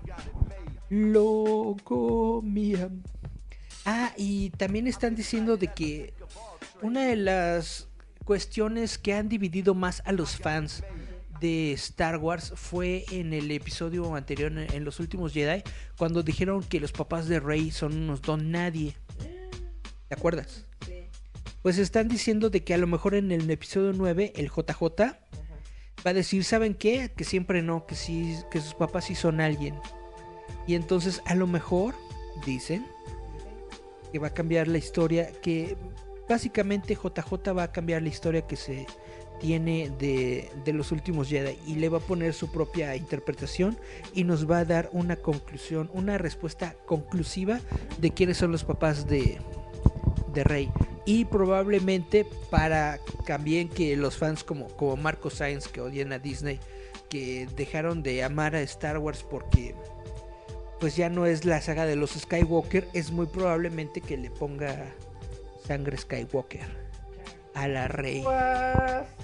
Locomía. 0.91 2.89
Ah, 3.85 4.13
y 4.17 4.49
también 4.49 4.87
están 4.87 5.15
diciendo 5.15 5.55
de 5.55 5.67
que 5.67 6.13
una 6.81 7.05
de 7.05 7.15
las 7.15 7.87
cuestiones 8.25 8.97
que 8.97 9.13
han 9.13 9.29
dividido 9.29 9.73
más 9.73 10.03
a 10.05 10.11
los 10.11 10.35
fans 10.35 10.83
de 11.39 11.71
Star 11.71 12.17
Wars 12.17 12.51
fue 12.57 13.05
en 13.09 13.31
el 13.33 13.49
episodio 13.51 14.13
anterior, 14.15 14.51
en 14.51 14.83
los 14.83 14.99
últimos 14.99 15.31
Jedi, 15.31 15.63
cuando 15.97 16.23
dijeron 16.23 16.61
que 16.61 16.81
los 16.81 16.91
papás 16.91 17.29
de 17.29 17.39
Rey 17.39 17.71
son 17.71 17.95
unos 17.95 18.21
don 18.21 18.51
nadie. 18.51 18.97
¿Te 20.09 20.15
acuerdas? 20.15 20.65
Pues 21.61 21.77
están 21.77 22.09
diciendo 22.09 22.49
de 22.49 22.65
que 22.65 22.73
a 22.73 22.77
lo 22.77 22.87
mejor 22.87 23.15
en 23.15 23.31
el 23.31 23.49
episodio 23.49 23.93
9 23.93 24.33
el 24.35 24.49
JJ 24.49 24.83
va 26.05 26.09
a 26.09 26.13
decir, 26.13 26.43
¿saben 26.43 26.73
qué? 26.73 27.13
Que 27.15 27.23
siempre 27.23 27.61
no, 27.61 27.85
que 27.85 27.95
sí, 27.95 28.35
que 28.51 28.59
sus 28.59 28.73
papás 28.73 29.05
sí 29.05 29.15
son 29.15 29.39
alguien. 29.39 29.79
Y 30.71 30.75
entonces 30.75 31.21
a 31.25 31.35
lo 31.35 31.47
mejor 31.47 31.95
dicen 32.45 32.87
que 34.09 34.19
va 34.19 34.27
a 34.27 34.33
cambiar 34.33 34.69
la 34.69 34.77
historia, 34.77 35.29
que 35.41 35.75
básicamente 36.29 36.95
JJ 36.95 37.51
va 37.51 37.63
a 37.63 37.71
cambiar 37.73 38.01
la 38.01 38.07
historia 38.07 38.47
que 38.47 38.55
se 38.55 38.87
tiene 39.41 39.91
de, 39.99 40.49
de 40.63 40.71
los 40.71 40.93
últimos 40.93 41.27
Jedi 41.27 41.57
y 41.67 41.75
le 41.75 41.89
va 41.89 41.97
a 41.97 42.01
poner 42.01 42.33
su 42.33 42.53
propia 42.53 42.95
interpretación 42.95 43.77
y 44.13 44.23
nos 44.23 44.49
va 44.49 44.59
a 44.59 44.65
dar 44.65 44.89
una 44.93 45.17
conclusión, 45.17 45.91
una 45.93 46.17
respuesta 46.17 46.77
conclusiva 46.85 47.59
de 47.99 48.11
quiénes 48.11 48.37
son 48.37 48.53
los 48.53 48.63
papás 48.63 49.07
de, 49.07 49.39
de 50.33 50.43
Rey. 50.45 50.71
Y 51.05 51.25
probablemente 51.25 52.25
para 52.49 52.97
también 53.25 53.67
que 53.67 53.97
los 53.97 54.15
fans 54.15 54.45
como, 54.45 54.69
como 54.69 54.95
Marco 54.95 55.29
Sainz 55.29 55.67
que 55.67 55.81
odian 55.81 56.13
a 56.13 56.19
Disney, 56.19 56.61
que 57.09 57.49
dejaron 57.57 58.03
de 58.03 58.23
amar 58.23 58.55
a 58.55 58.61
Star 58.61 58.99
Wars 58.99 59.25
porque 59.29 59.75
pues 60.81 60.95
ya 60.95 61.09
no 61.09 61.27
es 61.27 61.45
la 61.45 61.61
saga 61.61 61.85
de 61.85 61.95
los 61.95 62.09
Skywalker, 62.09 62.87
es 62.93 63.11
muy 63.11 63.27
probablemente 63.27 64.01
que 64.01 64.17
le 64.17 64.31
ponga 64.31 64.91
sangre 65.67 65.95
Skywalker 65.95 66.65
a 67.53 67.67
la 67.67 67.87
rey. 67.87 68.23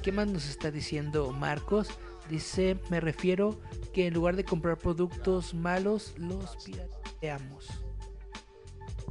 ¿Qué 0.04 0.12
más 0.12 0.28
nos 0.28 0.48
está 0.48 0.70
diciendo 0.70 1.32
Marcos? 1.32 1.90
Dice, 2.30 2.78
me 2.92 3.00
refiero 3.00 3.60
que 3.92 4.06
en 4.06 4.14
lugar 4.14 4.36
de 4.36 4.46
comprar 4.46 4.78
productos 4.78 5.56
malos, 5.56 6.14
los 6.18 6.58
pirateamos. 6.64 7.68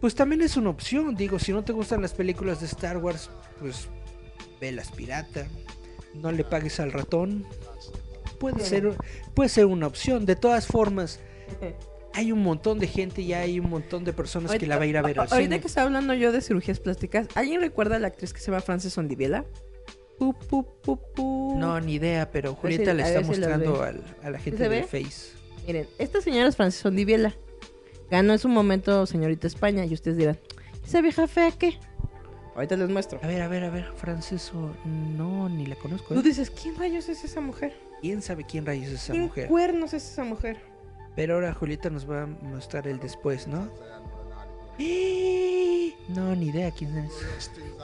Pues 0.01 0.15
también 0.15 0.41
es 0.41 0.57
una 0.57 0.71
opción, 0.71 1.17
digo, 1.17 1.41
si 1.41 1.53
no 1.53 1.65
te 1.65 1.73
gustan 1.73 2.01
las 2.01 2.15
películas 2.15 2.61
de 2.61 2.67
Star 2.67 2.99
Wars, 2.99 3.29
pues 3.59 3.89
velas 4.61 4.93
pirata, 4.93 5.49
no 6.15 6.31
le 6.31 6.45
pagues 6.45 6.79
al 6.79 6.93
ratón. 6.93 7.45
Puede 8.39 8.65
ser, 8.65 8.97
puede 9.35 9.49
ser 9.49 9.67
una 9.67 9.89
opción. 9.89 10.27
De 10.27 10.37
todas 10.37 10.67
formas, 10.67 11.19
hay 12.17 12.33
un 12.33 12.43
montón 12.43 12.79
de 12.79 12.87
gente 12.87 13.21
y 13.23 13.33
hay 13.35 13.61
un 13.61 13.69
montón 13.69 14.05
de 14.05 14.13
personas 14.13 14.53
que 14.53 14.67
la 14.67 14.77
va 14.79 14.85
a 14.85 14.87
ir 14.87 14.97
a 14.97 15.03
ver 15.03 15.19
al 15.21 15.29
Ahorita 15.31 15.37
cine. 15.43 15.61
que 15.61 15.67
está 15.67 15.83
hablando 15.83 16.15
yo 16.15 16.33
de 16.33 16.41
cirugías 16.41 16.81
plásticas, 16.81 17.29
¿alguien 17.35 17.61
recuerda 17.61 17.97
a 17.97 17.99
la 17.99 18.09
actriz 18.09 18.33
que 18.33 18.41
se 18.41 18.47
llama 18.51 18.61
Frances 18.63 18.97
Ondiviela? 18.97 19.45
Pu, 20.19 20.33
pu, 20.35 20.65
pu, 20.83 20.99
pu. 21.15 21.55
No, 21.59 21.79
ni 21.81 21.95
idea, 21.95 22.31
pero 22.31 22.55
Julieta 22.55 22.93
si- 22.93 22.97
le 22.97 23.03
está 23.03 23.21
si 23.21 23.27
mostrando 23.27 23.83
al- 23.83 24.03
a 24.23 24.31
la 24.31 24.39
gente 24.39 24.67
ve? 24.69 24.83
Face. 24.85 25.33
Miren, 25.67 25.87
esta 25.99 26.21
señora 26.23 26.49
es 26.49 26.57
Frances 26.57 26.85
Ondiviela. 26.87 27.35
Ganó 28.11 28.33
en 28.33 28.39
su 28.39 28.49
momento 28.49 29.05
señorita 29.05 29.47
España 29.47 29.85
y 29.85 29.93
ustedes 29.93 30.17
dirán, 30.17 30.39
¿esa 30.87 31.01
vieja 31.03 31.27
fea 31.29 31.51
qué? 31.51 31.79
Ahorita 32.55 32.77
les 32.77 32.89
muestro. 32.89 33.21
A 33.23 33.27
ver, 33.27 33.43
a 33.43 33.49
ver, 33.49 33.65
a 33.65 33.69
ver, 33.71 33.93
Frances 33.97 34.51
o... 34.55 34.71
No, 34.87 35.51
ni 35.51 35.67
la 35.67 35.75
conozco. 35.77 36.15
¿eh? 36.15 36.17
Tú 36.17 36.23
dices, 36.23 36.51
¿quién 36.51 36.77
rayos 36.77 37.11
es 37.11 37.23
esa 37.25 37.43
mujer? 37.43 37.75
¿Quién 38.01 38.23
sabe 38.23 38.45
quién 38.45 38.65
rayos 38.65 38.87
es 38.89 39.03
esa 39.03 39.13
¿Quién 39.13 39.25
mujer? 39.25 39.49
cuernos 39.49 39.93
es 39.93 40.11
esa 40.11 40.25
mujer? 40.25 40.57
Pero 41.17 41.35
ahora 41.35 41.53
Julieta 41.55 41.91
nos 41.91 42.09
va 42.09 42.23
a 42.23 42.27
mostrar 42.27 42.87
el 42.87 43.01
después, 43.01 43.49
¿no? 43.49 43.69
¡Eh! 44.79 45.95
No, 46.09 46.35
ni 46.37 46.47
idea 46.49 46.71
quién 46.71 46.97
es. 46.99 47.13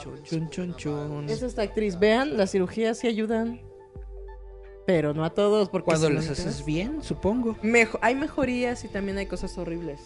Chun, 0.01 0.23
chun, 0.23 0.49
chun, 0.51 0.77
chun. 0.77 1.29
Es 1.29 1.43
esta 1.43 1.63
actriz. 1.63 1.99
Vean, 1.99 2.37
las 2.37 2.51
cirugías 2.53 2.99
sí 2.99 3.09
ayudan. 3.09 3.61
Pero 4.87 5.15
no 5.15 5.25
a 5.25 5.31
todos, 5.31 5.69
porque 5.69 5.87
Cuando 5.87 6.11
las 6.11 6.29
haces 6.29 6.65
bien, 6.65 7.03
supongo. 7.03 7.57
Mejo- 7.63 7.99
hay 8.03 8.15
mejorías 8.15 8.85
y 8.85 8.89
también 8.89 9.17
hay 9.17 9.27
cosas 9.27 9.57
horribles. 9.57 10.01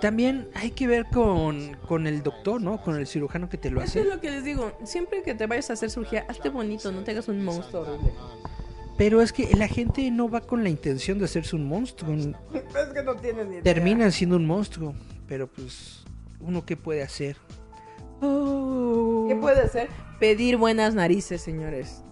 También 0.00 0.48
hay 0.54 0.70
que 0.72 0.86
ver 0.86 1.06
con, 1.12 1.74
con 1.86 2.06
el 2.06 2.22
doctor, 2.22 2.60
¿no? 2.60 2.82
Con 2.82 2.96
el 2.96 3.06
cirujano 3.06 3.48
que 3.48 3.56
te 3.58 3.70
lo 3.70 3.80
Eso 3.80 3.90
hace. 3.90 4.00
es 4.00 4.06
lo 4.06 4.20
que 4.20 4.30
les 4.30 4.44
digo. 4.44 4.72
Siempre 4.84 5.22
que 5.22 5.34
te 5.34 5.46
vayas 5.46 5.70
a 5.70 5.74
hacer 5.74 5.90
cirugía, 5.90 6.24
hazte 6.28 6.48
bonito, 6.48 6.90
no 6.92 7.04
te 7.04 7.12
hagas 7.12 7.28
un 7.28 7.42
monstruo 7.44 7.82
horrible. 7.82 8.12
Pero 8.96 9.20
es 9.20 9.32
que 9.32 9.54
la 9.56 9.66
gente 9.66 10.08
no 10.10 10.28
va 10.28 10.40
con 10.40 10.62
la 10.62 10.70
intención 10.70 11.18
de 11.18 11.24
hacerse 11.24 11.56
un 11.56 11.66
monstruo. 11.66 12.14
Es 12.54 12.92
que 12.92 13.02
no 13.02 13.16
tienen 13.16 13.48
ni 13.48 13.54
idea. 13.54 13.62
Terminan 13.62 14.12
siendo 14.12 14.36
un 14.36 14.46
monstruo. 14.46 14.94
Pero 15.26 15.46
pues, 15.46 16.04
¿uno 16.40 16.64
qué 16.64 16.76
puede 16.76 17.02
hacer? 17.02 17.36
Oh. 18.20 19.26
¿Qué 19.28 19.36
puede 19.36 19.62
hacer? 19.62 19.88
Pedir 20.20 20.56
buenas 20.56 20.94
narices, 20.94 21.40
señores. 21.40 22.02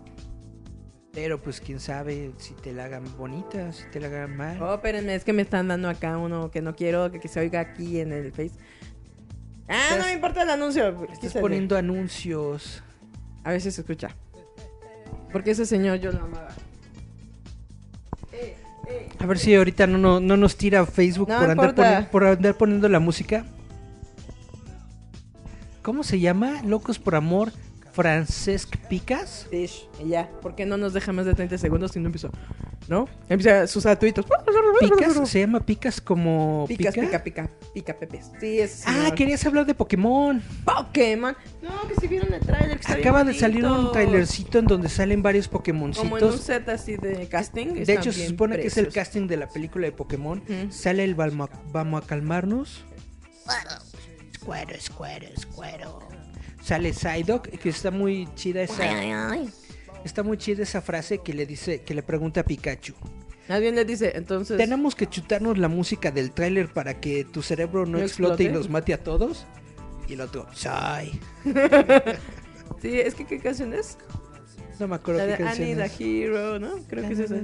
Pero 1.12 1.40
pues 1.42 1.60
quién 1.60 1.78
sabe 1.78 2.32
si 2.38 2.54
te 2.54 2.72
la 2.72 2.86
hagan 2.86 3.04
bonita, 3.18 3.70
si 3.72 3.84
te 3.90 4.00
la 4.00 4.06
hagan 4.06 4.36
mal. 4.36 4.62
Oh, 4.62 4.74
espérenme, 4.74 5.14
es 5.14 5.24
que 5.24 5.34
me 5.34 5.42
están 5.42 5.68
dando 5.68 5.88
acá 5.90 6.16
uno 6.16 6.50
que 6.50 6.62
no 6.62 6.74
quiero 6.74 7.12
que, 7.12 7.20
que 7.20 7.28
se 7.28 7.38
oiga 7.38 7.60
aquí 7.60 8.00
en 8.00 8.12
el 8.12 8.32
Face. 8.32 8.52
Ah, 9.68 9.96
no 9.98 10.04
me 10.04 10.12
importa 10.12 10.42
el 10.42 10.50
anuncio. 10.50 11.06
Estás 11.12 11.34
poniendo 11.34 11.76
anuncios. 11.76 12.82
A 13.44 13.52
veces 13.52 13.74
se 13.74 13.82
escucha. 13.82 14.16
Porque 15.32 15.52
ese 15.52 15.66
señor 15.66 15.98
yo 15.98 16.12
lo 16.12 16.24
amaba. 16.24 16.48
A 19.18 19.26
ver 19.26 19.38
si 19.38 19.54
ahorita 19.54 19.86
no, 19.86 19.98
no, 19.98 20.20
no 20.20 20.36
nos 20.36 20.56
tira 20.56 20.84
Facebook 20.86 21.28
No 21.28 21.38
por, 21.38 21.50
andar 21.50 21.74
poni- 21.74 22.08
por 22.10 22.24
andar 22.24 22.56
poniendo 22.56 22.88
la 22.88 22.98
música. 23.00 23.44
¿Cómo 25.82 26.02
se 26.04 26.20
llama? 26.20 26.62
Locos 26.64 26.98
por 26.98 27.14
Amor, 27.14 27.52
Francesc 27.92 28.76
Picas. 28.88 29.46
Tish, 29.50 29.88
y 30.02 30.08
ya. 30.08 30.30
¿Por 30.40 30.54
qué 30.54 30.66
no 30.66 30.76
nos 30.76 30.92
deja 30.92 31.12
más 31.12 31.26
de 31.26 31.34
30 31.34 31.58
segundos 31.58 31.94
y 31.96 32.00
no 32.00 32.06
empezó? 32.06 32.30
¿No? 32.88 33.08
Empieza 33.28 33.66
sus 33.66 33.86
atuitos. 33.86 34.26
Picas, 34.80 35.28
se 35.28 35.40
llama 35.40 35.60
Picas 35.60 36.00
como 36.00 36.64
Picas, 36.66 36.94
pica? 36.94 37.06
pica, 37.06 37.22
pica, 37.22 37.50
pica, 37.74 37.98
pepes. 37.98 38.30
Sí, 38.40 38.58
es. 38.58 38.82
Ah, 38.86 39.12
querías 39.14 39.44
hablar 39.46 39.66
de 39.66 39.74
Pokémon. 39.74 40.42
Pokémon. 40.64 41.36
No, 41.62 41.88
que 41.88 41.94
si 42.00 42.08
vieron 42.08 42.32
el 42.34 42.40
trailer. 42.40 42.80
que 42.80 42.92
Acaba 42.92 43.24
de 43.24 43.34
salir 43.34 43.64
un 43.64 43.92
trailercito 43.92 44.58
en 44.58 44.66
donde 44.66 44.88
salen 44.88 45.22
varios 45.22 45.48
Como 45.48 45.62
en 45.66 45.82
un 45.82 45.92
Pokémoncitos. 45.92 46.40
set 46.40 46.68
así 46.68 46.96
de 46.96 47.28
casting. 47.28 47.84
De 47.84 47.94
hecho, 47.94 48.12
se 48.12 48.26
supone 48.26 48.58
que 48.58 48.66
es 48.66 48.76
el 48.76 48.92
casting 48.92 49.26
de 49.26 49.36
la 49.36 49.48
película 49.48 49.86
de 49.86 49.92
Pokémon. 49.92 50.42
Sale 50.70 51.04
el 51.04 51.14
Vamos 51.14 52.02
a, 52.02 52.06
calmarnos. 52.06 52.84
Escuero, 54.32 54.74
escuero, 54.74 55.28
escuero. 55.28 55.98
Sale 56.62 56.92
Psyduck, 56.92 57.48
que 57.48 57.68
está 57.68 57.90
muy 57.90 58.28
chida 58.34 58.62
esa. 58.62 59.36
Está 60.04 60.22
muy 60.22 60.36
chida 60.38 60.62
esa 60.62 60.80
frase 60.80 61.18
que 61.18 61.32
le 61.32 61.46
dice, 61.46 61.82
que 61.82 61.94
le 61.94 62.02
pregunta 62.02 62.40
a 62.40 62.44
Pikachu. 62.44 62.94
Más 63.48 63.60
bien 63.60 63.74
le 63.74 63.84
dice, 63.84 64.12
entonces. 64.14 64.56
¿Tenemos 64.56 64.94
que 64.94 65.08
chutarnos 65.08 65.58
la 65.58 65.68
música 65.68 66.10
del 66.10 66.30
tráiler 66.30 66.72
para 66.72 67.00
que 67.00 67.24
tu 67.24 67.42
cerebro 67.42 67.84
no, 67.86 67.98
¿No 67.98 68.04
explote, 68.04 68.44
y 68.44 68.48
nos 68.48 68.70
mate 68.70 68.94
a 68.94 68.98
todos? 68.98 69.44
Y 70.08 70.14
el 70.14 70.20
otro, 70.20 70.46
¡Soy! 70.54 71.20
Sí, 72.80 72.98
es 72.98 73.14
que 73.14 73.24
¿qué 73.24 73.38
canción 73.38 73.74
es? 73.74 73.96
No 74.80 74.88
me 74.88 74.96
acuerdo 74.96 75.26
La 75.26 75.36
qué 75.36 75.42
I 75.42 75.46
canción 75.46 75.80
a 75.80 75.84
es. 75.86 76.00
Hero, 76.00 76.58
¿no? 76.58 76.70
Creo 76.88 77.06
que 77.06 77.12
es 77.14 77.18
esa. 77.20 77.36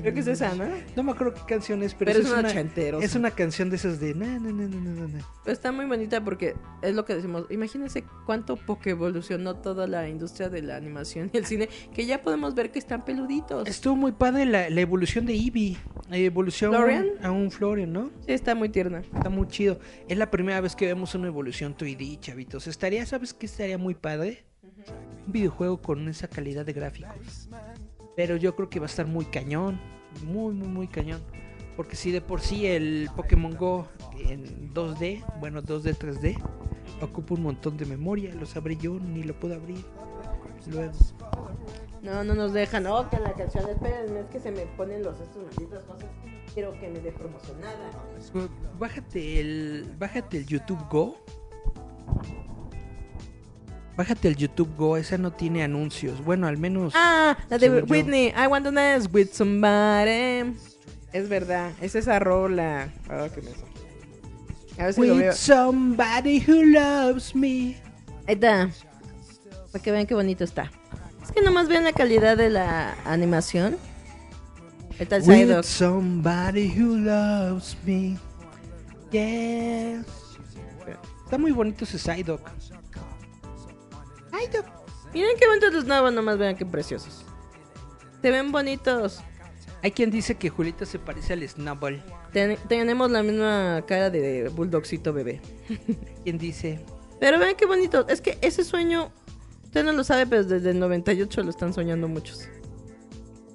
Creo 0.00 0.14
que 0.14 0.20
es 0.20 0.26
esa, 0.26 0.54
¿no? 0.54 0.64
No 0.96 1.02
me 1.02 1.12
acuerdo 1.12 1.34
qué 1.34 1.40
canción 1.46 1.82
es, 1.82 1.94
pero, 1.94 2.12
Pero 2.12 2.24
esa 2.24 2.34
es 2.34 2.38
una 2.38 2.48
ochenterosa. 2.48 3.04
es 3.04 3.14
una 3.14 3.30
canción 3.30 3.70
de 3.70 3.76
esas 3.76 4.00
de... 4.00 4.14
na, 4.14 4.38
na, 4.38 4.52
na, 4.52 4.68
na, 4.68 4.78
na, 4.78 5.08
na. 5.08 5.26
Pero 5.44 5.52
está 5.52 5.72
muy 5.72 5.84
bonita 5.86 6.22
porque 6.22 6.54
es 6.82 6.94
lo 6.94 7.04
que 7.04 7.14
decimos. 7.14 7.46
Imagínense 7.50 8.04
cuánto 8.26 8.56
poco 8.56 8.88
evolucionó 8.88 9.56
toda 9.56 9.86
la 9.86 10.08
industria 10.08 10.48
de 10.48 10.62
la 10.62 10.76
animación 10.76 11.30
y 11.32 11.36
el 11.36 11.46
cine, 11.46 11.68
que 11.94 12.06
ya 12.06 12.22
podemos 12.22 12.54
ver 12.54 12.70
que 12.70 12.78
están 12.78 13.04
peluditos. 13.04 13.68
Estuvo 13.68 13.96
muy 13.96 14.12
padre 14.12 14.46
la, 14.46 14.70
la 14.70 14.80
evolución 14.80 15.26
de 15.26 15.34
Eevee. 15.34 15.76
La 16.08 16.16
evolución 16.18 16.72
¿Florian? 16.72 17.06
a 17.22 17.30
un 17.30 17.50
Florian, 17.50 17.92
¿no? 17.92 18.10
Sí, 18.26 18.32
está 18.32 18.54
muy 18.54 18.68
tierna. 18.68 19.02
Está 19.14 19.30
muy 19.30 19.48
chido. 19.48 19.78
Es 20.08 20.18
la 20.18 20.30
primera 20.30 20.60
vez 20.60 20.76
que 20.76 20.86
vemos 20.86 21.14
una 21.14 21.28
evolución 21.28 21.74
3D, 21.76 22.20
chavitos. 22.20 22.66
Estaría, 22.66 23.04
¿sabes 23.06 23.32
qué 23.34 23.46
estaría 23.46 23.78
muy 23.78 23.94
padre? 23.94 24.44
Un 24.62 25.32
videojuego 25.32 25.82
con 25.82 26.08
esa 26.08 26.28
calidad 26.28 26.64
de 26.64 26.72
gráficos. 26.72 27.48
Pero 28.16 28.36
yo 28.36 28.54
creo 28.54 28.68
que 28.68 28.78
va 28.78 28.86
a 28.86 28.88
estar 28.88 29.06
muy 29.06 29.24
cañón. 29.24 29.80
Muy, 30.24 30.54
muy, 30.54 30.68
muy 30.68 30.88
cañón. 30.88 31.20
Porque 31.76 31.96
si 31.96 32.12
de 32.12 32.20
por 32.20 32.40
sí 32.40 32.66
el 32.66 33.08
Pokémon 33.16 33.56
Go 33.56 33.88
en 34.18 34.72
2D, 34.72 35.24
bueno, 35.40 35.62
2D, 35.62 35.96
3D, 35.96 36.36
ocupa 37.00 37.34
un 37.34 37.42
montón 37.42 37.76
de 37.76 37.86
memoria. 37.86 38.34
Lo 38.34 38.46
sabré 38.46 38.76
yo, 38.76 39.00
ni 39.00 39.22
lo 39.22 39.34
puedo 39.38 39.54
abrir. 39.54 39.84
Luego. 40.70 40.92
No, 42.02 42.22
no 42.22 42.34
nos 42.34 42.52
dejan. 42.52 42.86
Oh, 42.86 43.08
que 43.08 43.18
la 43.18 43.32
canción, 43.32 43.68
espérenme, 43.68 44.20
es 44.20 44.26
que 44.26 44.38
se 44.38 44.52
me 44.52 44.66
ponen 44.76 45.02
los 45.02 45.18
estos 45.18 45.42
malditas 45.42 45.82
cosas. 45.84 46.08
Quiero 46.52 46.72
que 46.78 46.88
me 46.88 47.00
dé 47.00 47.10
promocionada. 47.10 47.90
Bájate 48.78 49.40
el, 49.40 49.94
bájate 49.98 50.38
el 50.38 50.46
YouTube 50.46 50.86
Go. 50.90 51.16
Bájate 53.96 54.28
el 54.28 54.36
YouTube 54.36 54.74
Go, 54.76 54.96
esa 54.96 55.18
no 55.18 55.32
tiene 55.32 55.62
anuncios. 55.62 56.24
Bueno, 56.24 56.46
al 56.46 56.56
menos. 56.56 56.94
Ah, 56.96 57.36
la 57.50 57.58
de 57.58 57.66
yo. 57.66 57.84
Whitney. 57.84 58.28
I 58.28 58.46
want 58.46 58.64
to 58.64 58.72
dance 58.72 59.08
with 59.12 59.28
somebody. 59.32 60.54
Es 61.12 61.28
verdad, 61.28 61.72
es 61.80 61.94
esa 61.94 62.18
rola. 62.18 62.88
Ah, 63.10 63.28
qué 63.34 63.42
menso. 63.42 63.66
A 64.78 64.84
ver 64.84 64.94
si 64.94 65.00
lo 65.02 65.14
With 65.14 65.20
veo. 65.20 65.32
somebody 65.34 66.42
who 66.48 66.62
loves 66.64 67.34
me. 67.34 67.76
Ahí 68.26 68.34
está. 68.34 68.70
Para 69.70 69.84
que 69.84 69.90
vean 69.92 70.06
qué 70.06 70.14
bonito 70.14 70.44
está. 70.44 70.70
Es 71.22 71.30
que 71.30 71.42
nomás 71.42 71.68
vean 71.68 71.84
la 71.84 71.92
calidad 71.92 72.36
de 72.38 72.48
la 72.48 72.94
animación. 73.04 73.76
Está 74.98 75.16
el 75.16 75.22
With 75.24 75.62
somebody 75.64 76.72
who 76.74 76.96
loves 76.96 77.76
me. 77.84 78.16
Yes. 79.10 80.06
Está 81.24 81.36
muy 81.36 81.52
bonito 81.52 81.84
ese 81.84 81.98
Psyduck. 81.98 82.40
Miren 85.12 85.36
qué 85.38 85.46
bonitos 85.46 85.72
los 85.74 85.84
nuevos, 85.84 86.12
nomás 86.12 86.38
vean 86.38 86.56
qué 86.56 86.64
preciosos. 86.64 87.24
Se 88.22 88.30
ven 88.30 88.50
bonitos. 88.52 89.20
Hay 89.82 89.90
quien 89.90 90.10
dice 90.10 90.36
que 90.36 90.48
Julieta 90.48 90.86
se 90.86 90.98
parece 90.98 91.32
al 91.32 91.46
Snubble. 91.48 92.02
Ten- 92.32 92.56
tenemos 92.68 93.10
la 93.10 93.22
misma 93.22 93.82
cara 93.86 94.10
de 94.10 94.48
bulldogcito 94.48 95.12
bebé. 95.12 95.40
Quien 96.24 96.38
dice. 96.38 96.78
Pero 97.18 97.38
vean 97.40 97.56
qué 97.56 97.66
bonito. 97.66 98.06
Es 98.08 98.20
que 98.20 98.38
ese 98.42 98.62
sueño, 98.62 99.10
usted 99.64 99.84
no 99.84 99.92
lo 99.92 100.04
sabe, 100.04 100.26
pero 100.26 100.44
desde 100.44 100.70
el 100.70 100.78
98 100.78 101.42
lo 101.42 101.50
están 101.50 101.74
soñando 101.74 102.06
muchos. 102.06 102.48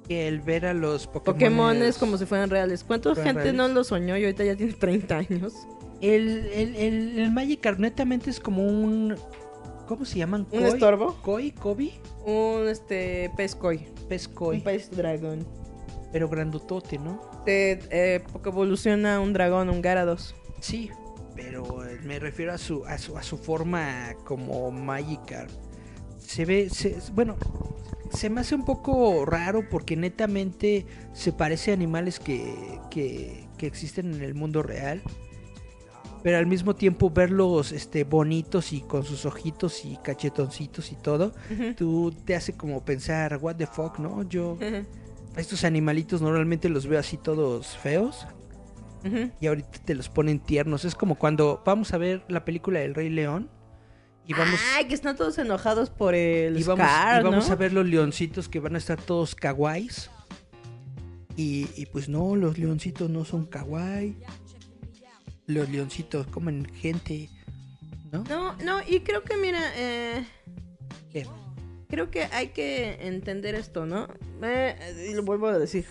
Que 0.10 0.28
el 0.28 0.42
ver 0.42 0.66
a 0.66 0.74
los 0.74 1.08
Pokémon. 1.08 1.34
Pokémones 1.36 1.98
como 1.98 2.18
si 2.18 2.26
fueran 2.26 2.50
reales. 2.50 2.84
¿Cuánta 2.84 3.16
Fueran 3.16 3.36
gente 3.36 3.54
no 3.54 3.70
lo 3.70 3.86
soñó 3.86 4.18
y 4.18 4.26
ahorita 4.26 4.44
ya 4.44 4.56
tiene 4.58 4.74
30 4.74 5.18
años? 5.18 5.54
El, 6.02 6.46
el, 6.54 6.76
el, 6.76 7.20
el 7.20 7.32
Magikarp 7.32 7.80
netamente 7.80 8.30
es 8.30 8.40
como 8.42 8.64
un 8.68 9.16
¿Cómo 9.88 10.06
se 10.06 10.18
llaman? 10.20 10.42
¿Un 10.52 10.60
Koi? 10.60 10.68
estorbo? 10.70 11.16
¿Koi? 11.22 11.52
¿Kobe? 11.52 11.92
Un 12.26 12.68
este 12.68 13.32
pez 13.38 13.56
koi. 13.56 13.88
Pez 14.10 14.28
koi. 14.28 14.58
Un 14.58 14.64
pez 14.64 14.92
dragón. 14.92 15.48
Pero 16.12 16.30
grandotote, 16.30 16.98
¿no? 16.98 17.22
Te, 17.46 17.80
eh, 17.92 18.24
porque 18.32 18.50
evoluciona 18.50 19.20
un 19.20 19.34
dragón, 19.34 19.70
un 19.70 19.82
Garados. 19.82 20.36
Sí, 20.60 20.90
pero 21.36 21.86
eh, 21.86 22.00
me 22.04 22.20
refiero 22.20 22.54
a 22.54 22.58
su, 22.58 22.86
a 22.86 22.98
su, 22.98 23.18
a 23.18 23.24
su 23.24 23.38
forma 23.38 24.14
como 24.26 24.72
Magikarp. 24.72 25.50
Se 26.20 26.46
ve, 26.46 26.70
se- 26.70 26.98
bueno, 27.14 27.36
se 28.12 28.30
me 28.30 28.42
hace 28.42 28.56
un 28.56 28.66
poco 28.66 29.26
raro 29.26 29.68
porque 29.70 29.96
netamente 29.96 30.86
se 31.14 31.32
parece 31.32 31.72
a 31.72 31.74
animales 31.74 32.20
que, 32.20 32.80
que, 32.90 33.48
que 33.58 33.68
existen 33.68 34.14
en 34.14 34.22
el 34.22 34.34
mundo 34.34 34.64
real. 34.64 35.02
Pero 36.24 36.38
al 36.38 36.48
mismo 36.48 36.76
tiempo 36.76 37.10
verlos 37.10 37.72
este, 37.72 38.04
bonitos 38.04 38.74
y 38.74 38.82
con 38.82 39.04
sus 39.04 39.26
ojitos 39.26 39.86
y 39.86 39.98
cachetoncitos 40.04 40.92
y 40.92 40.96
todo, 40.96 41.32
tú 41.78 42.14
te 42.26 42.36
hace 42.36 42.54
como 42.54 42.84
pensar, 42.84 43.38
what 43.42 43.56
the 43.56 43.68
fuck, 43.68 44.00
¿no? 44.00 44.24
Yo, 44.24 44.54
Ujú. 44.54 44.86
estos 45.38 45.64
animalitos 45.64 46.22
normalmente 46.22 46.70
los 46.70 46.88
veo 46.88 47.00
así 47.00 47.18
todos 47.18 47.78
feos 47.78 48.26
y 49.40 49.48
ahorita 49.48 49.80
te 49.86 49.96
los 49.96 50.10
ponen 50.10 50.40
tiernos. 50.40 50.84
Es 50.84 50.96
como 50.96 51.16
cuando 51.16 51.62
vamos 51.66 51.94
a 51.94 51.98
ver 51.98 52.26
la 52.28 52.44
película 52.44 52.80
del 52.80 52.94
Rey 52.94 53.10
León 53.10 53.50
y 54.26 54.34
vamos, 54.34 54.60
Ay, 54.76 54.86
que 54.88 54.96
están 54.96 55.16
todos 55.16 55.38
enojados 55.38 55.90
por 55.90 56.14
el 56.14 56.58
y 56.60 56.64
vamos, 56.64 56.86
Scar, 56.86 57.22
y 57.22 57.24
vamos 57.24 57.48
¿no? 57.48 57.54
a 57.54 57.56
ver 57.56 57.72
los 57.72 57.86
leoncitos 57.86 58.50
que 58.50 58.60
van 58.60 58.76
a 58.76 58.80
estar 58.80 59.00
todos 59.02 59.34
kawaiis. 59.36 60.10
Y, 61.38 61.68
y 61.78 61.86
pues 61.86 62.10
no, 62.10 62.36
los 62.36 62.58
leoncitos 62.58 63.10
no 63.10 63.24
son 63.24 63.46
kawaii. 63.46 64.18
Los 65.48 65.70
leoncitos 65.70 66.28
comen 66.28 66.66
gente, 66.76 67.30
¿no? 68.12 68.24
No, 68.26 68.54
no, 68.58 68.82
y 68.88 69.00
creo 69.00 69.24
que 69.24 69.38
mira, 69.38 69.60
eh, 69.76 70.26
¿Qué? 71.12 71.26
creo 71.90 72.12
que 72.12 72.26
hay 72.26 72.50
que 72.50 73.08
entender 73.08 73.56
esto, 73.56 73.86
¿no? 73.86 74.08
Eh, 74.44 75.08
y 75.10 75.14
lo 75.16 75.24
vuelvo 75.24 75.48
a 75.48 75.58
decir. 75.58 75.86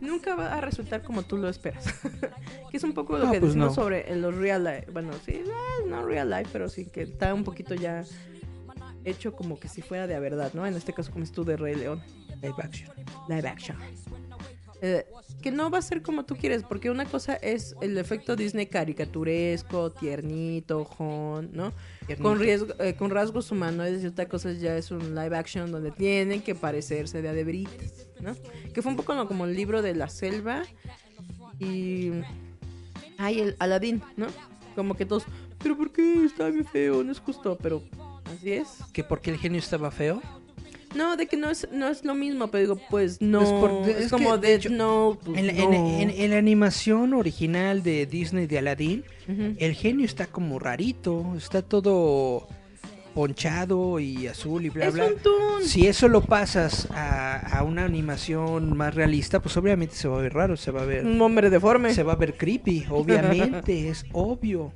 Nunca 0.00 0.36
va 0.36 0.54
a 0.54 0.60
resultar 0.60 1.02
como 1.02 1.22
tú 1.22 1.38
lo 1.38 1.48
esperas. 1.48 1.84
que 2.70 2.76
es 2.76 2.84
un 2.84 2.92
poco 2.92 3.18
lo 3.18 3.24
No, 3.26 3.32
que 3.32 3.40
pues 3.40 3.54
decimos 3.54 3.76
no. 3.76 3.82
sobre 3.82 4.14
los 4.14 4.34
real 4.34 4.62
life. 4.62 4.86
Bueno, 4.92 5.10
sí, 5.24 5.32
eh, 5.32 5.44
no 5.88 6.04
real 6.06 6.30
life, 6.30 6.50
pero 6.52 6.68
sí 6.68 6.84
que 6.84 7.02
está 7.02 7.34
un 7.34 7.42
poquito 7.44 7.74
ya 7.74 8.04
hecho 9.04 9.34
como 9.34 9.58
que 9.58 9.68
si 9.68 9.80
fuera 9.82 10.06
de 10.06 10.18
verdad, 10.20 10.52
¿no? 10.54 10.66
En 10.66 10.74
este 10.74 10.92
caso, 10.92 11.10
como 11.10 11.24
es 11.24 11.32
tú 11.32 11.44
de 11.44 11.56
Rey 11.56 11.74
León. 11.74 12.02
Live 12.42 12.54
action. 12.62 12.90
Live 13.28 13.48
action. 13.48 13.76
Eh, 14.82 15.04
que 15.42 15.50
no 15.52 15.70
va 15.70 15.78
a 15.78 15.82
ser 15.82 16.02
como 16.02 16.24
tú 16.24 16.36
quieres, 16.36 16.62
porque 16.62 16.90
una 16.90 17.04
cosa 17.04 17.34
es 17.34 17.76
el 17.80 17.96
efecto 17.96 18.36
Disney 18.36 18.66
caricaturesco, 18.66 19.92
tiernito, 19.92 20.84
jon, 20.84 21.50
¿no? 21.52 21.72
Tiernito. 22.06 22.28
Con, 22.28 22.38
riesgo, 22.38 22.74
eh, 22.80 22.94
con 22.94 23.10
rasgos 23.10 23.50
humanoides 23.52 24.02
y 24.02 24.06
otra 24.06 24.28
cosa 24.28 24.52
ya 24.52 24.76
es 24.76 24.90
un 24.90 25.14
live 25.14 25.36
action 25.36 25.70
donde 25.70 25.90
tienen 25.90 26.42
que 26.42 26.54
parecerse 26.54 27.22
de 27.22 27.28
adeveritas, 27.28 28.08
¿no? 28.20 28.34
Que 28.72 28.82
fue 28.82 28.90
un 28.90 28.96
poco 28.96 29.28
como 29.28 29.44
el 29.44 29.54
libro 29.54 29.82
de 29.82 29.94
la 29.94 30.08
selva 30.08 30.62
y... 31.58 32.10
Ay, 33.16 33.40
el 33.40 33.56
Aladdin, 33.58 34.02
¿no? 34.16 34.28
Como 34.76 34.94
que 34.94 35.04
todos, 35.04 35.24
pero 35.58 35.76
¿por 35.76 35.92
qué 35.92 36.24
está 36.24 36.48
bien 36.48 36.64
feo? 36.64 37.02
No 37.02 37.10
es 37.10 37.18
justo, 37.18 37.58
pero 37.60 37.82
así 38.24 38.52
es. 38.52 38.78
¿Que 38.92 39.02
porque 39.02 39.30
el 39.30 39.38
genio 39.38 39.58
estaba 39.58 39.90
feo? 39.90 40.22
No, 40.98 41.16
de 41.16 41.26
que 41.26 41.36
no 41.36 41.48
es, 41.48 41.68
no 41.72 41.86
es 41.88 42.04
lo 42.04 42.14
mismo, 42.14 42.48
pero 42.50 42.62
digo, 42.74 42.80
pues 42.90 43.20
no. 43.22 43.38
Pues 43.38 43.50
por- 43.50 43.88
es, 43.88 44.10
como 44.10 44.36
de 44.36 44.48
de 44.48 44.54
hecho, 44.56 44.70
no, 44.70 45.16
pues, 45.24 45.38
En 45.38 45.46
la, 45.46 45.52
no. 45.52 45.60
en- 45.72 45.74
en- 45.74 46.10
en 46.10 46.30
la 46.30 46.38
animación 46.38 47.14
original 47.14 47.82
de 47.82 48.04
Disney 48.06 48.46
de 48.46 48.58
Aladdin, 48.58 49.04
el 49.58 49.74
genio 49.74 50.04
está 50.06 50.26
como 50.26 50.58
rarito, 50.58 51.34
está 51.36 51.62
todo 51.62 52.48
ponchado 53.14 53.98
y 54.00 54.26
azul 54.26 54.64
y 54.66 54.68
bla 54.68 54.86
Es 54.86 54.94
bla. 54.94 55.06
un. 55.06 55.64
Si 55.66 55.86
eso 55.86 56.08
lo 56.08 56.20
pasas 56.22 56.88
a, 56.90 57.58
a 57.58 57.62
una 57.64 57.84
animación 57.84 58.76
más 58.76 58.94
realista, 58.94 59.40
pues 59.40 59.56
obviamente 59.56 59.94
se 59.96 60.08
va 60.08 60.18
a 60.18 60.22
ver 60.22 60.34
raro, 60.34 60.56
se 60.56 60.70
va 60.70 60.82
a 60.82 60.84
ver 60.84 61.04
Un 61.04 61.20
hombre 61.20 61.50
deforme. 61.50 61.92
se 61.94 62.02
va 62.02 62.12
a 62.12 62.16
ver 62.16 62.36
creepy, 62.36 62.86
obviamente, 62.90 63.88
es 63.88 64.04
obvio. 64.12 64.72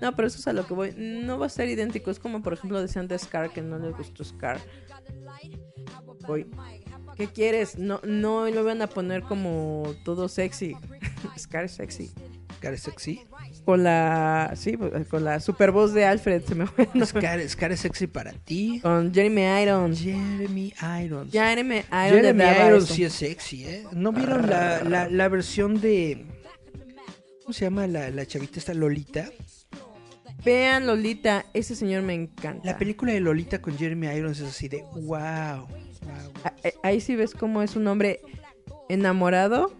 No, 0.00 0.14
pero 0.14 0.28
eso 0.28 0.38
es 0.38 0.46
a 0.46 0.52
lo 0.52 0.66
que 0.66 0.74
voy. 0.74 0.92
No 0.96 1.38
va 1.38 1.46
a 1.46 1.48
ser 1.48 1.68
idéntico. 1.70 2.10
Es 2.10 2.18
como, 2.18 2.42
por 2.42 2.52
ejemplo, 2.52 2.80
decían 2.82 3.08
de 3.08 3.18
Scar 3.18 3.50
que 3.50 3.62
no 3.62 3.78
les 3.78 3.96
gustó 3.96 4.22
Scar. 4.24 4.60
Voy. 6.26 6.46
¿Qué 7.16 7.28
quieres? 7.28 7.78
No, 7.78 8.00
no 8.04 8.48
lo 8.50 8.64
van 8.64 8.82
a 8.82 8.88
poner 8.88 9.22
como 9.22 9.94
todo 10.04 10.28
sexy. 10.28 10.76
Scar 11.38 11.64
es 11.66 11.72
sexy. 11.72 12.10
Scar 12.56 12.74
es 12.74 12.82
sexy. 12.82 13.22
Con 13.64 13.82
la. 13.84 14.52
Sí, 14.54 14.76
pues, 14.76 15.08
con 15.08 15.24
la 15.24 15.40
super 15.40 15.72
voz 15.72 15.94
de 15.94 16.04
Alfred. 16.04 16.42
Se 16.42 16.54
me 16.54 16.66
fue. 16.66 16.86
nombre. 16.86 17.06
Scar, 17.06 17.48
Scar 17.48 17.72
es 17.72 17.80
sexy 17.80 18.06
para 18.06 18.32
ti. 18.32 18.80
Con 18.82 19.12
Jeremy 19.14 19.62
Irons. 19.62 20.00
Jeremy 20.00 20.74
Irons. 21.04 21.32
Jeremy 21.32 21.76
Irons. 21.76 22.12
Jeremy 22.12 22.44
Irons 22.44 22.86
sí 22.88 23.04
es 23.04 23.12
sexy, 23.14 23.64
¿eh? 23.64 23.84
¿No 23.92 24.12
vieron 24.12 24.48
la, 24.48 24.82
la, 24.84 25.08
la 25.08 25.28
versión 25.28 25.80
de... 25.80 26.26
¿Cómo 27.42 27.52
se 27.52 27.64
llama 27.64 27.86
la, 27.86 28.10
la 28.10 28.26
chavita 28.26 28.58
esta 28.58 28.74
Lolita? 28.74 29.30
Vean 30.46 30.86
Lolita. 30.86 31.44
Ese 31.52 31.74
señor 31.74 32.02
me 32.02 32.14
encanta. 32.14 32.64
La 32.64 32.78
película 32.78 33.12
de 33.12 33.20
Lolita 33.20 33.60
con 33.60 33.76
Jeremy 33.76 34.06
Irons 34.06 34.40
es 34.40 34.48
así 34.48 34.68
de 34.68 34.82
wow. 34.94 35.02
wow. 35.02 35.18
A- 36.44 36.48
a- 36.48 36.54
Ahí 36.88 37.00
sí 37.00 37.16
ves 37.16 37.34
cómo 37.34 37.60
es 37.62 37.76
un 37.76 37.86
hombre 37.88 38.20
enamorado 38.88 39.74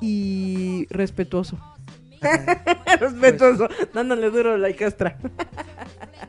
y 0.00 0.86
respetuoso. 0.90 1.58
respetuoso, 3.00 3.68
dándole 3.94 4.30
duro 4.30 4.54
a 4.54 4.58
la 4.58 4.72
castra. 4.74 5.18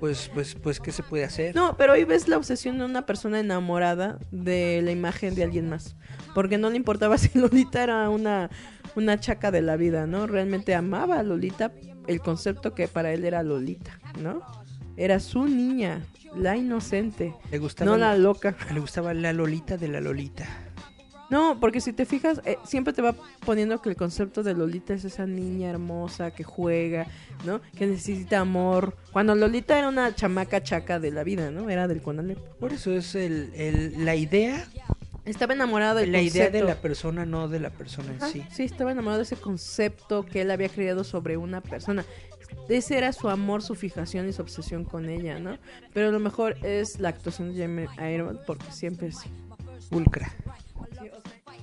Pues, 0.01 0.29
pues, 0.31 0.53
pues, 0.53 0.79
¿qué 0.79 0.91
se 0.91 1.01
puede 1.01 1.23
hacer? 1.23 1.55
No, 1.55 1.75
pero 1.75 1.93
ahí 1.93 2.03
ves 2.03 2.27
la 2.27 2.37
obsesión 2.37 2.77
de 2.77 2.85
una 2.85 3.07
persona 3.07 3.39
enamorada 3.39 4.19
de 4.29 4.81
la 4.83 4.91
imagen 4.91 5.33
de 5.33 5.43
alguien 5.43 5.69
más. 5.69 5.95
Porque 6.35 6.59
no 6.59 6.69
le 6.69 6.75
importaba 6.75 7.17
si 7.17 7.35
Lolita 7.39 7.81
era 7.81 8.07
una, 8.09 8.51
una 8.95 9.19
chaca 9.19 9.49
de 9.49 9.61
la 9.63 9.75
vida, 9.75 10.05
¿no? 10.05 10.27
Realmente 10.27 10.75
amaba 10.75 11.17
a 11.19 11.23
Lolita, 11.23 11.71
el 12.07 12.21
concepto 12.21 12.73
que 12.73 12.87
para 12.87 13.11
él 13.13 13.25
era 13.25 13.43
Lolita, 13.43 13.99
¿no? 14.21 14.41
Era 14.95 15.19
su 15.19 15.45
niña, 15.45 16.01
la 16.35 16.57
inocente, 16.57 17.33
Le 17.51 17.59
gustaba, 17.59 17.91
no 17.91 17.97
la 17.97 18.15
loca. 18.17 18.55
le 18.73 18.79
gustaba 18.79 19.13
la 19.13 19.33
Lolita 19.33 19.77
de 19.77 19.87
la 19.87 20.01
Lolita. 20.01 20.45
No, 21.29 21.59
porque 21.59 21.81
si 21.81 21.91
te 21.91 22.05
fijas, 22.05 22.39
eh, 22.45 22.57
siempre 22.63 22.93
te 22.93 23.01
va 23.01 23.13
poniendo 23.45 23.81
que 23.81 23.89
el 23.89 23.97
concepto 23.97 24.43
de 24.43 24.53
Lolita 24.53 24.93
es 24.93 25.03
esa 25.03 25.25
niña 25.25 25.69
hermosa 25.69 26.31
que 26.31 26.45
juega, 26.45 27.05
¿no? 27.45 27.59
Que 27.77 27.85
necesita 27.85 28.39
amor. 28.39 28.95
Cuando 29.11 29.35
Lolita 29.35 29.77
era 29.77 29.89
una 29.89 30.15
chamaca 30.15 30.63
chaca 30.63 30.99
de 31.01 31.11
la 31.11 31.25
vida, 31.25 31.51
¿no? 31.51 31.69
Era 31.69 31.89
del 31.89 32.01
Conalep. 32.01 32.37
Por 32.61 32.71
eso 32.71 32.93
es 32.93 33.13
el, 33.13 33.51
el- 33.55 34.05
la 34.05 34.15
idea, 34.15 34.65
Estaba 35.27 35.53
enamorada 35.53 35.93
del 35.95 36.11
la 36.11 36.21
idea 36.21 36.49
de 36.49 36.61
la 36.63 36.75
persona, 36.75 37.25
no 37.25 37.47
de 37.47 37.59
la 37.59 37.69
persona 37.69 38.09
en 38.11 38.17
Ajá, 38.17 38.27
sí. 38.29 38.43
sí, 38.51 38.63
estaba 38.63 38.91
enamorado 38.91 39.17
de 39.19 39.23
ese 39.23 39.35
concepto 39.35 40.25
que 40.25 40.41
él 40.41 40.51
había 40.51 40.69
creado 40.69 41.03
sobre 41.03 41.37
una 41.37 41.61
persona. 41.61 42.05
Ese 42.69 42.97
era 42.97 43.11
su 43.13 43.29
amor, 43.29 43.61
su 43.61 43.75
fijación 43.75 44.27
y 44.27 44.33
su 44.33 44.41
obsesión 44.41 44.83
con 44.85 45.09
ella, 45.09 45.37
¿no? 45.39 45.57
Pero 45.93 46.11
lo 46.11 46.19
mejor 46.19 46.55
es 46.63 46.99
la 46.99 47.09
actuación 47.09 47.49
de 47.49 47.55
Jeremy 47.55 47.87
Irons 48.13 48.39
porque 48.47 48.71
siempre 48.71 49.07
es 49.07 49.17
Pulcra. 49.89 50.31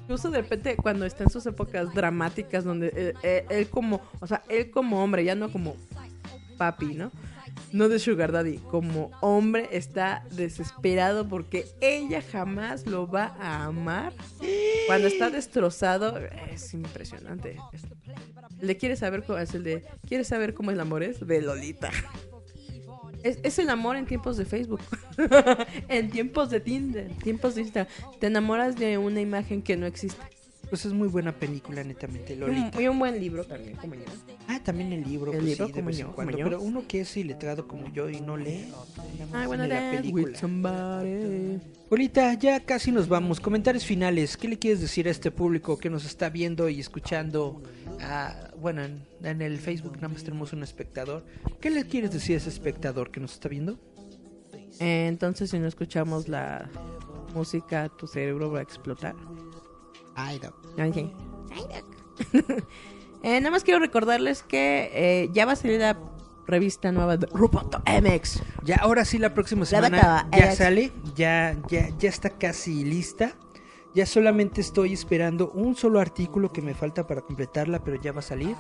Incluso 0.03 0.31
de 0.31 0.43
repente 0.43 0.77
cuando 0.77 1.07
está 1.07 1.25
en 1.25 1.31
sus 1.31 1.47
épocas 1.47 1.93
dramáticas 1.95 2.65
donde 2.65 2.89
él, 2.89 3.15
él- 3.23 3.45
él 3.49 3.69
como, 3.71 4.03
o 4.21 4.27
sea, 4.27 4.43
él 4.51 4.71
como 4.71 5.03
hombre, 5.03 5.25
ya 5.25 5.35
no 5.35 5.51
como 5.51 5.77
papi, 6.59 6.95
¿no? 6.95 7.11
No 7.73 7.89
de 7.89 7.99
Sugar 7.99 8.31
Daddy, 8.31 8.59
como 8.59 9.11
hombre 9.21 9.69
está 9.73 10.25
desesperado 10.31 11.29
porque 11.29 11.67
ella 11.81 12.23
jamás 12.23 12.87
lo 12.87 13.09
va 13.09 13.37
a 13.41 13.65
amar. 13.65 14.13
Cuando 14.87 15.09
está 15.09 15.31
destrozado, 15.31 16.19
es 16.51 16.73
impresionante. 16.73 17.57
Le 18.61 18.77
quiere 18.77 18.97
saber 18.97 19.25
cómo 19.25 19.39
es 19.39 19.55
el 19.55 19.65
de, 19.65 19.85
¿quieres 20.07 20.29
saber 20.29 20.55
cómo 20.55 20.71
el 20.71 20.81
amor 20.81 21.03
es? 21.03 21.27
De 21.27 21.43
Lolita. 21.43 21.91
Es, 23.25 23.39
es 23.43 23.59
el 23.59 23.71
amor 23.71 23.97
en 23.97 24.07
tiempos 24.07 24.37
de 24.37 24.45
Facebook. 24.45 24.81
en 25.89 26.11
tiempos 26.11 26.51
de 26.51 26.61
Tinder, 26.61 27.11
tiempos 27.17 27.55
de 27.55 27.63
Instagram. 27.63 27.93
Te 28.21 28.27
enamoras 28.27 28.77
de 28.77 28.99
una 28.99 29.21
imagen 29.21 29.63
que 29.63 29.77
no 29.77 29.87
existe. 29.87 30.23
Pues 30.75 30.87
es 30.87 30.93
muy 30.93 31.07
buena 31.07 31.31
película, 31.31 31.85
netamente, 31.85 32.35
Lolita. 32.35 32.83
Y 32.83 32.89
un 32.89 32.99
buen 32.99 33.21
libro 33.21 33.45
también, 33.45 33.77
como 33.77 33.95
yo. 33.95 34.03
Ah, 34.49 34.59
también 34.61 34.93
el 34.93 35.05
libro, 35.05 35.31
El 35.31 35.39
pues 35.39 35.51
libro, 35.51 35.67
sí, 35.67 35.73
de 35.73 35.79
como 35.79 35.87
vez 35.87 35.99
yo, 35.99 36.05
como 36.07 36.15
cuando. 36.17 36.37
yo. 36.37 36.45
Pero 36.47 36.61
uno 36.63 36.83
que 36.89 37.03
es 37.03 37.17
iletrado 37.17 37.69
como 37.69 37.93
yo 37.93 38.11
y 38.11 38.21
no 38.21 38.37
lee, 38.37 38.73
I 39.33 39.47
wanna 39.47 39.69
tiene 39.69 39.69
la 39.69 39.91
película. 40.03 41.05
Polita, 41.89 42.35
ya 42.35 42.59
casi 42.59 42.91
nos 42.91 43.07
vamos. 43.07 43.39
Comentarios 43.39 43.85
finales. 43.85 44.37
¿Qué 44.37 44.49
le 44.49 44.59
quieres 44.59 44.81
decir 44.81 45.07
a 45.07 45.13
este 45.13 45.31
público 45.31 45.79
que 45.79 45.91
nos 45.91 46.05
está 46.05 46.29
viendo 46.29 46.69
y 46.69 46.81
escuchando? 46.81 47.63
Ah, 48.01 48.51
bueno, 48.61 48.83
en, 48.83 49.01
en 49.23 49.43
el 49.43 49.59
Facebook 49.59 49.95
nada 49.99 50.09
más 50.09 50.25
tenemos 50.25 50.53
un 50.53 50.65
espectador. 50.65 51.25
¿Qué 51.61 51.71
le 51.71 51.85
quieres 51.85 52.11
decir 52.11 52.35
a 52.35 52.39
ese 52.39 52.49
espectador 52.49 53.13
que 53.13 53.21
nos 53.21 53.35
está 53.35 53.49
viendo? 53.49 53.79
Eh, 54.81 55.07
Entonces, 55.07 55.51
si 55.51 55.59
no 55.61 55.69
escuchamos 55.69 56.27
la 56.29 56.69
música, 57.33 57.89
tu 57.97 58.09
cerebro 58.09 58.51
va 58.51 58.59
a 58.59 58.63
explotar. 58.63 59.15
No. 60.77 60.87
Ok. 60.87 60.97
Eh, 63.27 63.41
nada 63.41 63.53
más 63.53 63.65
quiero 63.65 63.81
recordarles 63.81 64.43
que 64.43 64.91
eh, 64.93 65.31
ya 65.33 65.47
va 65.47 65.53
a 65.53 65.57
salir 65.57 65.81
la 65.81 65.97
revista 66.47 66.93
nueva 66.93 67.17
de 67.17 67.27
Roboto 67.29 67.83
MX. 67.87 68.43
Ya, 68.65 68.77
ahora 68.77 69.07
sí, 69.07 69.17
la 69.17 69.33
próxima 69.33 69.65
semana 69.65 70.29
ya 70.31 70.53
sale, 70.53 70.93
ya, 71.15 71.57
ya, 71.69 71.89
ya 71.99 72.09
está 72.11 72.29
casi 72.29 72.85
lista. 72.85 73.33
Ya 73.95 74.05
solamente 74.05 74.61
estoy 74.61 74.93
esperando 74.93 75.53
un 75.53 75.75
solo 75.75 76.01
artículo 76.01 76.53
que 76.53 76.61
me 76.61 76.75
falta 76.75 77.07
para 77.07 77.23
completarla, 77.23 77.79
pero 77.83 77.99
ya 77.99 78.13
va 78.13 78.19
a 78.19 78.23
salir. 78.23 78.57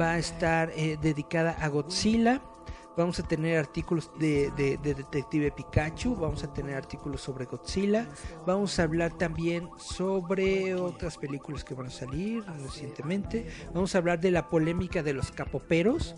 Va 0.00 0.14
a 0.14 0.18
estar 0.18 0.72
eh, 0.74 0.98
dedicada 1.00 1.52
a 1.52 1.68
Godzilla. 1.68 2.42
Vamos 2.98 3.20
a 3.20 3.22
tener 3.22 3.56
artículos 3.58 4.10
de, 4.18 4.50
de- 4.56 4.76
de 4.78 4.92
Detective 4.94 5.52
Pikachu. 5.52 6.16
Vamos 6.16 6.42
a 6.42 6.52
tener 6.52 6.74
artículos 6.74 7.20
sobre 7.20 7.44
Godzilla. 7.44 8.08
Vamos 8.44 8.76
a 8.78 8.82
hablar 8.82 9.16
también 9.16 9.68
sobre 9.78 10.74
otras 10.74 11.16
películas 11.16 11.62
que 11.62 11.74
van 11.74 11.86
a 11.86 11.90
salir 11.90 12.42
recientemente. 12.64 13.46
Vamos 13.72 13.94
a 13.94 13.98
hablar 13.98 14.18
de 14.20 14.32
la 14.32 14.48
polémica 14.48 15.04
de 15.04 15.12
los 15.12 15.30
capoperos. 15.30 16.16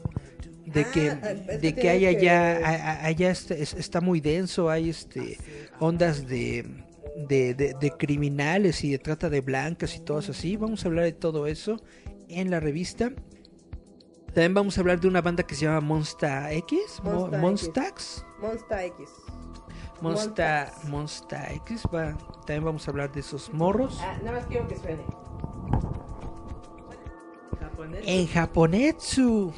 De 0.64 0.84
que, 0.86 1.10
Ah, 1.10 1.16
de 1.58 1.74
que 1.74 1.90
hay 1.90 2.00
que- 2.00 2.06
allá, 2.30 3.04
allá 3.04 3.30
está, 3.30 3.54
es- 3.54 3.74
está 3.74 4.00
muy 4.00 4.20
denso, 4.20 4.70
hay 4.70 4.88
este 4.88 5.36
ondas 5.80 6.26
de, 6.28 6.64
de, 7.28 7.54
de- 7.54 7.74
de 7.78 7.90
criminales 7.90 8.84
y 8.84 8.90
de 8.92 8.98
trata 8.98 9.28
de 9.28 9.42
blancas 9.42 9.96
y 9.96 10.00
todo 10.00 10.18
así. 10.18 10.56
Vamos 10.56 10.84
a 10.84 10.88
hablar 10.88 11.04
de 11.04 11.12
todo 11.12 11.46
eso 11.46 11.82
en 12.28 12.50
la 12.50 12.58
revista. 12.60 13.12
También 14.34 14.54
vamos 14.54 14.76
a 14.78 14.80
hablar 14.80 15.00
de 15.00 15.08
una 15.08 15.20
banda 15.20 15.42
que 15.42 15.54
se 15.54 15.64
llama 15.66 15.80
Monsta 15.80 16.52
X, 16.52 17.00
Mo- 17.02 17.26
Monsta 17.28 17.36
X. 17.36 17.40
Monstax. 17.42 18.24
Monsta 18.40 18.84
X. 18.84 19.10
Monsta, 20.00 20.72
Monsta 20.84 21.52
X. 21.52 21.82
va- 21.94 22.16
también 22.46 22.64
vamos 22.64 22.86
a 22.86 22.90
hablar 22.90 23.12
de 23.12 23.20
esos 23.20 23.52
morros. 23.52 23.98
Ah, 24.00 24.16
nada 24.22 24.38
más 24.38 24.46
quiero 24.46 24.66
que 24.68 24.76
suene. 24.76 25.04
Japonés. 27.60 28.02
En 28.06 28.26
japonetsu. 28.26 29.52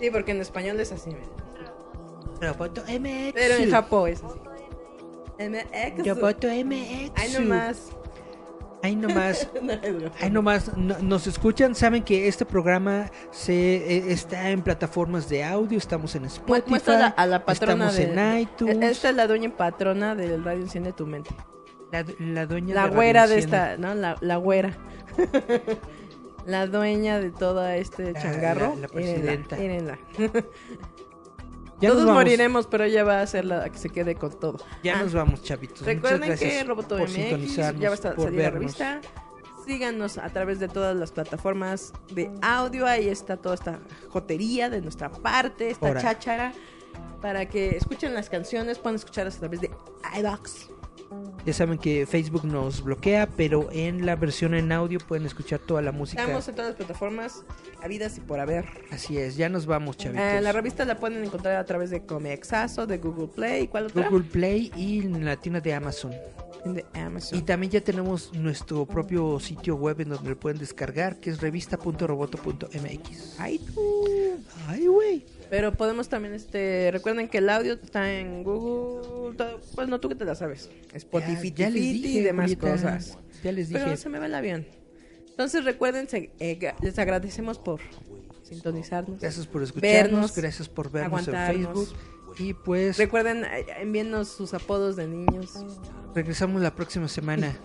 Sí, 0.00 0.10
porque 0.10 0.32
en 0.32 0.40
español 0.40 0.78
es 0.80 0.92
así. 0.92 1.10
mira. 1.10 1.22
Roboto 2.40 2.82
MX. 2.82 3.32
Pero 3.34 3.54
en 3.54 3.70
Japón 3.70 4.08
es 4.10 4.22
así. 4.22 4.38
MX. 5.38 6.06
Roboto 6.06 6.46
MX. 6.48 7.12
Ay, 7.16 7.32
nomás. 7.38 7.90
Ahí 8.82 8.94
nomás. 8.96 9.48
Ahí 10.20 10.30
nomás 10.30 10.76
no- 10.76 10.98
nos 11.00 11.26
escuchan, 11.26 11.74
saben 11.74 12.04
que 12.04 12.28
este 12.28 12.44
programa 12.46 13.10
se 13.32 13.52
eh, 13.76 14.12
está 14.12 14.50
en 14.50 14.62
plataformas 14.62 15.28
de 15.28 15.42
audio, 15.44 15.76
estamos 15.78 16.14
en 16.14 16.26
Spotify, 16.26 16.70
Muestra 16.70 17.08
a 17.08 17.26
la 17.26 17.44
patrona 17.44 17.88
estamos 17.90 17.98
en 17.98 18.38
iTunes. 18.40 18.90
Esta 18.92 19.10
es 19.10 19.16
la 19.16 19.26
dueña 19.26 19.50
patrona 19.56 20.14
del 20.14 20.44
radio 20.44 20.60
Enciende 20.62 20.92
tu 20.92 21.06
mente. 21.06 21.30
La, 21.90 22.04
la 22.20 22.46
dueña 22.46 22.74
La 22.74 22.88
de 22.88 22.94
güera 22.94 23.20
Radio 23.22 23.34
de 23.34 23.40
esta, 23.40 23.76
¿no? 23.78 23.94
La, 23.94 24.16
la 24.20 24.36
güera. 24.36 24.76
la 26.46 26.66
dueña 26.66 27.18
de 27.18 27.30
todo 27.30 27.66
este 27.68 28.12
La- 28.12 28.22
changarro. 28.22 28.74
la- 28.74 28.82
la 28.82 28.88
presidenta. 28.88 29.56
Mírenla, 29.56 29.98
mírenla. 30.18 30.44
Ya 31.80 31.90
Todos 31.90 32.06
moriremos, 32.06 32.66
pero 32.66 32.84
ella 32.84 33.04
va 33.04 33.20
a 33.20 33.26
ser 33.26 33.44
la 33.44 33.68
que 33.70 33.78
se 33.78 33.88
quede 33.88 34.14
con 34.16 34.30
todo. 34.38 34.58
Ya 34.82 34.98
Ah, 34.98 35.02
nos 35.04 35.14
vamos, 35.14 35.42
chavitos. 35.42 35.82
Recuerden 35.82 36.36
que 36.36 36.64
Roboto 36.64 36.96
MX 36.98 37.56
ya 37.56 37.72
va 37.88 37.94
a 37.94 37.96
salir 37.96 38.32
la 38.42 38.50
revista. 38.50 39.00
Síganos 39.66 40.16
a 40.18 40.28
través 40.30 40.58
de 40.60 40.68
todas 40.68 40.96
las 40.96 41.12
plataformas 41.12 41.92
de 42.12 42.30
audio. 42.40 42.86
Ahí 42.86 43.08
está 43.08 43.36
toda 43.36 43.54
esta 43.54 43.80
jotería 44.08 44.70
de 44.70 44.80
nuestra 44.80 45.10
parte, 45.10 45.70
esta 45.70 45.88
Ahora. 45.88 46.00
cháchara. 46.00 46.52
Para 47.20 47.46
que 47.48 47.76
escuchen 47.76 48.14
las 48.14 48.30
canciones, 48.30 48.78
pueden 48.78 48.96
escucharlas 48.96 49.36
a 49.36 49.40
través 49.40 49.60
de 49.60 49.70
iBox. 50.18 50.70
Ya 51.44 51.52
saben 51.54 51.78
que 51.78 52.06
Facebook 52.06 52.44
nos 52.44 52.82
bloquea, 52.82 53.26
pero 53.26 53.68
en 53.72 54.04
la 54.04 54.16
versión 54.16 54.54
en 54.54 54.70
audio 54.72 54.98
pueden 54.98 55.24
escuchar 55.24 55.60
toda 55.60 55.80
la 55.80 55.92
música. 55.92 56.22
Estamos 56.22 56.48
en 56.48 56.54
todas 56.54 56.70
las 56.70 56.76
plataformas, 56.76 57.44
habidas 57.82 58.18
y 58.18 58.20
por 58.20 58.40
haber. 58.40 58.66
Así 58.90 59.16
es, 59.16 59.36
ya 59.36 59.48
nos 59.48 59.64
vamos, 59.64 59.96
chavitos. 59.96 60.24
Eh, 60.24 60.40
la 60.42 60.52
revista 60.52 60.84
la 60.84 60.98
pueden 60.98 61.24
encontrar 61.24 61.56
a 61.56 61.64
través 61.64 61.90
de 61.90 62.04
Comexazo, 62.04 62.86
de 62.86 62.98
Google 62.98 63.28
Play. 63.28 63.68
¿Cuál 63.68 63.86
otra? 63.86 64.08
Google 64.08 64.24
Play 64.24 64.70
y 64.76 65.00
en 65.00 65.24
la 65.24 65.36
tienda 65.36 65.60
de 65.60 65.72
Amazon. 65.72 66.12
De 66.64 66.84
Amazon. 66.92 67.38
Y 67.38 67.42
también 67.42 67.70
ya 67.70 67.80
tenemos 67.80 68.32
nuestro 68.34 68.84
propio 68.84 69.40
sitio 69.40 69.76
web 69.76 70.00
en 70.00 70.10
donde 70.10 70.30
lo 70.30 70.38
pueden 70.38 70.58
descargar, 70.58 71.20
que 71.20 71.30
es 71.30 71.40
revista.roboto.mx. 71.40 73.36
Ay, 73.38 73.58
tú. 73.58 74.04
Ay, 74.66 74.86
güey. 74.86 75.24
Pero 75.50 75.72
podemos 75.72 76.08
también, 76.08 76.34
este, 76.34 76.90
recuerden 76.92 77.28
que 77.28 77.38
el 77.38 77.48
audio 77.48 77.74
está 77.74 78.12
en 78.12 78.44
Google, 78.44 79.36
todo- 79.36 79.60
pues 79.74 79.88
no 79.88 79.98
tú 80.00 80.08
que 80.08 80.14
te 80.14 80.24
la 80.24 80.34
sabes, 80.34 80.68
Spotify 80.92 81.50
Ya- 81.52 81.56
ya 81.66 81.70
les 81.70 81.82
y 81.82 81.92
dije, 82.02 82.22
demás 82.22 82.44
Julieta. 82.54 82.70
cosas. 82.72 83.18
Ya 83.42 83.52
les 83.52 83.68
dije. 83.68 83.80
Pero 83.84 83.96
se 83.96 84.08
me 84.08 84.18
va 84.18 84.26
el 84.26 84.34
avión. 84.34 84.66
Entonces 85.30 85.64
recuerden, 85.64 86.06
eh, 86.12 86.72
les 86.82 86.98
agradecemos 86.98 87.58
por 87.58 87.80
sintonizarnos. 88.42 89.20
Gracias 89.20 89.46
por 89.46 89.62
escucharnos, 89.62 90.02
vernos, 90.10 90.36
gracias 90.36 90.68
por 90.68 90.90
vernos 90.90 91.28
en. 91.28 91.34
Facebook. 91.34 91.88
Y 92.38 92.54
pues 92.54 92.98
Recuerden, 92.98 93.44
eh, 93.44 93.66
envíennos 93.80 94.28
sus 94.28 94.54
apodos 94.54 94.96
de 94.96 95.06
niños. 95.08 95.52
regresamos 96.14 96.60
la 96.62 96.74
próxima 96.74 97.08
semana. 97.08 97.56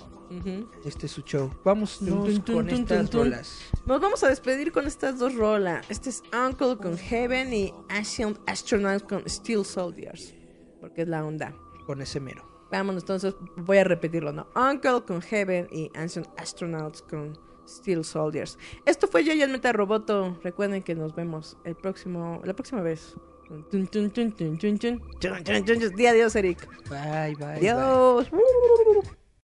Este 0.86 1.06
es 1.06 1.12
su 1.12 1.22
show. 1.22 1.52
Vamos 1.64 2.00
con 2.46 2.70
estas 2.70 3.14
rolas. 3.14 3.60
Nos 3.86 4.02
vamos 4.02 4.24
a 4.24 4.30
despedir 4.30 4.72
con 4.72 4.88
estas 4.88 5.20
dos 5.20 5.36
rolas. 5.36 5.86
Este 5.90 6.10
es 6.10 6.24
Uncle 6.34 6.78
con 6.78 6.98
Heaven 6.98 7.54
y 7.54 7.74
Ancient 7.90 8.38
Astronauts 8.48 9.04
con 9.04 9.28
Steel 9.30 9.66
Soldiers. 9.66 10.34
Porque 10.80 11.04
es 11.04 11.08
la 11.08 11.24
onda. 11.24 11.56
Con 11.86 12.02
ese 12.02 12.20
mero. 12.20 12.44
Vámonos, 12.72 13.04
entonces 13.04 13.36
voy 13.58 13.78
a 13.78 13.84
repetirlo, 13.84 14.32
¿no? 14.32 14.48
Uncle 14.56 15.02
con 15.06 15.22
Heaven 15.22 15.68
y 15.72 15.92
Ancient 15.94 16.28
Astronauts 16.38 17.04
con 17.04 17.38
Steel 17.68 18.04
Soldiers. 18.04 18.58
Esto 18.86 19.08
fue 19.08 19.24
Yo 19.24 19.34
y 19.34 19.42
el 19.42 19.52
Meta 19.52 19.72
Roboto. 19.72 20.40
Recuerden 20.44 20.82
que 20.82 20.96
nos 20.96 21.14
vemos 21.16 21.58
el 21.66 21.76
próximo, 21.76 22.42
la 22.44 22.54
próxima 22.54 22.82
vez. 22.82 23.16
Di 25.96 26.08
adiós, 26.08 26.36
Eric. 26.36 26.68
Bye, 26.90 27.36
bye. 27.36 27.60
bye. 27.60 27.70
Adiós. 27.70 28.28